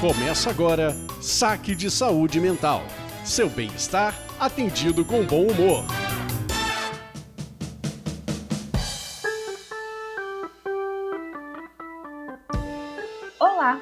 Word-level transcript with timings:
Começa 0.00 0.48
agora 0.48 0.96
Saque 1.20 1.74
de 1.74 1.90
Saúde 1.90 2.40
Mental. 2.40 2.82
Seu 3.22 3.50
bem-estar 3.50 4.18
atendido 4.40 5.04
com 5.04 5.26
bom 5.26 5.42
humor. 5.42 5.84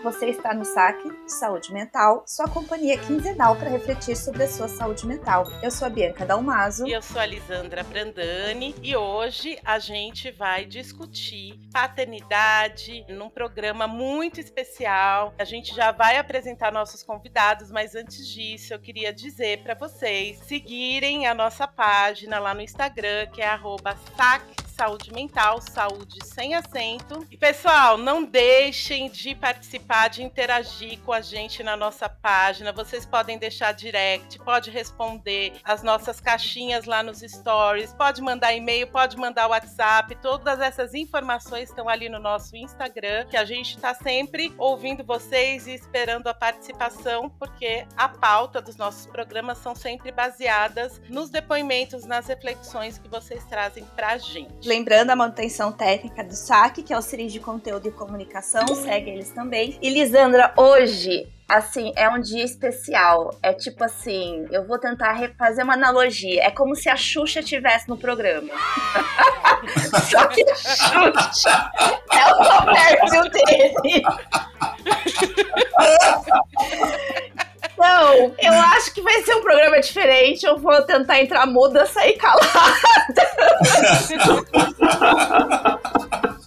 Você 0.02 0.26
está 0.26 0.54
no 0.54 0.64
Saque 0.64 1.08
de 1.08 1.32
Saúde 1.32 1.72
Mental, 1.72 2.22
sua 2.26 2.48
companhia 2.48 2.98
quinzenal 2.98 3.56
para 3.56 3.68
refletir 3.68 4.16
sobre 4.16 4.44
a 4.44 4.48
sua 4.48 4.68
saúde 4.68 5.06
mental. 5.06 5.44
Eu 5.62 5.70
sou 5.70 5.86
a 5.86 5.90
Bianca 5.90 6.24
Dalmaso. 6.24 6.86
E 6.86 6.92
eu 6.92 7.02
sou 7.02 7.20
a 7.20 7.26
Lisandra 7.26 7.82
Brandani. 7.82 8.74
E 8.82 8.96
hoje 8.96 9.58
a 9.64 9.78
gente 9.78 10.30
vai 10.30 10.64
discutir 10.64 11.58
paternidade 11.72 13.04
num 13.08 13.28
programa 13.28 13.86
muito 13.86 14.40
especial. 14.40 15.34
A 15.38 15.44
gente 15.44 15.74
já 15.74 15.90
vai 15.90 16.16
apresentar 16.16 16.72
nossos 16.72 17.02
convidados, 17.02 17.70
mas 17.70 17.94
antes 17.94 18.26
disso 18.28 18.72
eu 18.72 18.78
queria 18.78 19.12
dizer 19.12 19.62
para 19.62 19.74
vocês 19.74 20.38
seguirem 20.46 21.26
a 21.26 21.34
nossa 21.34 21.66
página 21.66 22.38
lá 22.38 22.54
no 22.54 22.60
Instagram, 22.60 23.26
que 23.32 23.42
é 23.42 23.48
saque 24.16 24.67
saúde 24.78 25.12
mental, 25.12 25.60
saúde 25.60 26.24
sem 26.24 26.54
acento. 26.54 27.26
E 27.32 27.36
pessoal, 27.36 27.98
não 27.98 28.22
deixem 28.22 29.10
de 29.10 29.34
participar, 29.34 30.06
de 30.06 30.22
interagir 30.22 31.00
com 31.00 31.12
a 31.12 31.20
gente 31.20 31.64
na 31.64 31.76
nossa 31.76 32.08
página. 32.08 32.72
Vocês 32.72 33.04
podem 33.04 33.36
deixar 33.38 33.72
direct, 33.72 34.38
pode 34.38 34.70
responder 34.70 35.54
as 35.64 35.82
nossas 35.82 36.20
caixinhas 36.20 36.84
lá 36.84 37.02
nos 37.02 37.18
stories, 37.18 37.92
pode 37.92 38.22
mandar 38.22 38.54
e-mail, 38.54 38.86
pode 38.86 39.16
mandar 39.16 39.48
WhatsApp. 39.48 40.14
Todas 40.22 40.60
essas 40.60 40.94
informações 40.94 41.70
estão 41.70 41.88
ali 41.88 42.08
no 42.08 42.20
nosso 42.20 42.56
Instagram, 42.56 43.26
que 43.26 43.36
a 43.36 43.44
gente 43.44 43.74
está 43.74 43.92
sempre 43.94 44.54
ouvindo 44.56 45.02
vocês 45.02 45.66
e 45.66 45.72
esperando 45.72 46.28
a 46.28 46.34
participação, 46.34 47.28
porque 47.30 47.84
a 47.96 48.08
pauta 48.08 48.62
dos 48.62 48.76
nossos 48.76 49.06
programas 49.06 49.58
são 49.58 49.74
sempre 49.74 50.12
baseadas 50.12 51.00
nos 51.08 51.30
depoimentos, 51.30 52.04
nas 52.04 52.28
reflexões 52.28 52.96
que 52.96 53.08
vocês 53.08 53.44
trazem 53.46 53.84
para 53.96 54.10
a 54.10 54.18
gente. 54.18 54.67
Lembrando 54.68 55.08
a 55.08 55.16
manutenção 55.16 55.72
técnica 55.72 56.22
do 56.22 56.34
SAC, 56.34 56.82
que 56.82 56.92
é 56.92 56.98
o 56.98 57.00
Ciris 57.00 57.32
de 57.32 57.40
Conteúdo 57.40 57.88
e 57.88 57.90
Comunicação, 57.90 58.66
segue 58.74 59.08
eles 59.08 59.30
também. 59.30 59.78
E 59.80 59.88
Lisandra, 59.88 60.52
hoje 60.58 61.26
assim, 61.48 61.90
é 61.96 62.06
um 62.10 62.20
dia 62.20 62.44
especial. 62.44 63.34
É 63.42 63.54
tipo 63.54 63.82
assim, 63.82 64.46
eu 64.50 64.66
vou 64.66 64.78
tentar 64.78 65.18
fazer 65.38 65.62
uma 65.62 65.72
analogia. 65.72 66.44
É 66.44 66.50
como 66.50 66.76
se 66.76 66.90
a 66.90 66.96
Xuxa 66.96 67.40
estivesse 67.40 67.88
no 67.88 67.96
programa. 67.96 68.50
Só 70.10 70.26
que 70.26 70.42
a 70.42 70.54
Xuxa 70.54 71.72
é 72.12 72.26
o 72.30 72.36
Roberto 72.42 73.30
dele. 73.30 74.02
Não, 77.76 78.34
eu 78.38 78.52
acho 78.52 78.92
que 78.92 79.00
vai 79.00 79.22
ser 79.22 79.34
um 79.34 79.42
programa 79.42 79.80
diferente. 79.80 80.44
Eu 80.44 80.58
vou 80.58 80.82
tentar 80.82 81.20
entrar 81.20 81.46
muda, 81.46 81.86
sair 81.86 82.16
calada. 82.16 82.48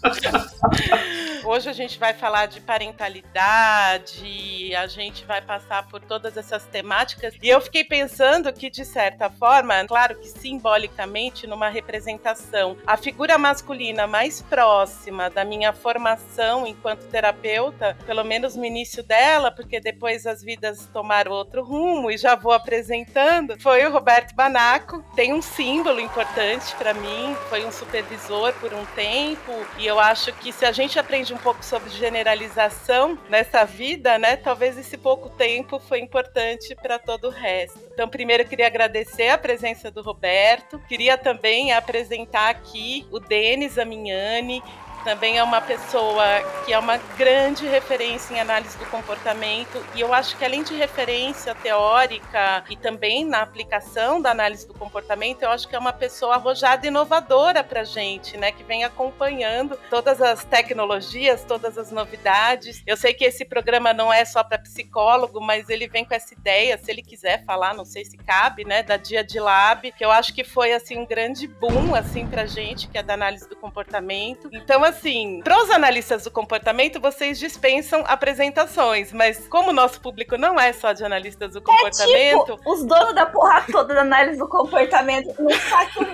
Hoje 1.43 1.69
a 1.69 1.73
gente 1.73 1.99
vai 1.99 2.13
falar 2.13 2.45
de 2.45 2.61
parentalidade, 2.61 4.73
a 4.75 4.87
gente 4.87 5.25
vai 5.25 5.41
passar 5.41 5.87
por 5.87 5.99
todas 5.99 6.37
essas 6.37 6.63
temáticas. 6.65 7.33
E 7.41 7.49
eu 7.49 7.59
fiquei 7.59 7.83
pensando 7.83 8.53
que, 8.53 8.69
de 8.69 8.85
certa 8.85 9.29
forma, 9.29 9.85
claro 9.85 10.15
que 10.15 10.27
simbolicamente, 10.27 11.47
numa 11.47 11.67
representação, 11.67 12.77
a 12.85 12.95
figura 12.95 13.37
masculina 13.37 14.07
mais 14.07 14.41
próxima 14.41 15.29
da 15.29 15.43
minha 15.43 15.73
formação 15.73 16.65
enquanto 16.65 17.09
terapeuta, 17.09 17.97
pelo 18.05 18.23
menos 18.23 18.55
no 18.55 18.63
início 18.63 19.03
dela, 19.03 19.51
porque 19.51 19.79
depois 19.79 20.25
as 20.25 20.43
vidas 20.43 20.87
tomaram 20.93 21.31
outro 21.31 21.63
rumo 21.63 22.11
e 22.11 22.17
já 22.17 22.35
vou 22.35 22.53
apresentando, 22.53 23.59
foi 23.59 23.85
o 23.85 23.91
Roberto 23.91 24.35
Banaco. 24.35 25.03
Tem 25.15 25.33
um 25.33 25.41
símbolo 25.41 25.99
importante 25.99 26.73
para 26.75 26.93
mim, 26.93 27.35
foi 27.49 27.65
um 27.65 27.71
supervisor 27.71 28.53
por 28.53 28.73
um 28.73 28.85
tempo, 28.95 29.51
e 29.77 29.90
eu 29.91 29.99
acho 29.99 30.31
que 30.33 30.53
se 30.53 30.65
a 30.65 30.71
gente 30.71 30.97
aprende 30.97 31.33
um 31.33 31.37
pouco 31.37 31.63
sobre 31.65 31.89
generalização 31.89 33.19
nessa 33.29 33.65
vida, 33.65 34.17
né? 34.17 34.37
Talvez 34.37 34.77
esse 34.77 34.97
pouco 34.97 35.29
tempo 35.29 35.79
foi 35.79 35.99
importante 35.99 36.73
para 36.75 36.97
todo 36.97 37.27
o 37.27 37.29
resto. 37.29 37.77
Então, 37.93 38.07
primeiro 38.07 38.43
eu 38.43 38.47
queria 38.47 38.67
agradecer 38.67 39.27
a 39.27 39.37
presença 39.37 39.91
do 39.91 40.01
Roberto, 40.01 40.79
queria 40.87 41.17
também 41.17 41.73
apresentar 41.73 42.49
aqui 42.49 43.05
o 43.11 43.19
Denis 43.19 43.77
Amignani, 43.77 44.63
também 45.03 45.37
é 45.37 45.43
uma 45.43 45.61
pessoa 45.61 46.23
que 46.65 46.73
é 46.73 46.79
uma 46.79 46.97
grande 47.17 47.65
referência 47.67 48.33
em 48.33 48.39
análise 48.39 48.77
do 48.77 48.85
comportamento 48.85 49.83
e 49.95 50.01
eu 50.01 50.13
acho 50.13 50.37
que 50.37 50.45
além 50.45 50.63
de 50.63 50.75
referência 50.75 51.55
teórica 51.55 52.63
e 52.69 52.75
também 52.75 53.25
na 53.25 53.41
aplicação 53.41 54.21
da 54.21 54.31
análise 54.31 54.67
do 54.67 54.73
comportamento, 54.73 55.43
eu 55.43 55.49
acho 55.49 55.67
que 55.67 55.75
é 55.75 55.79
uma 55.79 55.93
pessoa 55.93 56.35
arrojada 56.35 56.85
e 56.85 56.89
inovadora 56.89 57.63
para 57.63 57.83
gente, 57.83 58.37
né, 58.37 58.51
que 58.51 58.63
vem 58.63 58.83
acompanhando 58.83 59.77
todas 59.89 60.21
as 60.21 60.43
tecnologias, 60.43 61.43
todas 61.43 61.77
as 61.77 61.91
novidades. 61.91 62.81
Eu 62.85 62.97
sei 62.97 63.13
que 63.13 63.25
esse 63.25 63.43
programa 63.45 63.93
não 63.93 64.11
é 64.11 64.23
só 64.25 64.43
para 64.43 64.57
psicólogo, 64.57 65.41
mas 65.41 65.69
ele 65.69 65.87
vem 65.87 66.05
com 66.05 66.13
essa 66.13 66.33
ideia, 66.33 66.77
se 66.77 66.91
ele 66.91 67.01
quiser 67.01 67.43
falar, 67.45 67.73
não 67.73 67.85
sei 67.85 68.05
se 68.05 68.17
cabe, 68.17 68.65
né, 68.65 68.83
da 68.83 68.97
Dia 68.97 69.23
de 69.23 69.39
Lab, 69.39 69.91
que 69.91 70.03
eu 70.03 70.11
acho 70.11 70.33
que 70.33 70.43
foi 70.43 70.73
assim 70.73 70.97
um 70.97 71.05
grande 71.05 71.47
boom 71.47 71.95
assim 71.95 72.27
para 72.27 72.45
gente, 72.45 72.87
que 72.87 72.97
é 72.97 73.03
da 73.03 73.13
análise 73.13 73.47
do 73.47 73.55
comportamento. 73.55 74.49
Então 74.51 74.85
assim, 74.91 75.41
para 75.43 75.57
os 75.63 75.69
analistas 75.69 76.23
do 76.23 76.31
comportamento, 76.31 76.99
vocês 76.99 77.39
dispensam 77.39 78.03
apresentações, 78.05 79.11
mas 79.11 79.47
como 79.47 79.69
o 79.69 79.73
nosso 79.73 79.99
público 79.99 80.37
não 80.37 80.59
é 80.59 80.71
só 80.71 80.93
de 80.93 81.03
analistas 81.03 81.53
do 81.53 81.61
comportamento. 81.61 82.51
É 82.51 82.55
tipo, 82.55 82.69
os 82.69 82.85
donos 82.85 83.15
da 83.15 83.25
porra 83.25 83.63
toda 83.71 83.93
da 83.95 84.01
análise 84.01 84.37
do 84.37 84.47
comportamento 84.47 85.33
não 85.39 85.49
sacam 85.51 86.07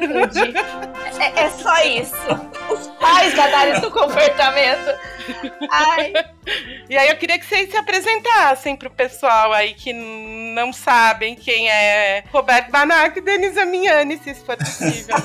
é, 1.20 1.44
é 1.44 1.50
só 1.50 1.84
isso. 1.84 2.16
Os 2.72 2.88
pais 3.00 3.36
da 3.36 3.46
análise 3.46 3.82
do 3.82 3.92
comportamento. 3.92 5.00
Ai. 5.72 6.14
E 6.90 6.98
aí 6.98 7.10
eu 7.10 7.18
queria 7.18 7.38
que 7.38 7.46
vocês 7.46 7.70
se 7.70 7.76
apresentassem 7.76 8.76
pro 8.76 8.90
pessoal 8.90 9.52
aí 9.52 9.74
que 9.74 9.92
não 9.94 10.72
sabem 10.72 11.36
quem 11.36 11.70
é 11.70 12.24
Roberto 12.32 12.72
Banac 12.72 13.18
e 13.18 13.22
Denise 13.22 13.60
Amiani, 13.60 14.18
se 14.18 14.32
isso 14.32 14.46
for 14.46 14.58
possível. 14.58 15.16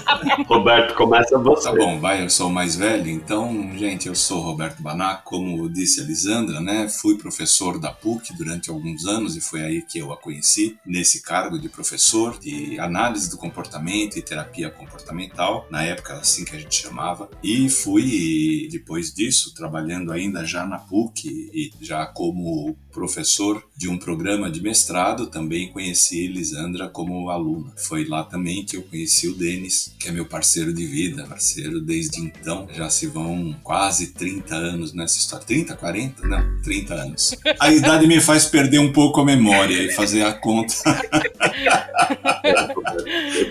Roberto, 0.46 0.94
começa 0.94 1.38
você. 1.38 1.70
Tá 1.70 1.76
bom, 1.76 2.00
vai, 2.00 2.24
eu 2.24 2.30
sou 2.30 2.48
o 2.48 2.50
mais 2.50 2.74
velho, 2.74 3.08
então, 3.08 3.41
gente, 3.76 4.08
eu 4.08 4.14
sou 4.14 4.40
Roberto 4.40 4.82
Banac, 4.82 5.24
como 5.24 5.68
disse 5.68 6.00
a 6.00 6.04
Lisandra, 6.04 6.60
né? 6.60 6.88
Fui 6.88 7.16
professor 7.16 7.78
da 7.78 7.90
PUC 7.90 8.34
durante 8.36 8.70
alguns 8.70 9.06
anos 9.06 9.36
e 9.36 9.40
foi 9.40 9.62
aí 9.62 9.82
que 9.82 9.98
eu 9.98 10.12
a 10.12 10.16
conheci, 10.16 10.76
nesse 10.84 11.22
cargo 11.22 11.58
de 11.58 11.68
professor 11.68 12.38
de 12.38 12.78
análise 12.78 13.30
do 13.30 13.36
comportamento 13.36 14.18
e 14.18 14.22
terapia 14.22 14.70
comportamental, 14.70 15.66
na 15.70 15.82
época 15.82 16.14
assim 16.14 16.44
que 16.44 16.54
a 16.54 16.58
gente 16.58 16.74
chamava, 16.74 17.30
e 17.42 17.68
fui, 17.68 18.68
depois 18.70 19.12
disso, 19.12 19.54
trabalhando 19.54 20.12
ainda 20.12 20.44
já 20.44 20.66
na 20.66 20.78
PUC 20.78 21.28
e 21.28 21.72
já 21.80 22.06
como 22.06 22.76
professor 22.92 23.64
de 23.76 23.88
um 23.88 23.98
programa 23.98 24.50
de 24.50 24.62
mestrado, 24.62 25.26
também 25.26 25.72
conheci 25.72 26.28
Lisandra 26.28 26.88
como 26.88 27.30
aluna. 27.30 27.72
Foi 27.76 28.04
lá 28.04 28.22
também 28.22 28.64
que 28.64 28.76
eu 28.76 28.82
conheci 28.82 29.28
o 29.28 29.34
Denis, 29.34 29.94
que 29.98 30.08
é 30.08 30.12
meu 30.12 30.26
parceiro 30.26 30.72
de 30.72 30.86
vida, 30.86 31.24
parceiro 31.24 31.80
desde 31.80 32.20
então. 32.20 32.68
Já 32.72 32.88
se 32.90 33.06
vão 33.06 33.56
quase 33.62 34.08
30 34.08 34.54
anos 34.54 34.92
nessa 34.92 35.18
história. 35.18 35.46
30, 35.46 35.74
40? 35.76 36.28
Não, 36.28 36.62
30 36.62 36.94
anos. 36.94 37.34
A 37.58 37.72
idade 37.72 38.06
me 38.06 38.20
faz 38.20 38.46
perder 38.46 38.78
um 38.78 38.92
pouco 38.92 39.20
a 39.20 39.24
memória 39.24 39.82
e 39.82 39.92
fazer 39.92 40.22
a 40.22 40.32
conta. 40.32 40.74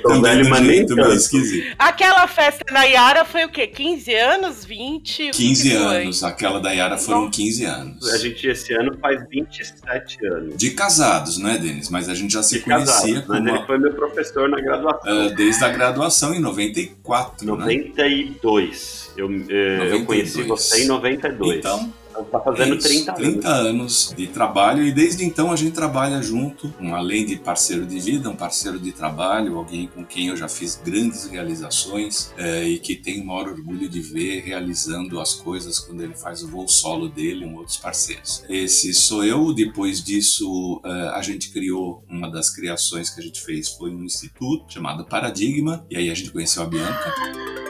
também 0.03 0.43
de 0.43 0.51
um 0.51 0.55
jeito 0.55 0.95
meio 0.95 1.13
esquisito. 1.13 1.75
Aquela 1.77 2.27
festa 2.27 2.63
na 2.71 2.83
Yara 2.83 3.25
foi 3.25 3.45
o 3.45 3.49
quê? 3.49 3.67
15 3.67 4.13
anos? 4.15 4.65
20? 4.65 5.31
15 5.31 5.73
anos. 5.73 6.23
Aquela 6.23 6.59
da 6.59 6.71
Yara 6.71 6.97
foram 6.97 7.29
15 7.29 7.65
anos. 7.65 8.13
A 8.13 8.17
gente 8.17 8.47
esse 8.47 8.73
ano 8.73 8.97
faz 8.99 9.21
27 9.29 10.25
anos. 10.25 10.57
De 10.57 10.71
casados, 10.71 11.37
não 11.37 11.49
é, 11.49 11.57
Denis? 11.57 11.89
Mas 11.89 12.09
a 12.09 12.15
gente 12.15 12.33
já 12.33 12.43
se 12.43 12.59
de 12.59 12.65
conhecia. 12.65 13.21
Casados, 13.21 13.27
mas 13.27 13.45
ele 13.45 13.65
foi 13.65 13.77
meu 13.77 13.93
professor 13.93 14.49
na 14.49 14.59
graduação. 14.59 15.27
Uh, 15.27 15.35
desde 15.35 15.63
a 15.63 15.69
graduação, 15.69 16.33
em 16.33 16.39
94. 16.39 17.45
92. 17.45 19.11
Né? 19.15 19.23
Eu, 19.23 19.27
uh, 19.27 19.51
eu 19.51 20.05
conheci 20.05 20.43
você 20.43 20.83
em 20.83 20.87
92. 20.87 21.57
Então, 21.57 21.93
Tá 22.31 22.39
fazendo 22.39 22.75
Isso, 22.75 22.87
30 22.87 23.11
anos. 23.11 23.21
30 23.21 23.49
anos 23.49 24.13
de 24.15 24.27
trabalho 24.27 24.83
e 24.83 24.91
desde 24.91 25.23
então 25.23 25.51
a 25.51 25.55
gente 25.55 25.73
trabalha 25.73 26.21
junto, 26.21 26.73
um, 26.79 26.93
além 26.93 27.25
de 27.25 27.37
parceiro 27.37 27.85
de 27.85 27.99
vida, 27.99 28.29
um 28.29 28.35
parceiro 28.35 28.79
de 28.79 28.91
trabalho, 28.91 29.57
alguém 29.57 29.87
com 29.87 30.05
quem 30.05 30.27
eu 30.27 30.37
já 30.37 30.47
fiz 30.47 30.79
grandes 30.83 31.25
realizações 31.25 32.33
é, 32.37 32.63
e 32.63 32.79
que 32.79 32.95
tenho 32.95 33.23
o 33.23 33.27
maior 33.27 33.49
orgulho 33.49 33.87
de 33.87 34.01
ver 34.01 34.41
realizando 34.41 35.19
as 35.19 35.33
coisas 35.33 35.79
quando 35.79 36.01
ele 36.01 36.13
faz 36.13 36.43
o 36.43 36.47
voo 36.47 36.67
solo 36.67 37.07
dele 37.07 37.45
com 37.45 37.55
outros 37.55 37.77
parceiros. 37.77 38.43
Esse 38.49 38.93
sou 38.93 39.23
eu, 39.23 39.53
depois 39.53 40.03
disso 40.03 40.81
é, 40.83 40.89
a 41.09 41.21
gente 41.21 41.51
criou, 41.51 42.03
uma 42.09 42.29
das 42.29 42.49
criações 42.49 43.09
que 43.09 43.19
a 43.19 43.23
gente 43.23 43.41
fez 43.41 43.69
foi 43.69 43.89
um 43.91 44.03
instituto 44.03 44.71
chamado 44.71 45.05
Paradigma 45.05 45.85
e 45.89 45.97
aí 45.97 46.09
a 46.09 46.13
gente 46.13 46.31
conheceu 46.31 46.63
a 46.63 46.65
Bianca. 46.65 47.60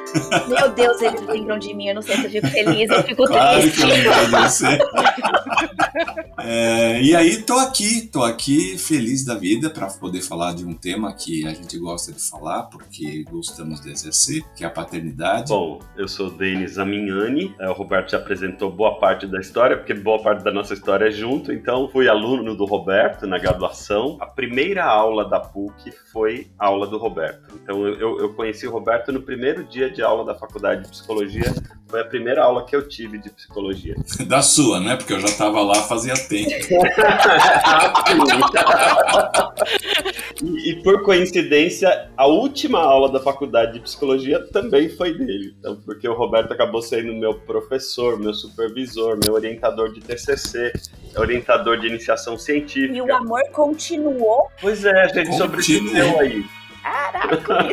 Meu 0.47 0.71
Deus, 0.73 1.01
eles 1.01 1.21
lembram 1.21 1.59
de 1.59 1.73
mim. 1.73 1.87
Eu 1.87 1.95
não 1.95 2.01
sei 2.01 2.15
se 2.15 2.25
eu 2.25 2.31
fico 2.31 2.47
feliz, 2.47 2.89
eu 2.89 3.03
fico 3.03 3.25
claro 3.25 3.61
triste. 3.61 3.81
Que 3.81 4.01
de 4.01 4.31
você. 4.31 4.77
É, 6.43 7.01
e 7.01 7.15
aí 7.15 7.43
tô 7.43 7.53
aqui, 7.53 8.07
tô 8.07 8.23
aqui 8.23 8.77
feliz 8.77 9.23
da 9.23 9.35
vida 9.35 9.69
para 9.69 9.87
poder 9.87 10.21
falar 10.21 10.55
de 10.55 10.65
um 10.65 10.73
tema 10.73 11.13
que 11.13 11.45
a 11.45 11.53
gente 11.53 11.77
gosta 11.77 12.11
de 12.11 12.21
falar, 12.21 12.63
porque 12.63 13.23
gostamos 13.29 13.81
de 13.81 13.91
exercer, 13.91 14.43
que 14.55 14.63
é 14.63 14.67
a 14.67 14.69
paternidade. 14.69 15.49
Bom, 15.49 15.79
eu 15.95 16.07
sou 16.07 16.31
Denis 16.31 16.79
Aminhani, 16.79 17.53
é, 17.59 17.69
o 17.69 17.73
Roberto 17.73 18.11
já 18.11 18.17
apresentou 18.17 18.71
boa 18.71 18.99
parte 18.99 19.27
da 19.27 19.39
história, 19.39 19.77
porque 19.77 19.93
boa 19.93 20.21
parte 20.21 20.43
da 20.43 20.51
nossa 20.51 20.73
história 20.73 21.07
é 21.07 21.11
junto, 21.11 21.53
então 21.53 21.87
fui 21.89 22.07
aluno 22.07 22.55
do 22.55 22.65
Roberto 22.65 23.27
na 23.27 23.37
graduação. 23.37 24.17
A 24.19 24.25
primeira 24.25 24.83
aula 24.83 25.29
da 25.29 25.39
PUC 25.39 25.91
foi 26.11 26.47
aula 26.57 26.87
do 26.87 26.97
Roberto. 26.97 27.53
Então 27.61 27.87
eu, 27.87 28.19
eu 28.19 28.33
conheci 28.33 28.67
o 28.67 28.71
Roberto 28.71 29.11
no 29.11 29.21
primeiro 29.21 29.63
dia 29.63 29.89
de 29.89 30.00
aula 30.01 30.25
da 30.25 30.35
faculdade 30.35 30.83
de 30.83 30.89
psicologia, 30.89 31.53
foi 31.91 32.01
a 32.01 32.05
primeira 32.05 32.43
aula 32.43 32.65
que 32.65 32.73
eu 32.73 32.87
tive 32.87 33.17
de 33.17 33.29
psicologia. 33.29 33.95
Da 34.27 34.41
sua, 34.41 34.79
né? 34.79 34.95
Porque 34.95 35.11
eu 35.11 35.19
já 35.19 35.27
estava 35.27 35.61
lá 35.61 35.75
fazia 35.75 36.13
tempo. 36.13 36.49
e, 40.41 40.71
e, 40.71 40.83
por 40.83 41.03
coincidência, 41.03 42.09
a 42.15 42.27
última 42.27 42.79
aula 42.79 43.11
da 43.11 43.19
faculdade 43.19 43.73
de 43.73 43.81
psicologia 43.81 44.39
também 44.51 44.87
foi 44.89 45.17
dele. 45.17 45.53
Então, 45.59 45.75
porque 45.83 46.07
o 46.07 46.13
Roberto 46.13 46.53
acabou 46.53 46.81
sendo 46.81 47.13
meu 47.13 47.33
professor, 47.33 48.17
meu 48.17 48.33
supervisor, 48.33 49.19
meu 49.21 49.33
orientador 49.33 49.91
de 49.91 49.99
TCC, 49.99 50.71
orientador 51.17 51.77
de 51.77 51.87
iniciação 51.87 52.37
científica. 52.37 52.93
E 52.93 53.01
o 53.01 53.13
amor 53.13 53.43
continuou. 53.51 54.49
Pois 54.61 54.85
é, 54.85 55.01
a 55.01 55.07
gente 55.07 55.35
sobreviveu 55.35 56.19
aí. 56.19 56.45
Caraca, 56.81 57.67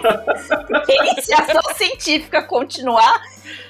iniciação 0.89 1.63
científica 1.77 2.43
continuar? 2.43 3.21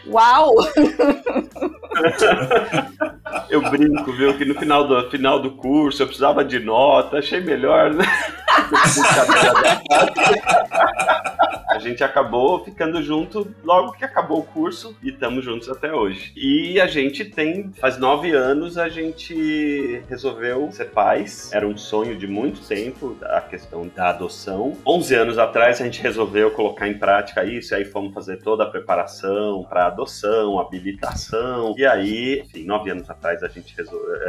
Uau! 0.07 0.55
Eu 3.51 3.63
brinco, 3.71 4.13
viu, 4.13 4.37
que 4.37 4.45
no 4.45 4.55
final 4.55 4.87
do, 4.87 5.11
final 5.11 5.41
do 5.41 5.53
curso 5.53 6.03
eu 6.03 6.07
precisava 6.07 6.45
de 6.45 6.59
nota, 6.59 7.19
achei 7.19 7.41
melhor, 7.41 7.93
né? 7.93 8.05
a 11.69 11.79
gente 11.79 12.03
acabou 12.03 12.65
ficando 12.65 13.03
junto 13.03 13.55
logo 13.63 13.93
que 13.93 14.05
acabou 14.05 14.41
o 14.41 14.43
curso 14.43 14.97
e 15.03 15.11
estamos 15.11 15.45
juntos 15.45 15.69
até 15.69 15.93
hoje. 15.93 16.33
E 16.37 16.81
a 16.81 16.87
gente 16.87 17.25
tem, 17.25 17.71
faz 17.79 17.99
nove 17.99 18.33
anos, 18.33 18.77
a 18.77 18.89
gente 18.89 20.03
resolveu 20.09 20.71
ser 20.73 20.87
pais. 20.87 21.51
Era 21.53 21.67
um 21.67 21.77
sonho 21.77 22.17
de 22.17 22.27
muito 22.27 22.61
tempo, 22.67 23.17
a 23.23 23.41
questão 23.41 23.89
da 23.95 24.11
adoção. 24.11 24.77
Onze 24.85 25.15
anos 25.15 25.39
atrás 25.39 25.81
a 25.81 25.85
gente 25.85 26.03
resolveu 26.03 26.51
colocar 26.51 26.89
em 26.89 26.99
prática 26.99 27.45
isso, 27.45 27.75
aí 27.75 27.85
fomos 27.85 28.13
fazer 28.13 28.39
toda 28.39 28.65
a 28.65 28.67
preparação 28.67 29.67
para 29.69 29.87
adoção, 29.87 30.59
habilitação. 30.59 31.75
E 31.77 31.87
aí, 31.87 32.41
enfim, 32.41 32.65
nove 32.65 32.91
anos 32.91 33.09
atrás 33.09 33.43
a 33.43 33.49
gente, 33.49 33.75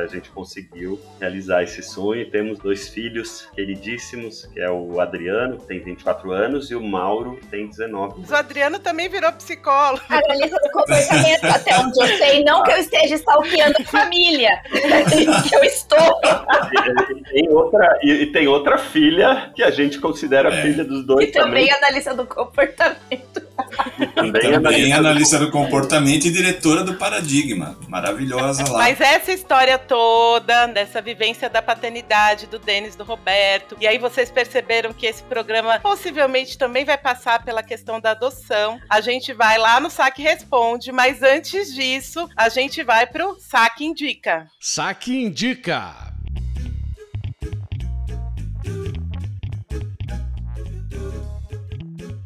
a 0.01 0.07
gente 0.07 0.29
conseguiu 0.29 0.99
realizar 1.19 1.63
esse 1.63 1.81
sonho. 1.81 2.29
Temos 2.29 2.59
dois 2.59 2.89
filhos 2.89 3.47
queridíssimos, 3.53 4.45
que 4.47 4.59
é 4.59 4.69
o 4.69 4.99
Adriano, 4.99 5.57
que 5.57 5.67
tem 5.67 5.79
24 5.79 6.31
anos, 6.31 6.69
e 6.71 6.75
o 6.75 6.83
Mauro, 6.83 7.37
que 7.37 7.47
tem 7.47 7.67
19. 7.67 8.23
O 8.29 8.35
Adriano 8.35 8.79
também 8.79 9.09
virou 9.09 9.31
psicólogo. 9.33 10.03
Analista 10.09 10.57
do 10.59 10.71
comportamento, 10.71 11.45
até 11.45 11.77
onde 11.79 12.01
eu 12.01 12.17
sei, 12.17 12.43
não 12.43 12.63
que 12.63 12.71
eu 12.71 12.77
esteja 12.77 13.15
stalkeando 13.15 13.75
a 13.79 13.85
família, 13.85 14.61
que 14.71 15.55
eu 15.55 15.63
estou. 15.63 16.19
E, 17.09 17.23
tem 17.23 17.49
outra, 17.49 17.99
e, 18.03 18.25
tem 18.27 18.47
outra 18.47 18.77
filha 18.77 19.51
que 19.55 19.63
a 19.63 19.71
gente 19.71 19.99
considera 19.99 20.53
é. 20.53 20.61
filha 20.61 20.83
dos 20.83 21.05
dois. 21.05 21.27
E 21.27 21.31
também, 21.31 21.67
também. 21.67 21.71
analista 21.71 22.13
do 22.13 22.25
comportamento. 22.25 23.48
E 23.99 24.07
também, 24.07 24.41
e 24.41 24.51
também 24.51 24.93
analista 24.93 25.37
do 25.37 25.51
comportamento 25.51 26.25
e 26.25 26.31
diretora 26.31 26.83
do 26.83 26.95
Paradigma. 26.95 27.77
Maravilhosa 27.87 28.63
lá. 28.69 28.79
Mas 28.79 28.99
essa 29.01 29.31
história 29.31 29.77
toda, 29.77 30.67
dessa 30.67 31.01
vivência 31.01 31.49
da 31.49 31.61
paternidade 31.61 32.47
do 32.47 32.59
Denis, 32.59 32.95
do 32.95 33.03
Roberto, 33.03 33.75
e 33.79 33.87
aí 33.87 33.97
vocês 33.97 34.31
perceberam 34.31 34.93
que 34.93 35.05
esse 35.05 35.23
programa 35.23 35.79
possivelmente 35.79 36.57
também 36.57 36.85
vai 36.85 36.97
passar 36.97 37.43
pela 37.43 37.63
questão 37.63 37.99
da 37.99 38.11
adoção. 38.11 38.79
A 38.89 39.01
gente 39.01 39.33
vai 39.33 39.57
lá 39.57 39.79
no 39.79 39.89
Saque 39.89 40.21
Responde, 40.21 40.91
mas 40.91 41.21
antes 41.23 41.73
disso, 41.73 42.29
a 42.35 42.49
gente 42.49 42.83
vai 42.83 43.07
pro 43.07 43.37
Saque 43.39 43.85
Indica. 43.85 44.47
Saque 44.59 45.15
Indica. 45.23 46.09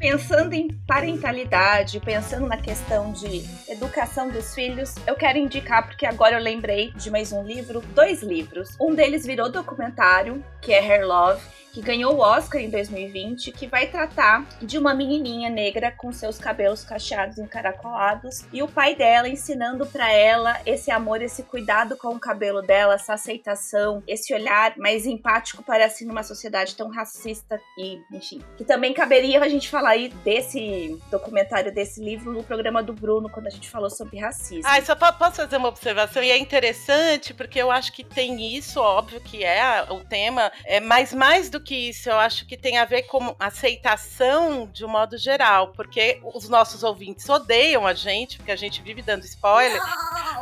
Pensando 0.03 0.51
em 0.51 0.67
parentalidade, 0.85 1.97
pensando 2.01 2.45
na 2.45 2.57
questão 2.57 3.13
de 3.13 3.45
educação 3.69 4.29
dos 4.29 4.53
filhos, 4.53 4.95
eu 5.07 5.15
quero 5.15 5.37
indicar 5.37 5.87
porque 5.87 6.05
agora 6.05 6.35
eu 6.35 6.43
lembrei 6.43 6.91
de 6.91 7.09
mais 7.09 7.31
um 7.31 7.41
livro, 7.41 7.79
dois 7.95 8.21
livros. 8.21 8.75
Um 8.81 8.93
deles 8.93 9.25
virou 9.25 9.49
documentário, 9.49 10.43
que 10.61 10.73
é 10.73 10.79
Hair 10.79 11.07
Love, 11.07 11.41
que 11.73 11.81
ganhou 11.81 12.15
o 12.15 12.19
Oscar 12.19 12.61
em 12.61 12.69
2020, 12.69 13.51
que 13.51 13.65
vai 13.65 13.87
tratar 13.87 14.45
de 14.61 14.77
uma 14.77 14.93
menininha 14.93 15.49
negra 15.49 15.91
com 15.91 16.13
seus 16.13 16.37
cabelos 16.37 16.83
cacheados 16.83 17.39
encaracolados 17.39 18.45
e 18.53 18.61
o 18.61 18.67
pai 18.67 18.95
dela 18.95 19.27
ensinando 19.27 19.85
para 19.87 20.11
ela 20.13 20.61
esse 20.67 20.91
amor, 20.91 21.21
esse 21.23 21.41
cuidado 21.41 21.97
com 21.97 22.09
o 22.09 22.19
cabelo 22.19 22.61
dela, 22.61 22.93
essa 22.93 23.15
aceitação, 23.15 24.03
esse 24.07 24.33
olhar 24.35 24.77
mais 24.77 25.07
empático 25.07 25.63
para 25.63 25.85
assim 25.85 26.05
numa 26.05 26.21
sociedade 26.21 26.75
tão 26.75 26.89
racista 26.89 27.59
e, 27.75 27.99
enfim, 28.11 28.39
que 28.55 28.63
também 28.63 28.93
caberia 28.93 29.41
a 29.41 29.49
gente 29.49 29.67
falar 29.67 29.91
aí 29.91 30.09
desse 30.23 31.01
documentário 31.09 31.73
desse 31.73 32.03
livro 32.03 32.31
no 32.31 32.43
programa 32.43 32.83
do 32.83 32.93
Bruno 32.93 33.29
quando 33.29 33.47
a 33.47 33.49
gente 33.49 33.69
falou 33.69 33.89
sobre 33.89 34.19
racismo. 34.19 34.63
Ah, 34.65 34.79
só 34.83 34.95
posso 34.95 35.37
fazer 35.37 35.57
uma 35.57 35.69
observação 35.69 36.21
e 36.21 36.29
é 36.29 36.37
interessante 36.37 37.33
porque 37.33 37.59
eu 37.59 37.71
acho 37.71 37.91
que 37.91 38.03
tem 38.03 38.55
isso, 38.55 38.79
óbvio 38.79 39.19
que 39.19 39.43
é 39.43 39.87
o 39.89 40.01
tema, 40.01 40.51
é 40.65 40.79
mais 40.79 41.11
mais 41.13 41.49
do 41.49 41.62
que 41.63 41.89
isso, 41.89 42.09
eu 42.09 42.17
acho 42.19 42.45
que 42.45 42.57
tem 42.57 42.77
a 42.77 42.85
ver 42.85 43.03
com 43.03 43.35
aceitação 43.39 44.69
de 44.71 44.85
um 44.85 44.87
modo 44.87 45.17
geral, 45.17 45.69
porque 45.69 46.19
os 46.23 46.49
nossos 46.49 46.83
ouvintes 46.83 47.27
odeiam 47.27 47.87
a 47.87 47.93
gente, 47.93 48.37
porque 48.37 48.51
a 48.51 48.55
gente 48.55 48.81
vive 48.81 49.01
dando 49.01 49.25
spoiler, 49.25 49.81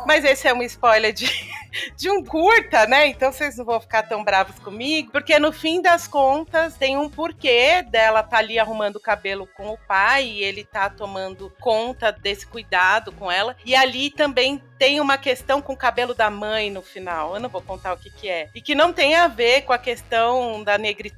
mas 0.06 0.24
esse 0.24 0.48
é 0.48 0.52
um 0.52 0.62
spoiler 0.62 1.12
de, 1.12 1.26
de 1.96 2.10
um 2.10 2.24
curta, 2.24 2.86
né? 2.86 3.06
Então 3.06 3.32
vocês 3.32 3.56
não 3.56 3.64
vão 3.64 3.80
ficar 3.80 4.02
tão 4.02 4.22
bravos 4.24 4.58
comigo, 4.58 5.10
porque 5.10 5.38
no 5.38 5.52
fim 5.52 5.80
das 5.80 6.06
contas 6.06 6.76
tem 6.76 6.96
um 6.96 7.08
porquê 7.08 7.82
dela 7.82 8.22
tá 8.22 8.38
ali 8.38 8.58
arrumando 8.58 8.96
o 8.96 9.00
cabelo 9.00 9.46
com 9.56 9.70
o 9.70 9.78
pai 9.78 10.26
e 10.26 10.42
ele 10.42 10.64
tá 10.64 10.90
tomando 10.90 11.52
conta 11.60 12.12
desse 12.12 12.46
cuidado 12.46 13.12
com 13.12 13.30
ela, 13.30 13.56
e 13.64 13.74
ali 13.74 14.10
também 14.10 14.62
tem 14.82 15.00
uma 15.00 15.16
questão 15.16 15.62
com 15.62 15.74
o 15.74 15.76
cabelo 15.76 16.12
da 16.12 16.28
mãe 16.28 16.68
no 16.68 16.82
final. 16.82 17.34
Eu 17.34 17.40
não 17.40 17.48
vou 17.48 17.62
contar 17.62 17.92
o 17.92 17.96
que, 17.96 18.10
que 18.10 18.28
é. 18.28 18.50
E 18.52 18.60
que 18.60 18.74
não 18.74 18.92
tem 18.92 19.14
a 19.14 19.28
ver 19.28 19.62
com 19.62 19.72
a 19.72 19.78
questão 19.78 20.64
da 20.64 20.76
negritude. 20.76 21.11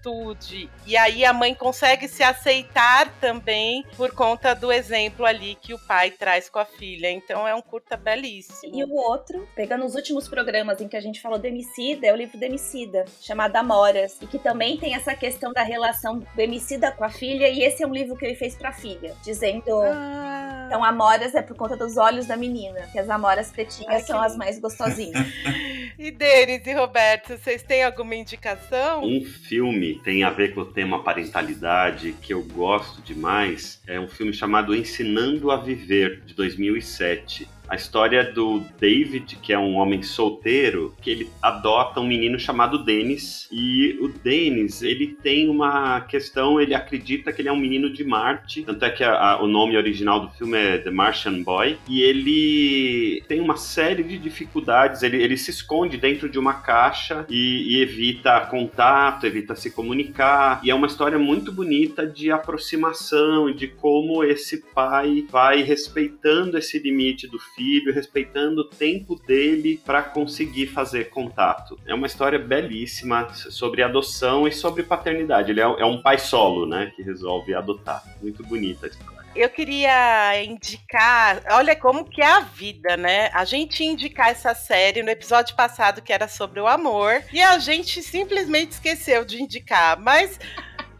E 0.86 0.96
aí 0.96 1.24
a 1.24 1.32
mãe 1.32 1.54
consegue 1.54 2.08
se 2.08 2.22
aceitar 2.22 3.08
também 3.20 3.84
por 3.96 4.12
conta 4.12 4.54
do 4.54 4.72
exemplo 4.72 5.24
ali 5.24 5.56
que 5.60 5.74
o 5.74 5.78
pai 5.78 6.10
traz 6.10 6.48
com 6.48 6.58
a 6.58 6.64
filha. 6.64 7.10
Então 7.10 7.46
é 7.46 7.54
um 7.54 7.62
curta 7.62 7.96
belíssimo. 7.96 8.74
E 8.74 8.84
o 8.84 8.94
outro, 8.94 9.48
pegando 9.54 9.84
os 9.84 9.94
últimos 9.94 10.28
programas 10.28 10.80
em 10.80 10.88
que 10.88 10.96
a 10.96 11.00
gente 11.00 11.20
falou 11.20 11.38
do 11.38 11.46
Emicida, 11.46 12.06
é 12.06 12.12
o 12.12 12.16
livro 12.16 12.38
do 12.38 12.42
Emicida, 12.44 13.04
chamado 13.20 13.56
Amoras. 13.56 14.18
E 14.20 14.26
que 14.26 14.38
também 14.38 14.76
tem 14.76 14.94
essa 14.94 15.14
questão 15.14 15.52
da 15.52 15.62
relação 15.62 16.18
do 16.18 16.40
Emicida 16.40 16.92
com 16.92 17.04
a 17.04 17.10
filha. 17.10 17.48
E 17.48 17.62
esse 17.62 17.82
é 17.82 17.86
um 17.86 17.92
livro 17.92 18.16
que 18.16 18.24
ele 18.24 18.34
fez 18.34 18.54
pra 18.54 18.72
filha, 18.72 19.14
dizendo. 19.22 19.80
Ah. 19.82 20.64
Então, 20.66 20.82
Amoras 20.82 21.34
é 21.34 21.42
por 21.42 21.56
conta 21.56 21.76
dos 21.76 21.96
olhos 21.96 22.26
da 22.26 22.36
menina, 22.36 22.88
que 22.90 22.98
as 22.98 23.08
Amoras 23.08 23.50
pretinhas 23.50 23.94
Ai, 23.94 24.00
são 24.02 24.20
as 24.20 24.36
mais 24.36 24.58
gostosinhas. 24.58 25.14
e 25.98 26.10
Denis 26.10 26.66
e 26.66 26.72
Roberto, 26.72 27.36
vocês 27.36 27.62
têm 27.62 27.84
alguma 27.84 28.14
indicação? 28.14 29.04
Um 29.04 29.22
filme 29.24 29.83
tem 29.92 30.24
a 30.24 30.30
ver 30.30 30.54
com 30.54 30.62
o 30.62 30.64
tema 30.64 31.02
parentalidade 31.02 32.14
que 32.22 32.32
eu 32.32 32.42
gosto 32.42 33.02
demais. 33.02 33.82
É 33.86 34.00
um 34.00 34.08
filme 34.08 34.32
chamado 34.32 34.74
Ensinando 34.74 35.50
a 35.50 35.56
Viver, 35.56 36.22
de 36.24 36.34
2007 36.34 37.48
a 37.68 37.76
história 37.76 38.24
do 38.24 38.60
David, 38.78 39.36
que 39.36 39.52
é 39.52 39.58
um 39.58 39.76
homem 39.76 40.02
solteiro, 40.02 40.94
que 41.00 41.10
ele 41.10 41.30
adota 41.42 42.00
um 42.00 42.06
menino 42.06 42.38
chamado 42.38 42.84
Dennis. 42.84 43.48
E 43.50 43.98
o 44.00 44.08
Dennis, 44.08 44.82
ele 44.82 45.08
tem 45.22 45.48
uma 45.48 46.00
questão, 46.02 46.60
ele 46.60 46.74
acredita 46.74 47.32
que 47.32 47.40
ele 47.40 47.48
é 47.48 47.52
um 47.52 47.58
menino 47.58 47.90
de 47.90 48.04
Marte. 48.04 48.62
Tanto 48.62 48.84
é 48.84 48.90
que 48.90 49.02
a, 49.02 49.12
a, 49.12 49.42
o 49.42 49.46
nome 49.46 49.76
original 49.76 50.20
do 50.20 50.30
filme 50.30 50.58
é 50.58 50.78
The 50.78 50.90
Martian 50.90 51.42
Boy. 51.42 51.78
E 51.88 52.02
ele 52.02 53.22
tem 53.28 53.40
uma 53.40 53.56
série 53.56 54.02
de 54.02 54.18
dificuldades. 54.18 55.02
Ele, 55.02 55.22
ele 55.22 55.36
se 55.36 55.50
esconde 55.50 55.96
dentro 55.96 56.28
de 56.28 56.38
uma 56.38 56.54
caixa 56.54 57.26
e, 57.28 57.76
e 57.76 57.82
evita 57.82 58.40
contato, 58.42 59.26
evita 59.26 59.56
se 59.56 59.70
comunicar. 59.70 60.60
E 60.62 60.70
é 60.70 60.74
uma 60.74 60.86
história 60.86 61.18
muito 61.18 61.50
bonita 61.50 62.06
de 62.06 62.30
aproximação 62.30 63.50
de 63.52 63.68
como 63.68 64.22
esse 64.22 64.62
pai 64.74 65.24
vai 65.30 65.62
respeitando 65.62 66.58
esse 66.58 66.78
limite 66.78 67.26
do 67.26 67.38
filho, 67.38 67.53
respeitando 67.92 68.62
o 68.62 68.68
tempo 68.68 69.16
dele 69.16 69.80
para 69.84 70.02
conseguir 70.02 70.66
fazer 70.66 71.10
contato. 71.10 71.78
É 71.86 71.94
uma 71.94 72.06
história 72.06 72.38
belíssima 72.38 73.32
sobre 73.34 73.82
adoção 73.82 74.46
e 74.48 74.52
sobre 74.52 74.82
paternidade. 74.82 75.50
Ele 75.50 75.60
é, 75.60 75.64
é 75.64 75.84
um 75.84 76.02
pai 76.02 76.18
solo, 76.18 76.66
né, 76.66 76.92
que 76.94 77.02
resolve 77.02 77.54
adotar. 77.54 78.02
Muito 78.20 78.42
bonita 78.42 78.86
a 78.86 78.88
história. 78.88 79.14
Eu 79.34 79.50
queria 79.50 80.44
indicar, 80.44 81.42
olha 81.50 81.74
como 81.74 82.04
que 82.04 82.22
é 82.22 82.26
a 82.26 82.38
vida, 82.38 82.96
né? 82.96 83.30
A 83.32 83.44
gente 83.44 83.82
indicar 83.82 84.28
essa 84.28 84.54
série 84.54 85.02
no 85.02 85.10
episódio 85.10 85.56
passado 85.56 86.00
que 86.00 86.12
era 86.12 86.28
sobre 86.28 86.60
o 86.60 86.68
amor 86.68 87.20
e 87.32 87.42
a 87.42 87.58
gente 87.58 88.00
simplesmente 88.00 88.72
esqueceu 88.72 89.24
de 89.24 89.42
indicar, 89.42 89.98
mas 90.00 90.38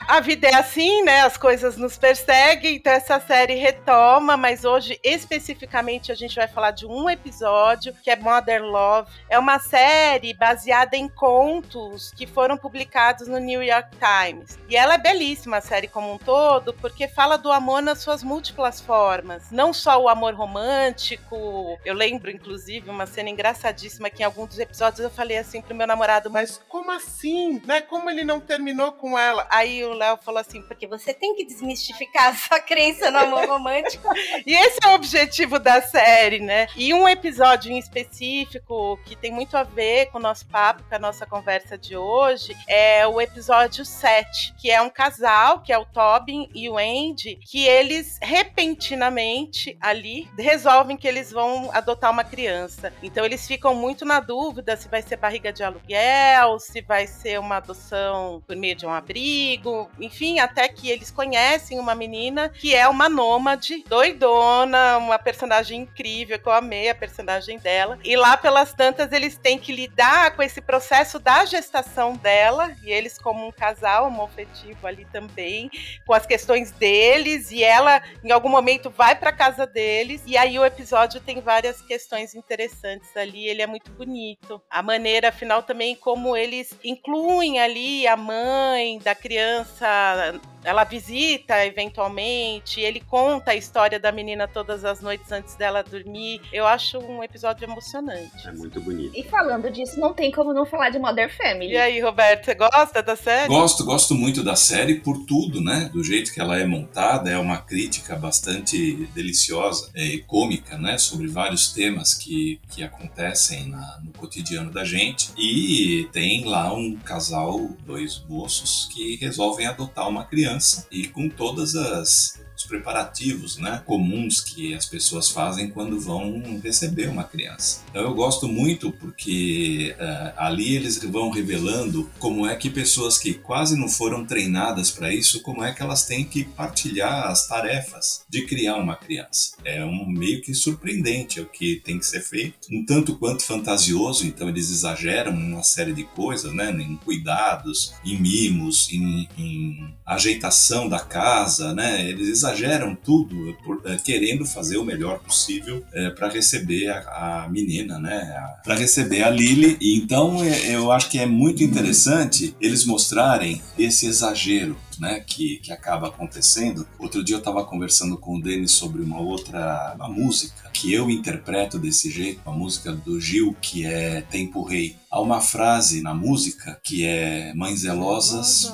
a 0.06 0.20
vida 0.20 0.48
é 0.48 0.54
assim, 0.54 1.02
né? 1.02 1.22
As 1.22 1.36
coisas 1.36 1.76
nos 1.76 1.96
perseguem, 1.96 2.76
então 2.76 2.92
essa 2.92 3.18
série 3.20 3.54
retoma, 3.54 4.36
mas 4.36 4.64
hoje 4.64 4.98
especificamente 5.02 6.12
a 6.12 6.14
gente 6.14 6.36
vai 6.36 6.46
falar 6.46 6.72
de 6.72 6.86
um 6.86 7.08
episódio 7.08 7.94
que 8.02 8.10
é 8.10 8.16
Mother 8.16 8.62
Love. 8.62 9.10
É 9.28 9.38
uma 9.38 9.58
série 9.58 10.34
baseada 10.34 10.96
em 10.96 11.08
contos 11.08 12.12
que 12.16 12.26
foram 12.26 12.56
publicados 12.56 13.28
no 13.28 13.38
New 13.38 13.62
York 13.62 13.96
Times. 13.96 14.58
E 14.68 14.76
ela 14.76 14.94
é 14.94 14.98
belíssima, 14.98 15.56
a 15.56 15.62
série 15.62 15.88
como 15.88 16.12
um 16.12 16.18
todo, 16.18 16.74
porque 16.74 17.08
fala 17.08 17.36
do 17.36 17.50
amor 17.50 17.80
nas 17.80 18.00
suas 18.00 18.22
múltiplas 18.22 18.80
formas. 18.80 19.50
Não 19.50 19.72
só 19.72 20.00
o 20.00 20.08
amor 20.08 20.34
romântico. 20.34 21.78
Eu 21.84 21.94
lembro, 21.94 22.30
inclusive, 22.30 22.90
uma 22.90 23.06
cena 23.06 23.30
engraçadíssima 23.30 24.10
que 24.10 24.22
em 24.22 24.26
alguns 24.26 24.50
dos 24.50 24.58
episódios 24.58 25.00
eu 25.00 25.10
falei 25.10 25.38
assim 25.38 25.62
pro 25.62 25.74
meu 25.74 25.86
namorado, 25.86 26.30
mas 26.30 26.60
como 26.68 26.90
assim? 26.90 27.62
Né? 27.64 27.80
Como 27.80 28.10
ele 28.10 28.24
não 28.24 28.40
terminou 28.40 28.92
com 28.92 29.18
ela? 29.18 29.46
Aí 29.50 29.84
o 29.84 29.93
Léo 29.94 30.18
falou 30.18 30.40
assim: 30.40 30.62
porque 30.62 30.86
você 30.86 31.12
tem 31.14 31.34
que 31.34 31.44
desmistificar 31.44 32.28
a 32.28 32.34
sua 32.34 32.60
crença 32.60 33.10
no 33.10 33.18
amor 33.18 33.46
romântico. 33.46 34.08
e 34.46 34.54
esse 34.54 34.78
é 34.82 34.88
o 34.88 34.94
objetivo 34.94 35.58
da 35.58 35.80
série, 35.82 36.40
né? 36.40 36.66
E 36.76 36.92
um 36.92 37.08
episódio 37.08 37.72
em 37.72 37.78
específico 37.78 38.98
que 39.04 39.16
tem 39.16 39.32
muito 39.32 39.56
a 39.56 39.62
ver 39.62 40.06
com 40.06 40.18
o 40.18 40.22
nosso 40.22 40.46
papo, 40.46 40.82
com 40.88 40.94
a 40.94 40.98
nossa 40.98 41.26
conversa 41.26 41.76
de 41.78 41.96
hoje, 41.96 42.56
é 42.68 43.06
o 43.06 43.20
episódio 43.20 43.84
7, 43.84 44.54
que 44.58 44.70
é 44.70 44.80
um 44.80 44.90
casal, 44.90 45.60
que 45.60 45.72
é 45.72 45.78
o 45.78 45.84
Tobin 45.84 46.48
e 46.54 46.68
o 46.68 46.76
Andy, 46.76 47.36
que 47.36 47.66
eles 47.66 48.18
repentinamente 48.22 49.76
ali 49.80 50.28
resolvem 50.38 50.96
que 50.96 51.06
eles 51.06 51.30
vão 51.30 51.70
adotar 51.72 52.10
uma 52.10 52.24
criança. 52.24 52.92
Então 53.02 53.24
eles 53.24 53.46
ficam 53.46 53.74
muito 53.74 54.04
na 54.04 54.20
dúvida 54.20 54.76
se 54.76 54.88
vai 54.88 55.02
ser 55.02 55.16
barriga 55.16 55.52
de 55.52 55.62
aluguel, 55.62 56.58
se 56.58 56.80
vai 56.80 57.06
ser 57.06 57.38
uma 57.38 57.56
adoção 57.56 58.42
por 58.46 58.56
meio 58.56 58.74
de 58.74 58.86
um 58.86 58.90
abrigo, 58.90 59.83
enfim, 60.00 60.38
até 60.38 60.68
que 60.68 60.90
eles 60.90 61.10
conhecem 61.10 61.78
uma 61.78 61.94
menina 61.94 62.48
que 62.48 62.74
é 62.74 62.88
uma 62.88 63.08
nômade, 63.08 63.84
doidona, 63.88 64.98
uma 64.98 65.18
personagem 65.18 65.82
incrível, 65.82 66.38
que 66.38 66.46
eu 66.46 66.52
amei 66.52 66.88
a 66.88 66.94
personagem 66.94 67.58
dela. 67.58 67.98
E 68.04 68.16
lá 68.16 68.36
pelas 68.36 68.72
tantas 68.72 69.12
eles 69.12 69.36
têm 69.36 69.58
que 69.58 69.72
lidar 69.72 70.34
com 70.36 70.42
esse 70.42 70.60
processo 70.60 71.18
da 71.18 71.44
gestação 71.44 72.14
dela, 72.16 72.74
e 72.82 72.90
eles 72.90 73.18
como 73.18 73.46
um 73.46 73.52
casal 73.52 74.06
homofetivo 74.06 74.86
ali 74.86 75.06
também, 75.12 75.70
com 76.06 76.14
as 76.14 76.26
questões 76.26 76.70
deles, 76.70 77.50
e 77.50 77.62
ela 77.62 78.02
em 78.22 78.30
algum 78.30 78.48
momento 78.48 78.90
vai 78.90 79.14
para 79.14 79.32
casa 79.32 79.66
deles, 79.66 80.22
e 80.26 80.36
aí 80.36 80.58
o 80.58 80.64
episódio 80.64 81.20
tem 81.20 81.40
várias 81.40 81.80
questões 81.82 82.34
interessantes 82.34 83.16
ali, 83.16 83.46
ele 83.46 83.62
é 83.62 83.66
muito 83.66 83.90
bonito. 83.90 84.60
A 84.70 84.82
maneira, 84.82 85.28
afinal, 85.28 85.62
também 85.62 85.94
como 85.94 86.36
eles 86.36 86.74
incluem 86.82 87.60
ali 87.60 88.06
a 88.06 88.16
mãe 88.16 88.98
da 88.98 89.14
criança 89.14 89.73
essa 89.74 90.40
ela 90.64 90.84
visita 90.84 91.64
eventualmente, 91.64 92.80
ele 92.80 93.00
conta 93.00 93.52
a 93.52 93.54
história 93.54 94.00
da 94.00 94.10
menina 94.10 94.48
todas 94.48 94.84
as 94.84 95.00
noites 95.00 95.30
antes 95.30 95.54
dela 95.54 95.82
dormir. 95.82 96.40
Eu 96.52 96.66
acho 96.66 96.98
um 96.98 97.22
episódio 97.22 97.64
emocionante. 97.64 98.46
É 98.46 98.52
muito 98.52 98.80
bonito. 98.80 99.12
E 99.14 99.22
falando 99.24 99.70
disso, 99.70 100.00
não 100.00 100.14
tem 100.14 100.30
como 100.32 100.52
não 100.52 100.64
falar 100.64 100.90
de 100.90 100.98
Mother 100.98 101.34
Family. 101.36 101.72
E 101.72 101.76
aí, 101.76 102.00
Roberto, 102.00 102.46
você 102.46 102.54
gosta 102.54 103.02
da 103.02 103.14
série? 103.14 103.48
Gosto, 103.48 103.84
gosto 103.84 104.14
muito 104.14 104.42
da 104.42 104.56
série 104.56 104.96
por 104.96 105.24
tudo, 105.26 105.60
né? 105.60 105.90
Do 105.92 106.02
jeito 106.02 106.32
que 106.32 106.40
ela 106.40 106.58
é 106.58 106.66
montada, 106.66 107.30
é 107.30 107.38
uma 107.38 107.58
crítica 107.58 108.16
bastante 108.16 109.06
deliciosa 109.14 109.90
e 109.94 110.18
cômica, 110.18 110.78
né? 110.78 110.96
Sobre 110.98 111.28
vários 111.28 111.72
temas 111.72 112.14
que, 112.14 112.60
que 112.70 112.82
acontecem 112.82 113.68
na, 113.68 114.00
no 114.02 114.12
cotidiano 114.12 114.70
da 114.70 114.84
gente. 114.84 115.30
E 115.36 116.08
tem 116.12 116.44
lá 116.44 116.72
um 116.72 116.96
casal, 116.96 117.68
dois 117.84 118.24
moços, 118.28 118.88
que 118.92 119.16
resolvem 119.16 119.66
adotar 119.66 120.08
uma 120.08 120.24
criança 120.24 120.53
criança 120.54 120.86
e 120.90 121.08
com 121.08 121.28
todas 121.28 121.74
as 121.74 122.40
os 122.64 122.66
preparativos 122.66 123.58
né, 123.58 123.82
comuns 123.84 124.40
que 124.40 124.74
as 124.74 124.86
pessoas 124.86 125.28
fazem 125.28 125.68
quando 125.68 126.00
vão 126.00 126.42
receber 126.62 127.08
uma 127.08 127.24
criança. 127.24 127.82
Então 127.90 128.02
eu 128.02 128.14
gosto 128.14 128.48
muito 128.48 128.90
porque 128.92 129.94
uh, 129.98 130.32
ali 130.36 130.74
eles 130.74 130.98
vão 131.04 131.30
revelando 131.30 132.10
como 132.18 132.46
é 132.46 132.56
que 132.56 132.70
pessoas 132.70 133.18
que 133.18 133.34
quase 133.34 133.76
não 133.76 133.88
foram 133.88 134.24
treinadas 134.24 134.90
para 134.90 135.12
isso, 135.12 135.42
como 135.42 135.62
é 135.62 135.72
que 135.72 135.82
elas 135.82 136.06
têm 136.06 136.24
que 136.24 136.44
partilhar 136.44 137.28
as 137.28 137.46
tarefas 137.46 138.24
de 138.28 138.46
criar 138.46 138.76
uma 138.76 138.96
criança. 138.96 139.56
É 139.64 139.84
um 139.84 140.06
meio 140.06 140.40
que 140.40 140.54
surpreendente 140.54 141.40
o 141.40 141.46
que 141.46 141.80
tem 141.84 141.98
que 141.98 142.06
ser 142.06 142.20
feito, 142.20 142.68
um 142.72 142.84
tanto 142.84 143.16
quanto 143.16 143.44
fantasioso, 143.44 144.26
então 144.26 144.48
eles 144.48 144.70
exageram 144.70 145.32
uma 145.32 145.62
série 145.62 145.92
de 145.92 146.04
coisas, 146.04 146.52
né, 146.52 146.70
em 146.70 146.96
cuidados, 146.96 147.94
em 148.04 148.18
mimos, 148.18 148.90
em, 148.90 149.28
em 149.36 149.94
ajeitação 150.06 150.88
da 150.88 151.00
casa, 151.00 151.74
né, 151.74 152.08
eles 152.08 152.28
exageram 152.28 152.53
tudo 153.02 153.56
por, 153.64 153.82
é, 153.84 153.96
querendo 153.96 154.44
fazer 154.44 154.76
o 154.76 154.84
melhor 154.84 155.18
possível 155.20 155.84
é, 155.92 156.10
para 156.10 156.28
receber 156.28 156.88
a, 156.88 157.44
a, 157.44 157.48
menina, 157.48 157.98
né? 157.98 158.54
Para 158.62 158.74
receber 158.74 159.22
a 159.22 159.30
Lily. 159.30 159.76
E 159.80 159.96
então 159.96 160.42
é, 160.42 160.74
eu 160.74 160.90
acho 160.92 161.10
que 161.10 161.18
é 161.18 161.26
muito 161.26 161.62
interessante 161.62 162.54
eles 162.60 162.84
mostrarem 162.84 163.62
esse 163.78 164.06
exagero 164.06 164.76
né, 164.98 165.20
que, 165.20 165.56
que 165.58 165.72
acaba 165.72 166.08
acontecendo. 166.08 166.86
Outro 166.98 167.24
dia 167.24 167.36
eu 167.36 167.40
estava 167.40 167.64
conversando 167.64 168.16
com 168.16 168.36
o 168.36 168.42
Denis 168.42 168.72
sobre 168.72 169.02
uma 169.02 169.20
outra 169.20 169.94
uma 169.96 170.08
música 170.08 170.70
que 170.72 170.92
eu 170.92 171.10
interpreto 171.10 171.78
desse 171.78 172.10
jeito, 172.10 172.40
uma 172.46 172.56
música 172.56 172.92
do 172.92 173.20
Gil 173.20 173.56
que 173.60 173.84
é 173.86 174.22
Tempo 174.22 174.62
Rei. 174.62 174.96
Há 175.10 175.20
uma 175.20 175.40
frase 175.40 176.00
na 176.02 176.14
música 176.14 176.78
que 176.82 177.04
é 177.04 177.52
Mães 177.54 177.80
zelosas, 177.80 178.72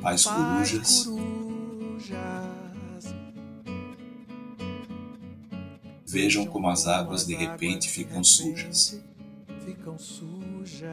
pais 0.00 0.24
corujas, 0.24 1.08
Vejam 6.10 6.44
como 6.44 6.68
as 6.68 6.88
águas 6.88 7.24
de 7.24 7.36
repente 7.36 7.88
ficam 7.88 8.24
sujas. 8.24 9.00
Ficam 9.64 9.96
sujas. 9.96 10.90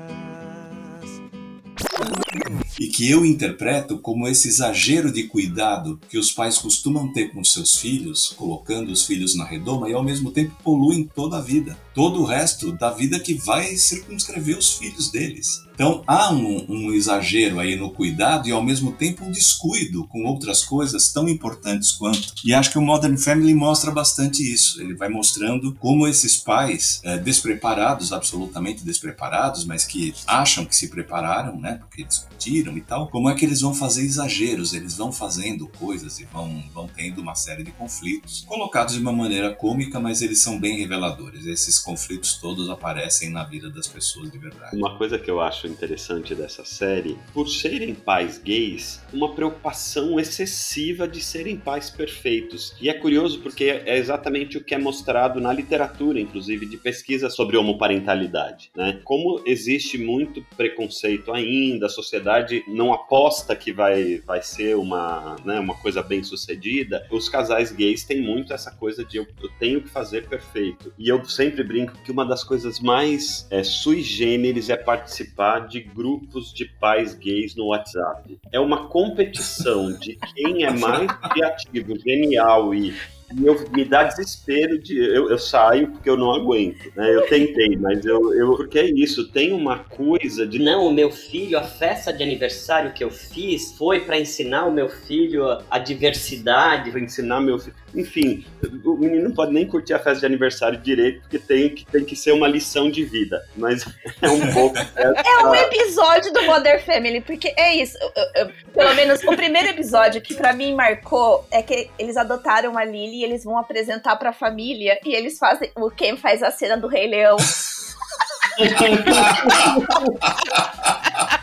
E 2.79 2.87
que 2.87 3.09
eu 3.09 3.25
interpreto 3.25 3.97
como 3.97 4.27
esse 4.27 4.47
exagero 4.47 5.11
de 5.11 5.23
cuidado 5.23 5.99
que 6.09 6.17
os 6.17 6.31
pais 6.31 6.59
costumam 6.59 7.11
ter 7.11 7.31
com 7.33 7.43
seus 7.43 7.75
filhos, 7.75 8.33
colocando 8.37 8.91
os 8.91 9.05
filhos 9.05 9.35
na 9.35 9.45
redoma 9.45 9.89
e 9.89 9.93
ao 9.93 10.03
mesmo 10.03 10.31
tempo 10.31 10.55
poluem 10.63 11.03
toda 11.03 11.37
a 11.37 11.41
vida, 11.41 11.77
todo 11.93 12.21
o 12.21 12.25
resto 12.25 12.71
da 12.71 12.91
vida 12.91 13.19
que 13.19 13.33
vai 13.33 13.75
circunscrever 13.75 14.57
os 14.57 14.73
filhos 14.73 15.09
deles. 15.11 15.65
Então 15.73 16.03
há 16.07 16.33
um, 16.33 16.65
um, 16.67 16.93
exagero 16.93 17.59
aí 17.59 17.75
no 17.75 17.91
cuidado 17.91 18.47
e 18.47 18.51
ao 18.51 18.63
mesmo 18.63 18.91
tempo 18.93 19.23
um 19.23 19.31
descuido 19.31 20.07
com 20.07 20.23
outras 20.23 20.63
coisas 20.63 21.11
tão 21.11 21.29
importantes 21.29 21.91
quanto. 21.91 22.33
E 22.43 22.51
acho 22.51 22.71
que 22.71 22.79
o 22.79 22.81
Modern 22.81 23.15
Family 23.15 23.53
mostra 23.53 23.91
bastante 23.91 24.41
isso. 24.41 24.81
Ele 24.81 24.95
vai 24.95 25.07
mostrando 25.07 25.75
como 25.75 26.07
esses 26.07 26.35
pais 26.35 26.99
é, 27.03 27.19
despreparados, 27.19 28.11
absolutamente 28.11 28.83
despreparados, 28.83 29.65
mas 29.65 29.85
que 29.85 30.15
acham 30.25 30.65
que 30.65 30.75
se 30.75 30.87
prepararam, 30.87 31.59
né, 31.59 31.79
porque 31.87 32.03
discutiram 32.03 32.77
e 32.77 32.81
tal, 32.81 33.07
como 33.07 33.29
é 33.29 33.35
que 33.35 33.45
eles 33.45 33.61
vão 33.61 33.73
fazer 33.73 34.03
exageros, 34.03 34.73
eles 34.73 34.97
vão 34.97 35.11
fazendo 35.11 35.67
coisas 35.67 36.19
e 36.19 36.25
vão, 36.25 36.63
vão 36.73 36.87
tendo 36.87 37.21
uma 37.21 37.35
série 37.35 37.63
de 37.63 37.71
conflitos, 37.71 38.45
colocados 38.47 38.93
de 38.95 39.01
uma 39.01 39.11
maneira 39.11 39.53
cômica, 39.53 39.99
mas 39.99 40.21
eles 40.21 40.39
são 40.39 40.59
bem 40.59 40.77
reveladores. 40.77 41.45
Esses 41.45 41.79
conflitos 41.79 42.35
todos 42.35 42.69
aparecem 42.69 43.29
na 43.29 43.43
vida 43.43 43.69
das 43.69 43.87
pessoas 43.87 44.31
de 44.31 44.37
verdade. 44.37 44.75
Uma 44.75 44.97
coisa 44.97 45.17
que 45.17 45.29
eu 45.29 45.41
acho 45.41 45.67
interessante 45.67 46.35
dessa 46.35 46.63
série, 46.65 47.17
por 47.33 47.47
serem 47.47 47.93
pais 47.93 48.37
gays, 48.37 49.01
uma 49.13 49.33
preocupação 49.33 50.19
excessiva 50.19 51.07
de 51.07 51.21
serem 51.21 51.57
pais 51.57 51.89
perfeitos. 51.89 52.75
E 52.81 52.89
é 52.89 52.93
curioso 52.93 53.39
porque 53.39 53.65
é 53.65 53.97
exatamente 53.97 54.57
o 54.57 54.63
que 54.63 54.75
é 54.75 54.77
mostrado 54.77 55.39
na 55.39 55.53
literatura, 55.53 56.19
inclusive 56.19 56.65
de 56.65 56.77
pesquisa 56.77 57.29
sobre 57.29 57.57
homoparentalidade, 57.57 58.71
né? 58.75 58.99
Como 59.03 59.41
existe 59.45 59.97
muito 59.97 60.45
preconceito 60.55 61.31
ainda, 61.31 61.76
a 61.85 61.89
sociedade 61.89 62.63
não 62.67 62.93
aposta 62.93 63.55
que 63.55 63.71
vai, 63.71 64.21
vai 64.25 64.41
ser 64.41 64.75
uma, 64.75 65.35
né, 65.43 65.59
uma 65.59 65.75
coisa 65.75 66.01
bem 66.01 66.23
sucedida, 66.23 67.05
os 67.11 67.29
casais 67.29 67.71
gays 67.71 68.03
têm 68.03 68.21
muito 68.21 68.53
essa 68.53 68.71
coisa 68.71 69.03
de 69.03 69.17
eu, 69.17 69.27
eu 69.41 69.49
tenho 69.59 69.81
que 69.81 69.89
fazer 69.89 70.27
perfeito. 70.27 70.93
E 70.97 71.07
eu 71.09 71.23
sempre 71.25 71.63
brinco 71.63 71.93
que 72.03 72.11
uma 72.11 72.25
das 72.25 72.43
coisas 72.43 72.79
mais 72.79 73.47
é, 73.49 73.63
sui 73.63 74.01
generis 74.01 74.69
é 74.69 74.77
participar 74.77 75.67
de 75.67 75.81
grupos 75.81 76.53
de 76.53 76.65
pais 76.65 77.13
gays 77.13 77.55
no 77.55 77.67
WhatsApp. 77.67 78.39
É 78.51 78.59
uma 78.59 78.87
competição 78.87 79.91
de 79.97 80.17
quem 80.33 80.63
é 80.63 80.71
mais 80.71 81.11
criativo, 81.31 81.97
genial 81.99 82.73
e 82.73 82.93
E 83.35 83.45
eu 83.45 83.61
me 83.71 83.83
dá 83.83 84.03
desespero 84.03 84.79
de. 84.79 84.97
Eu, 84.97 85.29
eu 85.29 85.37
saio 85.37 85.91
porque 85.91 86.09
eu 86.09 86.15
não 86.15 86.31
aguento. 86.31 86.91
Né? 86.95 87.13
Eu 87.13 87.27
tentei, 87.27 87.75
mas 87.75 88.05
eu, 88.05 88.33
eu. 88.33 88.55
Porque 88.55 88.79
é 88.79 88.85
isso, 88.85 89.29
tem 89.31 89.51
uma 89.51 89.79
coisa 89.79 90.47
de. 90.47 90.59
Não, 90.59 90.87
o 90.87 90.93
meu 90.93 91.11
filho, 91.11 91.57
a 91.57 91.63
festa 91.63 92.13
de 92.13 92.23
aniversário 92.23 92.93
que 92.93 93.03
eu 93.03 93.11
fiz 93.11 93.73
foi 93.77 94.01
para 94.01 94.17
ensinar 94.17 94.65
o 94.65 94.71
meu 94.71 94.87
filho 94.87 95.45
a, 95.45 95.63
a 95.69 95.79
diversidade. 95.79 96.89
Pra 96.89 97.01
ensinar 97.01 97.41
meu 97.41 97.59
filho. 97.59 97.75
Enfim, 97.93 98.45
o 98.85 98.95
menino 98.95 99.23
não 99.29 99.35
pode 99.35 99.51
nem 99.51 99.67
curtir 99.67 99.93
a 99.93 99.99
festa 99.99 100.21
de 100.21 100.25
aniversário 100.25 100.79
direito, 100.79 101.21
porque 101.21 101.39
tem 101.39 101.69
que, 101.69 101.85
tem 101.85 102.05
que 102.05 102.15
ser 102.15 102.31
uma 102.31 102.47
lição 102.47 102.89
de 102.89 103.03
vida. 103.03 103.43
Mas 103.57 103.85
é 104.21 104.29
um 104.29 104.53
pouco. 104.53 104.77
É 104.97 105.45
um 105.45 105.55
episódio 105.55 106.33
do 106.33 106.43
Modern 106.43 106.79
Family, 106.81 107.21
porque 107.21 107.53
é 107.57 107.75
isso. 107.75 107.97
Eu, 108.15 108.43
eu, 108.43 108.51
pelo 108.73 108.93
menos 108.95 109.23
o 109.23 109.35
primeiro 109.35 109.69
episódio 109.69 110.21
que 110.21 110.33
para 110.33 110.53
mim 110.53 110.73
marcou 110.73 111.45
é 111.51 111.61
que 111.61 111.89
eles 111.97 112.17
adotaram 112.17 112.77
a 112.77 112.83
Lily 112.83 113.16
e 113.17 113.23
eles 113.23 113.43
vão 113.43 113.57
apresentar 113.57 114.15
pra 114.15 114.31
família 114.31 114.99
e 115.03 115.13
eles 115.13 115.37
fazem. 115.37 115.71
O 115.75 115.89
Ken 115.89 116.17
faz 116.17 116.43
a 116.43 116.51
cena 116.51 116.77
do 116.77 116.87
Rei 116.87 117.07
Leão. 117.07 117.37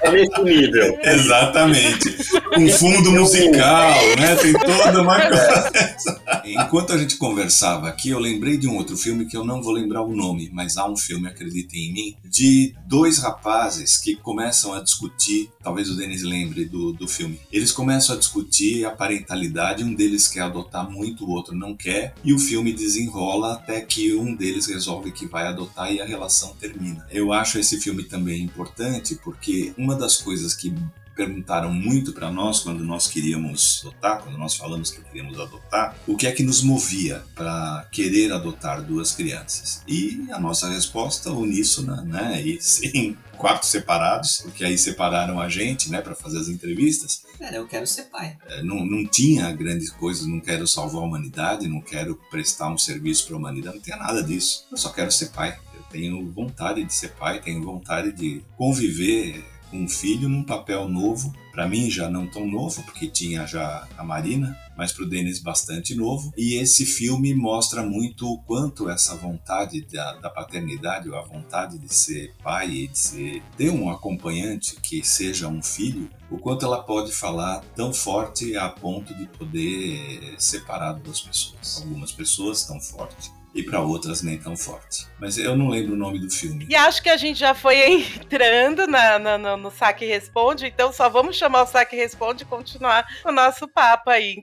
É 0.02 0.11
nesse 0.11 0.42
nível. 0.42 0.99
Exatamente. 1.02 2.16
Um 2.59 2.68
fundo 2.68 3.12
musical, 3.12 3.94
né? 4.18 4.37
Tem 4.37 4.52
toda 4.52 5.02
uma 5.02 5.18
coisa. 5.21 6.21
Enquanto 6.44 6.92
a 6.92 6.99
gente 6.99 7.16
conversava 7.16 7.88
aqui, 7.88 8.11
eu 8.11 8.18
lembrei 8.18 8.59
de 8.59 8.68
um 8.68 8.76
outro 8.76 8.97
filme 8.97 9.25
que 9.25 9.37
eu 9.37 9.44
não 9.44 9.62
vou 9.62 9.73
lembrar 9.73 10.02
o 10.02 10.14
nome, 10.14 10.50
mas 10.52 10.76
há 10.76 10.87
um 10.87 10.97
filme, 10.97 11.26
acreditem 11.26 11.88
em 11.88 11.92
mim, 11.92 12.16
de 12.25 12.75
dois 12.87 13.18
rapazes 13.18 13.97
que 13.97 14.14
começam 14.16 14.75
a 14.75 14.83
discutir, 14.83 15.50
talvez 15.62 15.88
o 15.88 15.97
Denis 15.97 16.23
lembre 16.23 16.66
do, 16.66 16.92
do 16.92 17.09
filme. 17.09 17.40
Eles 17.50 17.73
começam 17.73 18.14
a 18.14 18.18
discutir 18.18 18.85
a 18.85 18.90
parentalidade, 18.90 19.83
um 19.83 19.94
deles 19.94 20.28
quer 20.28 20.42
adotar 20.42 20.88
muito, 20.90 21.25
o 21.25 21.30
outro 21.30 21.54
não 21.54 21.75
quer, 21.75 22.14
e 22.23 22.35
o 22.35 22.38
filme 22.38 22.73
desenrola 22.73 23.54
até 23.54 23.80
que 23.80 24.14
um 24.14 24.35
deles 24.35 24.66
resolve 24.66 25.12
que 25.12 25.26
vai 25.26 25.47
adotar 25.47 25.92
e 25.92 26.00
a 26.00 26.04
relação 26.04 26.54
termina. 26.61 27.03
Eu 27.11 27.32
acho 27.32 27.58
esse 27.58 27.80
filme 27.80 28.04
também 28.04 28.42
importante 28.42 29.14
porque 29.16 29.73
uma 29.76 29.94
das 29.94 30.16
coisas 30.16 30.54
que 30.54 30.75
perguntaram 31.14 31.73
muito 31.73 32.12
para 32.12 32.30
nós 32.30 32.61
quando 32.61 32.84
nós 32.84 33.06
queríamos 33.06 33.82
adotar, 33.84 34.23
quando 34.23 34.37
nós 34.37 34.56
falamos 34.56 34.90
que 34.90 35.00
queríamos 35.02 35.38
adotar, 35.38 35.96
o 36.06 36.16
que 36.16 36.26
é 36.26 36.32
que 36.32 36.42
nos 36.42 36.62
movia 36.62 37.23
para 37.34 37.87
querer 37.90 38.32
adotar 38.32 38.82
duas 38.82 39.12
crianças. 39.12 39.82
E 39.87 40.26
a 40.32 40.38
nossa 40.38 40.68
resposta 40.68 41.30
uníssona, 41.30 42.02
né, 42.02 42.42
e 42.44 42.61
sim, 42.61 43.16
quartos 43.38 43.68
separados, 43.68 44.40
porque 44.42 44.64
aí 44.64 44.76
separaram 44.76 45.40
a 45.40 45.49
gente, 45.49 45.90
né, 45.90 46.00
para 46.00 46.14
fazer 46.14 46.38
as 46.38 46.49
entrevistas. 46.49 47.23
Cara, 47.38 47.56
eu 47.56 47.66
quero 47.66 47.87
ser 47.87 48.04
pai. 48.04 48.37
É, 48.46 48.62
não, 48.62 48.84
não 48.84 49.06
tinha 49.06 49.50
grandes 49.52 49.90
coisas, 49.90 50.26
não 50.26 50.40
quero 50.40 50.66
salvar 50.66 51.02
a 51.02 51.06
humanidade, 51.06 51.68
não 51.68 51.80
quero 51.80 52.18
prestar 52.30 52.68
um 52.68 52.78
serviço 52.78 53.26
para 53.26 53.37
a 53.37 53.38
humanidade, 53.38 53.76
não 53.76 53.82
tinha 53.82 53.96
nada 53.96 54.23
disso. 54.23 54.66
Eu 54.70 54.76
só 54.76 54.90
quero 54.90 55.11
ser 55.11 55.26
pai. 55.26 55.58
Tenho 55.94 56.28
vontade 56.32 56.82
de 56.82 56.92
ser 56.92 57.12
pai, 57.12 57.40
tenho 57.40 57.62
vontade 57.62 58.10
de 58.10 58.44
conviver 58.56 59.44
com 59.70 59.84
um 59.84 59.88
filho 59.88 60.28
num 60.28 60.42
papel 60.42 60.88
novo. 60.88 61.32
Para 61.52 61.68
mim 61.68 61.88
já 61.88 62.10
não 62.10 62.26
tão 62.26 62.44
novo, 62.48 62.82
porque 62.82 63.06
tinha 63.06 63.46
já 63.46 63.86
a 63.96 64.02
Marina, 64.02 64.58
mas 64.76 64.92
para 64.92 65.04
o 65.04 65.08
Denis 65.08 65.38
bastante 65.38 65.94
novo. 65.94 66.32
E 66.36 66.54
esse 66.54 66.84
filme 66.84 67.32
mostra 67.32 67.80
muito 67.80 68.28
o 68.28 68.42
quanto 68.42 68.90
essa 68.90 69.14
vontade 69.14 69.82
da, 69.82 70.14
da 70.14 70.28
paternidade, 70.28 71.08
ou 71.08 71.16
a 71.16 71.22
vontade 71.22 71.78
de 71.78 71.94
ser 71.94 72.34
pai 72.42 72.70
e 72.70 72.88
de 72.88 72.98
ser, 72.98 73.42
ter 73.56 73.70
um 73.70 73.88
acompanhante 73.88 74.74
que 74.80 75.04
seja 75.06 75.46
um 75.46 75.62
filho, 75.62 76.10
o 76.28 76.38
quanto 76.38 76.66
ela 76.66 76.82
pode 76.82 77.12
falar 77.12 77.60
tão 77.76 77.92
forte 77.94 78.56
a 78.56 78.68
ponto 78.68 79.14
de 79.14 79.26
poder 79.28 80.34
separar 80.38 80.94
duas 80.94 81.20
pessoas. 81.20 81.82
Algumas 81.84 82.10
pessoas 82.10 82.64
tão 82.64 82.80
forte 82.80 83.30
e 83.54 83.62
para 83.62 83.80
outras 83.80 84.23
nem 84.23 84.38
tão 84.38 84.56
forte. 84.56 85.06
Mas 85.18 85.38
eu 85.38 85.56
não 85.56 85.68
lembro 85.68 85.94
o 85.94 85.96
nome 85.96 86.18
do 86.18 86.30
filme. 86.30 86.66
E 86.68 86.75
acho 86.75 87.02
que 87.02 87.08
a 87.08 87.16
gente 87.16 87.38
já 87.38 87.54
foi 87.54 87.76
entrando 87.87 88.87
na, 88.87 89.18
na, 89.18 89.38
no, 89.38 89.56
no 89.56 89.70
Saque 89.70 90.04
Responde, 90.04 90.66
então 90.66 90.92
só 90.92 91.08
vamos 91.08 91.37
chamar 91.37 91.62
o 91.62 91.66
Saque 91.66 91.96
Responde 91.96 92.42
e 92.42 92.46
continuar 92.46 93.06
o 93.25 93.30
nosso 93.30 93.68
papo 93.68 94.11
aí. 94.11 94.42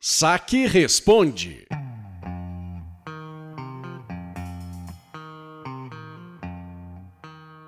Saque 0.00 0.66
Responde. 0.66 1.66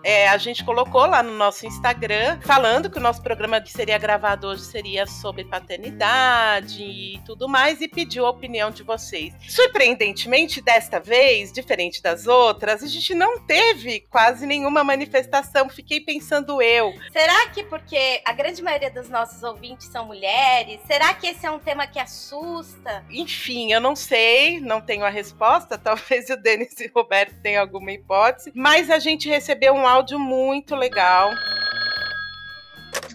É, 0.04 0.28
a 0.28 0.36
gente 0.36 0.64
colocou 0.64 1.06
lá 1.06 1.22
no 1.22 1.32
nosso 1.32 1.66
Instagram, 1.66 2.40
falando 2.42 2.90
que 2.90 2.98
o 2.98 3.00
nosso 3.00 3.22
programa 3.22 3.60
que 3.60 3.72
seria 3.72 3.98
gravado 3.98 4.48
hoje 4.48 4.62
seria 4.62 5.06
sobre 5.06 5.44
paternidade 5.44 6.82
e 6.82 7.20
tudo 7.24 7.48
mais, 7.48 7.80
e 7.80 7.88
pediu 7.88 8.26
a 8.26 8.30
opinião 8.30 8.70
de 8.70 8.82
vocês. 8.82 9.32
Surpreendentemente, 9.48 10.60
desta 10.60 10.98
vez, 10.98 11.52
diferente 11.52 12.02
das 12.02 12.26
outras, 12.26 12.82
a 12.82 12.86
gente 12.86 13.14
não 13.14 13.38
teve 13.38 14.00
quase 14.10 14.46
nenhuma 14.46 14.82
manifestação. 14.82 15.68
Fiquei 15.68 16.00
pensando 16.00 16.60
eu. 16.60 16.92
Será 17.12 17.48
que 17.48 17.62
porque 17.64 18.20
a 18.24 18.32
grande 18.32 18.62
maioria 18.62 18.90
dos 18.90 19.08
nossos 19.08 19.42
ouvintes 19.42 19.86
são 19.88 20.06
mulheres? 20.06 20.80
Será 20.86 21.14
que 21.14 21.28
esse 21.28 21.46
é 21.46 21.50
um 21.50 21.58
tema 21.58 21.86
que 21.86 21.98
assusta? 21.98 23.04
Enfim, 23.10 23.72
eu 23.72 23.80
não 23.80 23.94
sei, 23.94 24.60
não 24.60 24.80
tenho 24.80 25.04
a 25.04 25.10
resposta. 25.10 25.78
Talvez 25.78 26.28
o 26.30 26.36
Denis 26.36 26.78
e 26.80 26.86
o 26.86 26.92
Roberto 26.94 27.40
tenham 27.40 27.62
alguma 27.62 27.92
hipótese, 27.92 28.52
mas 28.54 28.90
a 28.90 28.98
gente 28.98 29.28
recebeu 29.28 29.74
um 29.74 29.86
áudio 29.92 30.18
muito 30.18 30.74
legal. 30.74 31.30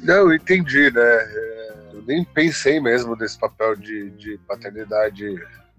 Não, 0.03 0.33
entendi, 0.33 0.91
né? 0.91 1.01
É, 1.01 1.73
eu 1.93 2.03
nem 2.03 2.23
pensei 2.23 2.79
mesmo 2.79 3.15
nesse 3.15 3.37
papel 3.37 3.75
de, 3.75 4.11
de 4.11 4.37
paternidade 4.47 5.25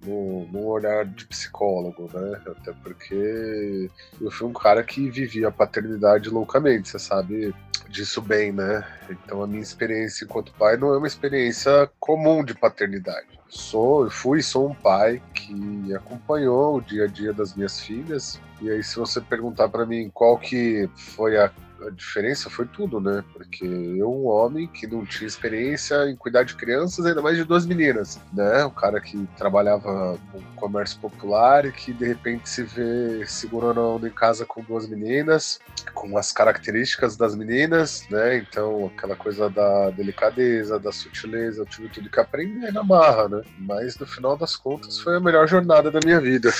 no, 0.02 0.66
olhar 0.66 1.04
de 1.04 1.24
psicólogo, 1.26 2.10
né? 2.12 2.40
Até 2.46 2.72
porque 2.72 3.90
eu 4.20 4.30
fui 4.30 4.46
um 4.46 4.52
cara 4.52 4.82
que 4.82 5.08
vivia 5.10 5.48
a 5.48 5.52
paternidade 5.52 6.30
loucamente, 6.30 6.88
você 6.88 6.98
sabe 6.98 7.54
disso 7.88 8.20
bem, 8.20 8.52
né? 8.52 8.86
Então 9.10 9.42
a 9.42 9.46
minha 9.46 9.62
experiência 9.62 10.24
enquanto 10.24 10.52
pai 10.52 10.76
não 10.76 10.92
é 10.92 10.98
uma 10.98 11.06
experiência 11.06 11.90
comum 11.98 12.44
de 12.44 12.54
paternidade. 12.54 13.38
Sou, 13.48 14.04
eu 14.04 14.10
fui, 14.10 14.42
sou 14.42 14.70
um 14.70 14.74
pai 14.74 15.22
que 15.32 15.94
acompanhou 15.94 16.76
o 16.76 16.80
dia 16.82 17.04
a 17.04 17.06
dia 17.06 17.32
das 17.32 17.54
minhas 17.54 17.80
filhas. 17.80 18.38
E 18.60 18.70
aí, 18.70 18.82
se 18.82 18.96
você 18.96 19.22
perguntar 19.22 19.70
para 19.70 19.86
mim 19.86 20.10
qual 20.12 20.36
que 20.36 20.88
foi 20.94 21.38
a 21.38 21.50
a 21.86 21.90
diferença 21.90 22.50
foi 22.50 22.66
tudo, 22.66 23.00
né? 23.00 23.24
Porque 23.32 23.64
eu, 23.64 24.12
um 24.12 24.26
homem 24.26 24.66
que 24.66 24.86
não 24.86 25.04
tinha 25.04 25.26
experiência 25.26 26.08
em 26.10 26.16
cuidar 26.16 26.42
de 26.42 26.54
crianças, 26.54 27.04
ainda 27.06 27.22
mais 27.22 27.36
de 27.36 27.44
duas 27.44 27.66
meninas, 27.66 28.20
né? 28.32 28.64
O 28.64 28.70
cara 28.70 29.00
que 29.00 29.28
trabalhava 29.36 30.18
no 30.34 30.42
comércio 30.56 30.98
popular 31.00 31.64
e 31.64 31.72
que 31.72 31.92
de 31.92 32.06
repente 32.06 32.48
se 32.48 32.62
vê 32.62 33.24
segurando 33.26 33.80
a 33.80 33.88
onda 33.94 34.08
em 34.08 34.12
casa 34.12 34.44
com 34.44 34.62
duas 34.62 34.88
meninas, 34.88 35.60
com 35.94 36.16
as 36.18 36.32
características 36.32 37.16
das 37.16 37.34
meninas, 37.34 38.04
né? 38.10 38.38
Então, 38.38 38.90
aquela 38.96 39.16
coisa 39.16 39.48
da 39.48 39.90
delicadeza, 39.90 40.78
da 40.78 40.92
sutileza, 40.92 41.62
eu 41.62 41.66
tive 41.66 41.88
tudo 41.88 42.10
que 42.10 42.20
aprender 42.20 42.72
na 42.72 42.82
marra, 42.82 43.28
né? 43.28 43.42
Mas 43.58 43.98
no 43.98 44.06
final 44.06 44.36
das 44.36 44.56
contas 44.56 44.98
foi 44.98 45.16
a 45.16 45.20
melhor 45.20 45.46
jornada 45.46 45.90
da 45.90 46.00
minha 46.04 46.20
vida. 46.20 46.52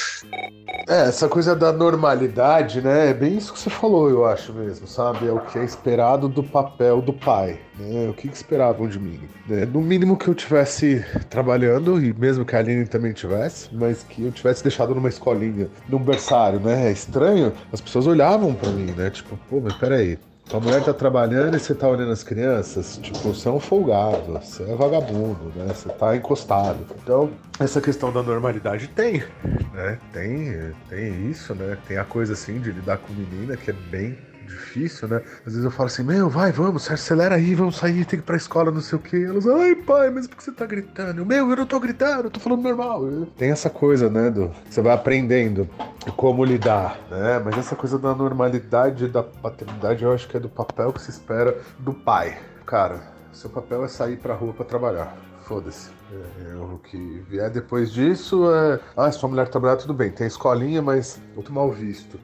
É, 0.89 1.09
essa 1.09 1.29
coisa 1.29 1.55
da 1.55 1.73
normalidade, 1.73 2.81
né? 2.81 3.11
É 3.11 3.15
bem 3.15 3.37
isso 3.37 3.53
que 3.53 3.59
você 3.59 3.71
falou, 3.71 4.09
eu 4.09 4.25
acho 4.25 4.53
mesmo, 4.53 4.87
sabe? 4.87 5.08
Sabe? 5.09 5.29
É 5.29 5.33
o 5.33 5.41
que 5.41 5.59
é 5.59 5.65
esperado 5.65 6.29
do 6.29 6.43
papel 6.43 7.01
do 7.01 7.13
pai. 7.13 7.59
Né? 7.79 8.09
O 8.09 8.15
que, 8.15 8.29
esperavam 8.29 8.89
de 8.89 8.99
mim? 8.99 9.21
Né? 9.47 9.65
No 9.65 9.81
mínimo 9.81 10.17
que 10.17 10.29
eu 10.29 10.35
tivesse 10.35 11.05
trabalhando, 11.31 12.03
e 12.03 12.13
mesmo 12.13 12.45
que 12.45 12.55
a 12.55 12.59
Aline 12.59 12.87
também 12.87 13.13
tivesse, 13.13 13.69
mas 13.73 14.03
que 14.03 14.25
eu 14.25 14.33
tivesse 14.33 14.63
deixado 14.63 14.95
numa 14.95 15.09
escolinha, 15.09 15.69
num 15.89 15.99
berçário, 15.99 16.61
né? 16.61 16.89
É 16.89 16.93
estranho, 16.93 17.53
as 17.73 17.81
pessoas 17.81 18.07
olhavam 18.07 18.55
para 18.55 18.71
mim, 18.71 18.93
né? 18.93 19.11
Tipo, 19.11 19.37
pô, 19.49 19.61
mas 19.61 19.75
peraí, 19.75 20.19
tua 20.49 20.61
mulher 20.61 20.83
tá 20.83 20.95
trabalhando 20.95 21.57
e 21.57 21.61
você 21.61 21.75
tá 21.75 21.87
olhando 21.89 22.11
as 22.11 22.23
crianças, 22.23 22.99
tipo, 23.03 23.19
você 23.19 23.49
é 23.49 23.51
um 23.51 23.61
folgado, 23.61 24.33
você 24.33 24.63
é 24.63 24.75
vagabundo, 24.75 25.53
né? 25.55 25.73
Você 25.75 25.89
tá 25.91 26.17
encostado. 26.17 26.79
Então, 27.03 27.31
essa 27.61 27.81
questão 27.81 28.13
da 28.13 28.23
normalidade 28.23 28.89
tem, 28.89 29.23
né? 29.75 29.99
Tem, 30.13 30.73
tem 30.89 31.31
isso, 31.31 31.55
né? 31.55 31.77
Tem 31.87 31.97
a 31.97 32.05
coisa 32.05 32.33
assim 32.33 32.61
de 32.61 32.73
lidar 32.73 32.99
com 32.99 33.13
menina 33.13 33.57
que 33.57 33.71
é 33.71 33.75
bem 33.75 34.17
difícil, 34.49 35.09
né? 35.09 35.23
Às 35.47 35.53
vezes 35.53 35.65
eu 35.65 35.71
falo 35.71 35.87
assim, 35.87 36.03
meu, 36.03 36.29
vai, 36.29 36.51
vamos, 36.51 36.91
acelera 36.91 37.37
aí, 37.37 37.55
vamos 37.55 37.77
sair, 37.77 38.05
tem 38.05 38.19
que 38.19 38.25
ir 38.25 38.27
pra 38.27 38.37
escola, 38.37 38.71
não 38.71 38.81
sei 38.81 38.99
o 38.99 39.03
quê. 39.03 39.25
Elas, 39.29 39.47
ai, 39.47 39.75
pai, 39.75 40.11
mas 40.11 40.27
por 40.27 40.37
que 40.37 40.45
você 40.45 40.53
tá 40.53 40.67
gritando? 40.67 41.25
Meu, 41.25 41.49
eu 41.51 41.57
não 41.57 41.67
tô 41.67 41.79
gritando, 41.79 42.25
eu 42.25 42.31
tô 42.31 42.41
falando 42.41 42.63
normal. 42.63 43.07
Tem 43.37 43.51
essa 43.51 43.71
coisa, 43.71 44.09
né, 44.09 44.31
do 44.31 44.51
você 44.69 44.81
vai 44.81 44.95
aprendendo 44.95 45.69
como 46.17 46.45
lidar, 46.45 46.99
né? 47.11 47.41
Mas 47.45 47.59
essa 47.59 47.77
coisa 47.77 47.99
da 47.99 48.15
normalidade, 48.15 49.09
da 49.09 49.23
paternidade, 49.23 50.05
eu 50.05 50.13
acho 50.13 50.29
que 50.29 50.37
é 50.37 50.41
do 50.41 50.49
papel 50.49 50.93
que 50.93 51.03
se 51.03 51.11
espera 51.11 51.57
do 51.79 51.93
pai. 51.93 52.39
Cara, 52.67 53.01
seu 53.33 53.51
papel 53.51 53.85
é 53.85 53.89
sair 53.89 54.17
pra 54.17 54.35
rua 54.35 54.53
pra 54.53 54.65
trabalhar. 54.65 55.17
Foda-se. 55.45 55.91
É, 56.13 56.57
o 56.57 56.79
que 56.79 57.23
vier 57.29 57.51
depois 57.51 57.93
disso 57.93 58.51
é. 58.53 58.81
Ah, 58.97 59.11
se 59.11 59.19
sua 59.19 59.29
mulher 59.29 59.49
trabalhar, 59.49 59.77
tudo 59.77 59.95
bem. 59.95 60.11
Tem 60.11 60.27
escolinha, 60.27 60.83
mas 60.83 61.21
muito 61.35 61.53
mal 61.53 61.71
visto. 61.71 62.19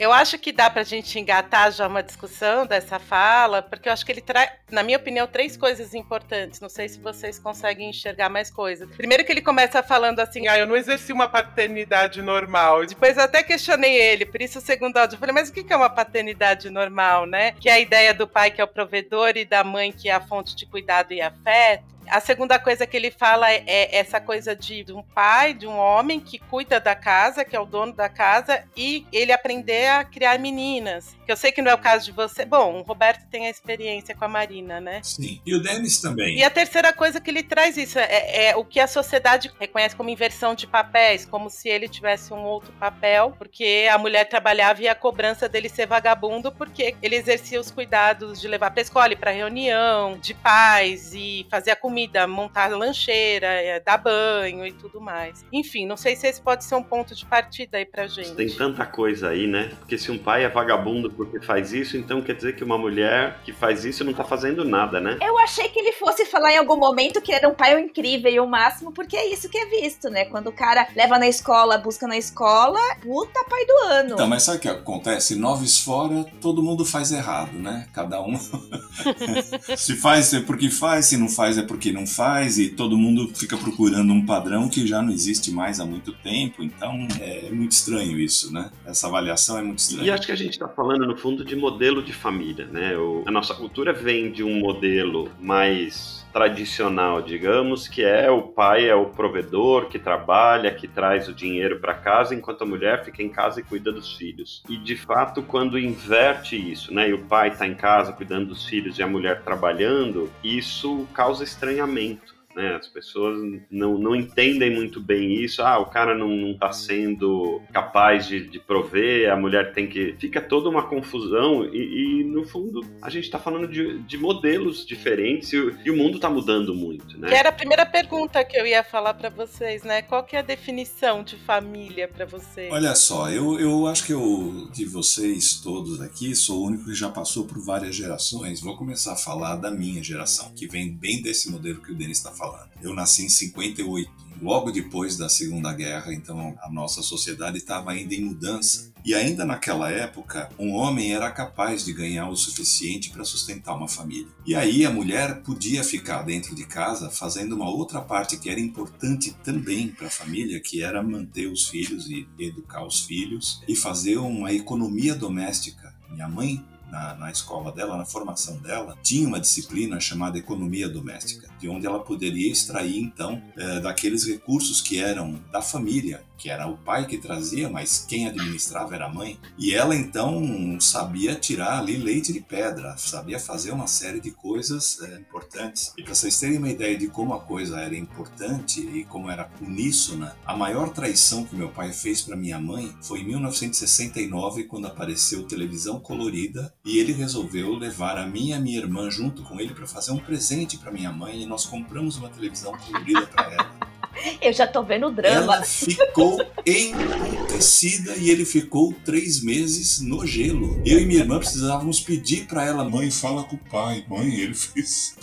Eu 0.00 0.14
acho 0.14 0.38
que 0.38 0.50
dá 0.50 0.70
pra 0.70 0.82
gente 0.82 1.18
engatar 1.18 1.70
já 1.70 1.86
uma 1.86 2.02
discussão 2.02 2.64
dessa 2.64 2.98
fala, 2.98 3.60
porque 3.60 3.86
eu 3.86 3.92
acho 3.92 4.02
que 4.02 4.10
ele 4.10 4.22
traz, 4.22 4.50
na 4.70 4.82
minha 4.82 4.96
opinião, 4.96 5.26
três 5.26 5.58
coisas 5.58 5.92
importantes. 5.92 6.58
Não 6.58 6.70
sei 6.70 6.88
se 6.88 6.98
vocês 6.98 7.38
conseguem 7.38 7.90
enxergar 7.90 8.30
mais 8.30 8.50
coisas. 8.50 8.88
Primeiro 8.96 9.22
que 9.26 9.30
ele 9.30 9.42
começa 9.42 9.82
falando 9.82 10.20
assim, 10.20 10.48
ah, 10.48 10.58
eu 10.58 10.66
não 10.66 10.74
exerci 10.74 11.12
uma 11.12 11.28
paternidade 11.28 12.22
normal. 12.22 12.86
Depois 12.86 13.18
eu 13.18 13.24
até 13.24 13.42
questionei 13.42 13.94
ele, 13.94 14.24
por 14.24 14.40
isso 14.40 14.58
o 14.58 14.62
segundo 14.62 14.96
áudio. 14.96 15.16
Eu 15.16 15.20
falei, 15.20 15.34
mas 15.34 15.50
o 15.50 15.52
que 15.52 15.70
é 15.70 15.76
uma 15.76 15.90
paternidade 15.90 16.70
normal, 16.70 17.26
né? 17.26 17.52
Que 17.60 17.68
é 17.68 17.72
a 17.72 17.78
ideia 17.78 18.14
do 18.14 18.26
pai 18.26 18.50
que 18.50 18.62
é 18.62 18.64
o 18.64 18.68
provedor 18.68 19.36
e 19.36 19.44
da 19.44 19.62
mãe 19.62 19.92
que 19.92 20.08
é 20.08 20.14
a 20.14 20.20
fonte 20.22 20.56
de 20.56 20.64
cuidado 20.64 21.12
e 21.12 21.20
afeto. 21.20 21.84
A 22.10 22.20
segunda 22.20 22.58
coisa 22.58 22.86
que 22.86 22.96
ele 22.96 23.10
fala 23.10 23.50
é, 23.50 23.62
é 23.66 23.96
essa 23.96 24.20
coisa 24.20 24.54
de, 24.54 24.82
de, 24.82 24.92
um 24.92 25.02
pai, 25.02 25.54
de 25.54 25.66
um 25.66 25.76
homem 25.76 26.18
que 26.18 26.38
cuida 26.38 26.80
da 26.80 26.94
casa, 26.94 27.44
que 27.44 27.54
é 27.54 27.60
o 27.60 27.64
dono 27.64 27.92
da 27.92 28.08
casa, 28.08 28.64
e 28.76 29.06
ele 29.12 29.32
aprender 29.32 29.86
a 29.86 30.04
criar 30.04 30.38
meninas. 30.38 31.16
Que 31.24 31.30
eu 31.30 31.36
sei 31.36 31.52
que 31.52 31.62
não 31.62 31.70
é 31.70 31.74
o 31.74 31.78
caso 31.78 32.06
de 32.06 32.12
você. 32.12 32.44
Bom, 32.44 32.80
o 32.80 32.82
Roberto 32.82 33.28
tem 33.30 33.46
a 33.46 33.50
experiência 33.50 34.14
com 34.14 34.24
a 34.24 34.28
Marina, 34.28 34.80
né? 34.80 35.00
Sim. 35.04 35.40
E 35.46 35.54
o 35.54 35.62
Denis 35.62 36.00
também. 36.00 36.36
E 36.36 36.42
a 36.42 36.50
terceira 36.50 36.92
coisa 36.92 37.20
que 37.20 37.30
ele 37.30 37.42
traz 37.42 37.76
isso 37.76 37.98
é, 37.98 38.48
é 38.48 38.56
o 38.56 38.64
que 38.64 38.80
a 38.80 38.88
sociedade 38.88 39.50
reconhece 39.58 39.94
como 39.94 40.10
inversão 40.10 40.54
de 40.54 40.66
papéis, 40.66 41.24
como 41.24 41.48
se 41.48 41.68
ele 41.68 41.88
tivesse 41.88 42.32
um 42.32 42.42
outro 42.42 42.72
papel, 42.72 43.34
porque 43.38 43.88
a 43.90 43.96
mulher 43.96 44.24
trabalhava 44.24 44.82
e 44.82 44.88
a 44.88 44.94
cobrança 44.94 45.48
dele 45.48 45.68
ser 45.68 45.86
vagabundo, 45.86 46.50
porque 46.50 46.96
ele 47.00 47.14
exercia 47.14 47.60
os 47.60 47.70
cuidados 47.70 48.40
de 48.40 48.48
levar 48.48 48.70
pra 48.70 48.82
escola, 48.82 49.14
para 49.14 49.30
reunião, 49.30 50.18
de 50.18 50.34
paz 50.34 51.12
e 51.14 51.46
fazer 51.50 51.70
a 51.70 51.76
comida 51.76 51.99
comida, 52.00 52.26
montar 52.26 52.68
lancheira, 52.68 53.46
é, 53.46 53.80
dar 53.80 53.98
banho 53.98 54.66
e 54.66 54.72
tudo 54.72 55.00
mais. 55.00 55.44
Enfim, 55.52 55.86
não 55.86 55.96
sei 55.96 56.16
se 56.16 56.26
esse 56.26 56.40
pode 56.40 56.64
ser 56.64 56.74
um 56.74 56.82
ponto 56.82 57.14
de 57.14 57.26
partida 57.26 57.78
aí 57.78 57.84
pra 57.84 58.06
gente. 58.06 58.34
Tem 58.34 58.48
tanta 58.48 58.86
coisa 58.86 59.28
aí, 59.28 59.46
né? 59.46 59.72
Porque 59.78 59.98
se 59.98 60.10
um 60.10 60.18
pai 60.18 60.44
é 60.44 60.48
vagabundo 60.48 61.10
porque 61.10 61.40
faz 61.40 61.72
isso, 61.72 61.96
então 61.96 62.22
quer 62.22 62.34
dizer 62.34 62.56
que 62.56 62.64
uma 62.64 62.78
mulher 62.78 63.40
que 63.44 63.52
faz 63.52 63.84
isso 63.84 64.04
não 64.04 64.12
tá 64.12 64.24
fazendo 64.24 64.64
nada, 64.64 65.00
né? 65.00 65.18
Eu 65.20 65.36
achei 65.38 65.68
que 65.68 65.78
ele 65.78 65.92
fosse 65.92 66.24
falar 66.26 66.52
em 66.52 66.58
algum 66.58 66.76
momento 66.76 67.20
que 67.20 67.32
era 67.32 67.48
um 67.48 67.54
pai 67.54 67.78
incrível 67.80 68.30
e 68.30 68.40
o 68.40 68.46
máximo, 68.46 68.92
porque 68.92 69.16
é 69.16 69.32
isso 69.32 69.48
que 69.48 69.58
é 69.58 69.66
visto, 69.66 70.08
né? 70.08 70.24
Quando 70.24 70.48
o 70.48 70.52
cara 70.52 70.88
leva 70.94 71.18
na 71.18 71.28
escola, 71.28 71.78
busca 71.78 72.06
na 72.06 72.16
escola, 72.16 72.80
puta 73.02 73.44
pai 73.44 73.66
do 73.66 73.76
ano. 73.92 74.14
Então, 74.14 74.28
mas 74.28 74.44
sabe 74.44 74.58
o 74.58 74.60
que 74.60 74.68
acontece? 74.68 75.36
Noves 75.36 75.80
fora, 75.80 76.24
todo 76.40 76.62
mundo 76.62 76.84
faz 76.84 77.12
errado, 77.12 77.52
né? 77.52 77.86
Cada 77.92 78.20
um. 78.22 78.38
se 79.76 79.96
faz 79.96 80.32
é 80.32 80.40
porque 80.40 80.70
faz, 80.70 81.06
se 81.06 81.16
não 81.16 81.28
faz 81.28 81.58
é 81.58 81.62
porque 81.62 81.79
que 81.80 81.90
não 81.90 82.06
faz 82.06 82.58
e 82.58 82.68
todo 82.68 82.96
mundo 82.96 83.28
fica 83.34 83.56
procurando 83.56 84.12
um 84.12 84.24
padrão 84.24 84.68
que 84.68 84.86
já 84.86 85.02
não 85.02 85.10
existe 85.10 85.50
mais 85.50 85.80
há 85.80 85.86
muito 85.86 86.12
tempo. 86.12 86.62
Então 86.62 87.08
é 87.20 87.50
muito 87.50 87.72
estranho 87.72 88.18
isso, 88.18 88.52
né? 88.52 88.70
Essa 88.84 89.08
avaliação 89.08 89.58
é 89.58 89.62
muito 89.62 89.78
estranha. 89.78 90.06
E 90.06 90.10
acho 90.10 90.26
que 90.26 90.32
a 90.32 90.36
gente 90.36 90.52
está 90.52 90.68
falando 90.68 91.06
no 91.06 91.16
fundo 91.16 91.44
de 91.44 91.56
modelo 91.56 92.02
de 92.02 92.12
família, 92.12 92.66
né? 92.66 92.96
O, 92.96 93.24
a 93.26 93.30
nossa 93.30 93.54
cultura 93.54 93.92
vem 93.92 94.30
de 94.30 94.44
um 94.44 94.60
modelo 94.60 95.30
mais 95.40 96.19
tradicional, 96.32 97.22
digamos, 97.22 97.88
que 97.88 98.02
é 98.02 98.30
o 98.30 98.42
pai 98.42 98.88
é 98.88 98.94
o 98.94 99.06
provedor 99.06 99.86
que 99.88 99.98
trabalha, 99.98 100.74
que 100.74 100.88
traz 100.88 101.28
o 101.28 101.34
dinheiro 101.34 101.78
para 101.80 101.94
casa, 101.94 102.34
enquanto 102.34 102.62
a 102.62 102.66
mulher 102.66 103.04
fica 103.04 103.22
em 103.22 103.28
casa 103.28 103.60
e 103.60 103.62
cuida 103.62 103.92
dos 103.92 104.16
filhos. 104.16 104.62
E 104.68 104.76
de 104.76 104.96
fato, 104.96 105.42
quando 105.42 105.78
inverte 105.78 106.56
isso, 106.56 106.92
né, 106.92 107.08
e 107.08 107.12
o 107.12 107.24
pai 107.24 107.48
está 107.48 107.66
em 107.66 107.74
casa 107.74 108.12
cuidando 108.12 108.46
dos 108.46 108.64
filhos 108.66 108.98
e 108.98 109.02
a 109.02 109.06
mulher 109.06 109.42
trabalhando, 109.42 110.30
isso 110.42 111.06
causa 111.12 111.44
estranhamento 111.44 112.39
né? 112.54 112.74
As 112.74 112.88
pessoas 112.88 113.38
não, 113.70 113.98
não 113.98 114.14
entendem 114.14 114.74
muito 114.74 115.00
bem 115.00 115.32
isso. 115.34 115.62
Ah, 115.62 115.78
o 115.78 115.86
cara 115.86 116.14
não, 116.14 116.50
está 116.50 116.72
sendo 116.72 117.60
capaz 117.72 118.26
de, 118.26 118.46
de 118.48 118.58
prover, 118.58 119.30
a 119.30 119.36
mulher 119.36 119.72
tem 119.72 119.86
que. 119.86 120.14
Fica 120.18 120.40
toda 120.40 120.68
uma 120.68 120.82
confusão 120.88 121.64
e, 121.64 122.20
e 122.20 122.24
no 122.24 122.44
fundo, 122.44 122.84
a 123.00 123.10
gente 123.10 123.24
está 123.24 123.38
falando 123.38 123.68
de, 123.68 123.98
de 124.00 124.18
modelos 124.18 124.84
diferentes 124.84 125.52
e, 125.52 125.56
e 125.84 125.90
o 125.90 125.96
mundo 125.96 126.16
está 126.16 126.28
mudando 126.28 126.74
muito, 126.74 127.18
né? 127.18 127.28
Que 127.28 127.34
era 127.34 127.48
a 127.50 127.52
primeira 127.52 127.86
pergunta 127.86 128.44
que 128.44 128.56
eu 128.56 128.66
ia 128.66 128.82
falar 128.82 129.14
para 129.14 129.28
vocês, 129.28 129.82
né? 129.82 130.02
Qual 130.02 130.24
que 130.24 130.36
é 130.36 130.40
a 130.40 130.42
definição 130.42 131.22
de 131.22 131.36
família 131.36 132.08
para 132.08 132.24
vocês? 132.24 132.72
Olha 132.72 132.94
só, 132.94 133.30
eu, 133.30 133.58
eu 133.58 133.86
acho 133.86 134.04
que 134.04 134.12
eu, 134.12 134.68
de 134.72 134.84
vocês 134.84 135.60
todos 135.60 136.00
aqui, 136.00 136.34
sou 136.34 136.62
o 136.62 136.66
único 136.66 136.84
que 136.84 136.94
já 136.94 137.08
passou 137.08 137.46
por 137.46 137.58
várias 137.60 137.94
gerações. 137.94 138.60
Vou 138.60 138.76
começar 138.76 139.12
a 139.12 139.16
falar 139.16 139.56
da 139.56 139.70
minha 139.70 140.02
geração, 140.02 140.52
que 140.54 140.66
vem 140.66 140.90
bem 140.92 141.22
desse 141.22 141.50
modelo 141.50 141.80
que 141.80 141.92
o 141.92 141.94
Denis 141.94 142.18
está 142.18 142.30
falando. 142.30 142.49
Eu 142.82 142.94
nasci 142.94 143.24
em 143.24 143.28
58, 143.28 144.10
logo 144.40 144.70
depois 144.70 145.16
da 145.16 145.28
Segunda 145.28 145.72
Guerra, 145.72 146.12
então 146.14 146.56
a 146.62 146.70
nossa 146.70 147.02
sociedade 147.02 147.58
estava 147.58 147.90
ainda 147.90 148.14
em 148.14 148.24
mudança. 148.24 148.90
E 149.04 149.14
ainda 149.14 149.44
naquela 149.44 149.90
época, 149.90 150.50
um 150.58 150.72
homem 150.72 151.14
era 151.14 151.30
capaz 151.30 151.84
de 151.84 151.92
ganhar 151.92 152.28
o 152.28 152.36
suficiente 152.36 153.10
para 153.10 153.24
sustentar 153.24 153.74
uma 153.74 153.88
família. 153.88 154.28
E 154.46 154.54
aí 154.54 154.84
a 154.84 154.90
mulher 154.90 155.40
podia 155.42 155.82
ficar 155.82 156.22
dentro 156.22 156.54
de 156.54 156.66
casa 156.66 157.10
fazendo 157.10 157.54
uma 157.54 157.68
outra 157.68 158.00
parte 158.00 158.36
que 158.36 158.50
era 158.50 158.60
importante 158.60 159.32
também 159.42 159.88
para 159.88 160.08
a 160.08 160.10
família, 160.10 160.60
que 160.60 160.82
era 160.82 161.02
manter 161.02 161.46
os 161.46 161.68
filhos 161.68 162.10
e 162.10 162.28
educar 162.38 162.84
os 162.84 163.00
filhos 163.00 163.62
e 163.66 163.74
fazer 163.74 164.18
uma 164.18 164.52
economia 164.52 165.14
doméstica. 165.14 165.94
Minha 166.10 166.28
mãe 166.28 166.62
na, 166.90 167.14
na 167.14 167.30
escola 167.30 167.72
dela, 167.72 167.96
na 167.96 168.04
formação 168.04 168.58
dela, 168.58 168.98
tinha 169.02 169.26
uma 169.26 169.40
disciplina 169.40 170.00
chamada 170.00 170.38
economia 170.38 170.88
doméstica, 170.88 171.48
de 171.60 171.68
onde 171.68 171.86
ela 171.86 172.00
poderia 172.00 172.50
extrair 172.50 172.98
então 172.98 173.42
é, 173.56 173.80
daqueles 173.80 174.26
recursos 174.26 174.80
que 174.80 174.98
eram 174.98 175.40
da 175.52 175.60
família, 175.60 176.22
que 176.40 176.48
era 176.48 176.66
o 176.66 176.76
pai 176.78 177.06
que 177.06 177.18
trazia, 177.18 177.68
mas 177.68 178.04
quem 178.08 178.26
administrava 178.26 178.94
era 178.94 179.06
a 179.06 179.12
mãe. 179.12 179.38
E 179.58 179.74
ela 179.74 179.94
então 179.94 180.80
sabia 180.80 181.34
tirar 181.34 181.78
ali 181.78 181.98
leite 181.98 182.32
de 182.32 182.40
pedra, 182.40 182.96
sabia 182.96 183.38
fazer 183.38 183.72
uma 183.72 183.86
série 183.86 184.20
de 184.20 184.30
coisas 184.30 184.98
é, 185.02 185.18
importantes. 185.18 185.92
E 185.98 186.02
para 186.02 186.14
vocês 186.14 186.40
terem 186.40 186.56
uma 186.56 186.70
ideia 186.70 186.96
de 186.96 187.08
como 187.08 187.34
a 187.34 187.40
coisa 187.40 187.78
era 187.78 187.94
importante 187.94 188.80
e 188.80 189.04
como 189.04 189.30
era 189.30 189.50
uníssona, 189.60 190.34
a 190.46 190.56
maior 190.56 190.88
traição 190.88 191.44
que 191.44 191.54
meu 191.54 191.68
pai 191.68 191.92
fez 191.92 192.22
para 192.22 192.36
minha 192.36 192.58
mãe 192.58 192.90
foi 193.02 193.20
em 193.20 193.26
1969, 193.26 194.64
quando 194.64 194.86
apareceu 194.86 195.46
televisão 195.46 196.00
colorida 196.00 196.72
e 196.84 196.98
ele 196.98 197.12
resolveu 197.12 197.74
levar 197.74 198.16
a 198.16 198.26
mim 198.26 198.48
e 198.48 198.52
a 198.54 198.60
minha 198.60 198.78
irmã 198.78 199.10
junto 199.10 199.42
com 199.42 199.60
ele 199.60 199.74
para 199.74 199.86
fazer 199.86 200.12
um 200.12 200.18
presente 200.18 200.78
para 200.78 200.90
minha 200.90 201.12
mãe 201.12 201.49
nós 201.50 201.66
compramos 201.66 202.16
uma 202.16 202.28
televisão 202.28 202.72
colorida 202.78 203.26
para 203.26 203.52
ela. 203.52 203.90
Eu 204.40 204.52
já 204.52 204.66
tô 204.66 204.82
vendo 204.82 205.06
o 205.06 205.10
drama. 205.10 205.54
Ela 205.54 205.62
ficou 205.62 206.40
emputecida 206.66 208.16
e 208.16 208.28
ele 208.28 208.44
ficou 208.44 208.92
três 209.04 209.42
meses 209.42 210.00
no 210.00 210.26
gelo. 210.26 210.80
Eu 210.84 210.98
e 211.00 211.06
minha 211.06 211.20
irmã 211.20 211.38
precisávamos 211.38 212.00
pedir 212.00 212.46
para 212.46 212.64
ela, 212.64 212.88
mãe, 212.88 213.10
fala 213.10 213.44
com 213.44 213.56
o 213.56 213.70
pai. 213.70 214.04
Mãe, 214.08 214.34
ele 214.34 214.54
fez. 214.54 215.16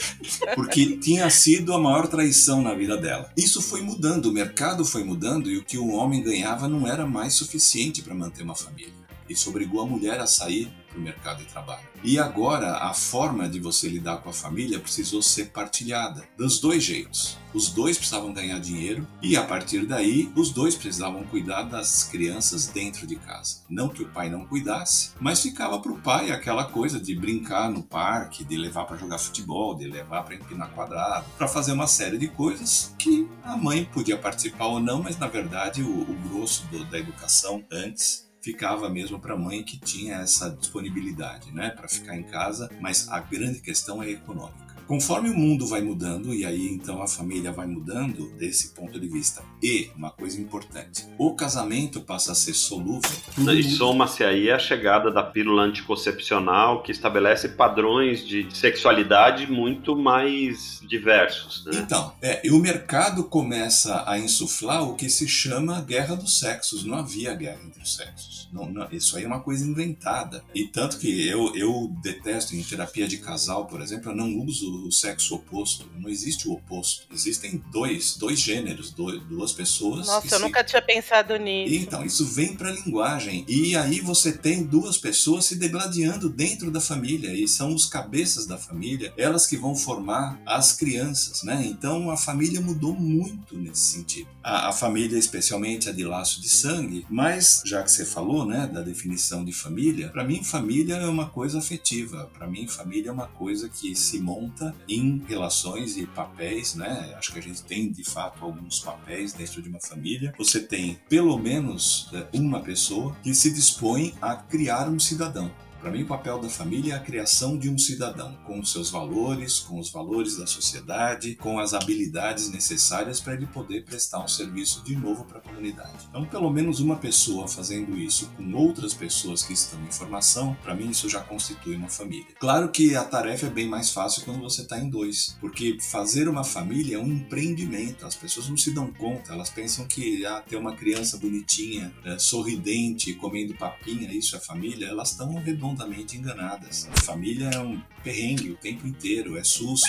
Porque 0.54 0.96
tinha 0.98 1.28
sido 1.30 1.72
a 1.72 1.80
maior 1.80 2.06
traição 2.06 2.62
na 2.62 2.74
vida 2.74 2.96
dela. 2.96 3.30
Isso 3.36 3.60
foi 3.62 3.80
mudando, 3.80 4.26
o 4.26 4.32
mercado 4.32 4.84
foi 4.84 5.02
mudando 5.02 5.50
e 5.50 5.56
o 5.56 5.64
que 5.64 5.78
o 5.78 5.88
homem 5.88 6.22
ganhava 6.22 6.68
não 6.68 6.86
era 6.86 7.06
mais 7.06 7.34
suficiente 7.34 8.02
para 8.02 8.14
manter 8.14 8.42
uma 8.42 8.54
família. 8.54 9.03
Isso 9.28 9.50
obrigou 9.50 9.80
a 9.80 9.86
mulher 9.86 10.20
a 10.20 10.26
sair 10.26 10.70
para 10.94 10.98
o 10.98 11.02
mercado 11.02 11.38
de 11.38 11.46
trabalho. 11.46 11.86
E 12.02 12.18
agora 12.18 12.76
a 12.78 12.94
forma 12.94 13.48
de 13.48 13.58
você 13.58 13.88
lidar 13.88 14.18
com 14.18 14.30
a 14.30 14.32
família 14.32 14.78
precisou 14.78 15.22
ser 15.22 15.46
partilhada 15.46 16.24
dos 16.36 16.60
dois 16.60 16.82
jeitos. 16.82 17.36
Os 17.52 17.68
dois 17.68 17.96
precisavam 17.96 18.32
ganhar 18.32 18.58
dinheiro 18.58 19.06
e 19.22 19.36
a 19.36 19.44
partir 19.44 19.86
daí 19.86 20.30
os 20.34 20.50
dois 20.50 20.74
precisavam 20.74 21.24
cuidar 21.24 21.62
das 21.62 22.04
crianças 22.04 22.66
dentro 22.66 23.06
de 23.06 23.16
casa. 23.16 23.62
Não 23.68 23.88
que 23.88 24.02
o 24.02 24.08
pai 24.08 24.28
não 24.28 24.44
cuidasse, 24.44 25.12
mas 25.20 25.40
ficava 25.40 25.78
para 25.78 25.92
o 25.92 26.00
pai 26.00 26.30
aquela 26.30 26.64
coisa 26.64 27.00
de 27.00 27.14
brincar 27.14 27.70
no 27.70 27.82
parque, 27.82 28.44
de 28.44 28.56
levar 28.56 28.84
para 28.84 28.96
jogar 28.96 29.18
futebol, 29.18 29.74
de 29.74 29.86
levar 29.86 30.24
para 30.24 30.34
empinar 30.34 30.70
quadrado, 30.70 31.26
para 31.38 31.48
fazer 31.48 31.72
uma 31.72 31.86
série 31.86 32.18
de 32.18 32.28
coisas 32.28 32.92
que 32.98 33.28
a 33.42 33.56
mãe 33.56 33.84
podia 33.84 34.18
participar 34.18 34.66
ou 34.66 34.80
não, 34.80 35.02
mas 35.02 35.16
na 35.16 35.28
verdade 35.28 35.82
o, 35.82 36.02
o 36.02 36.14
grosso 36.28 36.66
do, 36.66 36.84
da 36.84 36.98
educação 36.98 37.64
antes 37.70 38.24
ficava 38.44 38.90
mesmo 38.90 39.18
para 39.18 39.32
a 39.32 39.38
mãe 39.38 39.62
que 39.62 39.78
tinha 39.78 40.16
essa 40.16 40.50
disponibilidade, 40.50 41.50
né, 41.50 41.70
para 41.70 41.88
ficar 41.88 42.14
em 42.14 42.22
casa, 42.22 42.70
mas 42.78 43.08
a 43.08 43.18
grande 43.18 43.58
questão 43.60 44.02
é 44.02 44.10
econômica. 44.10 44.63
Conforme 44.86 45.30
o 45.30 45.34
mundo 45.34 45.66
vai 45.66 45.80
mudando, 45.80 46.34
e 46.34 46.44
aí 46.44 46.68
então 46.68 47.02
a 47.02 47.06
família 47.06 47.52
vai 47.52 47.66
mudando 47.66 48.30
desse 48.36 48.74
ponto 48.74 49.00
de 49.00 49.08
vista. 49.08 49.42
E, 49.62 49.90
uma 49.96 50.10
coisa 50.10 50.40
importante, 50.40 51.06
o 51.18 51.34
casamento 51.34 52.00
passa 52.00 52.32
a 52.32 52.34
ser 52.34 52.54
solúvel. 52.54 53.10
E 53.54 53.62
soma-se 53.62 54.22
aí 54.24 54.50
a 54.50 54.58
chegada 54.58 55.10
da 55.10 55.22
pílula 55.22 55.62
anticoncepcional 55.62 56.82
que 56.82 56.92
estabelece 56.92 57.50
padrões 57.50 58.26
de 58.26 58.46
sexualidade 58.54 59.50
muito 59.50 59.96
mais 59.96 60.80
diversos. 60.86 61.64
Né? 61.64 61.80
Então, 61.82 62.12
é, 62.20 62.46
e 62.46 62.50
o 62.50 62.58
mercado 62.58 63.24
começa 63.24 64.04
a 64.06 64.18
insuflar 64.18 64.82
o 64.82 64.94
que 64.94 65.08
se 65.08 65.26
chama 65.26 65.80
guerra 65.80 66.14
dos 66.14 66.38
sexos. 66.38 66.84
Não 66.84 66.98
havia 66.98 67.34
guerra 67.34 67.60
entre 67.64 67.82
os 67.82 67.94
sexos. 67.94 68.48
Não, 68.52 68.70
não, 68.70 68.88
isso 68.92 69.16
aí 69.16 69.24
é 69.24 69.26
uma 69.26 69.40
coisa 69.40 69.66
inventada. 69.66 70.44
E 70.54 70.64
tanto 70.64 70.98
que 70.98 71.26
eu, 71.26 71.54
eu 71.56 71.92
detesto 72.02 72.54
em 72.54 72.62
terapia 72.62 73.08
de 73.08 73.18
casal, 73.18 73.66
por 73.66 73.80
exemplo, 73.80 74.10
eu 74.10 74.16
não 74.16 74.38
uso 74.44 74.73
o 74.74 74.92
sexo 74.92 75.34
oposto. 75.34 75.88
Não 75.98 76.08
existe 76.08 76.48
o 76.48 76.52
oposto. 76.52 77.06
Existem 77.12 77.62
dois, 77.70 78.16
dois 78.16 78.40
gêneros, 78.40 78.90
dois, 78.90 79.22
duas 79.24 79.52
pessoas. 79.52 80.06
Nossa, 80.06 80.26
eu 80.26 80.38
se... 80.38 80.44
nunca 80.44 80.64
tinha 80.64 80.82
pensado 80.82 81.36
nisso. 81.36 81.74
Então, 81.74 82.04
isso 82.04 82.24
vem 82.26 82.56
para 82.56 82.70
a 82.70 82.72
linguagem. 82.72 83.44
E 83.48 83.76
aí 83.76 84.00
você 84.00 84.32
tem 84.32 84.64
duas 84.64 84.98
pessoas 84.98 85.46
se 85.46 85.56
degladiando 85.56 86.28
dentro 86.28 86.70
da 86.70 86.80
família. 86.80 87.34
E 87.34 87.46
são 87.46 87.74
os 87.74 87.86
cabeças 87.86 88.46
da 88.46 88.58
família, 88.58 89.12
elas 89.16 89.46
que 89.46 89.56
vão 89.56 89.74
formar 89.74 90.40
as 90.46 90.72
crianças, 90.72 91.42
né? 91.42 91.64
Então 91.66 92.10
a 92.10 92.16
família 92.16 92.60
mudou 92.60 92.94
muito 92.94 93.56
nesse 93.56 93.82
sentido. 93.82 94.28
A, 94.42 94.68
a 94.68 94.72
família, 94.72 95.18
especialmente 95.18 95.88
a 95.88 95.92
de 95.92 96.04
laço 96.04 96.40
de 96.40 96.48
sangue, 96.48 97.06
mas 97.08 97.62
já 97.64 97.82
que 97.82 97.90
você 97.90 98.04
falou, 98.04 98.44
né, 98.46 98.66
da 98.66 98.82
definição 98.82 99.44
de 99.44 99.52
família, 99.52 100.08
para 100.08 100.24
mim 100.24 100.42
família 100.42 100.96
é 100.96 101.06
uma 101.06 101.28
coisa 101.28 101.58
afetiva. 101.58 102.30
Para 102.32 102.46
mim 102.46 102.66
família 102.66 103.08
é 103.08 103.12
uma 103.12 103.26
coisa 103.26 103.68
que 103.68 103.94
se 103.94 104.18
monta 104.18 104.63
em 104.88 105.22
relações 105.26 105.96
e 105.96 106.06
papéis, 106.06 106.74
né? 106.74 107.14
Acho 107.16 107.32
que 107.32 107.38
a 107.38 107.42
gente 107.42 107.62
tem 107.62 107.90
de 107.90 108.04
fato 108.04 108.44
alguns 108.44 108.80
papéis 108.80 109.32
dentro 109.32 109.60
de 109.60 109.68
uma 109.68 109.80
família. 109.80 110.34
Você 110.38 110.60
tem 110.60 110.98
pelo 111.08 111.36
menos 111.38 112.08
é, 112.12 112.26
uma 112.32 112.60
pessoa 112.60 113.16
que 113.22 113.34
se 113.34 113.52
dispõe 113.52 114.14
a 114.20 114.36
criar 114.36 114.88
um 114.88 114.98
cidadão. 114.98 115.50
Para 115.84 115.92
mim, 115.92 116.02
o 116.02 116.06
papel 116.06 116.40
da 116.40 116.48
família 116.48 116.94
é 116.94 116.96
a 116.96 116.98
criação 116.98 117.58
de 117.58 117.68
um 117.68 117.76
cidadão, 117.76 118.34
com 118.46 118.58
os 118.58 118.72
seus 118.72 118.88
valores, 118.88 119.58
com 119.58 119.78
os 119.78 119.90
valores 119.90 120.38
da 120.38 120.46
sociedade, 120.46 121.34
com 121.34 121.58
as 121.58 121.74
habilidades 121.74 122.50
necessárias 122.50 123.20
para 123.20 123.34
ele 123.34 123.46
poder 123.46 123.84
prestar 123.84 124.24
um 124.24 124.26
serviço 124.26 124.82
de 124.82 124.96
novo 124.96 125.26
para 125.26 125.40
a 125.40 125.42
comunidade. 125.42 126.06
Então, 126.08 126.24
pelo 126.24 126.50
menos 126.50 126.80
uma 126.80 126.96
pessoa 126.96 127.46
fazendo 127.46 127.98
isso 127.98 128.30
com 128.34 128.50
outras 128.54 128.94
pessoas 128.94 129.42
que 129.42 129.52
estão 129.52 129.78
em 129.84 129.92
formação, 129.92 130.56
para 130.62 130.74
mim 130.74 130.88
isso 130.88 131.06
já 131.06 131.20
constitui 131.20 131.76
uma 131.76 131.90
família. 131.90 132.32
Claro 132.40 132.70
que 132.70 132.96
a 132.96 133.04
tarefa 133.04 133.48
é 133.48 133.50
bem 133.50 133.68
mais 133.68 133.90
fácil 133.90 134.24
quando 134.24 134.40
você 134.40 134.62
está 134.62 134.80
em 134.80 134.88
dois, 134.88 135.36
porque 135.38 135.76
fazer 135.82 136.30
uma 136.30 136.44
família 136.44 136.96
é 136.96 136.98
um 136.98 137.12
empreendimento. 137.12 138.06
As 138.06 138.16
pessoas 138.16 138.48
não 138.48 138.56
se 138.56 138.70
dão 138.70 138.90
conta, 138.90 139.34
elas 139.34 139.50
pensam 139.50 139.86
que 139.86 140.24
ah, 140.24 140.42
ter 140.48 140.56
uma 140.56 140.74
criança 140.74 141.18
bonitinha, 141.18 141.92
é, 142.06 142.18
sorridente, 142.18 143.12
comendo 143.12 143.52
papinha, 143.52 144.10
isso 144.10 144.34
é 144.34 144.40
família. 144.40 144.86
Elas 144.86 145.10
estão 145.10 145.34
redondas 145.34 145.73
redondamente 145.74 146.16
enganadas. 146.16 146.88
A 146.92 147.00
família 147.02 147.50
é 147.52 147.58
um 147.58 147.80
perrengue 148.02 148.50
o 148.50 148.56
tempo 148.56 148.86
inteiro, 148.86 149.38
é 149.38 149.42
susto, 149.42 149.88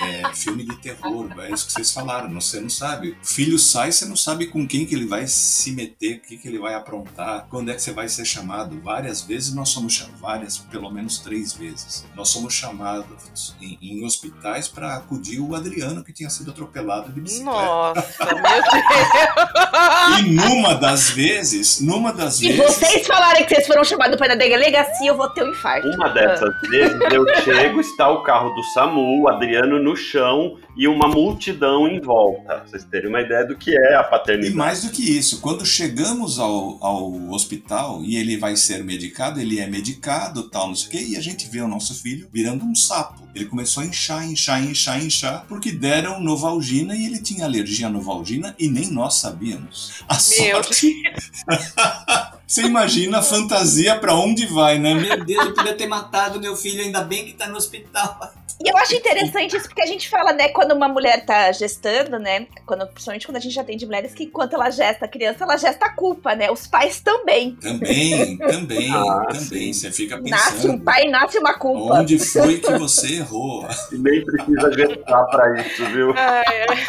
é 0.00 0.34
filme 0.34 0.64
de 0.64 0.76
terror, 0.76 1.28
é 1.40 1.50
isso 1.50 1.66
que 1.66 1.72
vocês 1.72 1.90
falaram, 1.90 2.32
você 2.32 2.60
não 2.60 2.70
sabe. 2.70 3.16
O 3.20 3.26
filho 3.26 3.58
sai, 3.58 3.90
você 3.90 4.04
não 4.06 4.16
sabe 4.16 4.46
com 4.46 4.66
quem 4.66 4.86
que 4.86 4.94
ele 4.94 5.06
vai 5.06 5.26
se 5.26 5.72
meter, 5.72 6.18
o 6.18 6.20
que, 6.20 6.38
que 6.38 6.48
ele 6.48 6.58
vai 6.58 6.74
aprontar, 6.74 7.46
quando 7.50 7.70
é 7.70 7.74
que 7.74 7.82
você 7.82 7.92
vai 7.92 8.08
ser 8.08 8.24
chamado. 8.24 8.80
Várias 8.80 9.22
vezes 9.22 9.52
nós 9.52 9.70
somos 9.70 9.92
chamados, 9.92 10.20
várias, 10.20 10.58
pelo 10.58 10.90
menos 10.90 11.18
três 11.18 11.52
vezes, 11.52 12.06
nós 12.14 12.28
somos 12.28 12.54
chamados 12.54 13.56
em, 13.60 13.76
em 13.82 14.04
hospitais 14.04 14.68
para 14.68 14.94
acudir 14.94 15.40
o 15.40 15.54
Adriano 15.56 16.04
que 16.04 16.12
tinha 16.12 16.30
sido 16.30 16.52
atropelado 16.52 17.12
de 17.12 17.20
bicicleta. 17.20 17.52
Nossa, 17.52 18.24
meu 18.26 18.42
Deus! 18.42 20.20
e 20.20 20.22
numa 20.30 20.74
das 20.74 21.10
vezes, 21.10 21.80
numa 21.80 22.12
das 22.12 22.34
Se 22.34 22.48
vezes... 22.48 22.62
vocês 22.62 23.06
falarem 23.06 23.44
que 23.44 23.52
vocês 23.52 23.66
foram 23.66 23.82
chamados 23.82 24.16
para 24.16 24.34
a 24.34 24.36
delegacia, 24.36 25.01
eu 25.06 25.16
vou 25.16 25.28
ter 25.28 25.44
um 25.44 25.50
infarto. 25.50 25.88
Uma 25.88 26.08
dessas 26.08 26.52
vezes 26.68 26.98
eu 27.12 27.24
chego, 27.42 27.80
está 27.80 28.08
o 28.10 28.22
carro 28.22 28.50
do 28.50 28.62
SAMU, 28.64 29.22
o 29.22 29.28
Adriano 29.28 29.82
no 29.82 29.96
chão 29.96 30.56
e 30.76 30.88
uma 30.88 31.08
multidão 31.08 31.86
em 31.86 32.00
volta. 32.00 32.42
Pra 32.42 32.64
vocês 32.66 32.84
terem 32.84 33.08
uma 33.08 33.20
ideia 33.20 33.44
do 33.46 33.56
que 33.56 33.76
é 33.76 33.94
a 33.96 34.00
E 34.00 34.04
paternidade. 34.04 34.54
mais 34.54 34.82
do 34.84 34.90
que 34.90 35.02
isso, 35.18 35.40
quando 35.40 35.64
chegamos 35.66 36.38
ao, 36.38 36.78
ao 36.84 37.30
hospital 37.30 38.00
e 38.02 38.16
ele 38.16 38.36
vai 38.36 38.56
ser 38.56 38.82
medicado, 38.84 39.40
ele 39.40 39.60
é 39.60 39.66
medicado, 39.66 40.48
tal, 40.48 40.68
não 40.68 40.74
sei 40.74 40.88
o 40.88 40.90
quê, 40.90 41.06
e 41.10 41.16
a 41.16 41.20
gente 41.20 41.48
vê 41.48 41.60
o 41.60 41.68
nosso 41.68 41.94
filho 41.94 42.28
virando 42.32 42.64
um 42.64 42.74
sapo. 42.74 43.22
Ele 43.34 43.46
começou 43.46 43.82
a 43.82 43.86
inchar, 43.86 44.26
inchar, 44.26 44.62
inchar, 44.62 45.02
inchar, 45.02 45.44
porque 45.48 45.72
deram 45.72 46.20
Novalgina 46.20 46.94
e 46.94 47.06
ele 47.06 47.20
tinha 47.22 47.44
alergia 47.44 47.86
à 47.86 47.90
Novalgina 47.90 48.54
e 48.58 48.68
nem 48.68 48.90
nós 48.90 49.14
sabíamos. 49.14 50.04
A 50.08 50.14
Meu 50.14 50.62
sorte. 50.62 51.02
Você 52.52 52.64
imagina 52.64 53.20
a 53.20 53.22
fantasia 53.22 53.98
pra 53.98 54.14
onde 54.14 54.44
vai, 54.44 54.78
né? 54.78 54.92
Meu 54.92 55.24
Deus, 55.24 55.46
eu 55.46 55.54
podia 55.54 55.72
ter 55.74 55.86
matado 55.86 56.38
meu 56.38 56.54
filho, 56.54 56.82
ainda 56.82 57.00
bem 57.00 57.24
que 57.24 57.32
tá 57.32 57.48
no 57.48 57.56
hospital. 57.56 58.30
E 58.62 58.68
eu 58.70 58.76
acho 58.76 58.94
interessante 58.94 59.56
isso, 59.56 59.66
porque 59.66 59.80
a 59.82 59.86
gente 59.86 60.08
fala, 60.08 60.32
né, 60.32 60.48
quando 60.50 60.70
uma 60.72 60.86
mulher 60.86 61.24
tá 61.24 61.50
gestando, 61.50 62.16
né, 62.18 62.46
quando, 62.64 62.86
principalmente 62.86 63.26
quando 63.26 63.38
a 63.38 63.40
gente 63.40 63.58
atende 63.58 63.84
mulheres, 63.86 64.14
que 64.14 64.24
enquanto 64.24 64.52
ela 64.54 64.70
gesta 64.70 65.06
a 65.06 65.08
criança, 65.08 65.42
ela 65.42 65.56
gesta 65.56 65.86
a 65.86 65.90
culpa, 65.90 66.34
né? 66.36 66.48
Os 66.48 66.66
pais 66.66 67.00
também. 67.00 67.56
Também, 67.56 68.36
também, 68.36 68.92
Ah, 68.92 69.26
também. 69.32 69.72
sim. 69.72 69.72
Você 69.72 69.90
fica 69.90 70.20
Nasce 70.20 70.58
um 70.68 70.72
pensando. 70.72 70.84
pai, 70.84 71.08
nasce 71.08 71.38
uma 71.38 71.54
culpa. 71.54 71.94
Onde 71.94 72.18
foi 72.20 72.58
que 72.60 72.70
você 72.78 73.16
errou? 73.16 73.66
E 73.90 73.96
nem 73.96 74.24
precisa 74.24 74.72
gestar 74.72 75.24
pra 75.24 75.60
isso, 75.60 75.84
viu? 75.86 76.14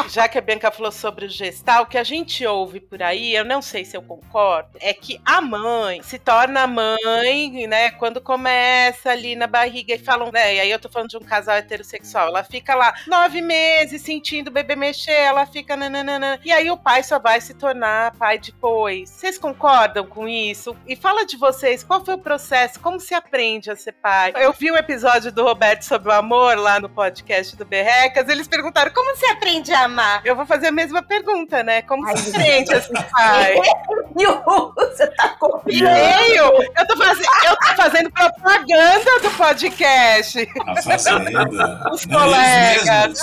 Já 0.10 0.28
que 0.28 0.38
a 0.38 0.41
Bianca 0.41 0.69
falou 0.69 0.91
sobre 0.91 1.26
o 1.26 1.30
gestal, 1.30 1.84
o 1.84 1.86
que 1.88 1.97
a 1.97 2.04
gente 2.04 2.45
ouve 2.45 2.82
por 2.82 3.02
aí, 3.02 3.34
eu 3.34 3.45
não 3.45 3.62
sei 3.63 3.84
se 3.86 3.97
eu 3.97 4.02
concordo, 4.04 4.69
é 4.80 4.93
que 4.93 5.19
a 5.26 5.41
mãe 5.60 6.02
se 6.02 6.20
torna 6.20 6.68
mãe, 6.68 7.68
né, 7.68 7.92
quando 7.92 8.22
começa 8.22 9.10
ali 9.10 9.36
na 9.36 9.48
barriga 9.48 9.94
e 9.96 10.00
falam, 10.00 10.32
né, 10.32 10.56
e 10.56 10.60
aí 10.60 10.72
eu 10.72 10.80
tô 10.80 10.89
falando 10.89 11.10
de 11.10 11.18
um 11.18 11.22
casal 11.22 11.56
heterossexual, 11.56 12.28
ela 12.28 12.44
fica 12.44 12.76
lá 12.76 12.94
nove 13.08 13.42
meses 13.42 14.02
sentindo 14.02 14.48
o 14.48 14.52
bebê 14.52 14.76
mexer, 14.76 15.12
ela 15.12 15.46
fica 15.46 15.76
nananana, 15.76 16.39
e 16.44 16.52
aí 16.52 16.70
o 16.70 16.78
pai 16.78 17.04
só 17.04 17.20
vai 17.20 17.39
se 17.42 17.54
tornar 17.54 18.16
pai 18.16 18.38
depois. 18.38 19.10
Vocês 19.10 19.38
concordam 19.38 20.06
com 20.06 20.28
isso? 20.28 20.76
E 20.88 20.96
fala 20.96 21.26
de 21.26 21.38
vocês, 21.38 21.84
qual 21.84 22.04
foi 22.04 22.16
o 22.16 22.20
processo, 22.20 22.80
como 22.80 23.00
se 23.00 23.13
aprende 23.13 23.72
a 23.72 23.76
ser 23.76 23.94
pai? 23.94 24.34
Eu 24.36 24.54
vi 24.54 24.72
o 24.72 24.78
episódio 24.78 25.32
do 25.32 25.44
Roberto 25.44 25.84
sobre 25.84 26.10
o 26.10 26.13
amor 26.13 26.58
lá 26.58 26.80
no 26.80 26.89
podcast 26.89 27.56
do 27.56 27.66
Berrecas, 27.66 28.28
eles 28.28 28.48
perguntaram 28.48 28.92
como 28.94 29.16
se 29.16 29.26
aprende 29.28 29.74
a 29.74 29.86
amar. 29.86 30.22
Eu 30.26 30.36
vou 30.36 30.46
fazer 30.46 30.68
a 30.68 30.72
mesma 30.72 31.02
pergunta, 31.02 31.63
né? 31.63 31.82
Como 31.82 32.06
Ai, 32.08 32.18
se 32.18 32.30
aprende 32.30 32.74
a 32.74 32.82
ser 32.82 33.04
pai? 33.12 33.56
Você 34.76 35.08
tá 35.08 35.33
copiando. 35.39 35.91
Meio! 35.93 36.43
Eu 36.78 36.88
tô, 36.88 36.98
fazendo, 36.98 37.28
eu 37.48 37.56
tô 37.58 37.76
fazendo 37.76 38.12
propaganda 38.12 39.19
do 39.22 39.30
podcast. 39.38 40.48
A 40.67 40.82
fazenda. 40.82 41.89
Os 41.91 42.06
Não, 42.06 42.19
colegas. 42.19 43.19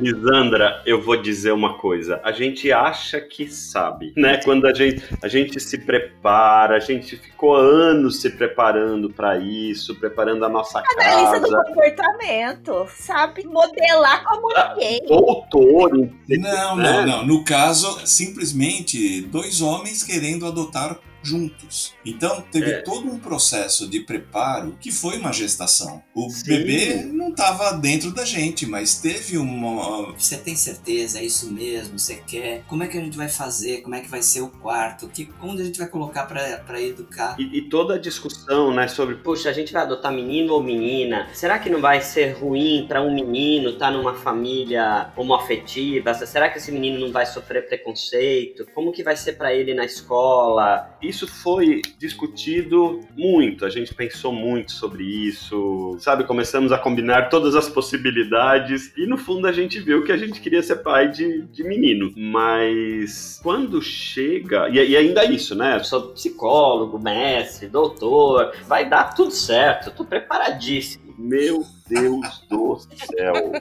Lisandra, 0.00 0.82
eu 0.86 1.02
vou 1.02 1.20
dizer 1.20 1.52
uma 1.52 1.78
coisa. 1.78 2.20
A 2.24 2.32
gente 2.32 2.70
acha 2.72 3.20
que 3.20 3.48
sabe, 3.50 4.12
né? 4.16 4.38
Quando 4.44 4.66
a 4.66 4.72
gente, 4.74 5.02
a 5.22 5.28
gente 5.28 5.58
se 5.60 5.78
prepara, 5.78 6.76
a 6.76 6.80
gente 6.80 7.16
ficou 7.16 7.54
anos 7.56 8.20
se 8.20 8.30
preparando 8.30 9.10
pra 9.10 9.36
isso, 9.38 9.94
preparando 9.98 10.44
a 10.44 10.48
nossa 10.48 10.80
do 10.80 10.86
casa. 10.96 11.62
comportamento, 11.66 12.86
sabe? 12.96 13.44
Modelar 13.46 14.24
como 14.24 14.48
ninguém. 14.48 15.00
Doutor, 15.06 15.96
em- 15.96 16.38
Não, 16.38 16.76
né? 16.76 16.92
não, 16.92 17.06
não. 17.06 17.26
No 17.26 17.44
caso, 17.44 18.00
simplesmente 18.06 19.22
dois 19.22 19.60
homens 19.60 20.02
querendo 20.02 20.46
adotar 20.46 20.96
juntos. 21.22 21.94
Então, 22.04 22.40
teve 22.50 22.70
É. 22.70 22.82
todo 22.82 23.08
um 23.10 23.18
processo 23.18 23.88
de 23.88 24.00
preparo 24.00 24.76
que 24.80 24.90
foi 24.90 25.18
uma 25.18 25.32
gestação. 25.32 26.02
O 26.14 26.30
Sim. 26.30 26.44
bebê 26.46 26.94
não 27.04 27.30
estava 27.30 27.72
dentro 27.72 28.12
da 28.12 28.24
gente, 28.24 28.66
mas 28.66 28.96
teve 29.00 29.36
uma. 29.38 30.12
Você 30.12 30.36
tem 30.36 30.56
certeza? 30.56 31.18
É 31.18 31.24
isso 31.24 31.50
mesmo? 31.52 31.98
Você 31.98 32.16
quer? 32.16 32.64
Como 32.68 32.82
é 32.82 32.88
que 32.88 32.96
a 32.98 33.00
gente 33.00 33.16
vai 33.16 33.28
fazer? 33.28 33.82
Como 33.82 33.94
é 33.94 34.00
que 34.00 34.08
vai 34.08 34.22
ser 34.22 34.40
o 34.40 34.48
quarto? 34.48 35.08
Que, 35.08 35.28
onde 35.42 35.62
a 35.62 35.64
gente 35.64 35.78
vai 35.78 35.88
colocar 35.88 36.24
pra, 36.24 36.58
pra 36.58 36.80
educar? 36.80 37.36
E, 37.38 37.58
e 37.58 37.62
toda 37.68 37.94
a 37.94 37.98
discussão, 37.98 38.74
né, 38.74 38.88
sobre 38.88 39.16
Puxa, 39.16 39.50
a 39.50 39.52
gente 39.52 39.72
vai 39.72 39.82
adotar 39.82 40.12
menino 40.12 40.52
ou 40.54 40.62
menina? 40.62 41.28
Será 41.34 41.58
que 41.58 41.68
não 41.70 41.80
vai 41.80 42.00
ser 42.00 42.32
ruim 42.38 42.86
pra 42.88 43.02
um 43.02 43.12
menino 43.14 43.70
estar 43.70 43.90
numa 43.90 44.14
família 44.14 45.12
homoafetiva? 45.16 46.14
Será 46.14 46.48
que 46.48 46.58
esse 46.58 46.72
menino 46.72 46.98
não 47.00 47.12
vai 47.12 47.26
sofrer 47.26 47.66
preconceito? 47.66 48.66
Como 48.74 48.92
que 48.92 49.02
vai 49.02 49.16
ser 49.16 49.34
pra 49.34 49.52
ele 49.54 49.74
na 49.74 49.84
escola? 49.84 50.96
Isso 51.10 51.26
foi 51.26 51.82
discutido 51.98 53.00
muito. 53.16 53.64
A 53.64 53.68
gente 53.68 53.94
pensou 53.94 54.32
muito 54.32 54.72
sobre 54.72 55.04
isso, 55.04 55.96
sabe? 55.98 56.24
Começamos 56.24 56.72
a 56.72 56.78
combinar 56.78 57.28
todas 57.28 57.54
as 57.54 57.68
possibilidades 57.68 58.96
e 58.96 59.06
no 59.06 59.18
fundo 59.18 59.46
a 59.46 59.52
gente 59.52 59.78
viu 59.78 60.04
que 60.04 60.12
a 60.12 60.16
gente 60.16 60.40
queria 60.40 60.62
ser 60.62 60.76
pai 60.76 61.08
de, 61.08 61.42
de 61.46 61.62
menino. 61.64 62.12
Mas 62.16 63.38
quando 63.42 63.82
chega 63.82 64.68
e, 64.68 64.76
e 64.76 64.96
ainda 64.96 65.24
isso, 65.24 65.54
né? 65.54 65.76
Eu 65.76 65.84
sou 65.84 66.12
psicólogo, 66.12 66.98
mestre, 66.98 67.68
doutor. 67.68 68.52
Vai 68.66 68.88
dar 68.88 69.14
tudo 69.14 69.32
certo. 69.32 69.88
Eu 69.88 69.94
tô 69.94 70.04
preparadíssimo. 70.04 71.09
Meu 71.22 71.64
Deus 71.88 72.42
do 72.48 72.78
céu. 73.16 73.52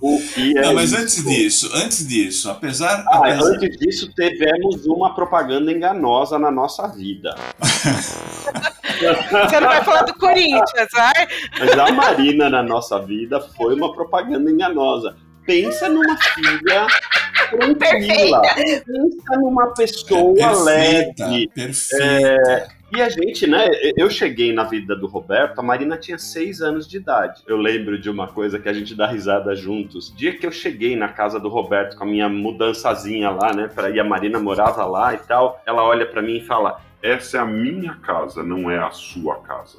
O 0.00 0.18
que 0.32 0.56
é 0.56 0.62
Não, 0.62 0.74
mas 0.74 0.92
isso? 0.92 1.00
antes 1.00 1.24
disso, 1.24 1.70
antes 1.74 2.08
disso, 2.08 2.50
apesar. 2.50 3.04
Ah, 3.08 3.18
apesar- 3.18 3.52
antes 3.52 3.76
disso, 3.78 4.10
tivemos 4.14 4.86
uma 4.86 5.14
propaganda 5.14 5.70
enganosa 5.70 6.38
na 6.38 6.50
nossa 6.50 6.88
vida. 6.88 7.34
Você 9.44 9.60
não 9.60 9.68
vai 9.68 9.84
falar 9.84 10.02
do 10.02 10.14
Corinthians, 10.14 10.88
vai? 10.92 11.26
Mas 11.58 11.70
a 11.78 11.92
Marina 11.92 12.48
na 12.48 12.62
nossa 12.62 12.98
vida 13.00 13.40
foi 13.40 13.74
uma 13.74 13.92
propaganda 13.92 14.50
enganosa. 14.50 15.16
Pensa 15.44 15.88
numa 15.90 16.16
filha 16.16 16.86
tranquila. 17.78 18.40
Pensa 18.54 19.36
numa 19.36 19.74
pessoa 19.74 20.34
perfeita, 20.34 21.26
leve. 21.26 21.48
perfeita. 21.54 22.68
E 22.94 23.02
a 23.02 23.08
gente, 23.08 23.44
né? 23.44 23.66
Eu 23.96 24.08
cheguei 24.08 24.52
na 24.52 24.62
vida 24.62 24.94
do 24.94 25.08
Roberto, 25.08 25.58
a 25.58 25.62
Marina 25.62 25.96
tinha 25.96 26.16
seis 26.16 26.60
anos 26.60 26.86
de 26.86 26.96
idade. 26.98 27.42
Eu 27.44 27.56
lembro 27.56 27.98
de 27.98 28.08
uma 28.08 28.28
coisa 28.28 28.56
que 28.56 28.68
a 28.68 28.72
gente 28.72 28.94
dá 28.94 29.08
risada 29.08 29.54
juntos. 29.56 30.14
Dia 30.16 30.38
que 30.38 30.46
eu 30.46 30.52
cheguei 30.52 30.94
na 30.94 31.08
casa 31.08 31.40
do 31.40 31.48
Roberto 31.48 31.96
com 31.96 32.04
a 32.04 32.06
minha 32.06 32.28
mudançazinha 32.28 33.30
lá, 33.30 33.52
né? 33.52 33.66
Pra 33.66 33.90
ir, 33.90 33.98
a 33.98 34.04
Marina 34.04 34.38
morava 34.38 34.84
lá 34.86 35.12
e 35.12 35.18
tal. 35.18 35.60
Ela 35.66 35.82
olha 35.82 36.06
para 36.06 36.22
mim 36.22 36.36
e 36.36 36.44
fala: 36.44 36.80
Essa 37.02 37.38
é 37.38 37.40
a 37.40 37.44
minha 37.44 37.94
casa, 37.96 38.44
não 38.44 38.70
é 38.70 38.78
a 38.78 38.92
sua 38.92 39.40
casa. 39.40 39.76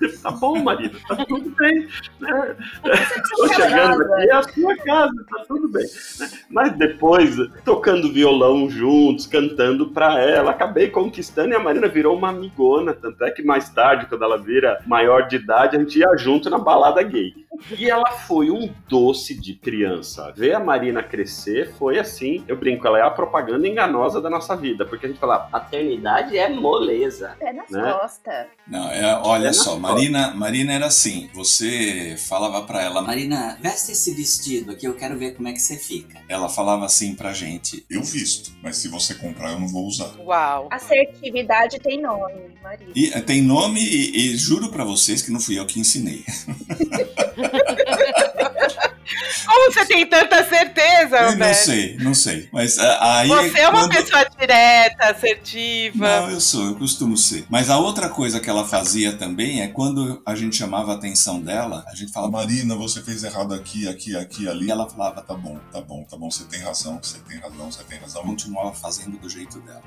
tá 0.22 0.30
bom, 0.30 0.62
marido, 0.62 0.98
tá 1.06 1.16
tudo 1.24 1.50
bem. 1.50 1.88
Né? 2.20 2.56
Tô 3.36 3.48
chegando 3.48 4.02
aqui, 4.14 4.30
é 4.30 4.34
a 4.34 4.42
sua 4.42 4.76
casa, 4.76 5.24
tá 5.30 5.44
tudo 5.46 5.68
bem. 5.68 5.86
Né? 6.18 6.30
Mas 6.50 6.72
depois, 6.76 7.36
tocando 7.64 8.12
violão 8.12 8.68
juntos, 8.68 9.26
cantando 9.26 9.88
pra 9.90 10.20
ela, 10.20 10.50
acabei 10.50 10.88
conquistando 10.88 11.52
e 11.52 11.56
a 11.56 11.60
Marina 11.60 11.88
virou 11.88 12.16
uma 12.16 12.30
amigona. 12.30 12.92
Tanto 12.92 13.22
é 13.24 13.30
que 13.30 13.42
mais 13.42 13.68
tarde, 13.70 14.06
quando 14.06 14.24
ela 14.24 14.38
vira 14.38 14.82
maior 14.86 15.28
de 15.28 15.36
idade, 15.36 15.76
a 15.76 15.80
gente 15.80 15.98
ia 15.98 16.16
junto 16.16 16.50
na 16.50 16.58
balada 16.58 17.02
gay. 17.02 17.34
E 17.76 17.90
ela 17.90 18.10
foi 18.12 18.50
um 18.50 18.72
doce 18.88 19.38
de 19.38 19.54
criança. 19.54 20.32
Ver 20.36 20.54
a 20.54 20.60
Marina 20.60 21.02
crescer 21.02 21.72
foi 21.72 21.98
assim, 21.98 22.44
eu 22.46 22.56
brinco, 22.56 22.86
ela 22.86 22.98
é 22.98 23.02
a 23.02 23.10
propaganda 23.10 23.66
enganosa 23.66 24.20
da 24.20 24.30
nossa 24.30 24.56
vida, 24.56 24.84
porque 24.84 25.06
a 25.06 25.08
gente 25.08 25.18
fala, 25.18 25.38
paternidade 25.38 26.38
é 26.38 26.48
moleza. 26.48 27.34
Pé 27.38 27.52
nas 27.52 27.70
né? 27.70 27.92
costas. 27.92 28.46
Não, 28.66 28.90
é, 28.90 29.20
olha 29.24 29.52
só, 29.52 29.78
Marina, 29.94 30.34
Marina 30.34 30.72
era 30.72 30.86
assim, 30.86 31.28
você 31.34 32.16
falava 32.18 32.62
para 32.62 32.82
ela, 32.82 33.02
Marina, 33.02 33.58
veste 33.60 33.92
esse 33.92 34.14
vestido 34.14 34.72
aqui, 34.72 34.86
eu 34.86 34.94
quero 34.94 35.18
ver 35.18 35.34
como 35.34 35.48
é 35.48 35.52
que 35.52 35.60
você 35.60 35.76
fica. 35.76 36.20
Ela 36.28 36.48
falava 36.48 36.84
assim 36.84 37.14
pra 37.14 37.32
gente, 37.32 37.84
eu 37.88 38.02
visto, 38.02 38.52
mas 38.62 38.76
se 38.76 38.88
você 38.88 39.14
comprar 39.14 39.52
eu 39.52 39.60
não 39.60 39.68
vou 39.68 39.86
usar. 39.86 40.14
Uau. 40.18 40.68
Assertividade 40.70 41.78
tem 41.78 42.00
nome, 42.00 42.54
Marina. 42.62 42.92
E, 42.94 43.10
tem 43.22 43.42
nome 43.42 43.80
e, 43.80 44.32
e 44.32 44.36
juro 44.36 44.70
para 44.70 44.84
vocês 44.84 45.22
que 45.22 45.30
não 45.30 45.40
fui 45.40 45.58
eu 45.58 45.66
que 45.66 45.80
ensinei. 45.80 46.24
Como 49.46 49.72
você 49.72 49.86
tem 49.86 50.06
tanta 50.06 50.46
certeza, 50.48 51.16
Eu 51.16 51.36
Não 51.36 51.54
sei, 51.54 51.96
não 51.96 52.14
sei. 52.14 52.48
Mas 52.52 52.78
ah, 52.78 53.20
aí. 53.20 53.28
Você 53.28 53.60
é 53.60 53.68
uma 53.68 53.80
quando... 53.80 53.90
pessoa 53.90 54.26
direta, 54.38 55.10
assertiva. 55.10 56.20
Não, 56.20 56.30
eu 56.30 56.40
sou, 56.40 56.66
eu 56.66 56.76
costumo 56.76 57.16
ser. 57.16 57.46
Mas 57.48 57.70
a 57.70 57.78
outra 57.78 58.08
coisa 58.08 58.40
que 58.40 58.50
ela 58.50 58.66
fazia 58.66 59.12
também 59.16 59.62
é 59.62 59.68
quando 59.68 60.22
a 60.24 60.34
gente 60.34 60.56
chamava 60.56 60.92
a 60.92 60.94
atenção 60.96 61.40
dela, 61.40 61.84
a 61.86 61.94
gente 61.94 62.12
falava, 62.12 62.32
Marina, 62.32 62.74
você 62.76 63.02
fez 63.02 63.24
errado 63.24 63.54
aqui, 63.54 63.88
aqui, 63.88 64.16
aqui, 64.16 64.48
ali. 64.48 64.66
E 64.66 64.70
ela 64.70 64.88
falava, 64.88 65.22
tá 65.22 65.34
bom, 65.34 65.58
tá 65.72 65.80
bom, 65.80 66.04
tá 66.04 66.16
bom, 66.16 66.30
você 66.30 66.44
tem 66.44 66.60
razão, 66.60 67.00
você 67.02 67.18
tem 67.20 67.38
razão, 67.38 67.72
você 67.72 67.82
tem 67.84 67.98
razão. 67.98 68.22
Continuava 68.22 68.74
fazendo 68.74 69.18
do 69.18 69.28
jeito 69.28 69.58
dela. 69.60 69.82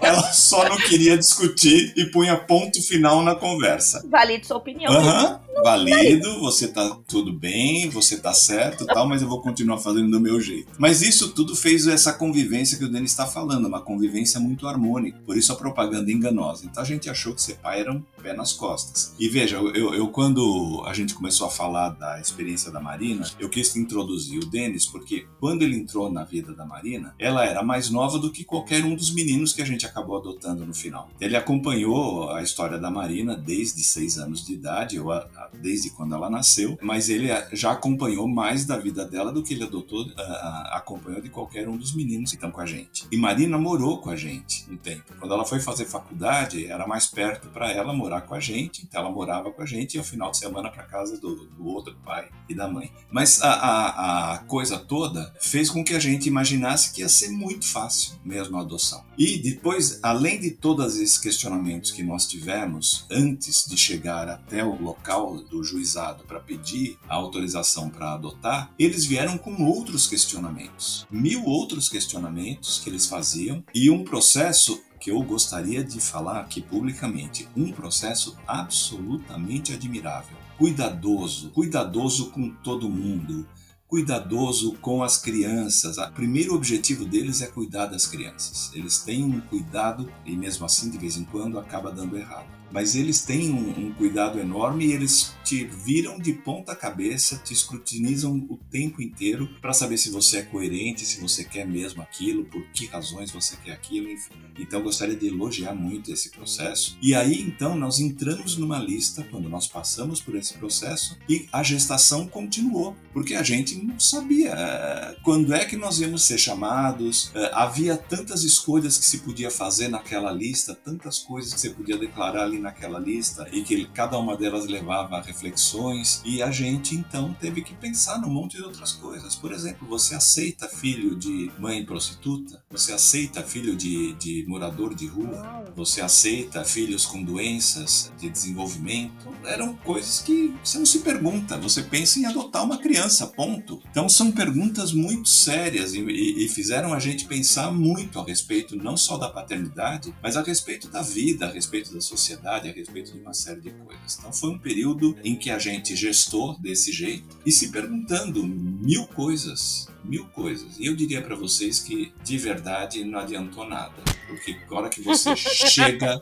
Ela 0.00 0.22
só 0.32 0.68
não 0.68 0.76
queria 0.76 1.16
discutir 1.16 1.92
e 1.96 2.06
punha 2.06 2.36
ponto 2.36 2.80
final 2.82 3.22
na 3.22 3.34
conversa. 3.34 4.04
Valido 4.08 4.46
sua 4.46 4.56
opinião. 4.56 4.92
Aham, 4.92 5.40
uhum, 5.56 5.62
valido, 5.62 6.40
você 6.40 6.68
tá 6.68 6.96
tudo 7.06 7.32
bem, 7.32 7.88
você 7.88 8.18
tá 8.18 8.32
certo 8.32 8.86
tal, 8.86 9.08
mas 9.08 9.22
eu 9.22 9.28
vou 9.28 9.40
continuar 9.40 9.78
fazendo 9.78 10.10
do 10.10 10.20
meu 10.20 10.40
jeito. 10.40 10.68
Mas 10.78 11.02
isso 11.02 11.32
tudo 11.32 11.56
fez 11.56 11.86
essa 11.86 12.12
convivência 12.12 12.78
que 12.78 12.84
o 12.84 12.88
Denis 12.90 13.10
está 13.10 13.26
falando, 13.26 13.66
uma 13.66 13.80
convivência 13.80 14.38
muito 14.38 14.66
harmônica. 14.66 15.18
Por 15.24 15.36
isso 15.36 15.52
a 15.52 15.56
propaganda 15.56 16.10
enganosa. 16.10 16.66
Então 16.66 16.82
a 16.82 16.86
gente 16.86 17.10
achou 17.10 17.34
que 17.34 17.42
ser 17.42 17.56
pai 17.56 17.80
era 17.80 17.92
um 17.92 18.02
pé 18.22 18.32
nas 18.32 18.52
costas. 18.52 19.14
E 19.18 19.28
veja, 19.28 19.56
eu, 19.56 19.94
eu 19.94 20.08
quando 20.08 20.84
a 20.86 20.92
gente 20.92 21.14
começou 21.14 21.46
a 21.46 21.50
falar 21.50 21.90
da 21.90 22.20
experiência 22.20 22.70
da 22.70 22.80
Marina, 22.80 23.28
eu 23.38 23.48
quis 23.48 23.74
introduzir 23.76 24.38
o 24.38 24.46
Denis 24.46 24.86
porque 24.86 25.26
quando 25.40 25.62
ele 25.62 25.76
entrou 25.76 26.10
na 26.10 26.24
vida 26.24 26.54
da 26.54 26.64
Marina, 26.64 27.14
ela 27.18 27.44
era 27.44 27.62
mais 27.62 27.90
nova 27.90 28.18
do 28.18 28.30
que 28.30 28.35
qualquer 28.44 28.84
um 28.84 28.94
dos 28.94 29.12
meninos 29.12 29.52
que 29.52 29.62
a 29.62 29.64
gente 29.64 29.86
acabou 29.86 30.16
adotando 30.16 30.64
no 30.64 30.74
final. 30.74 31.10
Ele 31.20 31.36
acompanhou 31.36 32.30
a 32.30 32.42
história 32.42 32.78
da 32.78 32.90
Marina 32.90 33.36
desde 33.36 33.82
seis 33.82 34.18
anos 34.18 34.44
de 34.44 34.54
idade, 34.54 34.98
ou 34.98 35.12
a, 35.12 35.18
a, 35.18 35.50
desde 35.60 35.90
quando 35.90 36.14
ela 36.14 36.30
nasceu, 36.30 36.78
mas 36.82 37.08
ele 37.08 37.28
já 37.52 37.72
acompanhou 37.72 38.28
mais 38.28 38.64
da 38.64 38.76
vida 38.76 39.04
dela 39.04 39.32
do 39.32 39.42
que 39.42 39.54
ele 39.54 39.64
adotou, 39.64 40.06
a, 40.16 40.76
acompanhou 40.76 41.20
de 41.20 41.28
qualquer 41.28 41.68
um 41.68 41.76
dos 41.76 41.94
meninos 41.94 42.30
que 42.30 42.36
estão 42.36 42.50
com 42.50 42.60
a 42.60 42.66
gente. 42.66 43.06
E 43.10 43.16
Marina 43.16 43.58
morou 43.58 43.98
com 43.98 44.10
a 44.10 44.16
gente 44.16 44.66
um 44.70 44.76
tempo. 44.76 45.14
Quando 45.18 45.32
ela 45.32 45.44
foi 45.44 45.60
fazer 45.60 45.84
faculdade, 45.84 46.66
era 46.66 46.86
mais 46.86 47.06
perto 47.06 47.48
para 47.48 47.70
ela 47.70 47.92
morar 47.92 48.22
com 48.22 48.34
a 48.34 48.40
gente, 48.40 48.82
então 48.82 49.00
ela 49.00 49.10
morava 49.10 49.50
com 49.50 49.62
a 49.62 49.66
gente 49.66 49.94
e 49.94 49.98
ao 49.98 50.04
final 50.04 50.30
de 50.30 50.38
semana 50.38 50.70
para 50.70 50.82
casa 50.84 51.18
do, 51.18 51.46
do, 51.46 51.66
outro 51.66 51.96
pai 52.04 52.28
e 52.48 52.54
da 52.54 52.68
mãe. 52.68 52.90
Mas 53.10 53.42
a, 53.42 53.52
a, 53.52 54.34
a 54.34 54.38
coisa 54.38 54.78
toda 54.78 55.32
fez 55.40 55.70
com 55.70 55.84
que 55.84 55.94
a 55.94 55.98
gente 55.98 56.28
imaginasse 56.28 56.92
que 56.92 57.00
ia 57.00 57.08
ser 57.08 57.30
muito 57.30 57.66
fácil 57.66 58.14
mesmo 58.26 58.56
a 58.56 58.60
adoção. 58.60 59.04
E 59.16 59.38
depois, 59.38 60.00
além 60.02 60.40
de 60.40 60.50
todos 60.50 60.96
esses 60.96 61.18
questionamentos 61.18 61.90
que 61.90 62.02
nós 62.02 62.26
tivemos 62.26 63.06
antes 63.10 63.66
de 63.66 63.76
chegar 63.76 64.28
até 64.28 64.64
o 64.64 64.80
local 64.80 65.36
do 65.42 65.62
juizado 65.62 66.24
para 66.24 66.40
pedir 66.40 66.98
a 67.08 67.14
autorização 67.14 67.88
para 67.88 68.14
adotar, 68.14 68.72
eles 68.78 69.04
vieram 69.04 69.38
com 69.38 69.64
outros 69.64 70.06
questionamentos, 70.06 71.06
mil 71.10 71.44
outros 71.44 71.88
questionamentos 71.88 72.80
que 72.82 72.90
eles 72.90 73.06
faziam 73.06 73.64
e 73.74 73.90
um 73.90 74.04
processo 74.04 74.80
que 75.00 75.10
eu 75.10 75.22
gostaria 75.22 75.84
de 75.84 76.00
falar 76.00 76.40
aqui 76.40 76.60
publicamente, 76.60 77.48
um 77.56 77.70
processo 77.70 78.36
absolutamente 78.46 79.72
admirável, 79.72 80.36
cuidadoso, 80.58 81.50
cuidadoso 81.50 82.30
com 82.30 82.50
todo 82.50 82.88
mundo, 82.88 83.46
cuidadoso 83.88 84.74
com 84.80 85.02
as 85.02 85.18
crianças. 85.18 85.98
O 85.98 86.12
primeiro 86.12 86.54
objetivo 86.54 87.04
deles 87.04 87.42
é 87.42 87.46
cuidar 87.46 87.86
das 87.86 88.06
crianças. 88.06 88.70
Eles 88.74 88.98
têm 88.98 89.24
um 89.24 89.40
cuidado 89.40 90.10
e 90.24 90.36
mesmo 90.36 90.66
assim 90.66 90.90
de 90.90 90.98
vez 90.98 91.16
em 91.16 91.24
quando 91.24 91.58
acaba 91.58 91.92
dando 91.92 92.16
errado 92.16 92.55
mas 92.70 92.94
eles 92.94 93.22
têm 93.22 93.50
um, 93.50 93.86
um, 93.86 93.92
cuidado 93.92 94.38
enorme 94.38 94.86
e 94.86 94.92
eles 94.92 95.34
te 95.44 95.64
viram 95.64 96.18
de 96.18 96.32
ponta 96.32 96.74
cabeça, 96.74 97.40
te 97.44 97.52
escrutinizam 97.52 98.46
o 98.48 98.56
tempo 98.70 99.00
inteiro 99.00 99.48
para 99.60 99.72
saber 99.72 99.96
se 99.96 100.10
você 100.10 100.38
é 100.38 100.42
coerente, 100.42 101.06
se 101.06 101.20
você 101.20 101.44
quer 101.44 101.66
mesmo 101.66 102.02
aquilo, 102.02 102.44
por 102.44 102.62
que 102.70 102.86
razões 102.86 103.30
você 103.30 103.56
quer 103.56 103.72
aquilo, 103.72 104.10
enfim. 104.10 104.34
Então 104.58 104.82
gostaria 104.82 105.14
de 105.14 105.28
elogiar 105.28 105.74
muito 105.74 106.12
esse 106.12 106.30
processo. 106.30 106.98
E 107.00 107.14
aí 107.14 107.40
então 107.40 107.76
nós 107.76 108.00
entramos 108.00 108.56
numa 108.56 108.78
lista 108.78 109.26
quando 109.30 109.48
nós 109.48 109.66
passamos 109.66 110.20
por 110.20 110.34
esse 110.34 110.54
processo 110.54 111.16
e 111.28 111.46
a 111.52 111.62
gestação 111.62 112.26
continuou, 112.26 112.96
porque 113.12 113.34
a 113.34 113.42
gente 113.42 113.76
não 113.76 113.98
sabia 114.00 114.54
uh, 114.54 115.22
quando 115.22 115.54
é 115.54 115.64
que 115.64 115.76
nós 115.76 116.00
íamos 116.00 116.22
ser 116.22 116.38
chamados. 116.38 117.26
Uh, 117.26 117.50
havia 117.52 117.96
tantas 117.96 118.42
escolhas 118.42 118.98
que 118.98 119.04
se 119.04 119.18
podia 119.18 119.50
fazer 119.50 119.88
naquela 119.88 120.32
lista, 120.32 120.74
tantas 120.74 121.18
coisas 121.18 121.54
que 121.54 121.60
você 121.60 121.70
podia 121.70 121.96
declarar 121.96 122.44
ali 122.44 122.55
naquela 122.58 122.98
lista 122.98 123.46
e 123.52 123.62
que 123.62 123.86
cada 123.88 124.18
uma 124.18 124.36
delas 124.36 124.66
levava 124.66 125.16
a 125.16 125.22
reflexões 125.22 126.22
e 126.24 126.42
a 126.42 126.50
gente 126.50 126.94
então 126.94 127.34
teve 127.40 127.62
que 127.62 127.74
pensar 127.74 128.18
num 128.20 128.28
monte 128.28 128.56
de 128.56 128.62
outras 128.62 128.92
coisas. 128.92 129.34
Por 129.34 129.52
exemplo, 129.52 129.86
você 129.86 130.14
aceita 130.14 130.68
filho 130.68 131.16
de 131.16 131.50
mãe 131.58 131.84
prostituta? 131.84 132.62
Você 132.70 132.92
aceita 132.92 133.42
filho 133.42 133.76
de, 133.76 134.14
de 134.14 134.44
morador 134.46 134.94
de 134.94 135.06
rua? 135.06 135.64
Você 135.74 136.00
aceita 136.00 136.64
filhos 136.64 137.04
com 137.04 137.22
doenças 137.22 138.12
de 138.18 138.28
desenvolvimento? 138.28 139.28
Eram 139.44 139.74
coisas 139.76 140.20
que 140.20 140.54
você 140.62 140.78
não 140.78 140.86
se 140.86 141.00
pergunta, 141.00 141.58
você 141.58 141.82
pensa 141.82 142.18
em 142.18 142.26
adotar 142.26 142.64
uma 142.64 142.78
criança, 142.78 143.26
ponto. 143.26 143.82
Então 143.90 144.08
são 144.08 144.32
perguntas 144.32 144.92
muito 144.92 145.28
sérias 145.28 145.94
e, 145.94 146.00
e, 146.00 146.44
e 146.44 146.48
fizeram 146.48 146.94
a 146.94 146.98
gente 146.98 147.26
pensar 147.26 147.70
muito 147.70 148.18
a 148.18 148.24
respeito 148.24 148.76
não 148.76 148.96
só 148.96 149.16
da 149.16 149.28
paternidade, 149.28 150.14
mas 150.22 150.36
a 150.36 150.42
respeito 150.42 150.88
da 150.88 151.02
vida, 151.02 151.46
a 151.46 151.50
respeito 151.50 151.92
da 151.92 152.00
sociedade 152.00 152.45
sociedade 152.46 152.68
a 152.68 152.72
respeito 152.72 153.12
de 153.12 153.18
uma 153.18 153.34
série 153.34 153.60
de 153.60 153.70
coisas. 153.70 154.18
Então 154.18 154.32
foi 154.32 154.50
um 154.50 154.58
período 154.58 155.16
em 155.24 155.34
que 155.34 155.50
a 155.50 155.58
gente 155.58 155.96
gestou 155.96 156.58
desse 156.60 156.92
jeito 156.92 157.36
e 157.44 157.50
se 157.50 157.70
perguntando 157.70 158.46
mil 158.46 159.06
coisas, 159.08 159.88
mil 160.04 160.24
coisas. 160.26 160.78
E 160.78 160.86
eu 160.86 160.94
diria 160.94 161.20
para 161.20 161.34
vocês 161.34 161.80
que 161.80 162.12
de 162.24 162.38
verdade 162.38 163.04
não 163.04 163.18
adiantou 163.18 163.68
nada, 163.68 163.94
porque 164.28 164.56
a 164.70 164.74
hora 164.74 164.88
que 164.88 165.00
você 165.02 165.34
chega, 165.36 166.20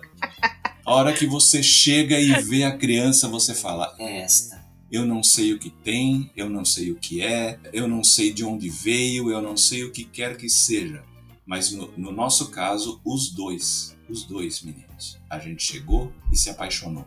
a 0.85 0.95
hora 0.95 1.13
que 1.13 1.27
você 1.27 1.63
chega 1.63 2.19
e 2.19 2.33
vê 2.43 2.65
a 2.65 2.77
criança, 2.77 3.29
você 3.29 3.55
fala: 3.55 3.95
é 3.99 4.23
esta 4.23 4.65
eu 4.93 5.05
não 5.05 5.25
sei 5.25 5.53
o 5.53 5.59
que 5.59 5.71
tem, 5.71 6.31
eu 6.37 6.49
não 6.49 6.65
sei 6.65 6.93
o 6.93 6.95
que 6.95 7.21
é, 7.21 7.59
eu 7.73 7.89
não 7.89 8.05
sei 8.05 8.33
de 8.33 8.45
onde 8.45 8.69
veio, 8.69 9.29
eu 9.29 9.43
não 9.43 9.57
sei 9.57 9.83
o 9.83 9.91
que 9.91 10.05
quer 10.05 10.37
que 10.37 10.49
seja. 10.49 11.03
Mas 11.45 11.73
no, 11.73 11.91
no 11.97 12.13
nosso 12.13 12.49
caso, 12.51 13.01
os 13.05 13.29
dois 13.31 13.95
os 14.09 14.25
dois 14.25 14.63
meninos. 14.63 14.94
A 15.29 15.39
gente 15.39 15.63
chegou 15.63 16.13
e 16.33 16.37
se 16.37 16.51
apaixonou. 16.51 17.07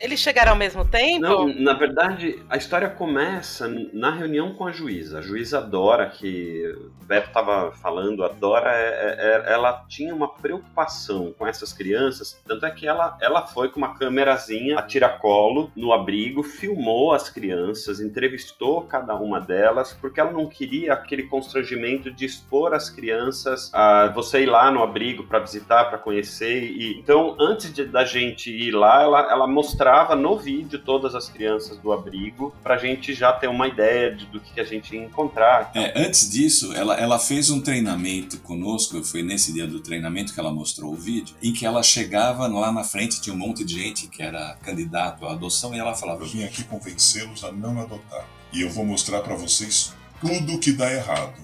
Eles 0.00 0.20
chegaram 0.20 0.52
ao 0.52 0.58
mesmo 0.58 0.84
tempo? 0.84 1.22
Não, 1.22 1.46
na 1.46 1.72
verdade, 1.72 2.42
a 2.48 2.56
história 2.56 2.88
começa 2.90 3.68
na 3.92 4.10
reunião 4.10 4.54
com 4.54 4.66
a 4.66 4.72
juíza. 4.72 5.18
A 5.18 5.22
juíza 5.22 5.60
Dora, 5.60 6.06
que 6.10 6.66
o 7.00 7.04
Beto 7.04 7.28
estava 7.28 7.72
falando, 7.72 8.24
a 8.24 8.28
Dora, 8.28 8.70
é, 8.72 8.88
é, 8.88 9.50
é, 9.50 9.52
ela 9.52 9.84
tinha 9.88 10.14
uma 10.14 10.28
preocupação 10.28 11.32
com 11.38 11.46
essas 11.46 11.72
crianças, 11.72 12.40
tanto 12.46 12.66
é 12.66 12.70
que 12.70 12.86
ela, 12.86 13.16
ela 13.20 13.46
foi 13.46 13.68
com 13.68 13.78
uma 13.78 13.94
câmerazinha 13.94 14.78
a 14.78 14.82
tiracolo 14.82 15.70
no 15.76 15.92
abrigo, 15.92 16.42
filmou 16.42 17.12
as 17.12 17.30
crianças, 17.30 18.00
entrevistou 18.00 18.82
cada 18.82 19.14
uma 19.14 19.40
delas, 19.40 19.92
porque 19.92 20.20
ela 20.20 20.32
não 20.32 20.46
queria 20.46 20.92
aquele 20.92 21.24
constrangimento 21.24 22.10
de 22.10 22.24
expor 22.24 22.74
as 22.74 22.90
crianças 22.90 23.70
a 23.72 24.08
você 24.08 24.42
ir 24.42 24.46
lá 24.46 24.70
no 24.70 24.82
abrigo 24.82 25.24
para 25.24 25.38
visitar, 25.38 25.84
para 25.84 25.98
conhecer. 25.98 26.64
E, 26.64 26.98
então, 26.98 27.36
antes 27.40 27.72
de, 27.72 27.84
da 27.84 28.04
gente 28.04 28.50
ir 28.50 28.72
lá, 28.72 29.02
ela, 29.02 29.32
ela 29.32 29.46
mostrava 29.46 29.93
mostrava 29.94 30.16
no 30.16 30.36
vídeo 30.36 30.80
todas 30.80 31.14
as 31.14 31.28
crianças 31.28 31.78
do 31.78 31.92
abrigo, 31.92 32.52
pra 32.62 32.76
gente 32.76 33.14
já 33.14 33.32
ter 33.32 33.46
uma 33.46 33.68
ideia 33.68 34.12
de, 34.12 34.26
do 34.26 34.40
que 34.40 34.60
a 34.60 34.64
gente 34.64 34.94
ia 34.96 35.04
encontrar. 35.04 35.70
É, 35.72 35.92
antes 35.96 36.28
disso, 36.28 36.72
ela, 36.74 36.96
ela 36.96 37.18
fez 37.18 37.48
um 37.48 37.60
treinamento 37.60 38.38
conosco, 38.38 39.02
foi 39.04 39.22
nesse 39.22 39.52
dia 39.52 39.68
do 39.68 39.78
treinamento 39.78 40.34
que 40.34 40.40
ela 40.40 40.52
mostrou 40.52 40.92
o 40.92 40.96
vídeo, 40.96 41.36
em 41.40 41.52
que 41.52 41.64
ela 41.64 41.82
chegava 41.82 42.48
lá 42.48 42.72
na 42.72 42.82
frente, 42.82 43.20
tinha 43.20 43.34
um 43.34 43.38
monte 43.38 43.64
de 43.64 43.74
gente 43.74 44.08
que 44.08 44.20
era 44.20 44.56
candidato 44.62 45.24
à 45.26 45.32
adoção, 45.32 45.72
e 45.72 45.78
ela 45.78 45.94
falava: 45.94 46.24
Eu 46.24 46.28
vim 46.28 46.42
aqui 46.42 46.64
convencê-los 46.64 47.44
a 47.44 47.52
não 47.52 47.80
adotar. 47.80 48.26
E 48.52 48.62
eu 48.62 48.70
vou 48.70 48.84
mostrar 48.84 49.20
para 49.20 49.36
vocês 49.36 49.94
tudo 50.20 50.58
que 50.58 50.72
dá 50.72 50.92
errado. 50.92 51.34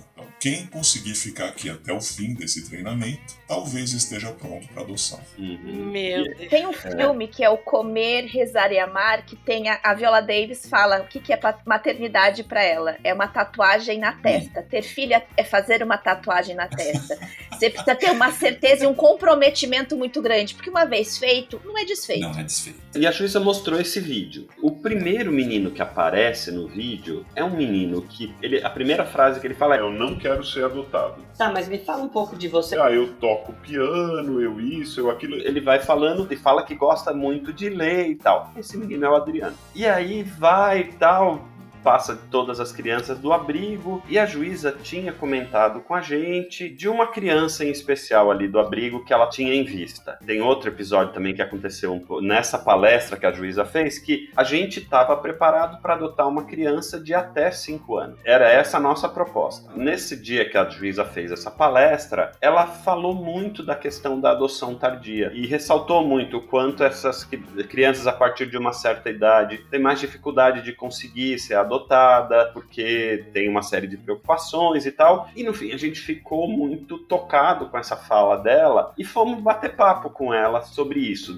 Quem 0.41 0.67
conseguir 0.67 1.15
ficar 1.15 1.49
aqui 1.49 1.69
até 1.69 1.93
o 1.93 2.01
fim 2.01 2.33
desse 2.33 2.67
treinamento, 2.67 3.37
talvez 3.47 3.93
esteja 3.93 4.33
pronto 4.33 4.67
para 4.69 4.83
adoção. 4.83 5.21
Uhum. 5.39 5.91
Meu 5.93 6.25
Deus. 6.25 6.49
Tem 6.49 6.67
um 6.67 6.73
filme 6.73 7.29
que 7.29 7.45
é 7.45 7.51
o 7.51 7.59
Comer, 7.59 8.25
Rezar 8.25 8.73
e 8.73 8.79
Amar, 8.79 9.27
que 9.27 9.37
tem 9.37 9.69
a, 9.69 9.79
a 9.83 9.93
Viola 9.93 10.23
Davis 10.23 10.67
fala 10.67 11.03
o 11.03 11.07
que, 11.07 11.21
que 11.21 11.31
é 11.31 11.39
maternidade 11.67 12.43
pra 12.43 12.65
ela. 12.65 12.97
É 13.05 13.13
uma 13.13 13.29
tatuagem 13.29 13.99
na 13.99 14.13
testa. 14.13 14.63
Ter 14.63 14.81
filha 14.81 15.23
é 15.37 15.45
fazer 15.45 15.83
uma 15.83 15.99
tatuagem 15.99 16.57
na 16.57 16.69
testa. 16.69 17.19
Você 17.53 17.69
precisa 17.69 17.95
ter 17.95 18.11
uma 18.11 18.33
certeza 18.33 18.85
e 18.85 18.87
um 18.87 18.95
comprometimento 18.95 19.95
muito 19.95 20.23
grande, 20.23 20.55
porque 20.55 20.71
uma 20.71 20.87
vez 20.87 21.19
feito, 21.19 21.61
não 21.67 21.77
é 21.77 21.85
desfeito. 21.85 22.23
Não, 22.23 22.41
é 22.41 22.43
desfeito. 22.43 22.81
E 22.97 23.07
a 23.07 23.11
juíza 23.11 23.39
mostrou 23.39 23.79
esse 23.79 24.01
vídeo. 24.01 24.49
O 24.63 24.71
primeiro 24.71 25.31
menino 25.31 25.71
que 25.71 25.83
aparece 25.83 26.51
no 26.51 26.67
vídeo 26.67 27.27
é 27.37 27.45
um 27.45 27.55
menino 27.55 28.01
que 28.03 28.35
ele, 28.41 28.65
a 28.65 28.71
primeira 28.71 29.05
frase 29.05 29.39
que 29.39 29.47
ele 29.47 29.55
fala 29.55 29.77
é: 29.77 29.81
Eu 29.81 29.93
não 29.93 30.17
quero 30.17 30.30
ser 30.45 30.65
adotado. 30.65 31.17
Tá, 31.37 31.51
mas 31.51 31.69
me 31.69 31.79
fala 31.79 32.03
um 32.03 32.09
pouco 32.09 32.37
de 32.37 32.49
você. 32.49 32.79
Ah, 32.79 32.91
eu 32.91 33.15
toco 33.15 33.53
piano, 33.55 34.41
eu 34.41 34.61
isso, 34.61 35.01
eu 35.01 35.11
aquilo. 35.11 35.37
ele 35.37 35.61
vai 35.61 35.81
falando 35.81 36.27
e 36.31 36.37
fala 36.37 36.63
que 36.63 36.75
gosta 36.75 37.13
muito 37.13 37.53
de 37.53 37.69
ler 37.69 38.09
e 38.09 38.15
tal. 38.15 38.51
Esse 38.57 38.77
menino 38.77 39.05
é 39.05 39.11
o 39.11 39.15
Adriano. 39.15 39.57
E 39.75 39.87
aí 39.87 40.23
vai 40.23 40.81
e 40.81 40.93
tal, 40.93 41.49
passa 41.83 42.15
de 42.15 42.23
todas 42.31 42.61
as 42.61 42.73
crianças 42.73 43.19
do 43.19 43.33
abrigo 43.33 44.03
e 44.09 44.19
a 44.19 44.27
juíza 44.27 44.77
tinha 44.83 45.13
comentado 45.13 45.81
com 45.81 45.95
a 45.95 46.01
gente 46.01 46.69
de 46.69 46.89
uma 46.89 47.07
criança 47.07 47.65
em 47.65 47.71
especial 47.71 48.31
ali 48.31 48.47
do 48.49 48.59
abrigo 48.59 49.05
que 49.05 49.13
ela 49.13 49.29
tinha 49.29 49.55
em 49.55 49.65
vista. 49.65 50.19
Tem 50.27 50.41
outro 50.41 50.69
episódio 50.69 51.13
também 51.13 51.35
que 51.35 51.43
aconteceu 51.43 52.01
nessa 52.23 52.59
palestra 52.59 53.17
que 53.17 53.27
a 53.27 53.33
juíza 53.33 53.65
fez 53.65 53.99
que 53.99 54.31
a 54.37 54.45
gente 54.45 54.81
estava 54.81 55.17
preparado 55.17 55.81
para 55.81 55.95
adotar 55.95 56.29
uma 56.29 56.45
criança 56.45 57.01
de 57.01 57.15
até 57.15 57.51
5 57.51 57.97
anos. 57.97 58.19
Era 58.25 58.49
essa 58.49 58.77
a 58.77 58.81
nossa 58.81 59.09
proposta. 59.09 59.71
Nesse 59.75 60.17
dia 60.17 60.49
que 60.49 60.57
a 60.57 60.69
juíza 60.69 61.05
fez 61.05 61.31
essa 61.33 61.51
palestra, 61.51 62.33
ela 62.41 62.67
falou 62.67 63.15
muito 63.15 63.63
da 63.63 63.75
questão 63.75 64.21
da 64.21 64.31
adoção 64.33 64.75
tardia 64.75 65.31
e 65.35 65.47
ressaltou 65.47 66.07
muito 66.07 66.39
o 66.39 66.43
quanto 66.43 66.85
essas 66.85 67.25
cri- 67.25 67.41
crianças 67.69 68.07
a 68.07 68.13
partir 68.13 68.47
de 68.47 68.57
uma 68.57 68.73
certa 68.73 69.11
idade 69.11 69.59
têm 69.71 69.81
mais 69.81 70.01
dificuldade 70.01 70.63
de 70.63 70.73
conseguir 70.73 71.39
ser 71.39 71.55
adotada, 71.71 72.51
porque 72.53 73.25
tem 73.33 73.49
uma 73.49 73.63
série 73.63 73.87
de 73.87 73.97
preocupações 73.97 74.87
e 74.87 74.93
tal. 74.93 75.29
E 75.37 75.43
no 75.43 75.55
fim 75.55 75.73
a 75.73 75.77
gente 75.77 76.01
ficou 76.01 76.49
muito 76.49 76.99
tocado 76.99 77.67
com 77.67 77.79
essa 77.79 77.97
fala 77.97 78.37
dela 78.37 78.93
e 78.99 79.05
fomos 79.05 79.41
bater 79.41 79.77
papo 79.77 80.11
com 80.11 80.35
ela 80.35 80.63
sobre 80.63 81.01
isso, 81.01 81.35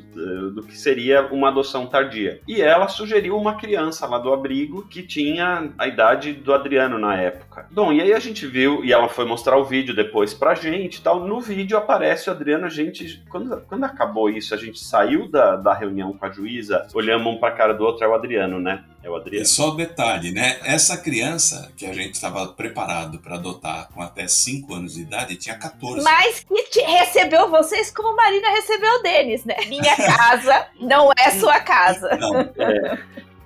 do 0.55 0.63
que 0.63 0.77
seria 0.77 1.27
uma 1.33 1.49
adoção 1.49 1.87
tardia. 1.87 2.41
E 2.49 2.61
ela 2.61 2.89
sugeriu 2.89 3.37
uma 3.37 3.55
criança 3.55 4.07
lá 4.07 4.19
do 4.19 4.33
abrigo 4.33 4.87
que 4.89 5.03
tinha 5.03 5.71
a 5.79 5.87
idade 5.87 6.33
do 6.33 6.53
Adriano 6.53 6.99
na 6.99 7.17
época. 7.17 7.67
Bom, 7.71 7.93
e 7.93 8.01
aí 8.01 8.13
a 8.13 8.19
gente 8.19 8.47
viu, 8.47 8.85
e 8.85 8.93
ela 8.93 9.09
foi 9.09 9.25
mostrar 9.25 9.57
o 9.57 9.65
vídeo 9.65 9.95
depois 9.95 10.33
pra 10.33 10.55
gente 10.55 10.97
e 10.97 11.03
tal. 11.03 11.21
No 11.21 11.41
vídeo 11.41 11.77
aparece 11.77 12.29
o 12.29 12.33
Adriano, 12.33 12.67
a 12.67 12.71
gente. 12.71 13.23
Quando, 13.29 13.61
quando 13.63 13.85
acabou 13.85 14.31
isso, 14.31 14.55
a 14.55 14.59
gente 14.59 14.81
saiu 14.81 15.29
da, 15.29 15.57
da 15.57 15.75
reunião 15.75 16.13
com 16.13 16.25
a 16.25 16.31
juíza, 16.31 16.87
olhamos 16.95 17.35
um 17.35 17.39
pra 17.39 17.51
cara 17.51 17.75
do 17.75 17.85
outro, 17.85 18.05
é 18.05 18.09
o 18.09 18.15
Adriano, 18.15 18.61
né? 18.61 18.85
É 19.03 19.11
o 19.11 19.17
E 19.17 19.21
Adriano. 19.21 19.47
só 19.47 19.73
um 19.73 19.77
detalhe, 19.77 20.31
né? 20.31 20.59
Essa 20.65 20.97
criança 20.97 21.73
que 21.77 21.87
a 21.87 21.93
gente 21.93 22.15
estava 22.15 22.47
preparado 22.49 23.19
para 23.19 23.35
adotar 23.35 23.89
com 23.93 24.01
até 24.01 24.29
5 24.29 24.73
anos 24.75 24.95
de 24.95 25.03
idade 25.03 25.37
tinha 25.37 25.57
14. 25.57 26.03
Mas 26.05 26.45
que 26.73 26.81
recebeu 26.81 27.51
vocês 27.51 27.91
como 27.91 28.17
Marina 28.17 28.51
recebeu 28.51 28.91
o 28.95 29.03
Denis, 29.03 29.45
né? 29.45 29.57
Minha 29.69 29.95
casa 29.95 30.67
não 30.81 31.11
é 31.19 31.31
sua 31.33 31.61
casa. 31.61 32.17
Não. 32.17 32.49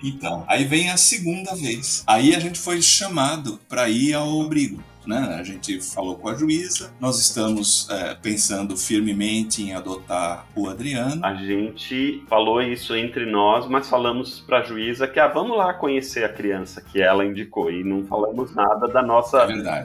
Então, 0.02 0.44
aí 0.46 0.64
vem 0.64 0.90
a 0.90 0.96
segunda 0.96 1.54
vez. 1.54 2.04
Aí 2.06 2.34
a 2.34 2.38
gente 2.38 2.58
foi 2.58 2.80
chamado 2.80 3.58
para 3.68 3.88
ir 3.88 4.14
ao 4.14 4.42
abrigo. 4.42 4.82
Né? 5.06 5.36
A 5.38 5.42
gente 5.42 5.80
falou 5.80 6.16
com 6.16 6.28
a 6.28 6.34
juíza, 6.34 6.92
nós 7.00 7.20
estamos 7.20 7.88
é, 7.90 8.14
pensando 8.14 8.76
firmemente 8.76 9.62
em 9.62 9.74
adotar 9.74 10.46
o 10.54 10.68
Adriano. 10.68 11.24
A 11.24 11.34
gente 11.34 12.24
falou 12.28 12.60
isso 12.60 12.94
entre 12.96 13.24
nós, 13.26 13.66
mas 13.66 13.88
falamos 13.88 14.40
pra 14.40 14.62
juíza 14.62 15.06
que, 15.06 15.20
ah, 15.20 15.28
vamos 15.28 15.56
lá 15.56 15.72
conhecer 15.74 16.24
a 16.24 16.28
criança 16.28 16.80
que 16.80 17.00
ela 17.00 17.24
indicou. 17.24 17.70
E 17.70 17.84
não 17.84 18.04
falamos 18.04 18.54
nada 18.54 18.88
da 18.88 19.02
nossa 19.02 19.42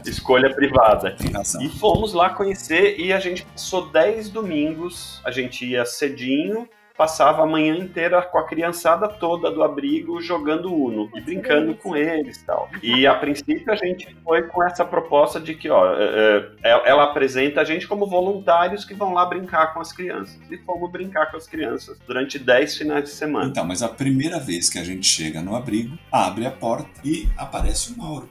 É 0.08 0.10
escolha 0.10 0.54
privada. 0.54 1.16
E 1.62 1.70
fomos 1.70 2.14
lá 2.14 2.30
conhecer 2.30 3.00
e 3.00 3.14
a 3.14 3.20
gente 3.20 3.46
passou 3.46 3.90
10 3.90 4.30
domingos, 4.30 5.22
a 5.24 5.32
gente 5.32 5.66
ia 5.66 5.86
cedinho, 5.86 6.68
passava 7.02 7.42
a 7.42 7.48
manhã 7.48 7.76
inteira 7.76 8.22
com 8.22 8.38
a 8.38 8.46
criançada 8.46 9.08
toda 9.08 9.50
do 9.50 9.64
abrigo 9.64 10.22
jogando 10.22 10.72
Uno 10.72 11.10
e 11.16 11.20
brincando 11.20 11.74
com 11.74 11.96
eles 11.96 12.38
e 12.38 12.46
tal. 12.46 12.70
E 12.84 13.08
a 13.08 13.16
princípio 13.16 13.74
a 13.74 13.76
gente 13.76 14.16
foi 14.24 14.44
com 14.44 14.62
essa 14.62 14.86
proposta 14.86 15.40
de 15.40 15.56
que, 15.56 15.68
ó, 15.68 15.96
é, 15.96 16.48
é, 16.62 16.90
ela 16.92 17.06
apresenta 17.06 17.60
a 17.60 17.64
gente 17.64 17.88
como 17.88 18.06
voluntários 18.06 18.86
que 18.86 18.94
vão 18.94 19.16
lá 19.16 19.26
brincar 19.26 19.74
com 19.74 19.80
as 19.80 19.92
crianças. 19.92 20.40
E 20.52 20.60
fomos 20.60 20.92
brincar 20.92 21.32
com 21.32 21.38
as 21.38 21.48
crianças 21.48 21.98
durante 22.06 22.38
10 22.38 22.78
finais 22.78 23.06
de 23.06 23.10
semana. 23.10 23.48
Então, 23.48 23.66
mas 23.66 23.82
a 23.82 23.90
primeira 23.90 24.40
vez 24.40 24.70
que 24.70 24.78
a 24.78 24.84
gente 24.84 25.08
chega 25.08 25.42
no 25.42 25.56
abrigo, 25.56 25.98
abre 26.12 26.46
a 26.46 26.52
porta 26.52 26.88
e 27.04 27.28
aparece 27.36 27.94
o 27.94 27.98
Mauro. 27.98 28.30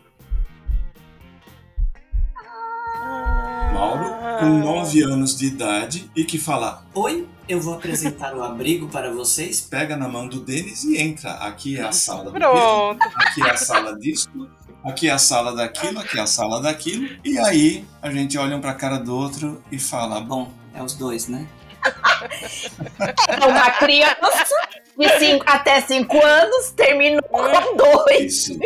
Mauro, 3.74 4.14
com 4.38 4.46
9 4.46 5.02
anos 5.02 5.36
de 5.36 5.46
idade, 5.46 6.08
e 6.14 6.22
que 6.22 6.38
fala: 6.38 6.84
Oi, 6.94 7.26
eu 7.50 7.60
vou 7.60 7.74
apresentar 7.74 8.34
o 8.36 8.42
abrigo 8.42 8.88
para 8.88 9.10
vocês. 9.12 9.60
pega 9.60 9.96
na 9.96 10.08
mão 10.08 10.28
do 10.28 10.40
Denis 10.40 10.84
e 10.84 10.98
entra. 10.98 11.32
Aqui 11.32 11.78
é 11.78 11.82
a 11.82 11.92
sala 11.92 12.24
do 12.24 12.32
Pronto. 12.32 12.98
piano, 12.98 13.14
aqui 13.16 13.42
é 13.42 13.50
a 13.50 13.56
sala 13.56 13.98
disso, 13.98 14.28
aqui 14.84 15.08
é 15.08 15.12
a 15.12 15.18
sala 15.18 15.54
daquilo, 15.54 15.98
aqui 15.98 16.18
é 16.18 16.22
a 16.22 16.26
sala 16.26 16.62
daquilo. 16.62 17.08
E 17.24 17.38
aí 17.38 17.84
a 18.00 18.10
gente 18.10 18.38
olha 18.38 18.56
um 18.56 18.60
pra 18.60 18.72
cara 18.74 18.98
do 18.98 19.14
outro 19.16 19.62
e 19.70 19.78
fala: 19.78 20.20
bom, 20.20 20.44
Bom, 20.44 20.52
é 20.72 20.82
os 20.82 20.94
dois, 20.94 21.26
né? 21.28 21.46
É 23.28 23.46
uma 23.46 23.70
criança 23.72 24.54
de 24.98 25.18
cinco, 25.18 25.44
até 25.48 25.80
5 25.80 26.24
anos 26.24 26.70
terminou 26.70 27.22
com 27.22 27.76
dois. 27.76 28.48
isso. 28.48 28.58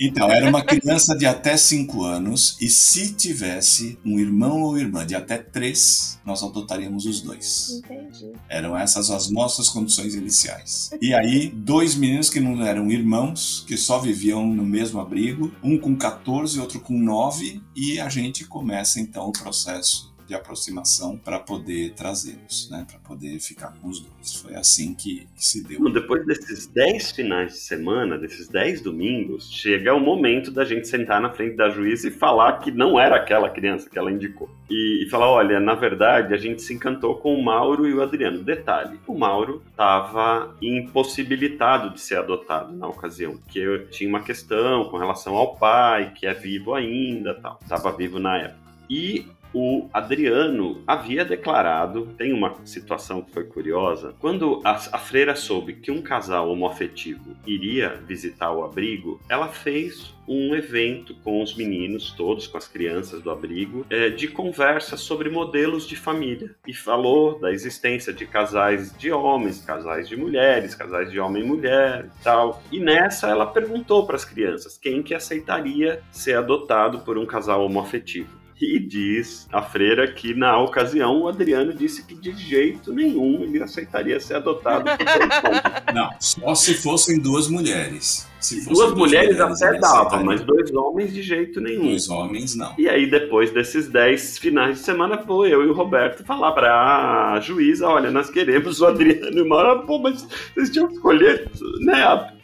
Então, 0.00 0.30
era 0.30 0.48
uma 0.48 0.64
criança 0.64 1.16
de 1.16 1.26
até 1.26 1.56
5 1.56 2.02
anos 2.02 2.56
e 2.60 2.68
se 2.68 3.12
tivesse 3.12 3.98
um 4.04 4.18
irmão 4.18 4.62
ou 4.62 4.78
irmã 4.78 5.06
de 5.06 5.14
até 5.14 5.38
3, 5.38 6.20
nós 6.24 6.42
adotaríamos 6.42 7.06
os 7.06 7.20
dois. 7.20 7.80
Entendi. 7.84 8.32
Eram 8.48 8.76
essas 8.76 9.10
as 9.10 9.30
nossas 9.30 9.68
condições 9.68 10.14
iniciais. 10.14 10.90
E 11.00 11.14
aí, 11.14 11.48
dois 11.48 11.94
meninos 11.94 12.30
que 12.30 12.40
não 12.40 12.64
eram 12.64 12.90
irmãos, 12.90 13.64
que 13.66 13.76
só 13.76 13.98
viviam 13.98 14.46
no 14.46 14.64
mesmo 14.64 15.00
abrigo, 15.00 15.52
um 15.62 15.78
com 15.78 15.96
14 15.96 16.56
e 16.56 16.60
outro 16.60 16.80
com 16.80 16.98
9, 16.98 17.60
e 17.74 18.00
a 18.00 18.08
gente 18.08 18.44
começa 18.44 19.00
então 19.00 19.28
o 19.28 19.32
processo 19.32 20.15
de 20.26 20.34
aproximação 20.34 21.16
para 21.16 21.38
poder 21.38 21.92
trazê-los, 21.94 22.68
né, 22.70 22.86
para 22.88 22.98
poder 22.98 23.38
ficar 23.40 23.74
com 23.80 23.88
os 23.88 24.00
dois. 24.00 24.34
Foi 24.36 24.54
assim 24.54 24.94
que, 24.94 25.26
que 25.34 25.44
se 25.44 25.62
deu. 25.62 25.90
Depois 25.90 26.26
desses 26.26 26.66
10 26.66 27.12
finais 27.12 27.52
de 27.52 27.58
semana, 27.58 28.18
desses 28.18 28.48
10 28.48 28.82
domingos, 28.82 29.50
chega 29.50 29.94
o 29.94 30.00
momento 30.00 30.50
da 30.50 30.64
gente 30.64 30.88
sentar 30.88 31.20
na 31.20 31.30
frente 31.30 31.56
da 31.56 31.70
juíza 31.70 32.08
e 32.08 32.10
falar 32.10 32.58
que 32.58 32.70
não 32.70 32.98
era 32.98 33.16
aquela 33.16 33.48
criança 33.48 33.88
que 33.88 33.98
ela 33.98 34.10
indicou. 34.10 34.50
E, 34.68 35.04
e 35.04 35.10
falar: 35.10 35.30
olha, 35.30 35.60
na 35.60 35.74
verdade, 35.74 36.34
a 36.34 36.36
gente 36.36 36.62
se 36.62 36.74
encantou 36.74 37.16
com 37.16 37.34
o 37.34 37.44
Mauro 37.44 37.86
e 37.86 37.94
o 37.94 38.02
Adriano. 38.02 38.42
Detalhe: 38.42 38.98
o 39.06 39.16
Mauro 39.16 39.62
estava 39.70 40.56
impossibilitado 40.60 41.90
de 41.94 42.00
ser 42.00 42.18
adotado 42.18 42.74
na 42.74 42.88
ocasião, 42.88 43.36
porque 43.36 43.86
tinha 43.90 44.08
uma 44.08 44.22
questão 44.22 44.84
com 44.88 44.96
relação 44.96 45.36
ao 45.36 45.56
pai, 45.56 46.12
que 46.14 46.26
é 46.26 46.34
vivo 46.34 46.74
ainda 46.74 47.34
tal. 47.34 47.58
Estava 47.62 47.92
vivo 47.92 48.18
na 48.18 48.38
época. 48.38 48.66
E 48.88 49.26
o 49.58 49.88
Adriano 49.90 50.82
havia 50.86 51.24
declarado, 51.24 52.14
tem 52.18 52.30
uma 52.30 52.54
situação 52.66 53.22
que 53.22 53.32
foi 53.32 53.44
curiosa, 53.44 54.14
quando 54.18 54.60
a, 54.62 54.72
a 54.72 54.98
freira 54.98 55.34
soube 55.34 55.72
que 55.72 55.90
um 55.90 56.02
casal 56.02 56.50
homoafetivo 56.50 57.34
iria 57.46 57.98
visitar 58.06 58.52
o 58.52 58.62
abrigo, 58.62 59.18
ela 59.30 59.48
fez 59.48 60.14
um 60.28 60.54
evento 60.54 61.14
com 61.24 61.42
os 61.42 61.56
meninos 61.56 62.10
todos, 62.10 62.46
com 62.46 62.58
as 62.58 62.68
crianças 62.68 63.22
do 63.22 63.30
abrigo, 63.30 63.86
é, 63.88 64.10
de 64.10 64.28
conversa 64.28 64.94
sobre 64.94 65.30
modelos 65.30 65.86
de 65.86 65.96
família. 65.96 66.54
E 66.66 66.74
falou 66.74 67.38
da 67.38 67.50
existência 67.50 68.12
de 68.12 68.26
casais 68.26 68.94
de 68.98 69.10
homens, 69.10 69.64
casais 69.64 70.06
de 70.06 70.16
mulheres, 70.16 70.74
casais 70.74 71.10
de 71.10 71.18
homem 71.18 71.42
e 71.42 71.46
mulher 71.46 72.10
e 72.20 72.22
tal. 72.22 72.62
E 72.70 72.78
nessa 72.78 73.30
ela 73.30 73.46
perguntou 73.46 74.04
para 74.04 74.16
as 74.16 74.24
crianças 74.24 74.76
quem 74.76 75.02
que 75.02 75.14
aceitaria 75.14 76.02
ser 76.10 76.36
adotado 76.36 76.98
por 77.00 77.16
um 77.16 77.24
casal 77.24 77.64
homoafetivo. 77.64 78.45
E 78.60 78.78
diz 78.78 79.46
a 79.52 79.60
freira 79.60 80.10
que, 80.10 80.34
na 80.34 80.58
ocasião, 80.58 81.22
o 81.22 81.28
Adriano 81.28 81.74
disse 81.74 82.04
que 82.04 82.14
de 82.14 82.32
jeito 82.32 82.92
nenhum 82.92 83.42
ele 83.42 83.62
aceitaria 83.62 84.18
ser 84.18 84.36
adotado 84.36 84.84
por 84.84 84.96
Não, 85.94 86.10
só 86.18 86.54
se 86.54 86.74
fossem 86.74 87.18
duas 87.18 87.48
mulheres. 87.48 88.26
Se 88.40 88.62
fossem 88.62 88.74
Duas 88.74 88.94
mulheres 88.94 89.40
até 89.40 89.70
ele 89.70 89.80
dava, 89.80 90.22
mas 90.22 90.42
dois 90.42 90.72
homens 90.72 91.12
de 91.12 91.22
jeito 91.22 91.60
nenhum. 91.60 91.88
Dois 91.88 92.08
homens, 92.08 92.54
não. 92.54 92.74
E 92.78 92.88
aí, 92.88 93.10
depois 93.10 93.50
desses 93.50 93.88
10 93.88 94.38
finais 94.38 94.78
de 94.78 94.84
semana, 94.84 95.16
vou 95.16 95.46
eu 95.46 95.64
e 95.64 95.66
o 95.66 95.72
Roberto 95.72 96.24
falar 96.24 96.52
pra 96.52 97.40
juíza: 97.40 97.88
olha, 97.88 98.10
nós 98.10 98.30
queremos 98.30 98.80
o 98.80 98.86
Adriano 98.86 99.36
e 99.36 99.42
o 99.42 99.48
Mauro. 99.48 99.86
Pô, 99.86 99.98
mas 99.98 100.26
vocês 100.54 100.70
tinham 100.70 100.86
que 100.86 100.94
escolher, 100.94 101.50
né? 101.80 102.35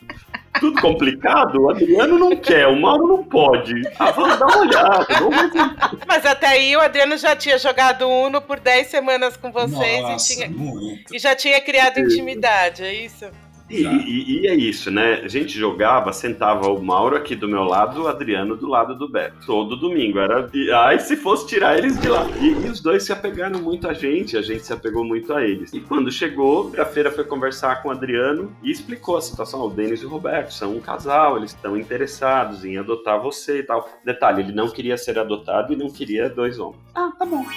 Tudo 0.60 0.80
complicado, 0.80 1.62
o 1.62 1.70
Adriano 1.70 2.18
não 2.18 2.36
quer, 2.36 2.66
o 2.68 2.80
Mauro 2.80 3.06
não 3.06 3.24
pode. 3.24 3.74
Ah, 3.98 4.10
vamos 4.10 4.38
dar 4.38 4.46
uma 4.46 4.58
olhada, 4.58 5.06
vamos 5.18 5.36
ver 5.36 5.50
se 5.50 6.06
Mas 6.06 6.26
até 6.26 6.46
aí 6.48 6.76
o 6.76 6.80
Adriano 6.80 7.16
já 7.16 7.34
tinha 7.34 7.58
jogado 7.58 8.08
Uno 8.08 8.40
por 8.40 8.60
10 8.60 8.86
semanas 8.86 9.36
com 9.36 9.50
vocês 9.50 10.02
Nossa, 10.02 10.32
e, 10.32 10.36
tinha, 10.36 10.50
muito. 10.50 11.14
e 11.14 11.18
já 11.18 11.34
tinha 11.34 11.60
criado 11.60 11.98
intimidade, 12.00 12.82
é 12.82 12.92
isso? 12.94 13.26
E, 13.72 13.82
e- 13.86 14.40
e 14.42 14.46
é 14.48 14.54
isso, 14.54 14.90
né? 14.90 15.20
A 15.24 15.28
gente 15.28 15.58
jogava, 15.58 16.12
sentava 16.12 16.68
o 16.68 16.82
Mauro 16.82 17.16
aqui 17.16 17.34
do 17.34 17.48
meu 17.48 17.64
lado, 17.64 18.02
o 18.02 18.08
Adriano 18.08 18.56
do 18.56 18.68
lado 18.68 18.94
do 18.96 19.08
Beto. 19.08 19.36
Todo 19.46 19.76
domingo. 19.76 20.18
Era. 20.18 20.48
Ai, 20.84 20.98
se 20.98 21.16
fosse 21.16 21.46
tirar 21.46 21.78
eles 21.78 21.98
de 22.00 22.08
lá. 22.08 22.26
E, 22.40 22.66
e 22.66 22.68
os 22.68 22.80
dois 22.80 23.04
se 23.04 23.12
apegaram 23.12 23.60
muito 23.60 23.88
a 23.88 23.92
gente, 23.94 24.36
a 24.36 24.42
gente 24.42 24.66
se 24.66 24.72
apegou 24.72 25.04
muito 25.04 25.32
a 25.32 25.42
eles. 25.42 25.72
E 25.72 25.80
quando 25.80 26.10
chegou, 26.10 26.72
a 26.78 26.84
feira 26.84 27.10
foi 27.10 27.24
conversar 27.24 27.82
com 27.82 27.88
o 27.88 27.92
Adriano 27.92 28.54
e 28.62 28.70
explicou 28.70 29.16
a 29.16 29.22
situação. 29.22 29.62
O 29.62 29.70
Denis 29.70 30.02
e 30.02 30.06
o 30.06 30.08
Roberto 30.08 30.52
são 30.52 30.76
um 30.76 30.80
casal, 30.80 31.36
eles 31.38 31.50
estão 31.52 31.76
interessados 31.76 32.64
em 32.64 32.76
adotar 32.78 33.20
você 33.20 33.60
e 33.60 33.62
tal. 33.62 33.88
Detalhe, 34.04 34.42
ele 34.42 34.52
não 34.52 34.68
queria 34.68 34.96
ser 34.96 35.18
adotado 35.18 35.72
e 35.72 35.76
não 35.76 35.90
queria 35.90 36.28
dois 36.28 36.58
homens. 36.58 36.80
Ah, 36.94 37.10
tá 37.18 37.24
bom. 37.24 37.44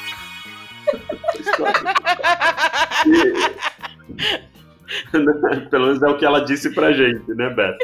Pelo 5.70 5.88
menos 5.88 6.02
é 6.02 6.08
o 6.08 6.18
que 6.18 6.26
ela 6.26 6.44
disse 6.44 6.70
pra 6.72 6.92
gente, 6.92 7.34
né, 7.34 7.50
Beto? 7.50 7.78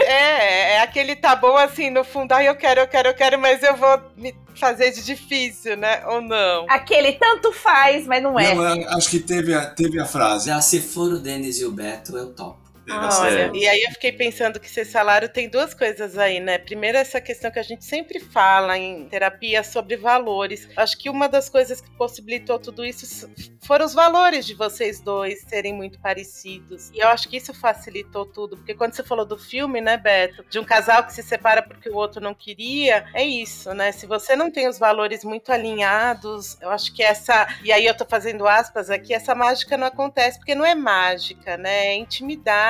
É, 0.00 0.74
é 0.74 0.80
aquele 0.82 1.14
tá 1.14 1.36
bom 1.36 1.56
assim, 1.56 1.90
no 1.90 2.02
fundo, 2.02 2.32
ai, 2.32 2.48
eu 2.48 2.56
quero, 2.56 2.80
eu 2.80 2.88
quero, 2.88 3.08
eu 3.08 3.14
quero, 3.14 3.38
mas 3.38 3.62
eu 3.62 3.76
vou 3.76 4.00
me 4.16 4.34
fazer 4.54 4.90
de 4.90 5.04
difícil, 5.04 5.76
né? 5.76 6.02
Ou 6.06 6.20
não? 6.20 6.66
Aquele 6.68 7.12
tanto 7.12 7.52
faz, 7.52 8.06
mas 8.06 8.22
não 8.22 8.38
é. 8.38 8.54
Não, 8.54 8.76
eu 8.76 8.88
acho 8.90 9.10
que 9.10 9.20
teve 9.20 9.54
a, 9.54 9.66
teve 9.66 10.00
a 10.00 10.04
frase. 10.04 10.48
Já 10.48 10.60
se 10.60 10.80
for 10.80 11.12
o 11.12 11.18
Denis 11.18 11.60
e 11.60 11.64
o 11.64 11.72
Beto, 11.72 12.16
eu 12.16 12.32
topo. 12.34 12.69
Olha, 12.88 13.50
e 13.54 13.66
aí 13.68 13.82
eu 13.82 13.92
fiquei 13.92 14.12
pensando 14.12 14.58
que 14.58 14.68
ser 14.68 14.84
salário 14.84 15.28
tem 15.28 15.48
duas 15.48 15.74
coisas 15.74 16.16
aí, 16.18 16.40
né? 16.40 16.58
Primeiro, 16.58 16.98
essa 16.98 17.20
questão 17.20 17.50
que 17.50 17.58
a 17.58 17.62
gente 17.62 17.84
sempre 17.84 18.18
fala 18.18 18.76
em 18.76 19.08
terapia 19.08 19.62
sobre 19.62 19.96
valores. 19.96 20.68
Acho 20.76 20.98
que 20.98 21.10
uma 21.10 21.28
das 21.28 21.48
coisas 21.48 21.80
que 21.80 21.90
possibilitou 21.90 22.58
tudo 22.58 22.84
isso 22.84 23.30
foram 23.60 23.84
os 23.84 23.94
valores 23.94 24.44
de 24.46 24.54
vocês 24.54 25.00
dois 25.00 25.42
serem 25.42 25.72
muito 25.72 26.00
parecidos. 26.00 26.90
E 26.90 26.98
eu 26.98 27.08
acho 27.08 27.28
que 27.28 27.36
isso 27.36 27.54
facilitou 27.54 28.26
tudo, 28.26 28.56
porque 28.56 28.74
quando 28.74 28.94
você 28.94 29.04
falou 29.04 29.24
do 29.24 29.38
filme, 29.38 29.80
né, 29.80 29.96
Beto, 29.96 30.44
de 30.48 30.58
um 30.58 30.64
casal 30.64 31.04
que 31.04 31.12
se 31.12 31.22
separa 31.22 31.62
porque 31.62 31.88
o 31.88 31.94
outro 31.94 32.20
não 32.20 32.34
queria, 32.34 33.04
é 33.14 33.24
isso, 33.24 33.72
né? 33.74 33.92
Se 33.92 34.06
você 34.06 34.34
não 34.34 34.50
tem 34.50 34.68
os 34.68 34.78
valores 34.78 35.22
muito 35.22 35.52
alinhados, 35.52 36.58
eu 36.60 36.70
acho 36.70 36.92
que 36.94 37.02
essa. 37.02 37.46
E 37.62 37.70
aí 37.72 37.86
eu 37.86 37.96
tô 37.96 38.04
fazendo 38.04 38.48
aspas 38.48 38.90
aqui, 38.90 39.14
essa 39.14 39.34
mágica 39.34 39.76
não 39.76 39.86
acontece, 39.86 40.38
porque 40.38 40.54
não 40.54 40.64
é 40.64 40.74
mágica, 40.74 41.56
né? 41.56 41.88
É 41.88 41.96
intimidade, 41.96 42.69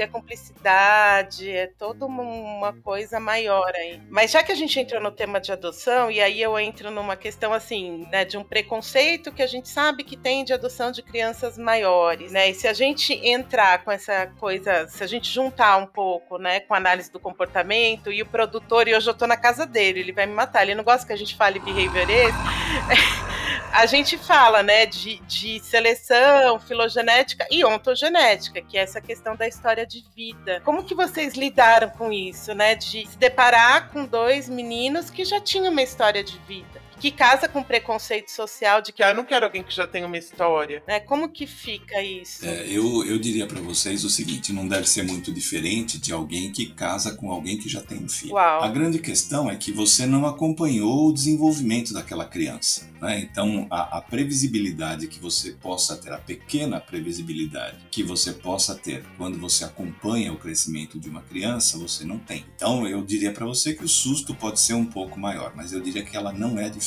é 0.00 0.06
cumplicidade, 0.06 1.50
é 1.50 1.66
toda 1.66 2.06
uma- 2.06 2.72
coisa 2.82 3.20
maior 3.20 3.70
aí. 3.74 4.00
Mas 4.10 4.30
já 4.30 4.42
que 4.42 4.50
a 4.52 4.54
gente 4.54 4.78
entrou 4.78 5.00
no 5.00 5.10
tema 5.10 5.40
de 5.40 5.52
adoção, 5.52 6.10
e 6.10 6.20
aí 6.20 6.40
eu 6.40 6.58
entro 6.58 6.90
numa 6.90 7.16
questão 7.16 7.52
assim, 7.52 8.06
né, 8.10 8.24
de 8.24 8.36
um 8.36 8.44
preconceito 8.44 9.32
que 9.32 9.42
a 9.42 9.46
gente 9.46 9.68
sabe 9.68 10.02
que 10.04 10.16
tem 10.16 10.44
de 10.44 10.52
adoção 10.52 10.90
de 10.90 11.02
crianças 11.02 11.56
maiores, 11.56 12.32
né? 12.32 12.50
E 12.50 12.54
se 12.54 12.66
a 12.66 12.72
gente 12.72 13.14
entrar 13.26 13.84
com 13.84 13.90
essa 13.90 14.26
coisa, 14.38 14.86
se 14.88 15.02
a 15.02 15.06
gente 15.06 15.30
juntar 15.30 15.76
um 15.76 15.86
pouco, 15.86 16.38
né, 16.38 16.60
com 16.60 16.74
a 16.74 16.76
análise 16.76 17.10
do 17.10 17.20
comportamento 17.20 18.10
e 18.12 18.22
o 18.22 18.26
produtor, 18.26 18.88
e 18.88 18.94
hoje 18.94 19.08
eu 19.08 19.14
tô 19.14 19.26
na 19.26 19.36
casa 19.36 19.66
dele, 19.66 20.00
ele 20.00 20.12
vai 20.12 20.26
me 20.26 20.34
matar, 20.34 20.62
ele 20.62 20.74
não 20.74 20.84
gosta 20.84 21.06
que 21.06 21.12
a 21.12 21.16
gente 21.16 21.36
fale 21.36 21.58
behavior 21.58 22.08
esse, 22.10 22.38
a 23.74 23.86
gente 23.86 24.16
fala, 24.16 24.62
né, 24.62 24.86
de, 24.86 25.18
de 25.26 25.58
seleção, 25.58 26.60
filogenética 26.60 27.44
e 27.50 27.64
ontogenética, 27.64 28.62
que 28.62 28.78
é 28.78 28.82
essa 28.82 29.00
questão 29.00 29.34
da 29.34 29.48
história 29.48 29.84
de 29.84 30.04
vida. 30.14 30.60
Como 30.64 30.84
que 30.84 30.94
vocês 30.94 31.34
lidaram 31.34 31.90
com 31.90 32.12
isso, 32.12 32.54
né, 32.54 32.76
de 32.76 33.04
se 33.04 33.18
deparar 33.18 33.90
com 33.90 34.06
dois 34.06 34.48
meninos 34.48 35.10
que 35.10 35.24
já 35.24 35.40
tinham 35.40 35.72
uma 35.72 35.82
história 35.82 36.22
de 36.22 36.38
vida? 36.46 36.83
Que 37.00 37.10
casa 37.10 37.48
com 37.48 37.62
preconceito 37.62 38.30
social 38.30 38.80
de 38.80 38.92
que 38.92 39.02
ah, 39.02 39.10
eu 39.10 39.14
não 39.14 39.24
quero 39.24 39.44
alguém 39.44 39.62
que 39.62 39.74
já 39.74 39.86
tem 39.86 40.04
uma 40.04 40.16
história, 40.16 40.82
né? 40.86 41.00
Como 41.00 41.28
que 41.28 41.46
fica 41.46 42.02
isso? 42.02 42.44
É, 42.46 42.66
eu, 42.68 43.04
eu 43.04 43.18
diria 43.18 43.46
pra 43.46 43.60
vocês 43.60 44.04
o 44.04 44.10
seguinte: 44.10 44.52
não 44.52 44.66
deve 44.66 44.88
ser 44.88 45.02
muito 45.02 45.32
diferente 45.32 45.98
de 45.98 46.12
alguém 46.12 46.52
que 46.52 46.66
casa 46.66 47.14
com 47.14 47.30
alguém 47.30 47.58
que 47.58 47.68
já 47.68 47.82
tem 47.82 47.98
um 47.98 48.08
filho. 48.08 48.34
Uau. 48.34 48.62
A 48.62 48.68
grande 48.68 48.98
questão 48.98 49.50
é 49.50 49.56
que 49.56 49.72
você 49.72 50.06
não 50.06 50.26
acompanhou 50.26 51.08
o 51.08 51.12
desenvolvimento 51.12 51.92
daquela 51.92 52.24
criança. 52.24 52.88
né? 53.00 53.20
Então, 53.20 53.66
a, 53.70 53.98
a 53.98 54.00
previsibilidade 54.00 55.08
que 55.08 55.18
você 55.18 55.52
possa 55.52 55.96
ter, 55.96 56.12
a 56.12 56.18
pequena 56.18 56.80
previsibilidade 56.80 57.78
que 57.90 58.02
você 58.02 58.32
possa 58.32 58.74
ter 58.74 59.04
quando 59.18 59.38
você 59.38 59.64
acompanha 59.64 60.32
o 60.32 60.38
crescimento 60.38 60.98
de 60.98 61.08
uma 61.08 61.22
criança, 61.22 61.78
você 61.78 62.04
não 62.04 62.18
tem. 62.18 62.44
Então, 62.56 62.86
eu 62.86 63.02
diria 63.02 63.32
pra 63.32 63.44
você 63.44 63.74
que 63.74 63.84
o 63.84 63.88
susto 63.88 64.34
pode 64.34 64.60
ser 64.60 64.74
um 64.74 64.84
pouco 64.84 65.18
maior, 65.18 65.52
mas 65.54 65.72
eu 65.72 65.80
diria 65.80 66.04
que 66.04 66.16
ela 66.16 66.32
não 66.32 66.58
é 66.58 66.68
diferente 66.68 66.83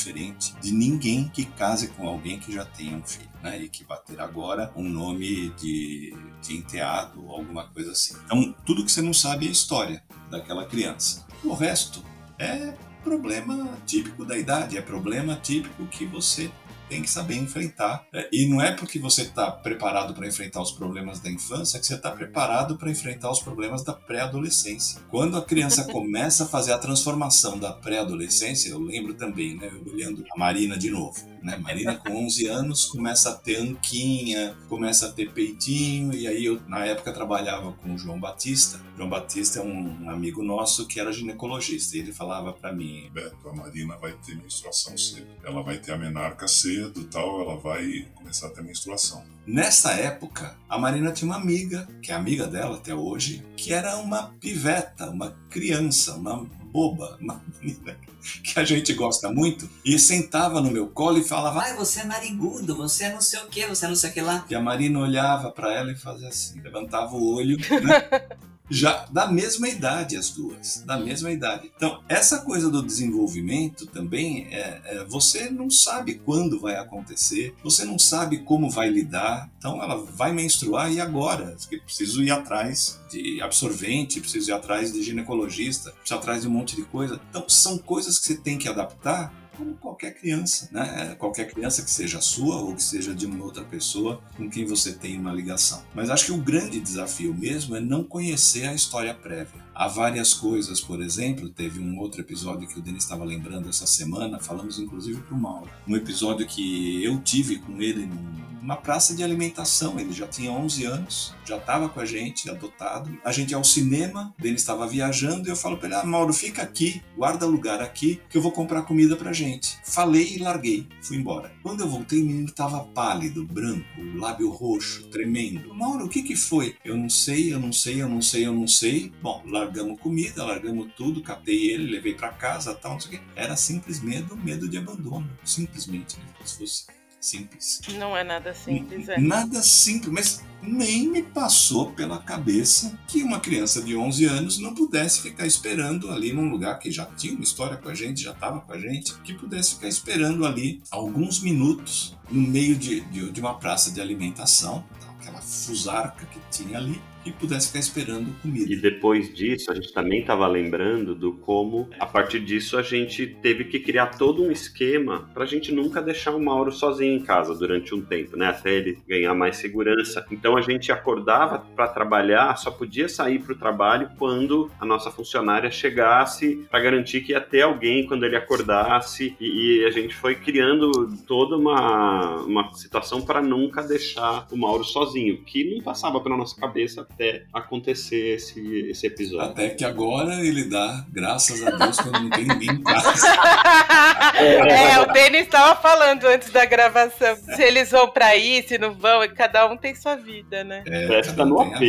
de 0.62 0.72
ninguém 0.72 1.28
que 1.28 1.46
case 1.46 1.88
com 1.90 2.08
alguém 2.08 2.40
que 2.40 2.52
já 2.52 2.66
tenha 2.66 2.98
um 2.98 3.04
filho. 3.04 3.28
Né, 3.42 3.62
e 3.62 3.70
que 3.70 3.84
vai 3.84 4.00
ter 4.00 4.20
agora 4.20 4.72
um 4.76 4.84
nome 4.84 5.50
de, 5.52 6.12
de 6.42 6.58
enteado 6.58 7.24
ou 7.24 7.36
alguma 7.36 7.68
coisa 7.68 7.92
assim. 7.92 8.16
Então, 8.26 8.56
tudo 8.66 8.84
que 8.84 8.92
você 8.92 9.02
não 9.02 9.14
sabe 9.14 9.48
é 9.48 9.52
história 9.52 10.04
daquela 10.32 10.66
criança. 10.66 11.26
O 11.44 11.54
resto 11.54 12.04
é 12.40 12.74
problema 13.04 13.78
típico 13.86 14.26
da 14.26 14.36
idade, 14.38 14.76
é 14.76 14.82
problema 14.82 15.36
típico 15.36 15.86
que 15.86 16.04
você 16.06 16.52
tem 16.90 17.02
que 17.02 17.10
saber 17.10 17.36
enfrentar. 17.36 18.06
É, 18.14 18.30
E 18.32 18.48
não 18.48 18.62
é 18.62 18.72
porque 18.72 19.00
você 19.00 19.24
está 19.24 19.52
preparado 19.52 20.14
para 20.14 20.28
enfrentar 20.28 20.62
os 20.62 20.72
problemas 20.72 21.20
da 21.20 21.30
infância 21.30 21.80
que 21.80 21.86
você 21.86 21.96
está 21.96 22.12
preparado 22.12 22.78
para 22.78 22.90
enfrentar 22.90 23.32
os 23.32 23.40
problemas 23.40 23.84
da 23.84 23.94
pré-adolescência. 23.94 25.02
Quando 25.10 25.38
a 25.38 25.42
criança 25.44 25.84
começa 25.92 26.44
a 26.44 26.48
fazer 26.48 26.74
a 26.74 26.78
transformação 26.78 27.58
da 27.58 27.72
pré-adolescência, 27.72 28.70
eu 28.70 28.80
lembro 28.80 29.14
também, 29.14 29.56
né, 29.56 29.72
olhando 29.86 30.24
a 30.34 30.40
Marina 30.40 30.78
de 30.78 30.90
novo. 30.90 31.18
Né? 31.42 31.58
Marina 31.58 31.96
com 31.96 32.26
11 32.26 32.48
anos 32.48 32.86
começa 32.86 33.30
a 33.30 33.34
ter 33.34 33.58
anquinha, 33.58 34.56
começa 34.68 35.08
a 35.08 35.12
ter 35.12 35.32
peitinho, 35.32 36.14
e 36.14 36.28
aí 36.28 36.46
eu 36.46 36.62
na 36.68 36.86
época 36.86 37.12
trabalhava 37.12 37.72
com 37.74 37.94
o 37.94 37.98
João 37.98 38.20
Batista. 38.20 38.80
João 38.96 39.10
Batista 39.10 39.60
é 39.60 39.62
um, 39.62 40.06
um 40.06 40.10
amigo 40.10 40.44
nosso 40.44 40.88
que 40.88 41.00
era 41.00 41.12
ginecologista, 41.12 41.98
e 41.98 42.00
ele 42.00 42.14
falava 42.14 42.54
para 42.54 42.74
mim, 42.74 43.10
Beto, 43.14 43.48
a 43.50 43.54
Marina 43.54 43.98
vai 43.98 44.14
ter 44.14 44.36
menstruação 44.36 44.98
cedo. 44.98 45.28
Ela 45.44 45.62
vai 45.62 45.78
ter 45.78 45.92
a 45.92 45.98
menarca 45.98 46.48
cedo 46.48 47.04
tal, 47.06 47.42
ela 47.42 47.58
vai 47.58 48.08
começar 48.16 48.48
a 48.48 48.50
ter 48.50 48.64
menstruação. 48.64 49.24
Nessa 49.46 49.94
época, 49.94 50.58
a 50.68 50.78
Marina 50.78 51.12
tinha 51.12 51.30
uma 51.32 51.38
amiga, 51.38 51.88
que 52.02 52.12
é 52.12 52.16
amiga 52.16 52.48
dela 52.48 52.76
até 52.76 52.94
hoje, 52.94 53.46
que 53.56 53.74
era 53.74 53.96
uma 53.98 54.34
piveta, 54.42 55.10
uma 55.10 55.32
criança, 55.50 56.16
uma 56.16 56.46
boba, 56.78 57.18
uma 57.20 57.42
menina 57.60 57.98
que 58.44 58.60
a 58.60 58.64
gente 58.64 58.94
gosta 58.94 59.32
muito, 59.32 59.68
e 59.84 59.98
sentava 59.98 60.62
no 60.62 60.70
meu 60.70 60.88
colo 60.88 61.18
e 61.18 61.24
falava. 61.24 61.62
Ai, 61.62 61.76
você 61.76 62.02
é 62.02 62.04
narigudo, 62.04 62.76
você 62.76 63.06
é 63.06 63.14
não 63.14 63.22
sei 63.22 63.40
o 63.40 63.48
que, 63.48 63.66
você 63.66 63.86
é 63.86 63.90
não 63.90 63.96
sei 63.96 64.12
o 64.12 64.14
que 64.14 64.22
lá. 64.22 64.46
E 64.48 64.54
a 64.54 64.60
Marina 64.60 65.00
olhava 65.00 65.50
para 65.50 65.74
ela 65.74 65.92
e 65.92 65.96
fazia 65.96 66.28
assim, 66.28 66.62
levantava 66.62 67.16
o 67.16 67.36
olho, 67.36 67.58
né? 67.58 68.38
já 68.70 69.06
da 69.12 69.32
mesma 69.32 69.68
idade 69.70 70.18
as 70.18 70.30
duas, 70.30 70.84
da 70.86 70.98
mesma 70.98 71.32
idade. 71.32 71.72
Então 71.76 72.02
essa 72.08 72.40
coisa 72.40 72.70
do 72.70 72.82
desenvolvimento 72.82 73.86
também 73.88 74.48
é, 74.52 74.82
é, 74.86 75.06
você 75.06 75.50
não 75.50 75.70
sabe 75.70 76.16
quando 76.16 76.60
vai 76.60 76.76
acontecer, 76.76 77.56
você 77.64 77.86
não 77.86 77.98
sabe 77.98 78.40
como 78.40 78.70
vai 78.70 78.90
lidar. 78.90 79.50
Então 79.58 79.82
ela 79.82 79.98
vai 79.98 80.34
menstruar 80.34 80.92
e 80.92 81.00
agora? 81.00 81.56
Preciso 81.86 82.24
ir 82.24 82.32
atrás 82.32 83.00
de 83.10 83.42
absorvente, 83.42 84.20
preciso 84.20 84.52
ir 84.52 84.54
atrás 84.54 84.92
de 84.92 85.02
ginecologista, 85.02 85.92
preciso 85.92 86.16
ir 86.16 86.18
atrás 86.18 86.42
de 86.42 86.48
um 86.48 86.52
monte 86.52 86.76
de 86.76 86.84
coisa. 86.84 87.20
Então 87.30 87.48
são 87.48 87.78
coisas 87.78 88.20
que 88.20 88.26
você 88.26 88.36
tem 88.36 88.58
que 88.58 88.68
adaptar 88.68 89.34
como 89.58 89.76
qualquer 89.76 90.14
criança, 90.14 90.70
né? 90.72 91.16
Qualquer 91.18 91.52
criança 91.52 91.82
que 91.82 91.90
seja 91.90 92.22
sua 92.22 92.58
ou 92.58 92.76
que 92.76 92.84
seja 92.84 93.14
de 93.14 93.26
uma 93.26 93.44
outra 93.44 93.64
pessoa 93.64 94.22
com 94.36 94.50
quem 94.50 94.66
você 94.66 94.94
tem 94.94 95.20
uma 95.20 95.34
ligação. 95.34 95.84
Mas 95.96 96.10
acho 96.10 96.26
que 96.26 96.32
o 96.32 96.38
grande 96.38 96.80
desafio 96.80 97.34
mesmo 97.34 97.76
é 97.76 97.80
não 97.80 98.04
conhecer 98.04 98.68
a 98.68 98.74
história 98.74 99.14
prévia. 99.14 99.66
Há 99.74 99.88
várias 99.88 100.34
coisas, 100.34 100.80
por 100.80 101.02
exemplo, 101.02 101.50
teve 101.50 101.80
um 101.80 101.98
outro 102.00 102.22
episódio 102.22 102.68
que 102.68 102.80
o 102.80 102.82
Denis 102.82 103.04
estava 103.04 103.24
lembrando 103.24 103.70
essa 103.70 103.86
semana, 103.86 104.40
falamos 104.40 104.80
inclusive 104.80 105.22
para 105.22 105.36
o 105.36 105.40
Mauro. 105.40 105.70
Um 105.88 105.96
episódio 105.96 106.46
que 106.48 107.04
eu 107.04 107.20
tive 107.22 107.58
com 107.60 107.82
ele 107.82 108.06
num 108.06 108.48
uma 108.68 108.76
praça 108.76 109.16
de 109.16 109.24
alimentação. 109.24 109.98
Ele 109.98 110.12
já 110.12 110.28
tinha 110.28 110.52
11 110.52 110.84
anos, 110.84 111.34
já 111.46 111.56
estava 111.56 111.88
com 111.88 112.02
a 112.02 112.06
gente, 112.06 112.50
adotado. 112.50 113.18
A 113.24 113.32
gente 113.32 113.52
ia 113.52 113.58
ao 113.58 113.64
cinema, 113.64 114.36
ele 114.44 114.56
estava 114.56 114.86
viajando 114.86 115.48
e 115.48 115.52
eu 115.52 115.56
falo 115.56 115.78
para 115.78 115.88
ele: 115.88 115.96
ah, 115.96 116.04
Mauro, 116.04 116.34
fica 116.34 116.62
aqui, 116.62 117.02
guarda 117.16 117.46
lugar 117.46 117.82
aqui, 117.82 118.20
que 118.30 118.38
eu 118.38 118.42
vou 118.42 118.52
comprar 118.52 118.82
comida 118.82 119.16
pra 119.16 119.32
gente. 119.32 119.80
Falei 119.86 120.36
e 120.36 120.40
larguei, 120.40 120.86
fui 121.02 121.16
embora. 121.16 121.50
Quando 121.64 121.80
eu 121.80 121.88
voltei, 121.88 122.22
o 122.22 122.26
menino 122.26 122.50
estava 122.50 122.84
pálido, 122.84 123.46
branco, 123.46 123.88
lábio 124.16 124.50
roxo, 124.50 125.08
tremendo. 125.08 125.74
Mauro, 125.74 126.06
o 126.06 126.10
que 126.10 126.22
que 126.22 126.36
foi? 126.36 126.76
Eu 126.84 126.98
não 126.98 127.10
sei, 127.10 127.54
eu 127.54 127.62
não 127.62 127.72
sei, 127.72 128.02
eu 128.02 128.10
não 128.10 128.22
sei, 128.22 128.46
eu 128.46 128.54
não 128.54 128.68
sei. 128.68 129.14
Bom, 129.22 129.44
largamos 129.48 129.98
comida, 130.02 130.44
largamos 130.44 130.92
tudo, 130.98 131.24
captei 131.24 131.70
ele, 131.72 131.90
levei 131.90 132.16
para 132.16 132.34
casa, 132.34 132.76
tal, 132.76 132.94
não 132.94 133.00
sei 133.00 133.16
o 133.16 133.18
quê. 133.18 133.26
Era 133.34 133.56
simples 133.56 134.02
medo, 134.02 134.36
medo 134.36 134.68
de 134.68 134.78
abandono, 134.78 135.30
simplesmente, 135.46 136.18
né? 136.18 136.26
Se 136.44 136.58
fosse 136.58 136.97
simples. 137.20 137.82
Não 137.98 138.16
é 138.16 138.24
nada 138.24 138.54
simples, 138.54 139.10
é. 139.10 139.20
Nada 139.20 139.62
simples, 139.62 140.12
mas 140.12 140.44
nem 140.62 141.08
me 141.08 141.24
passou 141.24 141.92
pela 141.92 142.20
cabeça 142.20 142.98
que 143.08 143.24
uma 143.24 143.40
criança 143.40 143.82
de 143.82 143.96
11 143.96 144.26
anos 144.26 144.58
não 144.60 144.74
pudesse 144.74 145.22
ficar 145.22 145.46
esperando 145.46 146.10
ali 146.12 146.34
num 146.34 146.50
lugar 146.50 146.80
que 146.80 146.92
já 146.92 147.06
tinha 147.06 147.34
uma 147.34 147.44
história 147.44 147.78
com 147.78 147.90
a 147.90 147.96
gente, 147.96 148.24
já 148.24 148.32
estava 148.32 148.62
com 148.62 148.74
a 148.74 148.80
gente, 148.80 149.14
que 149.22 149.34
pudesse 149.34 149.76
ficar 149.76 149.88
esperando 149.88 150.46
ali 150.46 150.82
alguns 150.92 151.40
minutos 151.42 152.16
no 152.30 152.42
meio 152.42 152.76
de, 152.76 153.02
de, 153.02 153.32
de 153.32 153.40
uma 153.40 153.58
praça 153.58 153.92
de 153.92 154.02
alimentação, 154.02 154.84
aquela 155.20 155.42
fusarca 155.42 156.26
que 156.26 156.40
tinha 156.52 156.78
ali, 156.78 157.02
e 157.28 157.32
pudesse 157.34 157.68
ficar 157.68 157.80
esperando 157.80 158.34
comida. 158.42 158.72
E 158.72 158.76
depois 158.76 159.34
disso, 159.34 159.72
a 159.72 159.76
gente 159.76 159.92
também 159.94 160.22
estava 160.22 160.48
lembrando 160.48 161.14
do 161.14 161.34
como, 161.34 161.90
a 162.00 162.06
partir 162.06 162.40
disso, 162.40 162.78
a 162.78 162.82
gente 162.82 163.28
teve 163.42 163.66
que 163.66 163.80
criar 163.80 164.18
todo 164.18 164.42
um 164.42 164.50
esquema 164.50 165.30
para 165.34 165.44
a 165.44 165.48
gente 165.48 165.74
nunca 165.74 166.02
deixar 166.02 166.32
o 166.32 166.44
Mauro 166.44 166.72
sozinho 166.72 167.14
em 167.14 167.24
casa 167.24 167.54
durante 167.54 167.94
um 167.94 168.02
tempo, 168.02 168.38
né? 168.38 168.48
Até 168.48 168.74
ele 168.76 169.00
ganhar 169.08 169.34
mais 169.34 169.58
segurança. 169.58 170.26
Então 170.32 170.56
a 170.56 170.62
gente 170.62 170.92
acordava 170.92 171.60
para 171.76 171.88
trabalhar, 171.88 172.56
só 172.58 172.72
podia 172.72 173.10
sair 173.10 173.40
para 173.40 173.54
o 173.54 173.58
trabalho 173.58 174.10
quando 174.18 174.72
a 174.80 174.86
nossa 174.86 175.12
funcionária 175.12 175.70
chegasse 175.70 176.66
para 176.70 176.80
garantir 176.80 177.22
que 177.22 177.34
ia 177.34 177.42
ter 177.42 177.64
alguém 177.64 178.08
quando 178.08 178.26
ele 178.26 178.38
acordasse. 178.38 179.36
E, 179.40 179.82
e 179.82 179.86
a 179.86 179.92
gente 179.92 180.16
foi 180.16 180.36
criando 180.36 180.92
toda 181.28 181.58
uma, 181.58 182.38
uma 182.44 182.74
situação 182.74 183.22
para 183.22 183.42
nunca 183.42 183.82
deixar 183.84 184.48
o 184.52 184.58
Mauro 184.58 184.84
sozinho, 184.84 185.44
que 185.44 185.76
não 185.76 185.84
passava 185.84 186.22
pela 186.22 186.38
nossa 186.38 186.60
cabeça 186.60 187.06
até 187.18 187.44
acontecer 187.52 188.36
esse, 188.36 188.90
esse 188.90 189.08
episódio. 189.08 189.50
Até 189.50 189.70
que 189.70 189.84
agora 189.84 190.36
ele 190.46 190.66
dá 190.66 191.04
graças 191.12 191.66
a 191.66 191.72
Deus 191.72 191.98
quando 191.98 192.22
não 192.22 192.30
tem 192.30 192.46
ninguém 192.46 192.70
em 192.70 192.84
casa. 192.84 193.28
é, 194.38 195.00
o 195.00 195.12
Denis 195.12 195.42
estava 195.42 195.82
falando 195.82 196.26
antes 196.26 196.52
da 196.52 196.64
gravação 196.66 197.36
se 197.36 197.62
eles 197.64 197.90
vão 197.90 198.08
para 198.10 198.28
aí, 198.28 198.64
se 198.68 198.78
não 198.78 198.94
vão, 198.94 199.24
e 199.24 199.30
cada 199.30 199.66
um 199.68 199.76
tem 199.76 199.96
sua 199.96 200.16
vida, 200.16 200.64
né? 200.64 200.84
É, 200.86 201.08
Festa 201.08 201.44
no 201.44 201.60
AP. 201.60 201.82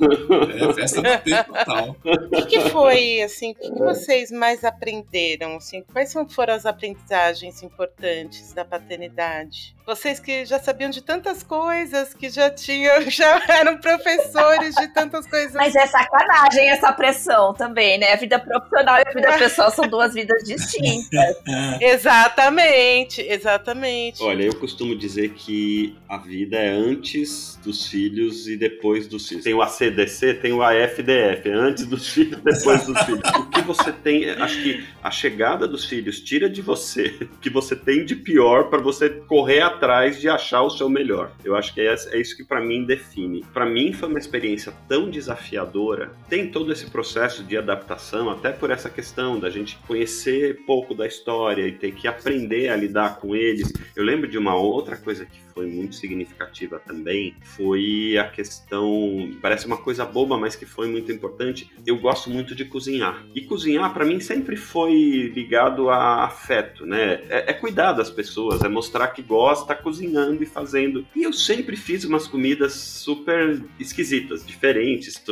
É, 0.00 0.72
festa 0.74 1.02
no 1.02 1.12
AP 1.12 1.46
total. 1.46 1.96
O 2.04 2.28
que, 2.30 2.46
que 2.46 2.60
foi, 2.70 3.22
assim, 3.22 3.52
o 3.52 3.54
que, 3.54 3.70
que 3.70 3.78
vocês 3.78 4.30
mais 4.30 4.64
aprenderam, 4.64 5.56
assim? 5.56 5.84
Quais 5.92 6.12
foram 6.30 6.54
as 6.54 6.66
aprendizagens 6.66 7.62
importantes 7.62 8.52
da 8.52 8.64
paternidade? 8.64 9.74
Vocês 9.84 10.20
que 10.20 10.44
já 10.44 10.60
sabiam 10.60 10.90
de 10.90 11.02
tantas 11.02 11.42
coisas, 11.42 12.14
que 12.14 12.30
já 12.30 12.48
tinham, 12.50 13.02
já 13.10 13.42
eram 13.48 13.78
professores 13.78 14.74
de 14.76 14.88
tantas 14.88 15.26
coisas. 15.26 15.52
Mas 15.54 15.74
é 15.74 15.86
sacanagem 15.86 16.70
essa 16.70 16.92
pressão 16.92 17.52
também, 17.52 17.98
né? 17.98 18.12
A 18.12 18.16
vida 18.16 18.38
profissional 18.38 18.98
e 18.98 19.08
a 19.08 19.12
vida 19.12 19.38
pessoal 19.38 19.70
são 19.70 19.88
duas 19.88 20.14
vidas 20.14 20.44
distintas. 20.44 21.36
exatamente, 21.80 23.20
exatamente. 23.22 24.22
Olha, 24.22 24.44
eu 24.44 24.54
costumo 24.56 24.96
dizer 24.96 25.30
que 25.30 25.96
a 26.08 26.18
vida 26.18 26.56
é 26.56 26.68
antes 26.68 27.58
dos 27.64 27.86
filhos 27.88 28.46
e 28.46 28.56
depois 28.56 29.08
dos 29.08 29.28
filhos. 29.28 29.44
Tem 29.44 29.54
o 29.54 29.62
ACDC, 29.72 30.34
tem 30.34 30.52
o 30.52 30.62
AFDF, 30.62 31.48
é 31.48 31.52
antes 31.52 31.86
dos 31.86 32.08
filhos, 32.08 32.40
depois 32.42 32.86
dos 32.86 33.00
filhos. 33.02 33.22
O 33.38 33.50
que 33.50 33.62
você 33.62 33.92
tem, 33.92 34.30
acho 34.30 34.62
que 34.62 34.84
a 35.02 35.10
chegada 35.10 35.66
dos 35.66 35.84
filhos 35.84 36.20
tira 36.20 36.48
de 36.48 36.60
você 36.60 37.12
o 37.20 37.38
que 37.38 37.50
você 37.50 37.74
tem 37.74 38.04
de 38.04 38.14
pior 38.16 38.68
para 38.68 38.80
você 38.80 39.10
correr 39.10 39.60
atrás 39.60 40.20
de 40.20 40.28
achar 40.28 40.62
o 40.62 40.70
seu 40.70 40.88
melhor. 40.88 41.32
Eu 41.44 41.56
acho 41.56 41.72
que 41.72 41.80
é, 41.80 41.94
é 41.94 42.20
isso 42.20 42.36
que 42.36 42.44
para 42.44 42.60
mim 42.60 42.84
define. 42.84 43.44
Para 43.52 43.66
mim 43.66 43.92
foi 43.92 44.08
uma 44.08 44.18
experiência 44.18 44.72
tão 44.88 45.10
desafiadora. 45.10 46.12
Tem 46.28 46.50
todo 46.50 46.72
esse 46.72 46.90
processo 46.90 47.42
de 47.42 47.56
adaptação, 47.56 48.30
até 48.30 48.50
por 48.50 48.70
essa 48.70 48.90
questão 48.90 49.38
da 49.38 49.50
gente 49.50 49.78
conhecer 49.86 50.64
pouco 50.66 50.94
da 50.94 51.06
história 51.06 51.66
e 51.66 51.72
ter 51.72 51.92
que 51.92 52.06
aprender 52.06 52.68
a 52.68 52.76
lidar 52.76 53.16
com 53.16 53.34
eles. 53.34 53.72
Eu 53.94 54.04
lembro 54.04 54.28
de 54.28 54.38
uma 54.38 54.54
outra 54.54 54.96
coisa 54.96 55.24
que 55.24 55.40
foi 55.54 55.66
muito 55.66 55.96
significativa 55.96 56.78
também, 56.78 57.34
foi 57.42 58.16
a 58.18 58.28
questão, 58.28 59.30
parece 59.40 59.66
uma 59.66 59.76
coisa 59.76 60.04
boba, 60.04 60.36
mas 60.38 60.56
que 60.56 60.66
foi 60.66 60.88
muito 60.88 61.10
importante. 61.12 61.70
Eu 61.86 61.98
gosto 61.98 62.30
muito 62.30 62.54
de 62.54 62.64
cozinhar. 62.64 63.24
E 63.34 63.42
cozinhar 63.42 63.92
para 63.92 64.04
mim 64.04 64.20
sempre 64.20 64.56
foi 64.56 65.32
ligado 65.34 65.88
a 65.90 66.24
afeto, 66.24 66.86
né? 66.86 67.22
É, 67.28 67.50
é 67.50 67.52
cuidar 67.52 67.92
das 67.92 68.10
pessoas, 68.10 68.62
é 68.62 68.68
mostrar 68.68 69.08
que 69.08 69.22
gosta 69.22 69.74
cozinhando 69.74 70.42
e 70.42 70.46
fazendo. 70.46 71.06
E 71.14 71.22
eu 71.22 71.32
sempre 71.32 71.76
fiz 71.76 72.04
umas 72.04 72.26
comidas 72.26 72.72
super 72.72 73.62
esquisitas, 73.78 74.44
diferentes, 74.44 75.22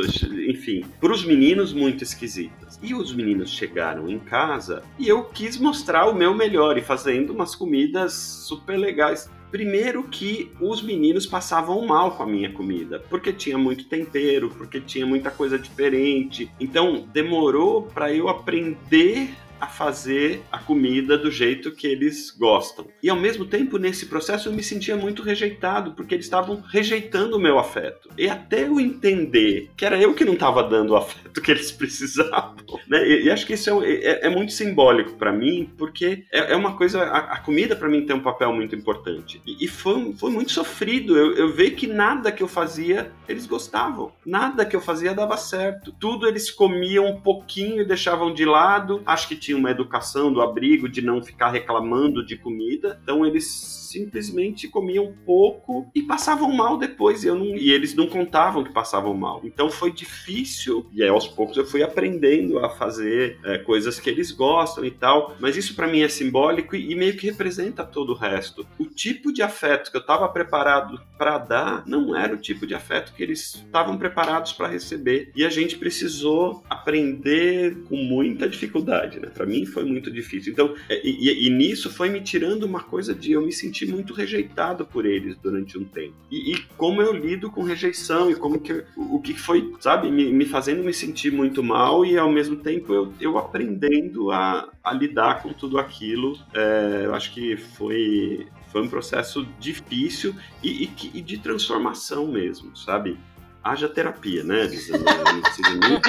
enfim, 0.48 0.84
para 1.00 1.12
os 1.12 1.24
meninos 1.24 1.72
muito 1.72 2.04
esquisitas. 2.04 2.78
E 2.82 2.94
os 2.94 3.12
meninos 3.12 3.50
chegaram 3.50 4.08
em 4.08 4.18
casa 4.18 4.82
e 4.98 5.08
eu 5.08 5.24
quis 5.24 5.58
mostrar 5.58 6.06
o 6.06 6.14
meu 6.14 6.34
melhor 6.34 6.78
e 6.78 6.82
fazendo 6.82 7.32
umas 7.32 7.54
comidas 7.54 8.12
super 8.12 8.76
legais. 8.76 9.30
Primeiro 9.50 10.04
que 10.04 10.52
os 10.60 10.80
meninos 10.80 11.26
passavam 11.26 11.84
mal 11.84 12.12
com 12.12 12.22
a 12.22 12.26
minha 12.26 12.52
comida, 12.52 13.02
porque 13.10 13.32
tinha 13.32 13.58
muito 13.58 13.84
tempero, 13.84 14.50
porque 14.50 14.80
tinha 14.80 15.04
muita 15.04 15.30
coisa 15.30 15.58
diferente. 15.58 16.50
Então 16.60 17.04
demorou 17.12 17.82
para 17.82 18.12
eu 18.12 18.28
aprender 18.28 19.30
a 19.60 19.66
fazer 19.66 20.42
a 20.50 20.58
comida 20.58 21.18
do 21.18 21.30
jeito 21.30 21.72
que 21.72 21.86
eles 21.86 22.30
gostam. 22.30 22.86
E 23.02 23.10
ao 23.10 23.16
mesmo 23.16 23.44
tempo, 23.44 23.78
nesse 23.78 24.06
processo, 24.06 24.48
eu 24.48 24.52
me 24.52 24.62
sentia 24.62 24.96
muito 24.96 25.22
rejeitado, 25.22 25.92
porque 25.92 26.14
eles 26.14 26.26
estavam 26.26 26.62
rejeitando 26.70 27.36
o 27.36 27.40
meu 27.40 27.58
afeto. 27.58 28.08
E 28.16 28.28
até 28.28 28.66
eu 28.66 28.80
entender 28.80 29.70
que 29.76 29.84
era 29.84 30.00
eu 30.00 30.14
que 30.14 30.24
não 30.24 30.34
estava 30.34 30.62
dando 30.62 30.90
o 30.90 30.96
afeto 30.96 31.40
que 31.40 31.50
eles 31.50 31.70
precisavam. 31.72 32.56
Né? 32.88 33.06
E, 33.06 33.24
e 33.24 33.30
acho 33.30 33.46
que 33.46 33.54
isso 33.54 33.82
é, 33.82 33.92
é, 33.92 34.26
é 34.26 34.30
muito 34.30 34.52
simbólico 34.52 35.14
para 35.16 35.32
mim, 35.32 35.70
porque 35.76 36.24
é, 36.32 36.52
é, 36.52 36.56
uma 36.56 36.76
coisa. 36.76 37.02
A, 37.02 37.18
a 37.34 37.40
comida 37.40 37.76
para 37.76 37.88
mim 37.88 38.06
tem 38.06 38.16
um 38.16 38.22
papel 38.22 38.52
muito 38.52 38.74
importante. 38.74 39.40
E, 39.46 39.64
e 39.64 39.68
foi, 39.68 40.14
foi 40.14 40.30
muito 40.30 40.52
sofrido. 40.52 41.16
Eu, 41.16 41.34
eu 41.34 41.52
vi 41.52 41.70
que 41.72 41.86
nada 41.86 42.32
que 42.32 42.42
eu 42.42 42.48
fazia 42.48 43.12
eles 43.28 43.46
gostavam. 43.46 44.12
Nada 44.24 44.64
que 44.64 44.74
eu 44.74 44.80
fazia 44.80 45.14
dava 45.14 45.36
certo. 45.36 45.92
Tudo 45.98 46.26
eles 46.26 46.50
comiam 46.50 47.06
um 47.06 47.20
pouquinho 47.20 47.82
e 47.82 47.84
deixavam 47.84 48.32
de 48.32 48.44
lado. 48.44 49.02
Acho 49.06 49.28
que 49.28 49.36
tinha 49.36 49.49
tinham 49.50 49.58
uma 49.58 49.70
educação 49.70 50.32
do 50.32 50.40
abrigo 50.40 50.88
de 50.88 51.02
não 51.02 51.20
ficar 51.20 51.50
reclamando 51.50 52.24
de 52.24 52.36
comida, 52.36 53.00
então 53.02 53.26
eles 53.26 53.79
simplesmente 53.90 54.68
comiam 54.68 55.12
pouco 55.26 55.90
e 55.94 56.02
passavam 56.02 56.50
mal 56.52 56.78
depois. 56.78 57.24
E, 57.24 57.26
eu 57.26 57.34
não, 57.34 57.56
e 57.56 57.70
eles 57.70 57.94
não 57.94 58.06
contavam 58.06 58.64
que 58.64 58.72
passavam 58.72 59.14
mal. 59.14 59.40
Então 59.44 59.70
foi 59.70 59.92
difícil. 59.92 60.88
E 60.92 61.02
aí, 61.02 61.08
aos 61.08 61.26
poucos 61.26 61.56
eu 61.56 61.66
fui 61.66 61.82
aprendendo 61.82 62.58
a 62.58 62.70
fazer 62.70 63.38
é, 63.44 63.58
coisas 63.58 63.98
que 63.98 64.08
eles 64.08 64.30
gostam 64.30 64.84
e 64.84 64.90
tal. 64.90 65.36
Mas 65.40 65.56
isso 65.56 65.74
para 65.74 65.86
mim 65.86 66.00
é 66.00 66.08
simbólico 66.08 66.76
e, 66.76 66.92
e, 66.92 66.94
meio 66.94 67.16
que 67.16 67.26
representa 67.26 67.84
todo 67.84 68.10
o 68.10 68.16
resto. 68.16 68.66
O 68.78 68.86
tipo 68.86 69.32
de 69.32 69.42
afeto 69.42 69.90
que 69.90 69.96
eu 69.96 70.00
estava 70.00 70.28
preparado 70.28 71.00
para 71.18 71.38
dar 71.38 71.86
não 71.86 72.16
era 72.16 72.34
o 72.34 72.38
tipo 72.38 72.66
de 72.66 72.74
afeto 72.74 73.12
que 73.14 73.22
eles 73.22 73.54
estavam 73.54 73.98
preparados 73.98 74.52
para 74.52 74.68
receber. 74.68 75.32
E 75.34 75.44
a 75.44 75.50
gente 75.50 75.76
precisou 75.76 76.62
aprender 76.68 77.82
com 77.88 77.96
muita 77.96 78.48
dificuldade, 78.48 79.18
né? 79.18 79.28
Para 79.28 79.46
mim 79.46 79.66
foi 79.66 79.84
muito 79.84 80.10
difícil. 80.10 80.52
Então, 80.52 80.74
é, 80.88 81.00
e, 81.06 81.28
e, 81.28 81.46
e 81.46 81.50
nisso 81.50 81.90
foi 81.90 82.08
me 82.08 82.20
tirando 82.20 82.64
uma 82.64 82.82
coisa 82.82 83.14
de 83.14 83.32
eu 83.32 83.42
me 83.42 83.52
sentir 83.52 83.79
senti 83.80 83.86
muito 83.86 84.12
rejeitado 84.12 84.84
por 84.84 85.06
eles 85.06 85.36
durante 85.36 85.78
um 85.78 85.84
tempo. 85.84 86.14
E, 86.30 86.52
e 86.52 86.62
como 86.76 87.00
eu 87.00 87.12
lido 87.12 87.50
com 87.50 87.62
rejeição 87.62 88.30
e 88.30 88.34
como 88.34 88.60
que 88.60 88.84
o 88.96 89.20
que 89.20 89.34
foi, 89.34 89.72
sabe, 89.80 90.10
me, 90.10 90.30
me, 90.32 90.44
fazendo 90.44 90.84
me 90.84 90.92
sentir 90.92 91.32
muito 91.32 91.62
mal 91.62 92.04
e 92.04 92.18
ao 92.18 92.30
mesmo 92.30 92.56
tempo 92.56 92.92
eu, 92.92 93.12
eu 93.20 93.38
aprendendo 93.38 94.30
a, 94.30 94.68
a 94.82 94.92
lidar 94.92 95.42
com 95.42 95.52
tudo 95.52 95.78
aquilo. 95.78 96.38
É, 96.54 97.02
eu 97.04 97.14
acho 97.14 97.32
que 97.32 97.56
foi 97.56 98.46
foi 98.70 98.82
um 98.82 98.88
processo 98.88 99.44
difícil 99.58 100.32
e, 100.62 100.84
e, 100.84 101.10
e, 101.14 101.20
de 101.20 101.38
transformação 101.38 102.28
mesmo, 102.28 102.76
sabe? 102.76 103.18
Haja 103.62 103.88
terapia, 103.88 104.42
né, 104.44 104.64
Lisandra? 104.64 105.32
Não 105.32 105.40
precisa 105.42 105.70
nem... 105.70 106.00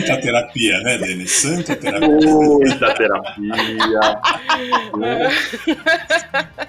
Santa 0.00 0.20
terapia, 0.20 0.80
né, 0.80 0.98
Denis? 0.98 1.30
Santa 1.32 1.76
terapia. 1.76 2.08
Muita 2.08 2.94
terapia. 2.94 4.20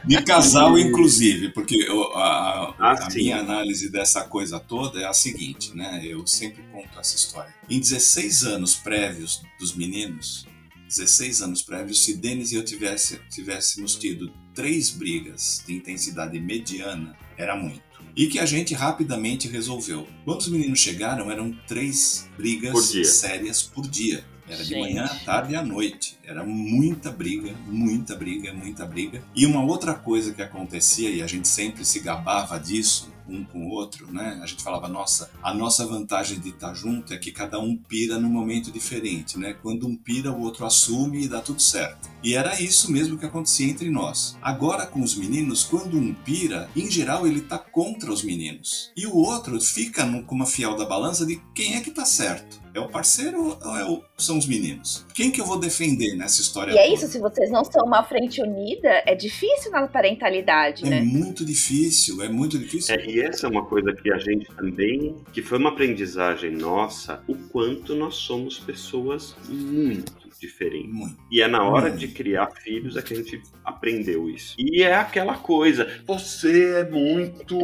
De 0.06 0.24
casal, 0.24 0.78
inclusive, 0.80 1.50
porque 1.50 1.76
eu- 1.76 2.14
a, 2.16 2.22
a- 2.22 2.76
Ah, 2.80 3.06
a 3.06 3.10
minha 3.14 3.38
análise 3.40 3.90
dessa 3.92 4.24
coisa 4.24 4.60
toda 4.60 5.00
é 5.00 5.06
a 5.06 5.14
seguinte, 5.14 5.76
né? 5.76 6.02
Eu 6.04 6.26
sempre 6.26 6.64
conto 6.72 7.00
essa 7.00 7.16
história. 7.16 7.54
Em 7.70 7.80
16 7.80 8.44
anos 8.46 8.76
prévios 8.76 9.42
dos 9.60 9.76
meninos, 9.76 10.48
16 10.88 11.42
anos 11.42 11.62
prévios, 11.62 12.04
se 12.04 12.18
Denis 12.18 12.52
e 12.52 12.56
eu 12.56 12.66
tivesse, 12.66 13.20
tivéssemos 13.30 13.96
tido 13.96 14.32
três 14.54 14.90
brigas 14.90 15.64
de 15.66 15.74
intensidade 15.76 16.40
mediana, 16.40 17.16
era 17.38 17.56
muito. 17.56 17.91
E 18.16 18.28
que 18.28 18.39
a 18.39 18.45
gente 18.45 18.74
rapidamente 18.74 19.47
resolveu. 19.47 20.07
Quando 20.26 20.41
os 20.41 20.47
meninos 20.49 20.80
chegaram, 20.80 21.32
eram 21.32 21.51
três 21.68 22.28
brigas 22.38 22.72
Por 22.72 23.05
sérias 23.05 23.62
por 23.62 23.88
dia. 23.88 24.24
Era 24.47 24.64
de 24.64 24.70
Gente. 24.70 24.80
manhã, 24.80 25.05
à 25.05 25.16
tarde 25.20 25.53
e 25.53 25.55
à 25.55 25.64
noite. 25.64 26.18
Era 26.24 26.43
muita 26.43 27.09
briga, 27.12 27.53
muita 27.68 28.16
briga, 28.16 28.53
muita 28.53 28.86
briga. 28.86 29.24
E 29.34 29.45
uma 29.45 29.64
outra 29.64 29.93
coisa 29.93 30.34
que 30.34 30.41
acontecia, 30.41 31.09
e 31.09 31.22
a 31.22 31.28
gente 31.28 31.47
sempre 31.47 31.86
se 31.86 31.99
gabava 31.99 32.59
disso, 32.59 33.11
um 33.28 33.44
com 33.44 33.68
o 33.68 33.70
outro, 33.70 34.12
né? 34.12 34.40
A 34.42 34.46
gente 34.46 34.64
falava, 34.64 34.88
nossa, 34.88 35.30
a 35.42 35.54
nossa 35.54 35.86
vantagem 35.86 36.40
de 36.40 36.50
estar 36.50 36.74
junto 36.74 37.14
é 37.14 37.18
que 37.18 37.32
cada 37.32 37.60
um 37.60 37.76
pira 37.76 38.20
num 38.20 38.30
momento 38.30 38.72
diferente, 38.72 39.38
né? 39.38 39.54
Quando 39.54 39.88
um 39.88 39.96
pira, 39.96 40.32
o 40.32 40.42
outro 40.42 40.66
assume 40.66 41.24
e 41.24 41.28
dá 41.28 41.42
tudo 41.42 41.62
certo. 41.62 42.10
E 42.24 42.36
era 42.36 42.62
isso 42.62 42.92
mesmo 42.92 43.18
que 43.18 43.26
acontecia 43.26 43.68
entre 43.68 43.90
nós. 43.90 44.38
Agora 44.42 44.86
com 44.86 45.02
os 45.02 45.16
meninos, 45.16 45.64
quando 45.64 45.98
um 45.98 46.14
pira, 46.14 46.70
em 46.76 46.90
geral 46.90 47.26
ele 47.26 47.42
tá 47.42 47.58
contra 47.58 48.12
os 48.12 48.24
meninos. 48.24 48.92
E 48.96 49.08
o 49.08 49.16
outro 49.16 49.60
fica 49.60 50.06
com 50.24 50.36
uma 50.36 50.46
fiel 50.46 50.76
da 50.76 50.86
balança 50.86 51.26
de 51.26 51.42
quem 51.56 51.76
é 51.76 51.82
que 51.82 51.92
tá 51.92 52.06
certo. 52.06 52.62
É 52.74 52.80
o 52.80 52.88
parceiro 52.88 53.58
ou 53.62 53.76
é 53.78 53.86
o- 53.86 54.02
são 54.18 54.38
os 54.38 54.46
meninos? 54.48 55.06
Quem 55.14 55.30
que 55.30 55.42
eu 55.42 55.46
vou 55.46 55.60
defender 55.60 56.16
nessa 56.16 56.42
história 56.42 56.72
E 56.72 56.78
é 56.78 56.84
toda? 56.84 56.94
isso, 56.96 57.08
se 57.08 57.20
vocês 57.20 57.52
não 57.52 57.66
são 57.66 57.84
uma 57.86 58.02
frente 58.04 58.42
unida, 58.42 58.88
é 59.06 59.14
difícil 59.14 59.72
na 59.72 59.88
parentalidade, 59.88 60.86
É 60.86 60.90
né? 60.90 61.02
muito 61.02 61.44
difícil, 61.44 62.22
é 62.22 62.30
muito 62.30 62.58
difícil. 62.58 62.96
É, 62.96 63.06
e 63.06 63.20
essa 63.22 63.48
é 63.48 63.50
uma 63.50 63.66
coisa 63.66 63.92
que 63.94 64.12
a 64.12 64.18
gente 64.18 64.48
também, 64.56 65.18
que 65.34 65.42
foi 65.42 65.58
uma 65.58 65.70
aprendizagem 65.70 66.52
nossa, 66.52 67.22
o 67.28 67.36
quanto 67.36 67.94
nós 67.94 68.16
somos 68.16 68.58
pessoas 68.60 69.36
muito 69.50 70.12
diferentes. 70.42 70.92
Muito. 70.94 71.16
E 71.32 71.39
é 71.42 71.48
na 71.48 71.64
hora 71.64 71.89
Hum. 71.92 71.96
de 71.96 72.08
criar 72.10 72.48
filhos 72.64 72.98
é 72.98 73.02
que 73.02 73.14
a 73.14 73.18
gente 73.18 73.42
aprendeu 73.64 74.30
isso. 74.30 74.56
E 74.60 74.82
é 74.84 74.96
aquela 74.96 75.36
coisa, 75.36 75.88
você 76.06 76.80
é 76.80 76.89
muito 76.89 77.58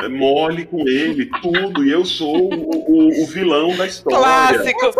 é, 0.00 0.08
mole 0.08 0.64
com 0.64 0.86
ele, 0.88 1.26
tudo, 1.42 1.84
e 1.84 1.90
eu 1.90 2.04
sou 2.04 2.52
o, 2.52 2.90
o- 3.08 3.22
o 3.22 3.26
vilão 3.26 3.76
da 3.76 3.86
história. 3.86 4.18
Clássico. 4.18 4.92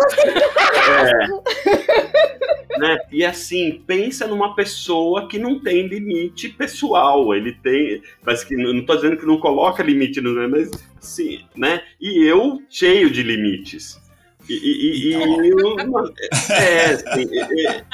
né? 2.77 2.97
E 3.11 3.23
assim, 3.23 3.83
pensa 3.85 4.27
numa 4.27 4.55
pessoa 4.55 5.27
que 5.27 5.37
não 5.39 5.59
tem 5.59 5.87
limite 5.87 6.49
pessoal. 6.49 7.33
Ele 7.33 7.53
tem. 7.53 8.01
Mas 8.25 8.43
que 8.43 8.55
não 8.55 8.83
tô 8.85 8.95
dizendo 8.95 9.17
que 9.17 9.25
não 9.25 9.39
coloca 9.39 9.83
limite, 9.83 10.19
no, 10.21 10.49
mas 10.49 10.69
sim, 10.99 11.41
né? 11.55 11.81
E 12.01 12.23
eu 12.27 12.61
cheio 12.69 13.09
de 13.09 13.23
limites. 13.23 14.01
E, 14.49 14.53
e- 14.53 14.57
e- 14.85 15.09
e 15.09 15.49
eu- 15.49 15.75
é, 16.49 16.85
assim, 16.85 17.29
é, 17.31 17.77
é, 17.77 17.85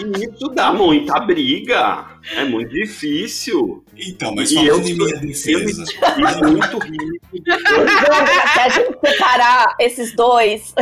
e 0.00 0.24
isso 0.24 0.48
dá 0.48 0.72
muita 0.72 1.20
briga. 1.20 2.06
É 2.36 2.44
muito 2.44 2.70
difícil. 2.70 3.84
Então, 3.96 4.34
mas 4.34 4.52
falando 4.52 4.68
eu 4.68 4.78
minha 4.80 4.94
Eu 4.94 5.20
me 5.20 5.26
defesa, 5.26 5.84
muito 6.48 6.78
rico. 6.78 7.26
Até 7.48 8.62
a 8.64 8.68
gente 8.68 8.98
separar 9.04 9.74
esses 9.78 10.14
dois. 10.14 10.74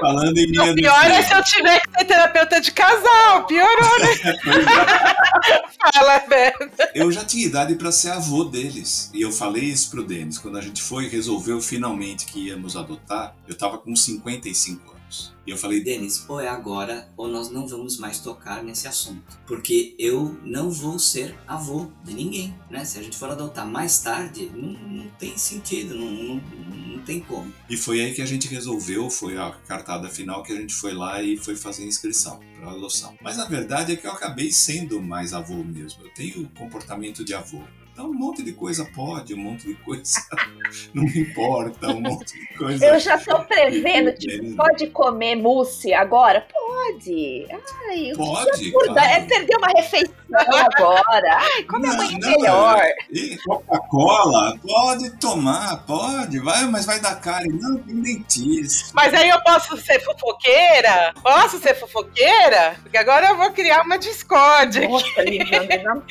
falando 0.00 0.38
em 0.38 0.50
minha 0.50 0.72
O 0.72 0.74
pior 0.74 1.04
é 1.04 1.08
defesa. 1.08 1.28
se 1.28 1.34
eu 1.34 1.44
tiver 1.44 1.80
que 1.80 1.98
ser 1.98 2.04
terapeuta 2.06 2.60
de 2.60 2.72
casal. 2.72 3.46
Piorou, 3.46 3.98
né? 4.00 4.36
Fala, 5.94 6.18
Beto. 6.28 6.68
Eu 6.94 7.10
já 7.12 7.24
tinha 7.24 7.46
idade 7.46 7.74
para 7.74 7.92
ser 7.92 8.10
avô 8.10 8.44
deles. 8.44 9.10
E 9.14 9.22
eu 9.22 9.32
falei 9.32 9.64
isso 9.64 9.90
pro 9.90 10.04
Denis. 10.04 10.38
Quando 10.38 10.58
a 10.58 10.60
gente 10.60 10.82
foi 10.82 11.04
e 11.04 11.08
resolveu 11.08 11.60
finalmente 11.60 12.26
que 12.26 12.48
íamos 12.48 12.76
adotar, 12.76 13.34
eu 13.48 13.56
tava 13.56 13.78
com 13.78 13.94
55 13.94 14.90
anos. 14.90 14.99
E 15.46 15.50
eu 15.50 15.56
falei, 15.56 15.82
Denis, 15.82 16.24
ou 16.28 16.40
é 16.40 16.48
agora 16.48 17.08
ou 17.16 17.28
nós 17.28 17.50
não 17.50 17.66
vamos 17.66 17.98
mais 17.98 18.20
tocar 18.20 18.62
nesse 18.62 18.86
assunto. 18.86 19.38
Porque 19.46 19.94
eu 19.98 20.38
não 20.44 20.70
vou 20.70 20.98
ser 20.98 21.36
avô 21.46 21.90
de 22.04 22.14
ninguém, 22.14 22.54
né? 22.70 22.84
Se 22.84 22.98
a 22.98 23.02
gente 23.02 23.16
for 23.16 23.30
adotar 23.30 23.66
mais 23.66 23.98
tarde, 24.00 24.50
não, 24.54 24.72
não 24.72 25.10
tem 25.18 25.36
sentido, 25.36 25.94
não, 25.94 26.10
não, 26.10 26.34
não 26.36 27.02
tem 27.02 27.20
como. 27.20 27.52
E 27.68 27.76
foi 27.76 28.00
aí 28.00 28.14
que 28.14 28.22
a 28.22 28.26
gente 28.26 28.48
resolveu, 28.48 29.10
foi 29.10 29.36
a 29.36 29.50
cartada 29.66 30.08
final 30.08 30.42
que 30.42 30.52
a 30.52 30.56
gente 30.56 30.74
foi 30.74 30.92
lá 30.92 31.22
e 31.22 31.36
foi 31.36 31.56
fazer 31.56 31.82
a 31.82 31.86
inscrição 31.86 32.40
para 32.58 32.70
adoção. 32.70 33.14
Mas 33.20 33.38
a 33.38 33.46
verdade 33.46 33.92
é 33.92 33.96
que 33.96 34.06
eu 34.06 34.12
acabei 34.12 34.52
sendo 34.52 35.00
mais 35.00 35.32
avô 35.32 35.64
mesmo. 35.64 36.04
Eu 36.04 36.14
tenho 36.14 36.48
comportamento 36.50 37.24
de 37.24 37.34
avô. 37.34 37.62
Então 37.92 38.10
um 38.10 38.14
monte 38.14 38.42
de 38.42 38.52
coisa 38.52 38.84
pode, 38.94 39.34
um 39.34 39.38
monte 39.38 39.66
de 39.66 39.74
coisa 39.74 40.20
não 40.94 41.02
me 41.04 41.20
importa, 41.20 41.88
um 41.88 42.00
monte 42.00 42.32
de 42.38 42.54
coisa. 42.56 42.84
Eu 42.86 42.98
já 42.98 43.18
tô 43.18 43.40
prevendo, 43.44 44.12
tipo, 44.18 44.56
pode 44.56 44.86
comer 44.88 45.36
mousse 45.36 45.92
agora? 45.92 46.46
Pode. 46.52 47.46
Ai, 47.88 48.12
o 48.12 48.16
Pode, 48.16 48.44
que 48.58 48.68
absurdo. 48.68 48.94
claro. 48.94 49.10
É 49.10 49.20
perder 49.20 49.56
uma 49.56 49.68
refeição 49.68 50.14
agora. 50.38 51.38
Ai, 51.38 51.62
come 51.64 51.86
Não, 51.86 51.94
amanhã 51.94 52.18
não, 52.18 52.30
melhor. 52.30 52.82
E 53.10 53.36
Coca-Cola, 53.38 54.58
pode 54.66 55.10
tomar, 55.18 55.84
pode, 55.84 56.38
vai, 56.38 56.64
mas 56.66 56.86
vai 56.86 57.00
dar 57.00 57.16
cárie. 57.20 57.52
Não, 57.52 57.76
tem 57.78 58.00
dentista. 58.00 58.90
Mas 58.94 59.12
aí 59.12 59.28
eu 59.28 59.40
posso 59.42 59.76
ser 59.76 60.00
fofoqueira? 60.00 61.12
Posso 61.22 61.58
ser 61.58 61.74
fofoqueira? 61.74 62.76
Porque 62.82 62.96
agora 62.96 63.28
eu 63.28 63.36
vou 63.36 63.50
criar 63.52 63.82
uma 63.82 63.98
discórdia. 63.98 64.82
aqui. 64.84 64.90
Nossa, 64.92 65.22
não. 65.84 66.02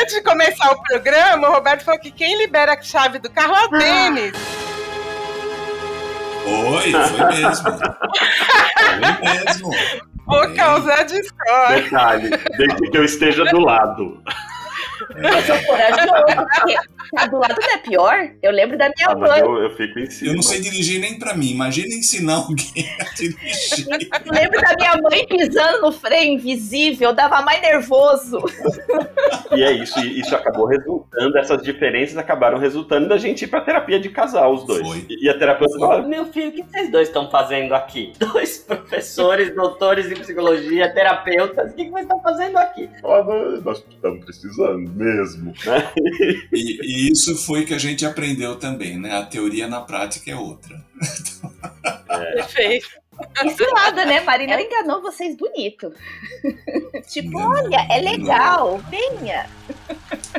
Antes 0.00 0.14
de 0.14 0.22
começar 0.22 0.70
o 0.72 0.82
programa, 0.88 1.48
o 1.48 1.52
Roberto 1.52 1.84
falou 1.84 2.00
que 2.00 2.10
quem 2.10 2.38
libera 2.38 2.74
a 2.74 2.82
chave 2.82 3.18
do 3.18 3.30
carro 3.30 3.54
é 3.54 3.64
o 3.64 3.68
Denis. 3.78 4.32
Foi, 6.44 6.92
foi 6.92 7.26
mesmo. 7.40 7.64
Foi 9.18 9.44
mesmo. 9.44 9.70
Por 10.26 10.44
É. 10.50 10.54
causar 10.54 11.04
discórdia. 11.04 11.82
Detalhe, 11.82 12.30
desde 12.56 12.90
que 12.90 12.96
eu 12.98 13.04
esteja 13.04 13.44
do 13.46 13.58
lado. 13.60 14.22
Eu 15.16 15.42
sou 15.42 15.58
corajoso. 15.66 16.46
porque 16.54 16.76
tá 17.12 17.26
do 17.26 17.38
lado 17.38 17.54
não 17.60 17.70
é 17.74 17.78
pior? 17.78 18.30
Eu 18.42 18.52
lembro 18.52 18.76
da 18.78 18.86
minha 18.96 19.08
Ah, 19.08 19.14
mãe. 19.16 19.40
eu, 19.40 19.56
eu 19.64 19.76
fico 19.76 19.98
em 19.98 20.10
cima. 20.10 20.30
Eu 20.30 20.34
não 20.36 20.42
sei 20.42 20.60
dirigir 20.60 21.00
nem 21.00 21.18
pra 21.18 21.34
mim. 21.34 21.50
Imagina 21.50 21.94
ensinar 21.94 22.36
alguém 22.36 22.66
a 23.00 23.04
dirigir. 23.14 23.86
Eu 24.24 24.32
lembro 24.32 24.60
da 24.60 24.74
minha 24.76 24.96
mãe 25.02 25.26
pisando 25.26 25.80
no 25.82 25.92
freio 25.92 26.32
invisível, 26.32 27.10
eu 27.10 27.14
dava 27.14 27.42
mais 27.42 27.60
nervoso. 27.60 28.38
E 29.56 29.62
é 29.62 29.72
isso, 29.72 29.98
e 30.00 30.20
isso 30.20 30.34
acabou 30.34 30.66
resultando, 30.66 31.38
essas 31.38 31.62
diferenças 31.62 32.16
acabaram 32.16 32.58
resultando 32.58 33.08
da 33.08 33.16
gente 33.16 33.44
ir 33.44 33.48
pra 33.48 33.60
terapia 33.60 33.98
de 34.00 34.08
casal, 34.08 34.54
os 34.54 34.64
dois. 34.64 34.86
Foi. 34.86 35.04
E, 35.08 35.28
a 35.28 35.38
terapeuta 35.38 35.78
fala, 35.78 36.02
Meu 36.02 36.26
filho, 36.26 36.48
o 36.48 36.52
que 36.52 36.62
vocês 36.62 36.90
dois 36.90 37.08
estão 37.08 37.30
fazendo 37.30 37.74
aqui? 37.74 38.12
Dois 38.34 38.58
professores, 38.58 39.54
doutores 39.54 40.10
em 40.10 40.14
psicologia, 40.14 40.92
terapeutas, 40.92 41.70
o 41.72 41.74
que 41.74 41.84
que 41.84 41.90
vocês 41.90 42.04
estão 42.04 42.20
fazendo 42.20 42.56
aqui? 42.58 42.88
"Ah, 43.04 43.22
nós 43.64 43.84
estamos 43.88 44.24
precisando 44.24 44.90
mesmo, 44.94 45.52
né? 45.66 45.92
E, 46.52 46.78
e 46.82 46.93
isso 46.94 47.36
foi 47.36 47.64
que 47.64 47.74
a 47.74 47.78
gente 47.78 48.04
aprendeu 48.04 48.56
também, 48.56 48.98
né? 48.98 49.16
A 49.16 49.24
teoria 49.24 49.66
na 49.66 49.80
prática 49.80 50.30
é 50.30 50.36
outra. 50.36 50.84
Perfeito. 52.34 53.04
Esse 53.44 53.64
lado, 53.66 53.96
né? 53.96 54.20
Marina 54.20 54.54
ela 54.54 54.62
enganou 54.62 55.00
vocês 55.00 55.36
bonito. 55.36 55.92
tipo, 57.08 57.38
Não, 57.38 57.50
olha, 57.50 57.86
é 57.90 58.00
não. 58.00 58.10
legal, 58.10 58.78
venha. 58.90 59.46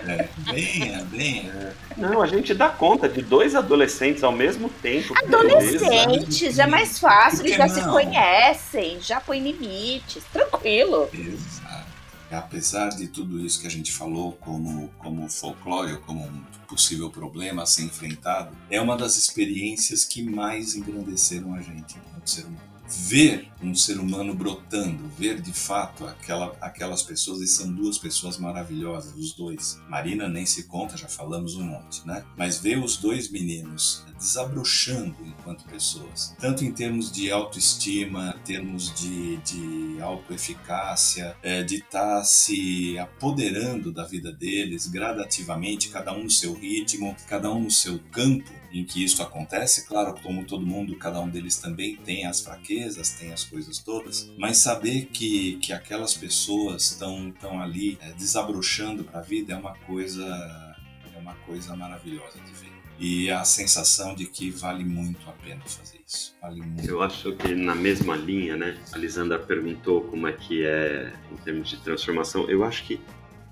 É, 0.08 0.28
venha, 0.52 1.04
venha. 1.06 1.74
Não, 1.96 2.22
a 2.22 2.28
gente 2.28 2.54
dá 2.54 2.70
conta 2.70 3.08
de 3.08 3.22
dois 3.22 3.56
adolescentes 3.56 4.24
ao 4.24 4.32
mesmo 4.32 4.70
tempo. 4.70 5.14
Adolescentes, 5.18 6.60
é 6.60 6.68
mais 6.68 7.00
fácil, 7.00 7.46
eles 7.46 7.56
já 7.56 7.68
se 7.70 7.82
não? 7.82 7.94
conhecem, 7.94 9.00
já 9.02 9.22
põem 9.22 9.42
limites, 9.42 10.24
tranquilo. 10.34 11.10
Exato. 11.14 11.65
Apesar 12.32 12.90
de 12.90 13.08
tudo 13.08 13.40
isso 13.40 13.62
que 13.62 13.68
a 13.68 13.72
gente 13.72 13.92
falou 13.92 14.34
como, 14.34 14.90
como 14.98 15.30
folclore, 15.30 15.98
como 16.00 16.26
um 16.26 16.44
possível 16.68 17.10
problema 17.10 17.64
a 17.64 17.66
ser 17.66 17.84
enfrentado, 17.84 18.56
é 18.70 18.82
uma 18.82 18.98
das 18.98 19.18
experiências 19.18 20.04
que 20.04 20.24
mais 20.24 20.76
engrandeceram 20.76 21.54
a 21.54 21.62
gente 21.62 21.98
enquanto 21.98 22.28
ser 22.30 22.46
humano. 22.46 22.76
ver 22.88 23.50
um 23.62 23.74
ser 23.74 24.00
humano 24.00 24.36
brotando, 24.36 25.08
ver 25.18 25.42
de 25.42 25.52
fato 25.52 26.06
aquela, 26.06 26.56
aquelas 26.62 27.02
pessoas, 27.02 27.42
e 27.42 27.48
são 27.48 27.72
duas 27.72 27.98
pessoas 27.98 28.38
maravilhosas, 28.38 29.16
os 29.16 29.34
dois. 29.34 29.80
Marina 29.90 30.28
nem 30.28 30.46
se 30.46 30.64
conta, 30.64 30.96
já 30.96 31.08
falamos 31.08 31.56
um 31.56 31.64
monte, 31.64 32.06
né? 32.06 32.24
Mas 32.38 32.60
ver 32.60 32.78
os 32.78 32.98
dois 32.98 33.32
meninos 33.32 34.04
desabrochando 34.18 35.16
enquanto 35.26 35.66
pessoas, 35.66 36.36
tanto 36.40 36.64
em 36.64 36.72
termos 36.72 37.12
de 37.12 37.32
autoestima, 37.32 38.40
termos 38.46 38.94
de, 38.94 39.38
de 39.38 40.02
autoeficácia, 40.02 41.36
é, 41.42 41.64
de 41.64 41.76
estar 41.76 42.18
tá 42.18 42.24
se 42.24 42.98
apoderando 42.98 43.92
da 43.92 44.06
vida 44.06 44.32
deles 44.32 44.88
gradativamente, 44.88 45.90
cada 45.90 46.14
um 46.14 46.24
no 46.24 46.32
seu 46.32 46.54
ritmo, 46.54 47.16
cada 47.28 47.52
um 47.52 47.64
no 47.64 47.72
seu 47.72 48.00
campo 48.12 48.52
em 48.72 48.84
que 48.84 49.04
isso 49.04 49.24
acontece. 49.24 49.88
Claro, 49.88 50.16
como 50.22 50.46
todo 50.46 50.66
mundo, 50.66 50.96
cada 50.98 51.20
um 51.22 51.30
deles 51.30 51.58
também 51.58 51.96
tem 51.96 52.26
as 52.26 52.42
fraquezas, 52.42 53.12
tem 53.12 53.32
as 53.32 53.44
coisas 53.44 53.80
todas, 53.80 54.30
mas 54.38 54.58
saber 54.58 55.06
que, 55.06 55.58
que 55.58 55.72
aquelas 55.72 56.14
pessoas 56.14 56.92
estão 56.92 57.32
tão 57.40 57.62
ali 57.62 57.98
é, 58.02 58.12
desabrochando 58.14 59.04
para 59.04 59.20
a 59.20 59.24
vida 59.24 59.54
é 59.54 59.58
uma 59.58 59.76
coisa 59.80 60.26
é 61.14 61.18
uma 61.18 61.34
coisa 61.46 61.76
maravilhosa 61.76 62.40
de 62.40 62.52
ver 62.52 62.65
e 63.00 63.30
a 63.30 63.44
sensação 63.44 64.16
de 64.16 64.26
que 64.26 64.50
vale 64.52 64.84
muito 64.84 65.30
a 65.30 65.34
pena 65.34 65.62
fazer 65.66 66.00
isso. 66.08 66.36
Vale 66.42 66.62
muito. 66.62 66.90
Eu 66.90 67.02
acho 67.02 67.36
que 67.36 67.54
na 67.54 67.76
mesma 67.76 68.16
linha, 68.16 68.56
né? 68.56 68.78
A 68.94 68.98
Lisandra 68.98 69.38
perguntou 69.38 70.02
como 70.02 70.28
é 70.28 70.34
que 70.34 70.66
é 70.66 71.12
em 71.32 71.36
termos 71.38 71.70
de 71.70 71.78
transformação. 71.78 72.50
Eu 72.50 72.64
acho 72.64 72.86
que 72.86 73.02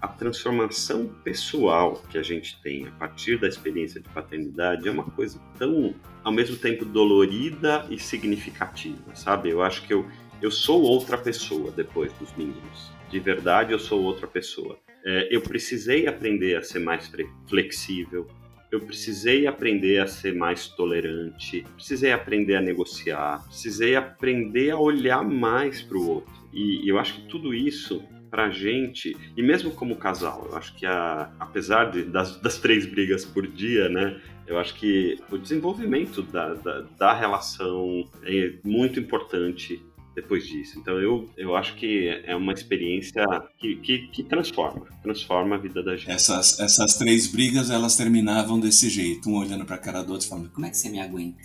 a 0.04 0.08
transformação 0.10 1.08
pessoal 1.24 2.04
que 2.10 2.18
a 2.18 2.24
gente 2.24 2.62
tem 2.62 2.88
a 2.88 2.92
partir 2.92 3.40
da 3.40 3.48
experiência 3.48 4.02
de 4.02 4.10
paternidade 4.10 4.86
é 4.86 4.92
uma 4.92 5.06
coisa 5.06 5.40
tão, 5.58 5.96
ao 6.24 6.32
mesmo 6.32 6.58
tempo, 6.58 6.84
dolorida 6.84 7.86
e 7.90 7.98
significativa, 7.98 9.16
sabe? 9.16 9.50
Eu 9.50 9.62
acho 9.62 9.82
que 9.88 9.94
eu, 9.94 10.06
eu 10.42 10.52
sou 10.52 10.82
outra 10.82 11.18
pessoa 11.18 11.72
depois 11.72 12.12
dos 12.14 12.36
meninos. 12.36 12.92
De 13.10 13.18
verdade, 13.18 13.72
eu 13.72 13.80
sou 13.80 14.04
outra 14.04 14.28
pessoa. 14.28 14.78
É, 15.06 15.30
eu 15.34 15.40
precisei 15.42 16.06
aprender 16.06 16.58
a 16.58 16.62
ser 16.62 16.80
mais 16.80 17.10
flexível, 17.48 18.28
eu 18.74 18.80
precisei 18.80 19.46
aprender 19.46 20.00
a 20.00 20.08
ser 20.08 20.34
mais 20.34 20.68
tolerante, 20.68 21.64
precisei 21.76 22.12
aprender 22.12 22.56
a 22.56 22.62
negociar, 22.62 23.46
precisei 23.46 23.96
aprender 23.96 24.72
a 24.72 24.80
olhar 24.80 25.24
mais 25.24 25.80
para 25.80 25.96
o 25.96 26.10
outro. 26.10 26.34
E 26.52 26.90
eu 26.90 26.98
acho 26.98 27.14
que 27.14 27.28
tudo 27.28 27.54
isso 27.54 28.04
pra 28.32 28.50
gente, 28.50 29.16
e 29.38 29.44
mesmo 29.44 29.70
como 29.70 29.96
casal, 29.96 30.48
eu 30.50 30.58
acho 30.58 30.76
que 30.76 30.88
a, 30.88 31.32
apesar 31.40 31.92
de, 31.92 32.02
das, 32.02 32.42
das 32.42 32.58
três 32.58 32.88
brigas 32.88 33.24
por 33.24 33.46
dia, 33.46 33.88
né, 33.90 34.20
eu 34.48 34.58
acho 34.58 34.74
que 34.74 35.20
o 35.30 35.38
desenvolvimento 35.38 36.24
da, 36.24 36.56
da, 36.56 36.82
da 36.98 37.14
relação 37.14 38.10
é 38.24 38.54
muito 38.64 39.00
importante 39.00 39.86
depois 40.16 40.46
disso. 40.46 40.80
Então 40.80 41.00
eu, 41.00 41.30
eu 41.38 41.56
acho 41.56 41.76
que 41.76 42.10
é 42.26 42.36
uma 42.36 42.54
experiência 42.54 43.24
que, 43.58 43.76
que, 43.78 44.08
que, 44.08 44.24
transforma, 44.24 44.86
transforma 45.02 45.56
a 45.56 45.60
vida 45.60 45.84
da 45.84 45.96
gente. 45.96 46.12
Essas, 46.12 46.60
essas 46.60 46.96
três 46.96 47.28
brigas, 47.28 47.70
elas 47.70 47.96
terminavam 47.96 48.60
desse 48.60 48.90
jeito, 48.90 49.30
um 49.30 49.38
olhando 49.38 49.66
pra 49.66 49.78
cara 49.78 50.04
do 50.04 50.14
outro 50.14 50.28
falando, 50.28 50.50
como 50.50 50.66
é 50.66 50.70
que 50.70 50.78
você 50.78 50.90
me 50.90 51.00
aguenta? 51.00 51.38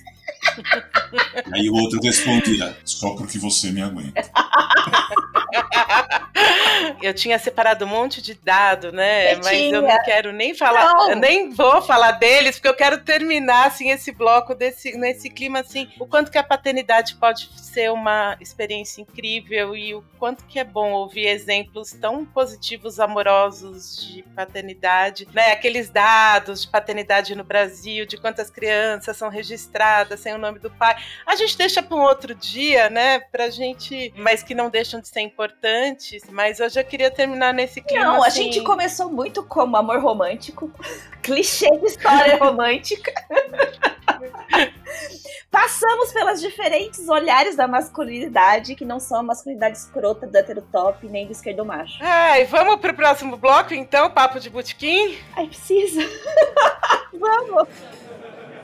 Aí 1.53 1.71
o 1.71 1.75
outro 1.75 2.01
respondia, 2.01 2.77
só 2.85 3.15
porque 3.15 3.39
você 3.39 3.71
me 3.71 3.83
aguenta. 3.83 4.21
Eu 7.03 7.15
tinha 7.15 7.39
separado 7.39 7.85
um 7.85 7.89
monte 7.89 8.21
de 8.21 8.35
dado, 8.35 8.93
né? 8.93 9.37
Mas 9.37 9.73
eu 9.73 9.83
não 9.83 10.03
quero 10.03 10.33
nem 10.33 10.55
falar, 10.55 10.93
não. 10.95 11.15
nem 11.15 11.51
vou 11.51 11.81
falar 11.83 12.13
deles, 12.13 12.57
porque 12.57 12.69
eu 12.69 12.75
quero 12.75 12.99
terminar 12.99 13.67
assim 13.67 13.91
esse 13.91 14.13
bloco 14.13 14.55
desse 14.55 14.97
nesse 14.97 15.31
clima 15.31 15.61
assim, 15.61 15.89
o 15.99 16.07
quanto 16.07 16.31
que 16.31 16.39
a 16.39 16.43
paternidade 16.43 17.17
pode 17.17 17.49
ser 17.59 17.91
uma 17.91 18.37
experiência 18.41 19.01
incrível 19.01 19.77
e 19.77 19.95
o 19.95 20.03
quanto 20.19 20.45
que 20.45 20.59
é 20.59 20.65
bom 20.65 20.93
ouvir 20.93 21.27
exemplos 21.27 21.93
tão 21.93 22.25
positivos, 22.25 22.99
amorosos 22.99 24.05
de 24.05 24.23
paternidade, 24.35 25.27
né? 25.33 25.53
Aqueles 25.53 25.89
dados 25.89 26.63
de 26.63 26.69
paternidade 26.69 27.35
no 27.35 27.45
Brasil, 27.45 28.05
de 28.07 28.17
quantas 28.17 28.51
crianças 28.51 29.17
são 29.17 29.29
registradas 29.29 30.21
sem 30.21 30.35
o 30.35 30.39
nome 30.39 30.59
do 30.59 30.71
pai. 30.71 30.97
A 31.27 31.37
gente 31.37 31.57
deixa 31.57 31.83
para 31.83 31.97
um 31.97 32.03
outro 32.03 32.35
dia, 32.35 32.91
né? 32.91 33.21
Pra 33.21 33.51
gente, 33.51 34.13
mas 34.17 34.43
que 34.43 34.55
não 34.55 34.69
deixam 34.69 35.01
de 35.01 35.09
ser 35.09 35.21
importantes, 35.21 36.23
mas 36.31 36.61
hoje 36.61 36.68
eu 36.77 36.85
queria 36.85 37.11
terminar 37.11 37.53
nesse 37.53 37.81
clima. 37.81 38.05
Não, 38.05 38.23
assim... 38.23 38.27
a 38.27 38.45
gente 38.45 38.61
começou 38.63 39.11
muito 39.11 39.43
como 39.43 39.77
amor 39.77 40.01
romântico, 40.01 40.71
clichê 41.23 41.71
de 41.71 41.87
história 41.87 42.37
romântica. 42.43 43.13
Passamos 45.51 46.13
pelas 46.13 46.41
diferentes 46.41 47.09
olhares 47.09 47.57
da 47.57 47.67
masculinidade, 47.67 48.75
que 48.75 48.85
não 48.85 49.01
são 49.01 49.21
a 49.21 49.23
masculinidade 49.23 49.79
escrota 49.79 50.27
do 50.27 50.37
heterotop 50.37 51.07
nem 51.09 51.27
do 51.27 51.33
esquerdo 51.33 51.65
macho. 51.65 51.99
Ai, 52.03 52.45
vamos 52.45 52.77
pro 52.77 52.95
próximo 52.95 53.37
bloco 53.37 53.73
então, 53.73 54.11
papo 54.11 54.39
de 54.39 54.51
botequim? 54.51 55.19
Ai, 55.37 55.47
precisa. 55.47 56.03
vamos. 57.19 57.69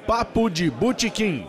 Papo 0.06 0.50
de 0.50 0.70
botequim. 0.70 1.48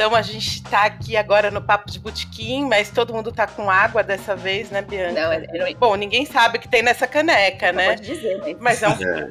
Então 0.00 0.14
a 0.14 0.22
gente 0.22 0.62
tá 0.62 0.84
aqui 0.84 1.14
agora 1.14 1.50
no 1.50 1.60
papo 1.60 1.90
de 1.90 1.98
botequim, 1.98 2.64
mas 2.64 2.88
todo 2.88 3.12
mundo 3.12 3.30
tá 3.30 3.46
com 3.46 3.68
água 3.68 4.02
dessa 4.02 4.34
vez, 4.34 4.70
né, 4.70 4.80
Bianca? 4.80 5.12
Não, 5.12 5.30
é, 5.30 5.40
não... 5.40 5.78
Bom, 5.78 5.94
ninguém 5.94 6.24
sabe 6.24 6.56
o 6.56 6.60
que 6.60 6.66
tem 6.66 6.82
nessa 6.82 7.06
caneca, 7.06 7.70
né? 7.70 7.88
Pode 7.88 8.06
dizer, 8.06 8.38
mas, 8.38 8.80
mas 8.80 8.82
é 8.82 8.88
um. 8.88 8.92
É. 8.92 9.28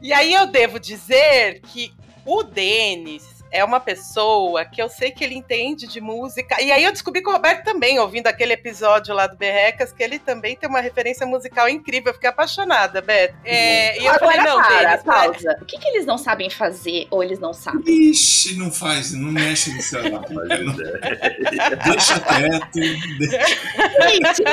e 0.00 0.10
aí 0.10 0.32
eu 0.32 0.46
devo 0.46 0.80
dizer 0.80 1.60
que 1.60 1.92
o 2.24 2.42
Denis 2.42 3.35
é 3.50 3.64
uma 3.64 3.80
pessoa 3.80 4.64
que 4.64 4.80
eu 4.80 4.88
sei 4.88 5.10
que 5.10 5.24
ele 5.24 5.34
entende 5.34 5.86
de 5.86 6.00
música. 6.00 6.60
E 6.62 6.70
aí 6.72 6.84
eu 6.84 6.92
descobri 6.92 7.22
que 7.22 7.28
o 7.28 7.32
Roberto 7.32 7.64
também, 7.64 7.98
ouvindo 7.98 8.26
aquele 8.26 8.52
episódio 8.52 9.14
lá 9.14 9.26
do 9.26 9.36
Berrecas, 9.36 9.92
que 9.92 10.02
ele 10.02 10.18
também 10.18 10.56
tem 10.56 10.68
uma 10.68 10.80
referência 10.80 11.26
musical 11.26 11.68
incrível. 11.68 12.10
Eu 12.10 12.14
fiquei 12.14 12.28
apaixonada, 12.28 13.00
Beto. 13.00 13.34
É, 13.44 14.00
e 14.00 14.06
eu 14.06 14.12
Agora, 14.12 14.32
falei, 14.32 14.50
não, 14.50 14.62
para, 14.62 14.78
Denis, 14.78 15.02
pausa. 15.02 15.38
Mas... 15.44 15.62
O 15.62 15.64
que, 15.64 15.78
que 15.78 15.88
eles 15.88 16.06
não 16.06 16.18
sabem 16.18 16.50
fazer 16.50 17.06
ou 17.10 17.22
eles 17.22 17.38
não 17.38 17.52
sabem? 17.52 17.82
Ixi, 18.10 18.56
não 18.56 18.70
faz, 18.70 19.12
não 19.12 19.32
mexe 19.32 19.72
no 19.72 19.82
celular. 19.82 20.24
deixa 21.84 22.20
quieto. 22.20 22.78
Deixa... 23.18 24.46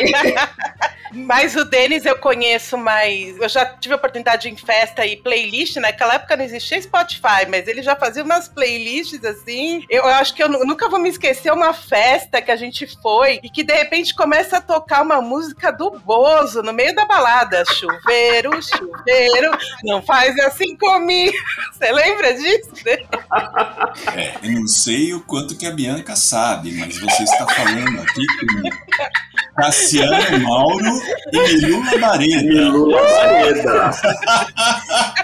Mas 1.14 1.56
o 1.56 1.64
Denis 1.64 2.06
eu 2.06 2.18
conheço 2.18 2.76
mais. 2.76 3.38
Eu 3.38 3.48
já 3.48 3.66
tive 3.66 3.94
a 3.94 3.98
oportunidade 3.98 4.50
em 4.50 4.58
festa 4.58 5.06
e 5.06 5.16
playlist. 5.16 5.76
Naquela 5.76 6.16
época 6.16 6.36
não 6.36 6.44
existia 6.44 6.82
Spotify, 6.82 7.46
mas 7.48 7.68
ele 7.68 7.84
já 7.84 7.96
fazia 7.96 8.24
umas 8.24 8.48
playlists 8.48 8.83
assim. 9.24 9.86
Eu, 9.90 10.04
eu 10.04 10.10
acho 10.10 10.34
que 10.34 10.44
eu 10.44 10.50
nunca 10.50 10.90
vou 10.90 11.00
me 11.00 11.10
esquecer 11.10 11.52
uma 11.52 11.74
festa 11.74 12.42
que 12.42 12.52
a 12.52 12.56
gente 12.56 12.88
foi 13.02 13.40
e 13.44 13.50
que 13.50 13.64
de 13.64 13.74
repente 13.74 14.16
começa 14.16 14.58
a 14.58 14.62
tocar 14.62 15.02
uma 15.02 15.22
música 15.22 15.72
do 15.72 15.92
Bozo 15.92 16.62
no 16.62 16.74
meio 16.74 16.96
da 16.96 17.06
balada. 17.06 17.64
Chuveiro, 17.66 18.52
chuveiro, 18.62 19.52
não 19.84 20.02
faz 20.02 20.38
assim 20.40 20.76
comigo. 20.78 21.36
Você 21.74 21.92
lembra 21.92 22.34
disso? 22.34 22.72
É, 24.16 24.34
eu 24.44 24.52
não 24.52 24.68
sei 24.68 25.14
o 25.14 25.22
quanto 25.22 25.58
que 25.58 25.66
a 25.66 25.72
Bianca 25.72 26.16
sabe, 26.16 26.72
mas 26.74 26.98
você 26.98 27.24
está 27.24 27.46
falando 27.48 28.02
aqui 28.02 28.26
com 28.40 28.70
Cassiano 29.56 30.40
Mauro 30.40 31.02
e 31.32 31.40
Milula 31.40 31.98
Bareda. 32.00 32.44
Milula 32.44 33.02
Bareda. 33.02 33.92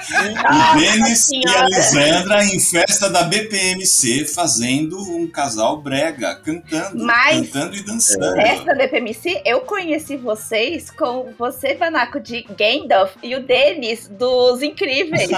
o 0.50 0.78
Denis 0.78 1.30
e 1.32 1.48
a 1.48 1.66
Lisandra 1.66 2.46
em 2.46 2.60
festa 2.60 3.10
da 3.10 3.24
BPMC 3.50 4.26
fazendo 4.26 5.00
um 5.00 5.28
casal 5.28 5.82
brega, 5.82 6.36
cantando, 6.36 7.04
Mas 7.04 7.50
cantando 7.50 7.76
e 7.76 7.84
dançando. 7.84 8.36
Festa 8.36 8.66
da 8.66 8.76
BPMC, 8.76 9.42
eu 9.46 9.62
conheci 9.62 10.16
vocês 10.16 10.92
com 10.92 11.34
você, 11.38 11.74
Vanaco, 11.74 12.20
de 12.20 12.44
Gandalf 12.44 13.16
e 13.24 13.36
o 13.36 13.44
Denis 13.44 14.08
dos 14.08 14.62
Incríveis. 14.62 15.30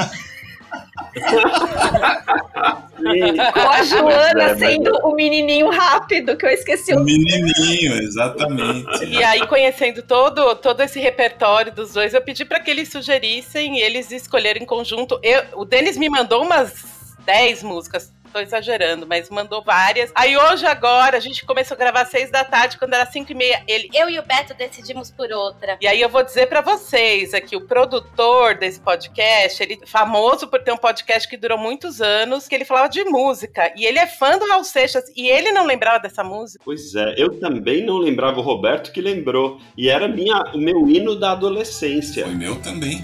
Com 3.54 3.70
a 3.70 3.84
Joana 3.84 4.44
é, 4.44 4.56
sendo 4.56 4.92
o 5.04 5.14
menininho 5.14 5.70
rápido, 5.70 6.38
que 6.38 6.46
eu 6.46 6.50
esqueci 6.50 6.94
o 6.94 7.00
menininho, 7.02 8.02
exatamente. 8.02 9.06
E 9.06 9.22
aí, 9.22 9.46
conhecendo 9.48 10.02
todo, 10.02 10.56
todo 10.56 10.82
esse 10.82 11.00
repertório 11.00 11.74
dos 11.74 11.92
dois, 11.92 12.14
eu 12.14 12.22
pedi 12.22 12.46
para 12.46 12.62
que 12.62 12.72
eles 12.72 12.90
sugerissem 12.90 13.80
e 13.80 13.82
eles 13.82 14.12
escolherem 14.12 14.64
em 14.64 14.66
conjunto. 14.66 15.20
Eu, 15.22 15.44
o 15.60 15.66
Denis 15.66 15.98
me 15.98 16.10
mandou 16.10 16.44
umas 16.44 17.01
10 17.26 17.64
músicas 17.64 18.12
tô 18.32 18.40
exagerando, 18.40 19.06
mas 19.06 19.30
mandou 19.30 19.62
várias. 19.62 20.12
Aí 20.16 20.36
hoje, 20.38 20.66
agora, 20.66 21.18
a 21.18 21.20
gente 21.20 21.46
começou 21.46 21.76
a 21.76 21.78
gravar 21.78 22.02
às 22.02 22.10
seis 22.10 22.32
da 22.32 22.44
tarde, 22.44 22.78
quando 22.78 22.94
era 22.94 23.06
cinco 23.06 23.32
e 23.32 23.36
meia, 23.36 23.64
ele... 23.68 23.90
Eu 23.94 24.10
e 24.10 24.18
o 24.18 24.24
Beto 24.24 24.54
decidimos 24.54 25.12
por 25.12 25.32
outra. 25.32 25.78
E 25.82 25.88
aí 25.88 26.02
eu 26.02 26.10
vou 26.10 26.24
dizer 26.24 26.48
para 26.48 26.62
vocês 26.62 27.34
aqui, 27.34 27.56
o 27.56 27.62
produtor 27.62 28.56
desse 28.56 28.80
podcast, 28.80 29.62
ele 29.62 29.80
é 29.82 29.86
famoso 29.86 30.48
por 30.48 30.62
ter 30.62 30.72
um 30.72 30.78
podcast 30.78 31.28
que 31.28 31.38
durou 31.38 31.58
muitos 31.58 32.02
anos, 32.02 32.48
que 32.48 32.56
ele 32.56 32.66
falava 32.66 32.90
de 32.90 33.04
música, 33.04 33.74
e 33.76 33.86
ele 33.86 34.00
é 34.00 34.08
fã 34.08 34.38
do 34.38 34.48
Raul 34.48 34.64
Seixas, 34.64 35.06
e 35.16 35.28
ele 35.28 35.52
não 35.52 35.66
lembrava 35.66 36.00
dessa 36.00 36.24
música. 36.24 36.64
Pois 36.64 36.96
é, 36.96 37.16
eu 37.18 37.40
também 37.40 37.86
não 37.86 37.98
lembrava 37.98 38.40
o 38.40 38.44
Roberto 38.44 38.92
que 38.92 39.02
lembrou, 39.02 39.60
e 39.78 39.90
era 39.90 40.08
minha, 40.08 40.44
o 40.54 40.58
meu 40.58 40.88
hino 40.88 41.16
da 41.20 41.32
adolescência. 41.32 42.26
Foi 42.26 42.36
meu 42.36 42.62
também. 42.62 43.04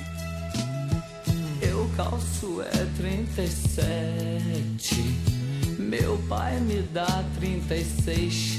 Eu 1.61 1.89
calço 1.95 2.36
37. 3.38 4.97
Meu 5.77 6.17
pai 6.27 6.59
me 6.59 6.81
dá 6.91 7.23
36. 7.39 8.57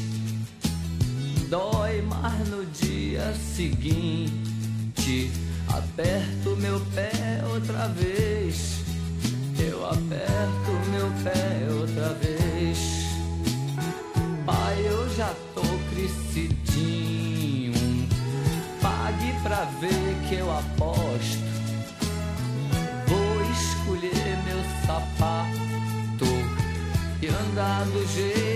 Dói 1.51 2.01
mais 2.03 2.49
no 2.49 2.65
dia 2.67 3.35
seguinte. 3.57 5.33
Aperto 5.67 6.57
meu 6.59 6.79
pé 6.95 7.11
outra 7.53 7.89
vez. 7.89 8.85
Eu 9.59 9.85
aperto 9.85 10.71
meu 10.93 11.11
pé 11.25 11.67
outra 11.73 12.15
vez. 12.15 12.79
Pai, 14.47 14.77
eu 14.87 15.13
já 15.17 15.35
tô 15.57 15.63
crescidinho. 15.93 17.73
Pague 18.81 19.33
pra 19.43 19.65
ver 19.81 20.15
que 20.29 20.37
eu 20.37 20.49
aposto. 20.57 21.49
Vou 23.09 23.43
escolher 23.51 24.28
sapato 24.89 26.25
e 27.21 27.27
andar 27.29 27.85
do 27.85 28.07
jeito. 28.07 28.48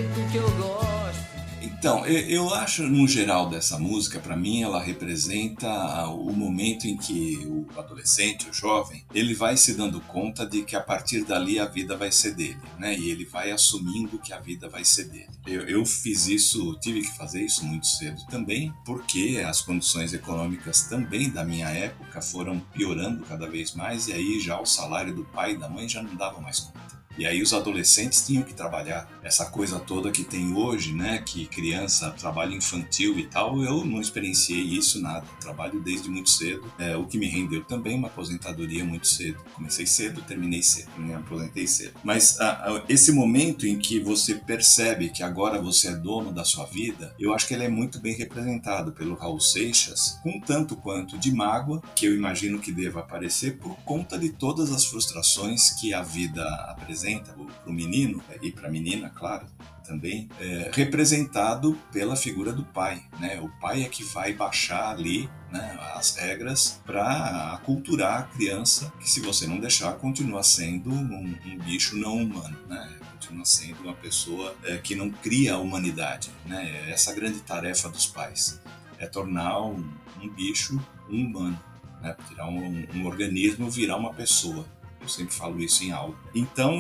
Então, 1.83 2.07
eu, 2.07 2.55
acho, 2.55 2.85
no 2.85 3.09
geral, 3.09 3.51
dessa 3.51 3.77
música, 3.77 4.21
para 4.21 4.37
mim, 4.37 4.63
ela 4.63 4.81
representa 4.81 6.07
o 6.07 6.33
momento 6.33 6.87
em 6.87 6.97
que 6.97 7.45
o 7.45 7.67
adolescente, 7.77 8.49
o 8.49 8.53
jovem, 8.55 9.05
ele 9.13 9.35
vai 9.35 9.57
se 9.57 9.75
dando 9.75 10.01
conta 10.03 10.47
de 10.47 10.63
que 10.63 10.77
a 10.77 10.81
partir 10.81 11.25
dali 11.25 11.59
a 11.59 11.67
vida 11.67 11.97
vai 11.97 12.13
ser 12.13 12.37
dele, 12.37 12.61
né? 12.79 12.97
E 12.97 13.11
ele 13.11 13.25
vai 13.25 13.51
assumindo 13.51 14.21
que 14.21 14.33
a 14.33 14.39
vida 14.39 14.69
vai 14.69 14.85
ser 14.85 15.07
dele. 15.07 15.27
Eu, 15.45 15.63
eu 15.63 15.85
fiz 15.85 16.29
isso, 16.29 16.79
tive 16.79 17.03
que 17.03 17.17
fazer 17.17 17.43
isso 17.43 17.65
muito 17.65 17.89
cedo 17.89 18.25
também, 18.31 18.73
porque 18.87 19.43
as 19.45 19.61
condições 19.61 20.15
econômicas 20.15 20.83
também 20.85 21.31
da 21.31 21.45
minha 21.45 21.69
época 21.69 22.23
foram 22.23 22.61
piorando 22.61 23.25
cada 23.25 23.51
vez 23.51 23.75
mais, 23.75 24.07
e 24.07 24.13
aí 24.13 24.39
já 24.39 24.61
o 24.61 24.65
salário 24.65 25.13
do 25.13 25.25
pai 25.25 25.55
e 25.55 25.59
da 25.59 25.69
mãe 25.69 25.89
já 25.89 26.01
não 26.01 26.15
dava 26.15 26.41
mais 26.41 26.61
conta. 26.61 27.02
E 27.19 27.27
aí 27.27 27.43
os 27.43 27.53
adolescentes 27.53 28.27
tinham 28.27 28.43
que 28.43 28.55
trabalhar. 28.55 29.09
Essa 29.23 29.47
coisa 29.47 29.79
toda 29.79 30.11
que 30.11 30.25
tem 30.25 30.55
hoje, 30.55 30.93
né, 30.93 31.23
que 31.25 31.47
criança, 31.47 32.11
trabalho 32.11 32.55
infantil 32.55 33.19
e 33.19 33.27
tal, 33.27 33.63
eu 33.63 33.85
não 33.85 34.01
experienciei 34.01 34.63
isso 34.63 35.01
nada. 35.01 35.27
Trabalho 35.41 35.81
desde 35.81 36.09
muito 36.09 36.31
cedo, 36.31 36.73
é, 36.79 36.97
o 36.97 37.07
que 37.07 37.19
me 37.19 37.27
rendeu 37.27 37.63
também 37.65 37.95
uma 37.95 38.09
aposentadoria 38.09 38.85
muito 38.85 39.07
cedo. 39.07 39.39
Comecei 39.55 39.87
cedo, 39.87 40.23
terminei 40.23 40.63
cedo, 40.63 40.91
me 40.99 41.13
aposentei 41.13 41.67
cedo. 41.67 41.95
Mas 42.03 42.41
a, 42.41 42.51
a, 42.51 42.85
esse 42.89 43.13
momento 43.13 43.67
em 43.67 43.79
que 43.79 44.01
você 44.01 44.35
percebe 44.35 45.11
que 45.11 45.23
agora 45.23 45.61
você 45.61 45.89
é 45.89 45.97
dono 45.97 46.33
da 46.33 46.45
sua 46.45 46.65
vida, 46.67 47.15
eu 47.19 47.35
acho 47.35 47.47
que 47.47 47.55
ele 47.55 47.65
é 47.65 47.69
muito 47.69 48.01
bem 48.01 48.17
representado 48.17 48.93
pelo 48.93 49.15
Raul 49.15 49.41
Seixas, 49.41 50.19
com 50.23 50.41
tanto 50.41 50.77
quanto 50.77 51.19
de 51.19 51.33
mágoa, 51.33 51.83
que 51.95 52.07
eu 52.07 52.15
imagino 52.15 52.59
que 52.59 52.73
deva 52.73 53.01
aparecer 53.01 53.59
por 53.59 53.77
conta 53.85 54.19
de 54.19 54.31
todas 54.31 54.73
as 54.73 54.85
frustrações 54.85 55.71
que 55.71 55.93
a 55.93 56.03
vida 56.03 56.43
apresenta 56.69 57.02
para 57.25 57.71
o 57.71 57.73
menino 57.73 58.23
e 58.41 58.51
para 58.51 58.69
a 58.69 58.71
menina, 58.71 59.11
claro, 59.11 59.47
também, 59.83 60.29
é, 60.41 60.71
representado 60.73 61.79
pela 61.93 62.17
figura 62.17 62.53
do 62.53 62.65
pai. 62.65 63.03
Né? 63.19 63.41
O 63.41 63.49
pai 63.61 63.83
é 63.83 63.89
que 63.89 64.05
vai 64.05 64.33
baixar 64.33 64.91
ali 64.91 65.29
né, 65.51 65.79
as 65.95 66.17
regras 66.17 66.81
para 66.87 67.53
aculturar 67.55 68.21
a 68.21 68.23
criança, 68.23 68.93
que 69.01 69.09
se 69.09 69.21
você 69.21 69.47
não 69.47 69.59
deixar, 69.59 69.93
continua 69.95 70.43
sendo 70.43 70.91
um, 70.91 71.37
um 71.45 71.59
bicho 71.59 71.97
não 71.97 72.17
humano. 72.17 72.57
Né? 72.69 72.99
Continua 73.13 73.45
sendo 73.45 73.83
uma 73.83 73.95
pessoa 73.95 74.55
é, 74.65 74.79
que 74.79 74.95
não 74.95 75.11
cria 75.11 75.55
a 75.55 75.59
humanidade. 75.59 76.31
Né? 76.47 76.91
Essa 76.91 77.11
é 77.11 77.13
a 77.13 77.17
grande 77.17 77.41
tarefa 77.41 77.89
dos 77.89 78.07
pais, 78.07 78.61
é 78.99 79.07
tornar 79.07 79.61
um, 79.63 79.85
um 80.23 80.29
bicho 80.29 80.81
um 81.11 81.27
humano. 81.27 81.61
Né? 82.01 82.17
Tirar 82.29 82.49
um, 82.49 82.87
um 82.95 83.07
organismo 83.07 83.71
virar 83.71 83.97
uma 83.97 84.13
pessoa. 84.13 84.67
Eu 85.03 85.09
sempre 85.09 85.35
falo 85.35 85.61
isso 85.61 85.83
em 85.85 85.91
aula. 85.91 86.15
Então, 86.33 86.73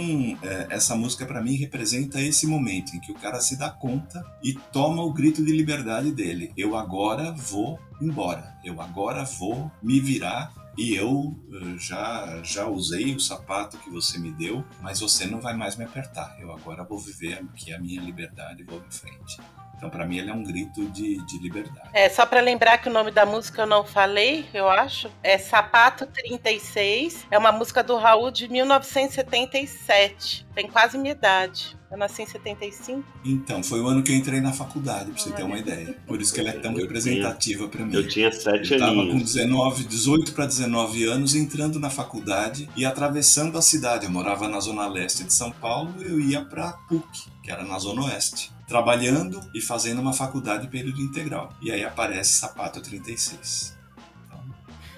é, 0.42 0.68
essa 0.70 0.94
música 0.94 1.26
para 1.26 1.42
mim 1.42 1.56
representa 1.56 2.20
esse 2.20 2.46
momento 2.46 2.94
em 2.94 3.00
que 3.00 3.10
o 3.10 3.16
cara 3.16 3.40
se 3.40 3.56
dá 3.56 3.68
conta 3.68 4.24
e 4.42 4.54
toma 4.54 5.02
o 5.02 5.12
grito 5.12 5.44
de 5.44 5.50
liberdade 5.52 6.12
dele. 6.12 6.52
Eu 6.56 6.76
agora 6.76 7.32
vou 7.32 7.80
embora. 8.00 8.56
Eu 8.64 8.80
agora 8.80 9.24
vou 9.24 9.70
me 9.82 9.98
virar 10.00 10.54
e 10.78 10.94
eu 10.94 11.36
eh, 11.52 11.76
já 11.78 12.40
já 12.42 12.66
usei 12.66 13.14
o 13.14 13.20
sapato 13.20 13.76
que 13.78 13.90
você 13.90 14.18
me 14.18 14.32
deu, 14.32 14.64
mas 14.80 15.00
você 15.00 15.26
não 15.26 15.40
vai 15.40 15.54
mais 15.54 15.76
me 15.76 15.84
apertar. 15.84 16.36
Eu 16.40 16.52
agora 16.52 16.84
vou 16.84 16.98
viver 16.98 17.34
aqui 17.34 17.74
a 17.74 17.78
minha 17.78 18.00
liberdade 18.00 18.62
e 18.62 18.64
vou 18.64 18.78
em 18.78 18.90
frente. 18.90 19.38
Então, 19.82 19.90
para 19.90 20.06
mim, 20.06 20.18
ele 20.18 20.30
é 20.30 20.32
um 20.32 20.44
grito 20.44 20.86
de, 20.90 21.16
de 21.26 21.38
liberdade. 21.38 21.88
É, 21.92 22.08
só 22.08 22.24
para 22.24 22.40
lembrar 22.40 22.78
que 22.78 22.88
o 22.88 22.92
nome 22.92 23.10
da 23.10 23.26
música 23.26 23.62
eu 23.62 23.66
não 23.66 23.82
falei, 23.84 24.46
eu 24.54 24.68
acho. 24.68 25.10
É 25.24 25.36
Sapato 25.36 26.06
36. 26.06 27.26
É 27.28 27.36
uma 27.36 27.50
música 27.50 27.82
do 27.82 27.96
Raul 27.96 28.30
de 28.30 28.48
1977. 28.48 30.46
Tem 30.54 30.68
quase 30.68 30.96
minha 30.96 31.10
idade. 31.10 31.76
Eu 31.90 31.98
nasci 31.98 32.22
em 32.22 32.26
75. 32.26 33.02
Então, 33.24 33.60
foi 33.60 33.80
o 33.80 33.88
ano 33.88 34.04
que 34.04 34.12
eu 34.12 34.16
entrei 34.16 34.40
na 34.40 34.52
faculdade, 34.52 35.10
pra 35.10 35.20
você 35.20 35.32
ter 35.32 35.42
uma 35.42 35.58
ideia. 35.58 35.96
Por 36.06 36.22
isso 36.22 36.32
que 36.32 36.38
ela 36.38 36.50
é 36.50 36.58
tão 36.60 36.74
representativa 36.74 37.66
para 37.66 37.84
mim. 37.84 37.92
Eu 37.92 38.06
tinha 38.06 38.30
sete 38.30 38.74
anos. 38.74 38.86
aninhos. 38.86 39.00
Eu 39.00 39.02
tava 39.02 39.04
com 39.10 39.18
19, 39.18 39.82
18 39.84 40.32
para 40.32 40.46
19 40.46 41.04
anos, 41.06 41.34
entrando 41.34 41.80
na 41.80 41.90
faculdade 41.90 42.68
e 42.76 42.84
atravessando 42.84 43.58
a 43.58 43.62
cidade. 43.62 44.04
Eu 44.04 44.12
morava 44.12 44.48
na 44.48 44.60
zona 44.60 44.86
leste 44.86 45.24
de 45.24 45.34
São 45.34 45.50
Paulo, 45.50 45.92
eu 46.00 46.20
ia 46.20 46.40
para 46.44 46.70
PUC, 46.88 47.24
que 47.42 47.50
era 47.50 47.64
na 47.64 47.80
zona 47.80 48.04
oeste 48.04 48.52
trabalhando 48.72 49.38
e 49.52 49.60
fazendo 49.60 50.00
uma 50.00 50.14
faculdade 50.14 50.66
período 50.68 51.02
integral. 51.02 51.52
E 51.60 51.70
aí 51.70 51.84
aparece 51.84 52.32
Sapato 52.32 52.80
36. 52.80 53.81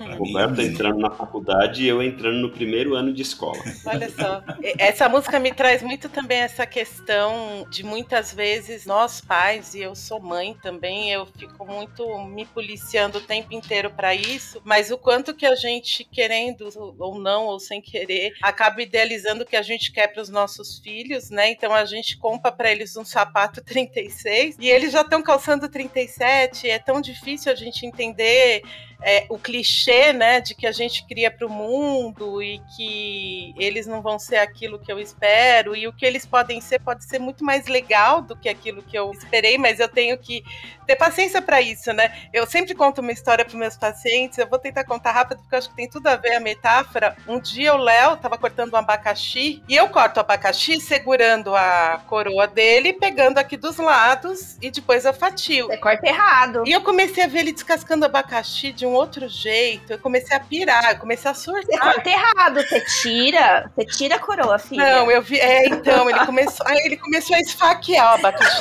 Então, 0.04 0.18
Roberto 0.18 0.56
mim, 0.56 0.66
entrando 0.66 0.98
na 0.98 1.10
faculdade 1.10 1.82
e 1.82 1.88
eu 1.88 2.02
entrando 2.02 2.40
no 2.40 2.50
primeiro 2.50 2.94
ano 2.94 3.12
de 3.12 3.22
escola. 3.22 3.58
Olha 3.86 4.10
só, 4.10 4.42
essa 4.78 5.08
música 5.08 5.38
me 5.38 5.52
traz 5.52 5.82
muito 5.82 6.08
também 6.08 6.38
essa 6.38 6.66
questão 6.66 7.66
de 7.70 7.82
muitas 7.82 8.32
vezes 8.32 8.86
nós 8.86 9.20
pais, 9.20 9.74
e 9.74 9.80
eu 9.80 9.94
sou 9.94 10.20
mãe 10.20 10.56
também, 10.62 11.10
eu 11.10 11.26
fico 11.26 11.66
muito 11.66 12.18
me 12.24 12.44
policiando 12.44 13.18
o 13.18 13.20
tempo 13.20 13.54
inteiro 13.54 13.90
para 13.90 14.14
isso, 14.14 14.60
mas 14.64 14.90
o 14.90 14.98
quanto 14.98 15.34
que 15.34 15.46
a 15.46 15.54
gente, 15.54 16.04
querendo 16.04 16.68
ou 16.98 17.18
não, 17.18 17.46
ou 17.46 17.58
sem 17.58 17.80
querer, 17.80 18.34
acaba 18.42 18.82
idealizando 18.82 19.44
o 19.44 19.46
que 19.46 19.56
a 19.56 19.62
gente 19.62 19.92
quer 19.92 20.08
para 20.08 20.22
os 20.22 20.28
nossos 20.28 20.78
filhos, 20.78 21.30
né? 21.30 21.50
Então 21.50 21.72
a 21.72 21.84
gente 21.84 22.16
compra 22.16 22.52
para 22.52 22.70
eles 22.70 22.96
um 22.96 23.04
sapato 23.04 23.62
36 23.64 24.56
e 24.58 24.68
eles 24.68 24.92
já 24.92 25.00
estão 25.00 25.22
calçando 25.22 25.68
37, 25.68 26.68
é 26.68 26.78
tão 26.78 27.00
difícil 27.00 27.50
a 27.50 27.54
gente 27.54 27.86
entender 27.86 28.62
é, 29.04 29.26
o 29.28 29.38
clichê, 29.38 30.14
né, 30.14 30.40
de 30.40 30.54
que 30.54 30.66
a 30.66 30.72
gente 30.72 31.06
cria 31.06 31.30
para 31.30 31.46
o 31.46 31.50
mundo 31.50 32.42
e 32.42 32.58
que 32.74 33.54
eles 33.58 33.86
não 33.86 34.00
vão 34.00 34.18
ser 34.18 34.38
aquilo 34.38 34.78
que 34.78 34.90
eu 34.90 34.98
espero 34.98 35.76
e 35.76 35.86
o 35.86 35.92
que 35.92 36.06
eles 36.06 36.24
podem 36.24 36.58
ser 36.60 36.78
pode 36.80 37.04
ser 37.04 37.18
muito 37.18 37.44
mais 37.44 37.66
legal 37.66 38.22
do 38.22 38.34
que 38.34 38.48
aquilo 38.48 38.82
que 38.82 38.96
eu 38.98 39.10
esperei, 39.12 39.58
mas 39.58 39.78
eu 39.78 39.88
tenho 39.88 40.16
que 40.16 40.42
ter 40.86 40.96
paciência 40.96 41.42
para 41.42 41.60
isso, 41.60 41.92
né? 41.92 42.28
Eu 42.32 42.46
sempre 42.46 42.74
conto 42.74 43.02
uma 43.02 43.12
história 43.12 43.44
para 43.44 43.58
meus 43.58 43.76
pacientes, 43.76 44.38
eu 44.38 44.48
vou 44.48 44.58
tentar 44.58 44.84
contar 44.84 45.12
rápido 45.12 45.38
porque 45.38 45.54
eu 45.54 45.58
acho 45.58 45.68
que 45.68 45.76
tem 45.76 45.88
tudo 45.88 46.06
a 46.06 46.16
ver 46.16 46.36
a 46.36 46.40
metáfora. 46.40 47.14
Um 47.28 47.38
dia 47.38 47.74
o 47.74 47.78
Léo 47.78 48.14
estava 48.14 48.38
cortando 48.38 48.72
um 48.72 48.76
abacaxi 48.76 49.62
e 49.68 49.76
eu 49.76 49.88
corto 49.88 50.18
o 50.18 50.20
abacaxi 50.20 50.80
segurando 50.80 51.54
a 51.54 52.00
coroa 52.06 52.46
dele, 52.46 52.94
pegando 52.94 53.36
aqui 53.36 53.56
dos 53.56 53.76
lados 53.76 54.56
e 54.62 54.70
depois 54.70 55.04
eu 55.04 55.12
fatio. 55.12 55.66
Você 55.66 55.76
corta 55.76 56.06
errado. 56.06 56.62
E 56.66 56.72
eu 56.72 56.80
comecei 56.80 57.24
a 57.24 57.26
ver 57.26 57.40
ele 57.40 57.52
descascando 57.52 58.06
abacaxi 58.06 58.72
de 58.72 58.86
um 58.86 58.93
outro 58.94 59.28
jeito. 59.28 59.92
Eu 59.92 59.98
comecei 59.98 60.36
a 60.36 60.40
pirar, 60.40 60.92
eu 60.92 60.98
comecei 60.98 61.30
a 61.30 61.34
surtar. 61.34 61.64
Você 61.64 61.78
corta 61.78 62.10
errado, 62.10 62.54
você 62.62 62.80
tira, 63.02 63.70
você 63.74 63.84
tira 63.86 64.16
a 64.16 64.18
coroa, 64.18 64.58
filha. 64.58 64.96
Não, 64.96 65.10
eu 65.10 65.22
vi, 65.22 65.38
é, 65.38 65.66
então, 65.66 66.08
ele 66.08 66.24
começou, 66.26 66.66
aí 66.66 66.78
ele 66.84 66.96
começou 66.96 67.36
a 67.36 67.40
esfaquear 67.40 68.12
o 68.12 68.14
abacaxi. 68.14 68.60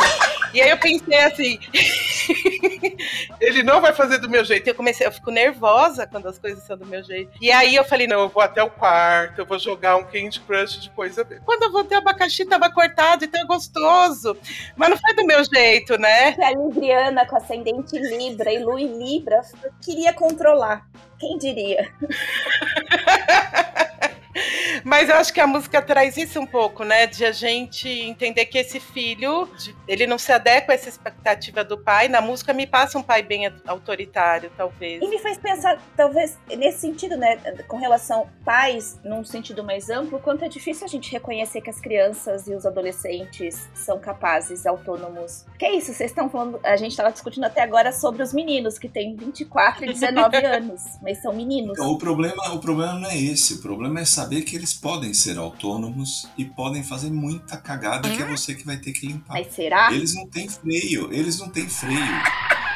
E 0.53 0.61
aí 0.61 0.69
eu 0.69 0.77
pensei 0.77 1.17
assim, 1.17 1.59
ele 3.41 3.63
não 3.63 3.81
vai 3.81 3.91
fazer 3.91 4.19
do 4.19 4.29
meu 4.29 4.45
jeito. 4.45 4.67
Eu 4.67 4.75
comecei, 4.75 5.05
eu 5.07 5.11
fico 5.11 5.31
nervosa 5.31 6.05
quando 6.05 6.27
as 6.27 6.37
coisas 6.37 6.63
são 6.63 6.77
do 6.77 6.85
meu 6.85 7.03
jeito. 7.03 7.31
E 7.41 7.51
aí 7.51 7.75
eu 7.75 7.83
falei, 7.83 8.05
não, 8.05 8.21
eu 8.21 8.29
vou 8.29 8.43
até 8.43 8.61
o 8.61 8.69
quarto, 8.69 9.39
eu 9.39 9.45
vou 9.45 9.57
jogar 9.57 9.95
um 9.95 10.03
Candy 10.03 10.39
Crush 10.41 10.77
depois. 10.77 11.17
Eu... 11.17 11.25
Quando 11.43 11.63
eu 11.63 11.71
voltei, 11.71 11.97
o 11.97 12.01
abacaxi 12.01 12.45
tava 12.45 12.71
cortado 12.71 13.23
e 13.23 13.27
tão 13.27 13.47
gostoso. 13.47 14.37
Mas 14.75 14.89
não 14.89 14.97
foi 14.97 15.15
do 15.15 15.25
meu 15.25 15.43
jeito, 15.43 15.97
né? 15.97 16.35
A 16.39 16.51
Libriana 16.51 17.25
com 17.25 17.35
ascendente 17.35 17.97
Libra 17.97 18.53
e 18.53 18.63
Lu 18.63 18.77
em 18.77 18.97
Libra 18.97 19.41
queria 19.83 20.12
controlar. 20.13 20.87
Quem 21.19 21.37
diria? 21.37 21.91
Mas 24.83 25.09
eu 25.09 25.15
acho 25.15 25.33
que 25.33 25.39
a 25.39 25.47
música 25.47 25.81
traz 25.81 26.17
isso 26.17 26.39
um 26.39 26.45
pouco, 26.45 26.83
né? 26.83 27.07
De 27.07 27.25
a 27.25 27.31
gente 27.31 27.87
entender 27.87 28.45
que 28.45 28.57
esse 28.57 28.79
filho, 28.79 29.49
ele 29.87 30.05
não 30.05 30.17
se 30.17 30.31
adequa 30.31 30.73
a 30.73 30.75
essa 30.75 30.89
expectativa 30.89 31.63
do 31.63 31.77
pai. 31.77 32.07
Na 32.07 32.21
música 32.21 32.53
me 32.53 32.67
passa 32.67 32.97
um 32.97 33.03
pai 33.03 33.21
bem 33.21 33.51
autoritário, 33.65 34.51
talvez. 34.55 35.01
E 35.01 35.07
me 35.07 35.19
faz 35.19 35.37
pensar, 35.37 35.81
talvez, 35.95 36.37
nesse 36.57 36.79
sentido, 36.79 37.17
né? 37.17 37.37
Com 37.67 37.77
relação 37.77 38.29
pais, 38.43 38.99
num 39.03 39.23
sentido 39.23 39.63
mais 39.63 39.89
amplo, 39.89 40.19
quanto 40.19 40.43
é 40.43 40.49
difícil 40.49 40.85
a 40.85 40.89
gente 40.89 41.11
reconhecer 41.11 41.61
que 41.61 41.69
as 41.69 41.79
crianças 41.79 42.47
e 42.47 42.53
os 42.53 42.65
adolescentes 42.65 43.69
são 43.73 43.99
capazes, 43.99 44.65
autônomos. 44.65 45.45
Que 45.57 45.65
é 45.65 45.75
isso, 45.75 45.93
vocês 45.93 46.11
estão 46.11 46.29
falando, 46.29 46.59
a 46.63 46.75
gente 46.75 46.91
estava 46.91 47.11
discutindo 47.11 47.45
até 47.45 47.61
agora 47.61 47.91
sobre 47.91 48.21
os 48.21 48.33
meninos, 48.33 48.77
que 48.77 48.89
têm 48.89 49.15
24 49.15 49.85
e 49.85 49.93
19 49.93 50.37
anos, 50.45 50.81
mas 51.01 51.21
são 51.21 51.33
meninos. 51.33 51.77
Então, 51.77 51.91
o 51.91 51.97
problema, 51.97 52.53
o 52.53 52.59
problema 52.59 52.93
não 52.93 53.09
é 53.09 53.17
esse, 53.17 53.55
o 53.55 53.61
problema 53.61 53.99
é 54.01 54.05
saber 54.05 54.41
que 54.41 54.55
eles 54.55 54.72
podem 54.73 55.13
ser 55.13 55.37
autônomos 55.37 56.27
e 56.37 56.45
podem 56.45 56.83
fazer 56.83 57.11
muita 57.11 57.57
cagada 57.57 58.09
que 58.09 58.21
é 58.21 58.25
você 58.25 58.53
que 58.55 58.65
vai 58.65 58.77
ter 58.77 58.91
que 58.91 59.07
limpar. 59.07 59.33
Mas 59.33 59.53
será? 59.53 59.93
Eles 59.93 60.13
não 60.15 60.27
têm 60.27 60.49
freio, 60.49 61.13
eles 61.13 61.39
não 61.39 61.49
têm 61.49 61.67
freio. 61.67 62.23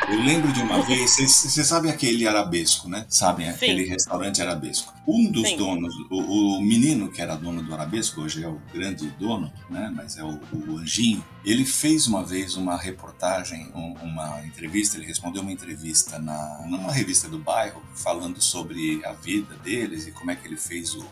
Eu 0.10 0.22
lembro 0.24 0.54
de 0.54 0.62
uma 0.62 0.82
vez, 0.88 1.18
você 1.18 1.64
sabe 1.66 1.90
aquele 1.90 2.26
arabesco, 2.26 2.88
né? 2.88 3.06
Sabem, 3.10 3.50
aquele 3.50 3.84
Sim. 3.84 3.90
restaurante 3.90 4.42
arabesco. 4.42 4.94
Um 5.06 5.30
dos 5.30 5.50
Sim. 5.50 5.58
donos, 5.58 5.94
o, 6.10 6.58
o, 6.58 6.62
menino 6.62 7.12
que 7.12 7.22
era 7.22 7.36
dono 7.36 7.62
do 7.62 7.74
arabesco, 7.74 8.22
hoje 8.22 8.44
é 8.44 8.48
o 8.48 8.60
grande 8.74 9.10
dono, 9.20 9.52
né? 9.70 9.92
Mas 9.94 10.18
é 10.18 10.24
o, 10.24 10.40
o 10.54 10.78
Anjinho. 10.78 11.24
Ele 11.44 11.66
fez 11.66 12.08
uma 12.08 12.24
vez 12.24 12.56
uma 12.56 12.78
reportagem, 12.78 13.70
uma 13.74 14.42
entrevista, 14.46 14.98
ele 14.98 15.06
respondeu 15.06 15.42
uma 15.42 15.52
entrevista 15.52 16.18
na, 16.20 16.66
numa 16.66 16.92
revista 16.92 17.28
do 17.28 17.40
bairro, 17.40 17.82
falando 17.94 18.42
sobre 18.42 19.06
a 19.06 19.12
vida 19.12 19.56
deles 19.58 20.08
e 20.08 20.12
como 20.12 20.32
é 20.32 20.36
que 20.36 20.48
ele 20.48 20.58
fez 20.58 20.94
o, 20.96 21.06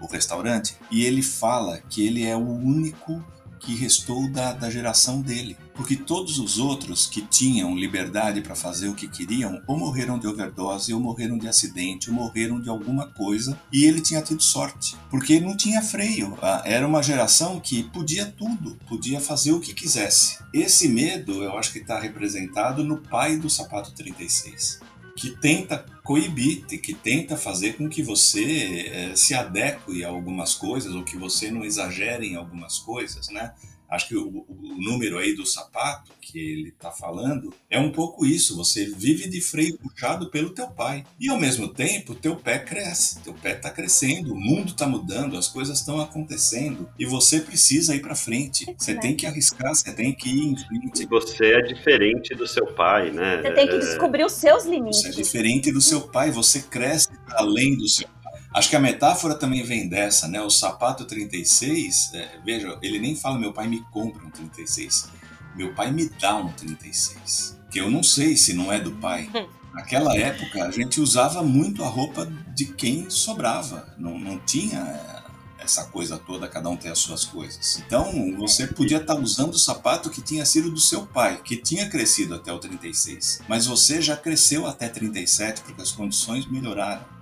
o 0.00 0.06
restaurante. 0.06 0.76
E 0.90 1.04
ele 1.04 1.22
fala 1.22 1.80
que 1.88 2.06
ele 2.06 2.24
é 2.24 2.36
o 2.36 2.48
único 2.48 3.24
que 3.66 3.74
restou 3.74 4.30
da, 4.30 4.52
da 4.52 4.70
geração 4.70 5.20
dele. 5.20 5.56
Porque 5.74 5.96
todos 5.96 6.38
os 6.38 6.58
outros 6.58 7.06
que 7.06 7.20
tinham 7.20 7.76
liberdade 7.76 8.40
para 8.40 8.54
fazer 8.54 8.88
o 8.88 8.94
que 8.94 9.08
queriam, 9.08 9.60
ou 9.66 9.76
morreram 9.76 10.18
de 10.18 10.26
overdose, 10.26 10.94
ou 10.94 11.00
morreram 11.00 11.36
de 11.36 11.48
acidente, 11.48 12.08
ou 12.08 12.16
morreram 12.16 12.60
de 12.60 12.68
alguma 12.68 13.08
coisa, 13.08 13.60
e 13.72 13.84
ele 13.84 14.00
tinha 14.00 14.22
tido 14.22 14.42
sorte, 14.42 14.96
porque 15.10 15.40
não 15.40 15.56
tinha 15.56 15.82
freio. 15.82 16.38
Ah, 16.40 16.62
era 16.64 16.86
uma 16.86 17.02
geração 17.02 17.60
que 17.60 17.82
podia 17.82 18.24
tudo, 18.24 18.78
podia 18.86 19.20
fazer 19.20 19.52
o 19.52 19.60
que 19.60 19.74
quisesse. 19.74 20.38
Esse 20.52 20.88
medo, 20.88 21.42
eu 21.42 21.58
acho 21.58 21.72
que 21.72 21.80
está 21.80 21.98
representado 21.98 22.84
no 22.84 22.98
pai 22.98 23.36
do 23.36 23.50
sapato 23.50 23.92
36 23.92 24.80
que 25.16 25.30
tenta 25.30 25.84
coibir, 26.04 26.64
que 26.66 26.94
tenta 26.94 27.36
fazer 27.36 27.76
com 27.76 27.88
que 27.88 28.02
você 28.02 28.86
é, 28.92 29.16
se 29.16 29.34
adeque 29.34 30.04
a 30.04 30.08
algumas 30.08 30.54
coisas 30.54 30.94
ou 30.94 31.02
que 31.02 31.16
você 31.16 31.50
não 31.50 31.64
exagere 31.64 32.28
em 32.28 32.36
algumas 32.36 32.78
coisas, 32.78 33.28
né? 33.30 33.52
Acho 33.88 34.08
que 34.08 34.16
o, 34.16 34.44
o, 34.48 34.76
número 34.76 35.18
aí 35.18 35.34
do 35.34 35.46
sapato 35.46 36.12
que 36.20 36.38
ele 36.38 36.68
está 36.68 36.90
falando 36.90 37.52
é 37.70 37.78
um 37.78 37.90
pouco 37.90 38.26
isso. 38.26 38.56
Você 38.56 38.84
vive 38.84 39.28
de 39.28 39.40
freio 39.40 39.78
puxado 39.78 40.30
pelo 40.30 40.50
teu 40.50 40.68
pai 40.68 41.04
e 41.18 41.28
ao 41.28 41.38
mesmo 41.38 41.68
tempo 41.68 42.14
teu 42.14 42.36
pé 42.36 42.58
cresce, 42.58 43.20
teu 43.20 43.32
pé 43.32 43.52
está 43.52 43.70
crescendo, 43.70 44.32
o 44.32 44.38
mundo 44.38 44.72
está 44.72 44.86
mudando, 44.86 45.36
as 45.36 45.48
coisas 45.48 45.78
estão 45.78 46.00
acontecendo 46.00 46.88
e 46.98 47.06
você 47.06 47.40
precisa 47.40 47.94
ir 47.94 48.00
para 48.00 48.14
frente. 48.14 48.66
Você 48.76 48.94
tem 48.94 49.14
que 49.14 49.26
arriscar, 49.26 49.74
você 49.74 49.92
tem 49.92 50.12
que 50.12 50.28
ir 50.28 50.44
em 50.44 50.56
frente. 50.56 51.02
E 51.02 51.06
você 51.06 51.52
é 51.52 51.62
diferente 51.62 52.34
do 52.34 52.46
seu 52.46 52.66
pai, 52.66 53.10
né? 53.10 53.42
Você 53.42 53.52
tem 53.52 53.68
que 53.68 53.78
descobrir 53.78 54.24
os 54.24 54.32
seus 54.32 54.64
limites. 54.64 55.02
Você 55.02 55.08
é 55.08 55.12
diferente 55.12 55.72
do 55.72 55.80
seu 55.80 56.02
pai, 56.02 56.30
você 56.30 56.60
cresce 56.60 57.08
além 57.30 57.76
do 57.76 57.88
seu 57.88 58.08
Acho 58.56 58.70
que 58.70 58.76
a 58.76 58.80
metáfora 58.80 59.34
também 59.34 59.62
vem 59.62 59.86
dessa, 59.86 60.26
né? 60.26 60.40
O 60.40 60.48
sapato 60.48 61.04
36, 61.04 62.14
é, 62.14 62.38
veja, 62.42 62.78
ele 62.80 62.98
nem 62.98 63.14
fala 63.14 63.38
meu 63.38 63.52
pai 63.52 63.68
me 63.68 63.82
compra 63.90 64.24
um 64.24 64.30
36. 64.30 65.10
Meu 65.54 65.74
pai 65.74 65.92
me 65.92 66.08
dá 66.08 66.36
um 66.36 66.50
36. 66.50 67.54
Que 67.70 67.78
eu 67.78 67.90
não 67.90 68.02
sei 68.02 68.34
se 68.34 68.54
não 68.54 68.72
é 68.72 68.80
do 68.80 68.92
pai. 68.92 69.28
Naquela 69.74 70.16
época, 70.16 70.64
a 70.64 70.70
gente 70.70 71.02
usava 71.02 71.42
muito 71.42 71.84
a 71.84 71.86
roupa 71.86 72.24
de 72.54 72.64
quem 72.64 73.10
sobrava. 73.10 73.94
Não, 73.98 74.18
não 74.18 74.38
tinha 74.38 75.22
essa 75.58 75.84
coisa 75.84 76.16
toda, 76.16 76.48
cada 76.48 76.70
um 76.70 76.78
tem 76.78 76.90
as 76.90 76.98
suas 76.98 77.26
coisas. 77.26 77.82
Então, 77.86 78.34
você 78.38 78.66
podia 78.66 78.96
estar 78.96 79.16
usando 79.16 79.52
o 79.52 79.58
sapato 79.58 80.08
que 80.08 80.22
tinha 80.22 80.46
sido 80.46 80.70
do 80.70 80.80
seu 80.80 81.06
pai, 81.06 81.42
que 81.44 81.58
tinha 81.58 81.90
crescido 81.90 82.34
até 82.34 82.50
o 82.50 82.58
36. 82.58 83.42
Mas 83.46 83.66
você 83.66 84.00
já 84.00 84.16
cresceu 84.16 84.66
até 84.66 84.88
37 84.88 85.60
porque 85.60 85.82
as 85.82 85.92
condições 85.92 86.50
melhoraram. 86.50 87.15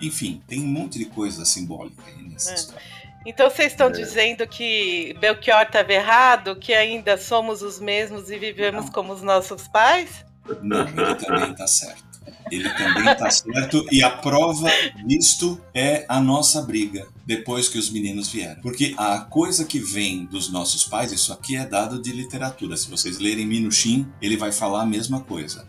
Enfim, 0.00 0.42
tem 0.46 0.60
um 0.60 0.66
monte 0.66 0.98
de 0.98 1.06
coisa 1.06 1.44
simbólica 1.44 2.02
aí 2.06 2.22
nessa 2.22 2.50
é. 2.50 2.54
história. 2.54 2.82
Então 3.26 3.50
vocês 3.50 3.72
estão 3.72 3.88
é. 3.88 3.90
dizendo 3.90 4.46
que 4.46 5.14
Belchior 5.20 5.62
estava 5.62 5.92
errado, 5.92 6.54
que 6.54 6.72
ainda 6.72 7.18
somos 7.18 7.60
os 7.60 7.80
mesmos 7.80 8.30
e 8.30 8.38
vivemos 8.38 8.84
Não. 8.84 8.92
como 8.92 9.12
os 9.12 9.22
nossos 9.22 9.66
pais? 9.66 10.24
Não, 10.62 10.86
ele 10.86 11.14
também 11.16 11.50
está 11.50 11.66
certo. 11.66 12.06
Ele 12.50 12.70
também 12.70 13.08
está 13.12 13.28
certo 13.28 13.84
e 13.90 14.04
a 14.04 14.10
prova 14.10 14.70
disto 15.04 15.60
é 15.74 16.06
a 16.08 16.20
nossa 16.20 16.62
briga 16.62 17.08
depois 17.26 17.68
que 17.68 17.76
os 17.76 17.90
meninos 17.90 18.30
vieram. 18.30 18.62
Porque 18.62 18.94
a 18.96 19.18
coisa 19.18 19.64
que 19.64 19.80
vem 19.80 20.26
dos 20.26 20.48
nossos 20.48 20.84
pais, 20.84 21.10
isso 21.10 21.32
aqui 21.32 21.56
é 21.56 21.66
dado 21.66 22.00
de 22.00 22.12
literatura. 22.12 22.76
Se 22.76 22.88
vocês 22.88 23.18
lerem 23.18 23.44
Minuchin, 23.44 24.06
ele 24.22 24.36
vai 24.36 24.52
falar 24.52 24.82
a 24.82 24.86
mesma 24.86 25.20
coisa. 25.20 25.66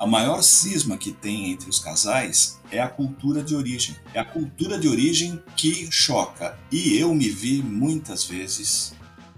A 0.00 0.06
maior 0.06 0.42
cisma 0.42 0.96
que 0.96 1.12
tem 1.12 1.50
entre 1.50 1.68
os 1.68 1.78
casais 1.78 2.58
é 2.70 2.80
a 2.80 2.88
cultura 2.88 3.44
de 3.44 3.54
origem. 3.54 3.94
É 4.14 4.20
a 4.20 4.24
cultura 4.24 4.78
de 4.78 4.88
origem 4.88 5.42
que 5.54 5.92
choca. 5.92 6.58
E 6.72 6.96
eu 6.96 7.14
me 7.14 7.28
vi 7.28 7.62
muitas 7.62 8.24
vezes 8.24 8.94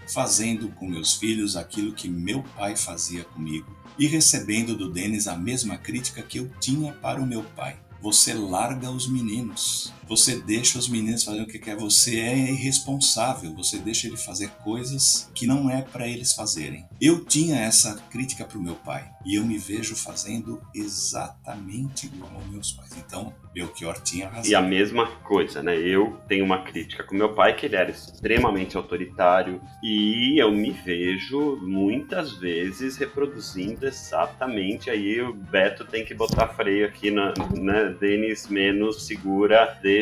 fazendo 0.06 0.68
com 0.68 0.86
meus 0.86 1.14
filhos 1.14 1.56
aquilo 1.56 1.92
que 1.92 2.08
meu 2.08 2.44
pai 2.56 2.76
fazia 2.76 3.24
comigo 3.24 3.76
e 3.98 4.06
recebendo 4.06 4.76
do 4.76 4.88
Denis 4.88 5.26
a 5.26 5.36
mesma 5.36 5.76
crítica 5.76 6.22
que 6.22 6.38
eu 6.38 6.48
tinha 6.60 6.92
para 6.92 7.20
o 7.20 7.26
meu 7.26 7.42
pai. 7.56 7.80
Você 8.00 8.32
larga 8.32 8.88
os 8.88 9.08
meninos. 9.08 9.92
Você 10.12 10.36
deixa 10.36 10.78
os 10.78 10.90
meninos 10.90 11.24
fazendo 11.24 11.44
o 11.44 11.46
que 11.46 11.58
quer. 11.58 11.74
Você 11.74 12.20
é 12.20 12.50
irresponsável. 12.50 13.54
Você 13.54 13.78
deixa 13.78 14.06
ele 14.06 14.18
fazer 14.18 14.50
coisas 14.62 15.30
que 15.34 15.46
não 15.46 15.70
é 15.70 15.80
para 15.80 16.06
eles 16.06 16.34
fazerem. 16.34 16.84
Eu 17.00 17.24
tinha 17.24 17.58
essa 17.58 17.94
crítica 18.10 18.44
para 18.44 18.58
o 18.58 18.62
meu 18.62 18.74
pai 18.74 19.10
e 19.24 19.36
eu 19.36 19.44
me 19.46 19.56
vejo 19.56 19.96
fazendo 19.96 20.60
exatamente 20.74 22.08
igual 22.08 22.30
aos 22.34 22.46
meus 22.48 22.72
pais. 22.72 22.92
Então, 22.98 23.32
Belchior 23.54 24.00
tinha 24.02 24.28
razão. 24.28 24.50
E 24.50 24.54
a 24.54 24.62
mesma 24.62 25.06
coisa, 25.06 25.62
né? 25.62 25.76
Eu 25.78 26.18
tenho 26.28 26.44
uma 26.44 26.62
crítica 26.62 27.04
com 27.04 27.14
meu 27.14 27.34
pai 27.34 27.54
que 27.54 27.66
ele 27.66 27.76
era 27.76 27.90
extremamente 27.90 28.76
autoritário 28.76 29.60
e 29.82 30.40
eu 30.40 30.50
me 30.50 30.70
vejo 30.70 31.56
muitas 31.62 32.32
vezes 32.32 32.96
reproduzindo 32.96 33.86
exatamente. 33.86 34.90
Aí 34.90 35.20
o 35.20 35.34
Beto 35.34 35.84
tem 35.84 36.04
que 36.04 36.14
botar 36.14 36.48
freio 36.48 36.86
aqui 36.86 37.10
na, 37.10 37.32
né? 37.54 37.94
Denis 37.98 38.48
menos 38.48 39.06
segura, 39.06 39.78
deixa. 39.82 40.01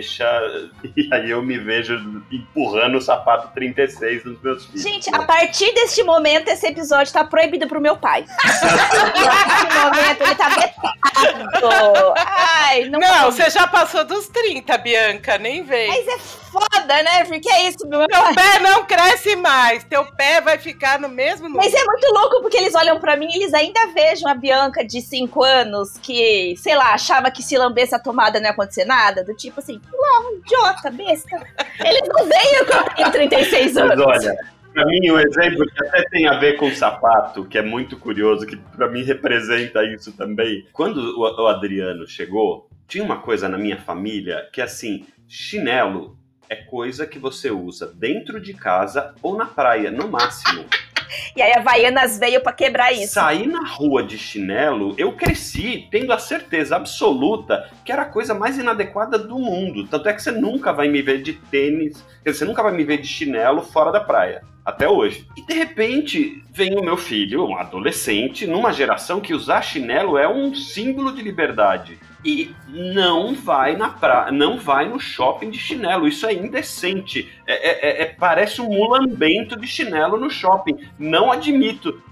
E 0.97 1.09
aí 1.13 1.31
eu 1.31 1.43
me 1.43 1.59
vejo 1.59 1.95
empurrando 2.31 2.97
o 2.97 3.01
sapato 3.01 3.53
36 3.55 4.25
dos 4.25 4.41
meus 4.43 4.67
filhos. 4.67 4.83
Gente, 4.83 5.15
a 5.15 5.23
partir 5.23 5.73
deste 5.75 6.03
momento 6.03 6.49
esse 6.49 6.67
episódio 6.67 7.13
tá 7.13 7.25
proibido 7.25 7.67
pro 7.67 7.81
meu 7.81 7.97
pai. 7.97 8.25
nesse 8.45 9.79
momento 9.79 10.23
ele 10.23 10.35
tá 10.35 10.49
vetado. 10.49 12.15
Ai, 12.17 12.89
não. 12.89 12.99
Não, 12.99 13.31
você 13.31 13.51
já 13.51 13.67
passou 13.67 14.05
dos 14.05 14.29
30, 14.29 14.77
Bianca, 14.79 15.39
nem 15.39 15.63
vem. 15.63 15.89
Mas 15.89 16.09
é 16.09 16.19
foda, 16.51 17.03
né? 17.03 17.25
Porque 17.25 17.49
é 17.49 17.69
isso, 17.69 17.87
meu 17.87 18.07
Teu 18.07 18.35
pé 18.35 18.59
não 18.61 18.85
cresce 18.85 19.37
mais. 19.37 19.85
Teu 19.85 20.05
pé 20.13 20.41
vai 20.41 20.59
ficar 20.59 20.99
no 20.99 21.09
mesmo 21.09 21.49
Mas 21.51 21.73
é 21.73 21.85
muito 21.85 22.07
louco 22.13 22.43
porque 22.43 22.57
eles 22.57 22.75
olham 22.75 22.99
para 22.99 23.17
mim 23.17 23.29
e 23.31 23.37
eles 23.37 23.55
ainda 23.55 23.87
vejam 23.95 24.29
a 24.29 24.35
Bianca 24.35 24.85
de 24.85 25.01
5 25.01 25.43
anos 25.43 25.97
que, 25.99 26.55
sei 26.57 26.77
lá, 26.77 26.95
achava 26.95 27.31
que 27.31 27.43
se 27.43 27.57
lambesse 27.57 27.95
a 27.95 27.99
tomada 27.99 28.39
não 28.39 28.47
ia 28.47 28.53
acontecer 28.53 28.85
nada. 28.85 29.25
Do 29.25 29.35
tipo 29.35 29.61
assim, 29.61 29.81
não, 29.93 30.35
idiota, 30.37 30.91
besta. 30.91 31.37
Eles 31.85 32.09
não 32.09 32.27
veem 32.27 32.65
que 32.65 32.73
eu 32.73 32.95
tenho 32.95 33.13
36 33.13 33.77
anos. 33.77 34.05
Mas 34.05 34.25
olha. 34.25 34.61
Para 34.73 34.87
mim, 34.87 35.11
um 35.11 35.19
exemplo 35.19 35.67
que 35.67 35.85
até 35.85 36.03
tem 36.11 36.29
a 36.29 36.39
ver 36.39 36.57
com 36.57 36.73
sapato, 36.73 37.45
que 37.45 37.59
é 37.59 37.63
muito 37.63 37.97
curioso, 37.97 38.47
que 38.47 38.57
para 38.57 38.89
mim 38.89 39.03
representa 39.03 39.83
isso 39.85 40.13
também. 40.13 40.65
Quando 40.73 41.19
o 41.19 41.47
Adriano 41.49 42.07
chegou, 42.07 42.69
tinha 42.87 43.03
uma 43.03 43.21
coisa 43.21 43.49
na 43.49 43.59
minha 43.59 43.79
família 43.79 44.49
que 44.53 44.61
assim, 44.61 45.07
chinelo 45.29 46.20
é 46.51 46.57
coisa 46.57 47.07
que 47.07 47.17
você 47.17 47.49
usa 47.49 47.87
dentro 47.95 48.41
de 48.41 48.53
casa 48.53 49.15
ou 49.23 49.37
na 49.37 49.47
praia, 49.47 49.91
no 49.91 50.09
máximo. 50.09 50.65
E 51.35 51.43
aí 51.43 51.53
a 51.53 51.59
Havaianas 51.59 52.19
veio 52.21 52.41
para 52.41 52.53
quebrar 52.53 52.93
isso. 52.93 53.15
Sair 53.15 53.45
na 53.45 53.67
rua 53.67 54.01
de 54.01 54.17
chinelo, 54.17 54.95
eu 54.97 55.13
cresci 55.13 55.89
tendo 55.91 56.13
a 56.13 56.19
certeza 56.21 56.77
absoluta 56.77 57.69
que 57.85 57.91
era 57.91 58.03
a 58.03 58.05
coisa 58.05 58.33
mais 58.33 58.57
inadequada 58.57 59.19
do 59.19 59.37
mundo. 59.37 59.89
Tanto 59.89 60.09
é 60.09 60.13
que 60.13 60.23
você 60.23 60.31
nunca 60.31 60.73
vai 60.73 60.87
me 60.87 61.03
ver 61.03 61.21
de 61.21 61.33
tênis, 61.33 62.05
você 62.25 62.45
nunca 62.45 62.63
vai 62.63 62.73
me 62.73 62.85
ver 62.85 62.99
de 62.99 63.09
chinelo 63.09 63.61
fora 63.61 63.91
da 63.91 63.99
praia. 63.99 64.43
até 64.65 64.89
hoje. 64.89 65.27
E 65.37 65.45
de 65.45 65.53
repente 65.53 66.45
vem 66.53 66.79
o 66.79 66.85
meu 66.85 66.97
filho, 66.97 67.45
um 67.45 67.57
adolescente, 67.57 68.47
numa 68.47 68.73
geração 68.73 69.21
que 69.21 69.35
usar 69.35 69.63
chinelo 69.63 70.17
é 70.17 70.29
um 70.29 70.55
símbolo 70.55 71.13
de 71.13 71.23
liberdade. 71.23 71.99
E 72.25 72.55
não 72.69 73.35
vai 73.35 73.77
na 73.77 73.89
pra... 73.89 74.31
não 74.31 74.59
vai 74.59 74.89
no 74.89 75.01
shopping 75.01 75.51
de 75.51 75.59
chinelo. 75.59 76.07
Isso 76.07 76.27
é 76.27 76.35
indecente. 76.35 77.29
É, 77.47 78.01
é, 78.01 78.03
é 78.03 78.07
parece 78.07 78.61
um 78.61 78.69
mulambento 78.69 79.59
de 79.59 79.67
chinelo 79.67 80.19
no 80.19 80.31
shopping. 80.31 80.79
Não 80.99 81.33
admito. 81.33 82.03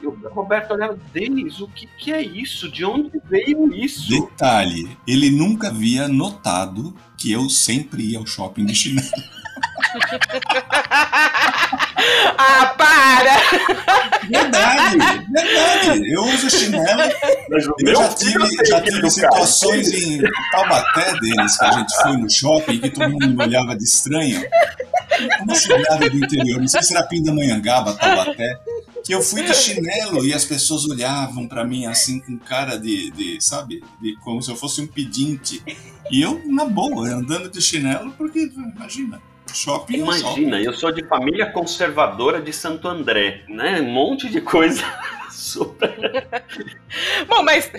E 0.00 0.06
o 0.06 0.16
Roberto 0.30 0.72
olhava, 0.72 0.98
Denis, 1.12 1.60
o 1.60 1.68
que, 1.68 1.86
que 1.98 2.12
é 2.12 2.22
isso? 2.22 2.70
De 2.70 2.84
onde 2.84 3.10
veio 3.24 3.72
isso? 3.74 4.08
Detalhe, 4.08 4.88
ele 5.06 5.28
nunca 5.28 5.68
havia 5.68 6.06
notado 6.06 6.94
que 7.16 7.32
eu 7.32 7.50
sempre 7.50 8.12
ia 8.12 8.18
ao 8.18 8.26
shopping 8.26 8.64
de 8.64 8.74
chinelo. 8.74 9.08
ah, 12.38 12.74
para! 12.76 13.36
Verdade, 14.28 14.98
verdade. 15.30 16.12
Eu 16.12 16.24
uso 16.24 16.50
chinelo. 16.50 17.02
Eu 17.80 17.96
já 17.96 18.08
tive, 18.14 18.66
já 18.66 18.80
tive 18.80 19.10
situações 19.10 19.92
em 19.92 20.20
Taubaté 20.52 21.18
deles, 21.20 21.58
que 21.58 21.64
a 21.64 21.72
gente 21.72 21.94
foi 22.02 22.16
no 22.16 22.30
shopping 22.30 22.78
que 22.80 22.90
todo 22.90 23.10
mundo 23.10 23.28
me 23.28 23.42
olhava 23.42 23.76
de 23.76 23.84
estranho. 23.84 24.42
Uma 25.42 25.54
cidade 25.54 26.10
do 26.10 26.18
interior, 26.18 26.60
não 26.60 26.68
sei 26.68 26.82
se 26.82 26.94
era 26.94 27.06
Pindamonhangaba, 27.06 27.94
Taubaté 27.94 28.58
que 29.04 29.14
eu 29.14 29.22
fui 29.22 29.42
de 29.42 29.54
chinelo 29.54 30.22
e 30.22 30.34
as 30.34 30.44
pessoas 30.44 30.84
olhavam 30.84 31.48
para 31.48 31.64
mim 31.64 31.86
assim 31.86 32.20
com 32.20 32.38
cara 32.38 32.76
de, 32.76 33.10
de, 33.12 33.40
sabe, 33.40 33.82
de 34.02 34.14
como 34.16 34.42
se 34.42 34.50
eu 34.50 34.56
fosse 34.56 34.82
um 34.82 34.86
pedinte. 34.86 35.62
E 36.10 36.20
eu, 36.20 36.42
na 36.46 36.66
boa, 36.66 37.08
andando 37.08 37.50
de 37.50 37.60
chinelo, 37.60 38.12
porque, 38.12 38.50
imagina, 38.76 39.20
shopping 39.54 39.94
é 39.94 39.98
Imagina, 39.98 40.58
é 40.58 40.66
eu 40.66 40.72
sou 40.72 40.92
de 40.92 41.04
família 41.06 41.46
conservadora 41.46 42.40
de 42.40 42.52
Santo 42.52 42.88
André, 42.88 43.42
né? 43.48 43.80
Um 43.80 43.92
monte 43.92 44.28
de 44.28 44.40
coisa 44.40 44.84
super. 45.48 45.96
Bom, 47.28 47.42
mas 47.42 47.70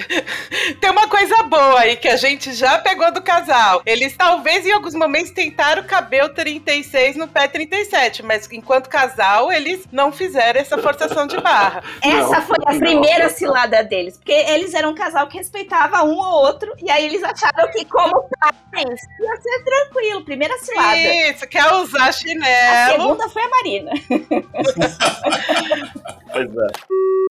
tem 0.80 0.90
uma 0.90 1.08
coisa 1.08 1.44
boa 1.44 1.80
aí 1.80 1.96
que 1.96 2.08
a 2.08 2.16
gente 2.16 2.54
já 2.54 2.78
pegou 2.80 3.12
do 3.12 3.22
casal. 3.22 3.82
Eles 3.86 4.16
talvez 4.16 4.66
em 4.66 4.72
alguns 4.72 4.94
momentos 4.94 5.32
tentaram 5.32 5.84
caber 5.84 6.24
o 6.24 6.30
36 6.30 7.16
no 7.16 7.28
pé 7.28 7.48
37, 7.48 8.24
mas 8.24 8.48
enquanto 8.52 8.90
casal 8.90 9.52
eles 9.52 9.88
não 9.92 10.12
fizeram 10.12 10.60
essa 10.60 10.78
forçação 10.78 11.28
de 11.28 11.40
barra. 11.40 11.84
Essa 12.02 12.40
não, 12.40 12.42
foi 12.42 12.58
a 12.66 12.74
não. 12.74 12.80
primeira 12.80 13.30
cilada 13.30 13.84
deles, 13.84 14.18
porque 14.18 14.32
eles 14.32 14.74
eram 14.74 14.92
um 14.92 14.96
casal 14.96 15.28
que 15.28 15.38
respeitava 15.38 16.04
um 16.04 16.18
ou 16.18 16.46
outro, 16.46 16.74
e 16.82 16.90
aí 16.90 17.06
eles 17.06 17.24
acharam 17.24 17.70
que 17.72 17.86
como 17.86 18.28
pais 18.40 19.02
ia 19.20 19.42
ser 19.42 19.64
tranquilo. 19.64 20.24
Primeira 20.24 20.58
cilada. 20.60 20.98
Isso, 20.98 21.48
quer 21.48 21.74
usar 21.74 22.12
chinelo. 22.14 22.72
A 22.72 22.92
segunda 22.92 23.28
foi 23.30 23.44
a 23.44 23.50
Marina. 23.50 23.92
pois 26.32 26.48
é. 26.48 27.29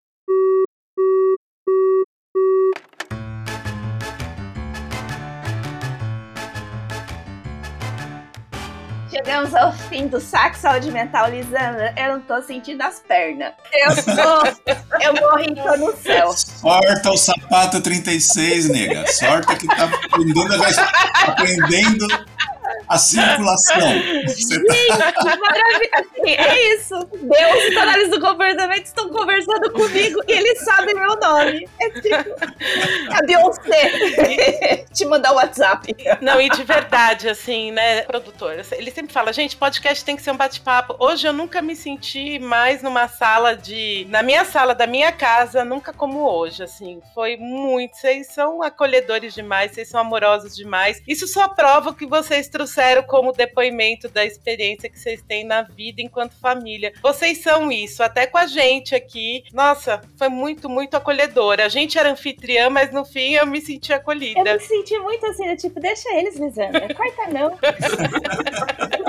Chegamos 9.11 9.55
ao 9.55 9.73
fim 9.73 10.07
do 10.07 10.21
saco 10.21 10.57
saúde 10.57 10.91
mental, 10.91 11.31
Lisandra. 11.31 11.95
Eu 11.97 12.15
não 12.15 12.21
tô 12.21 12.43
sentindo 12.43 12.83
as 12.83 13.01
pernas. 13.01 13.53
Eu 13.73 13.95
tô. 14.05 15.03
eu 15.03 15.15
morri, 15.15 15.55
tô 15.55 15.77
no 15.77 15.97
céu. 15.97 16.33
Sorta 16.33 17.11
o 17.11 17.17
sapato 17.17 17.81
36, 17.81 18.69
nega. 18.69 19.11
Sorta 19.13 19.57
que 19.57 19.67
tá 19.67 19.85
aprendendo, 19.85 20.65
aprendendo 21.27 22.07
a 22.89 22.97
circulação. 22.97 23.81
Gente, 23.81 24.61
que 24.65 24.89
maravilha. 24.89 25.91
Assim, 25.95 26.31
é 26.31 26.75
isso. 26.75 26.95
Deus 27.13 27.65
e 27.65 27.69
os 27.71 27.77
análise 27.77 28.11
do 28.11 28.21
comportamento 28.21 28.85
estão 28.85 29.11
conversando 29.11 29.71
comigo 29.73 30.21
e 30.27 30.33
eles 30.33 30.65
sabem 30.65 30.95
meu 30.95 31.17
nome. 31.17 31.69
É 31.81 31.91
tipo, 31.91 33.15
a 33.15 33.27
Beyoncé 33.27 34.87
te 34.93 35.05
mandar 35.05 35.33
o 35.33 35.37
WhatsApp. 35.37 35.95
Não, 36.21 36.41
e 36.41 36.49
de 36.49 36.65
verdade, 36.65 37.29
assim, 37.29 37.71
né, 37.71 38.03
produtor, 38.03 38.57
ele 38.73 38.91
sempre 38.91 39.13
fala, 39.13 39.33
gente, 39.33 39.57
podcast 39.57 40.05
tem 40.05 40.17
que 40.17 40.23
ser 40.23 40.31
um 40.31 40.37
bate-papo. 40.37 40.97
Hoje 40.99 41.27
eu 41.27 41.33
nunca 41.33 41.61
me 41.61 41.77
senti 41.77 42.39
mais 42.39 42.83
numa 42.83 43.07
sala 43.07 43.55
de... 43.55 44.07
Na 44.09 44.23
minha 44.23 44.45
sala 44.45 44.75
da 44.75 44.87
minha 44.87 45.13
casa, 45.13 45.65
nunca 45.65 45.93
como 45.93 46.21
hoje, 46.29 46.63
assim. 46.63 47.01
Foi 47.15 47.37
muito. 47.37 47.97
Vocês 47.97 48.29
são 48.29 48.63
acolhedores 48.63 49.35
demais, 49.35 49.73
vocês 49.73 49.89
são 49.89 50.01
amorosos 50.01 50.57
demais. 50.57 51.03
Isso 51.07 51.27
só 51.27 51.49
prova 51.49 51.95
que 51.95 52.07
vocês 52.07 52.49
trouxeram 52.49 52.78
como 53.05 53.33
depoimento 53.33 54.09
da 54.09 54.25
experiência 54.25 54.89
que 54.89 54.99
vocês 54.99 55.23
têm 55.23 55.45
na 55.45 55.63
vida 55.63 56.03
enquanto 56.03 56.39
família. 56.39 56.93
Vocês 57.03 57.39
são 57.39 57.71
isso, 57.71 58.03
até 58.03 58.27
com 58.27 58.39
a 58.39 58.47
gente 58.47 58.95
aqui. 58.95 59.45
Nossa, 59.53 60.01
foi 60.17 60.29
muito, 60.29 60.69
muito 60.69 60.97
acolhedora. 60.97 61.65
A 61.65 61.69
gente 61.69 61.99
era 61.99 62.11
anfitriã, 62.11 62.71
mas 62.71 62.93
no 62.93 63.05
fim 63.05 63.35
eu 63.35 63.47
me 63.47 63.61
senti 63.61 63.93
acolhida. 63.93 64.41
Eu 64.41 64.55
me 64.55 64.61
senti 64.61 64.99
muito 64.99 65.27
assim, 65.27 65.57
tipo, 65.57 65.81
deixa 65.81 66.09
eles, 66.15 66.37
Lisandra. 66.37 66.95
Corta 66.95 67.29
não. 67.31 67.59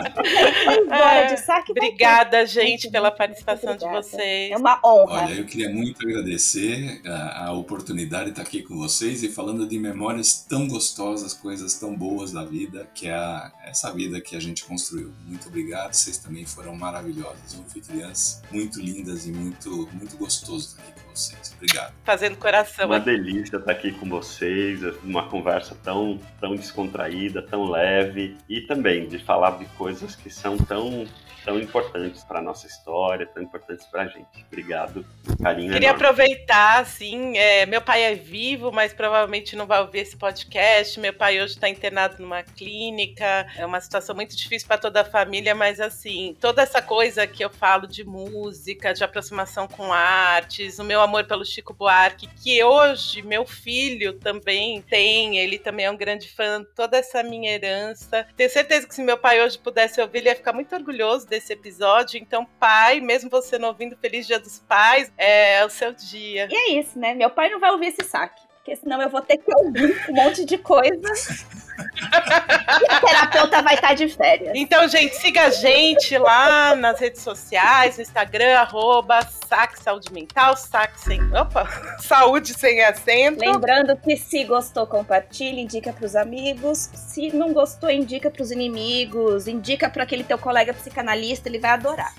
embora 0.83 1.33
de 1.33 1.37
saque. 1.41 1.71
Obrigada, 1.71 2.45
gente, 2.45 2.89
pela 2.89 3.11
participação 3.11 3.75
de 3.75 3.87
vocês. 3.87 4.51
É 4.51 4.57
uma 4.57 4.79
honra. 4.83 5.23
Olha, 5.23 5.33
eu 5.33 5.45
queria 5.45 5.69
muito 5.69 6.05
agradecer 6.07 7.01
a, 7.05 7.47
a 7.47 7.53
oportunidade 7.53 8.25
de 8.25 8.29
estar 8.31 8.41
aqui 8.41 8.61
com 8.61 8.77
vocês 8.77 9.23
e 9.23 9.29
falando 9.29 9.67
de 9.67 9.79
memórias 9.79 10.45
tão 10.47 10.67
gostosas, 10.67 11.33
coisas 11.33 11.79
tão 11.79 11.95
boas 11.95 12.31
da 12.31 12.43
vida, 12.43 12.89
que 12.93 13.07
é 13.07 13.13
a 13.13 13.51
essa 13.65 13.91
vida 13.91 14.19
que 14.19 14.35
a 14.35 14.39
gente 14.39 14.65
construiu. 14.65 15.13
Muito 15.25 15.47
obrigado, 15.47 15.93
vocês 15.93 16.17
também 16.17 16.45
foram 16.45 16.75
maravilhosas, 16.75 17.57
anfitriãs, 17.59 18.41
muito 18.51 18.79
lindas 18.81 19.25
e 19.25 19.31
muito, 19.31 19.89
muito 19.93 20.17
gostoso 20.17 20.69
estar 20.69 20.83
aqui 20.83 21.01
com 21.01 21.08
vocês. 21.19 21.53
Obrigado. 21.55 21.93
Fazendo 22.03 22.37
coração. 22.37 22.85
Uma 22.85 22.99
delícia 22.99 23.57
estar 23.57 23.71
aqui 23.71 23.91
com 23.91 24.09
vocês, 24.09 24.81
uma 25.03 25.27
conversa 25.27 25.75
tão, 25.83 26.19
tão 26.39 26.55
descontraída, 26.55 27.41
tão 27.41 27.69
leve 27.69 28.37
e 28.47 28.61
também 28.61 29.07
de 29.07 29.19
falar 29.19 29.57
de 29.57 29.65
coisas 29.65 30.15
que 30.15 30.29
são 30.29 30.57
tão 30.57 31.05
tão 31.49 31.59
importantes 31.59 32.23
para 32.23 32.43
nossa 32.43 32.67
história, 32.67 33.25
tão 33.25 33.41
importantes 33.41 33.83
para 33.87 34.03
a 34.03 34.07
gente. 34.07 34.45
Obrigado, 34.45 35.03
carinho. 35.41 35.73
Queria 35.73 35.89
enorme. 35.89 36.05
aproveitar, 36.05 36.79
assim, 36.81 37.35
é, 37.39 37.65
meu 37.65 37.81
pai 37.81 38.03
é 38.03 38.13
vivo, 38.13 38.71
mas 38.71 38.93
provavelmente 38.93 39.55
não 39.55 39.65
vai 39.65 39.81
ouvir 39.81 40.01
esse 40.01 40.15
podcast. 40.15 40.99
Meu 40.99 41.11
pai 41.11 41.41
hoje 41.41 41.53
está 41.53 41.67
internado 41.67 42.17
numa 42.19 42.43
clínica, 42.43 43.47
é 43.57 43.65
uma 43.65 43.81
situação 43.81 44.15
muito 44.15 44.37
difícil 44.37 44.67
para 44.67 44.77
toda 44.77 45.01
a 45.01 45.05
família, 45.05 45.55
mas 45.55 45.79
assim, 45.79 46.37
toda 46.39 46.61
essa 46.61 46.83
coisa 46.83 47.25
que 47.25 47.43
eu 47.43 47.49
falo 47.49 47.87
de 47.87 48.03
música, 48.03 48.93
de 48.93 49.03
aproximação 49.03 49.67
com 49.67 49.91
artes, 49.91 50.77
o 50.77 50.83
meu 50.83 51.01
amor 51.01 51.25
pelo 51.25 51.43
Chico 51.43 51.73
Buarque, 51.73 52.29
que 52.43 52.63
hoje 52.63 53.23
meu 53.23 53.43
filho 53.43 54.13
também 54.13 54.83
tem, 54.83 55.39
ele 55.39 55.57
também 55.57 55.87
é 55.87 55.91
um 55.91 55.97
grande 55.97 56.29
fã, 56.29 56.63
toda 56.75 56.97
essa 56.97 57.23
minha 57.23 57.51
herança. 57.51 58.27
Tenho 58.37 58.51
certeza 58.51 58.87
que 58.87 58.93
se 58.93 59.01
meu 59.01 59.17
pai 59.17 59.41
hoje 59.41 59.57
pudesse 59.57 59.99
ouvir, 59.99 60.19
ele 60.19 60.29
ia 60.29 60.35
ficar 60.35 60.53
muito 60.53 60.75
orgulhoso 60.75 61.25
desse 61.25 61.38
episódio. 61.53 62.19
Então, 62.19 62.45
pai, 62.59 62.99
mesmo 62.99 63.29
você 63.29 63.57
não 63.57 63.69
ouvindo 63.69 63.97
Feliz 63.97 64.27
Dia 64.27 64.39
dos 64.39 64.59
Pais, 64.59 65.11
é 65.17 65.63
o 65.65 65.69
seu 65.69 65.93
dia. 65.93 66.47
E 66.51 66.55
é 66.55 66.79
isso, 66.79 66.97
né? 66.97 67.13
Meu 67.13 67.29
pai 67.29 67.49
não 67.49 67.59
vai 67.59 67.71
ouvir 67.71 67.87
esse 67.87 68.03
saque 68.03 68.49
porque 68.69 68.75
senão 68.75 69.01
eu 69.01 69.09
vou 69.09 69.21
ter 69.21 69.37
que 69.37 69.51
ouvir 69.55 70.05
um 70.09 70.13
monte 70.13 70.45
de 70.45 70.57
coisa. 70.57 71.01
e 71.79 72.91
a 72.91 72.99
terapeuta 72.99 73.61
vai 73.61 73.75
estar 73.75 73.93
de 73.93 74.09
férias. 74.09 74.51
Então, 74.55 74.87
gente, 74.87 75.15
siga 75.15 75.43
a 75.43 75.49
gente 75.49 76.17
lá 76.17 76.75
nas 76.75 76.99
redes 76.99 77.21
sociais, 77.21 77.97
no 77.97 78.03
Instagram, 78.03 78.57
arroba 78.59 79.19
saque 79.47 79.81
saúde 79.81 80.11
mental, 80.13 80.55
saque 80.55 80.99
sem. 80.99 81.21
Opa! 81.33 81.67
Saúde 81.99 82.53
sem 82.53 82.83
acento. 82.83 83.39
Lembrando 83.39 83.95
que 83.97 84.15
se 84.15 84.43
gostou, 84.43 84.85
compartilhe, 84.85 85.61
indica 85.61 85.91
para 85.91 86.05
os 86.05 86.15
amigos. 86.15 86.89
Se 86.93 87.35
não 87.35 87.53
gostou, 87.53 87.89
indica 87.89 88.29
para 88.29 88.43
os 88.43 88.51
inimigos, 88.51 89.47
indica 89.47 89.89
para 89.89 90.03
aquele 90.03 90.23
teu 90.23 90.37
colega 90.37 90.73
psicanalista, 90.73 91.49
ele 91.49 91.59
vai 91.59 91.71
adorar. 91.71 92.13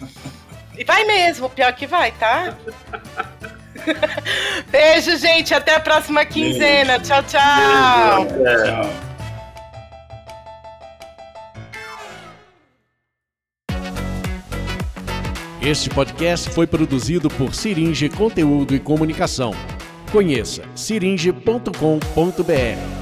E 0.77 0.85
vai 0.85 1.05
mesmo, 1.05 1.51
pior 1.51 1.73
que 1.75 1.87
vai, 1.87 2.11
tá? 2.13 2.55
Beijo, 4.71 5.17
gente. 5.17 5.55
Até 5.55 5.75
a 5.75 5.81
próxima 5.81 6.25
quinzena. 6.25 6.99
Beijo. 6.99 7.05
Tchau, 7.05 7.23
tchau. 7.25 8.25
Beijo, 8.25 8.65
tchau. 8.65 9.10
Este 15.63 15.91
podcast 15.91 16.49
foi 16.49 16.67
produzido 16.67 17.29
por 17.29 17.55
Siringe 17.55 18.09
Conteúdo 18.09 18.75
e 18.75 18.81
Comunicação. 18.81 19.53
Conheça 20.11 20.63
siringe.com.br. 20.75 23.00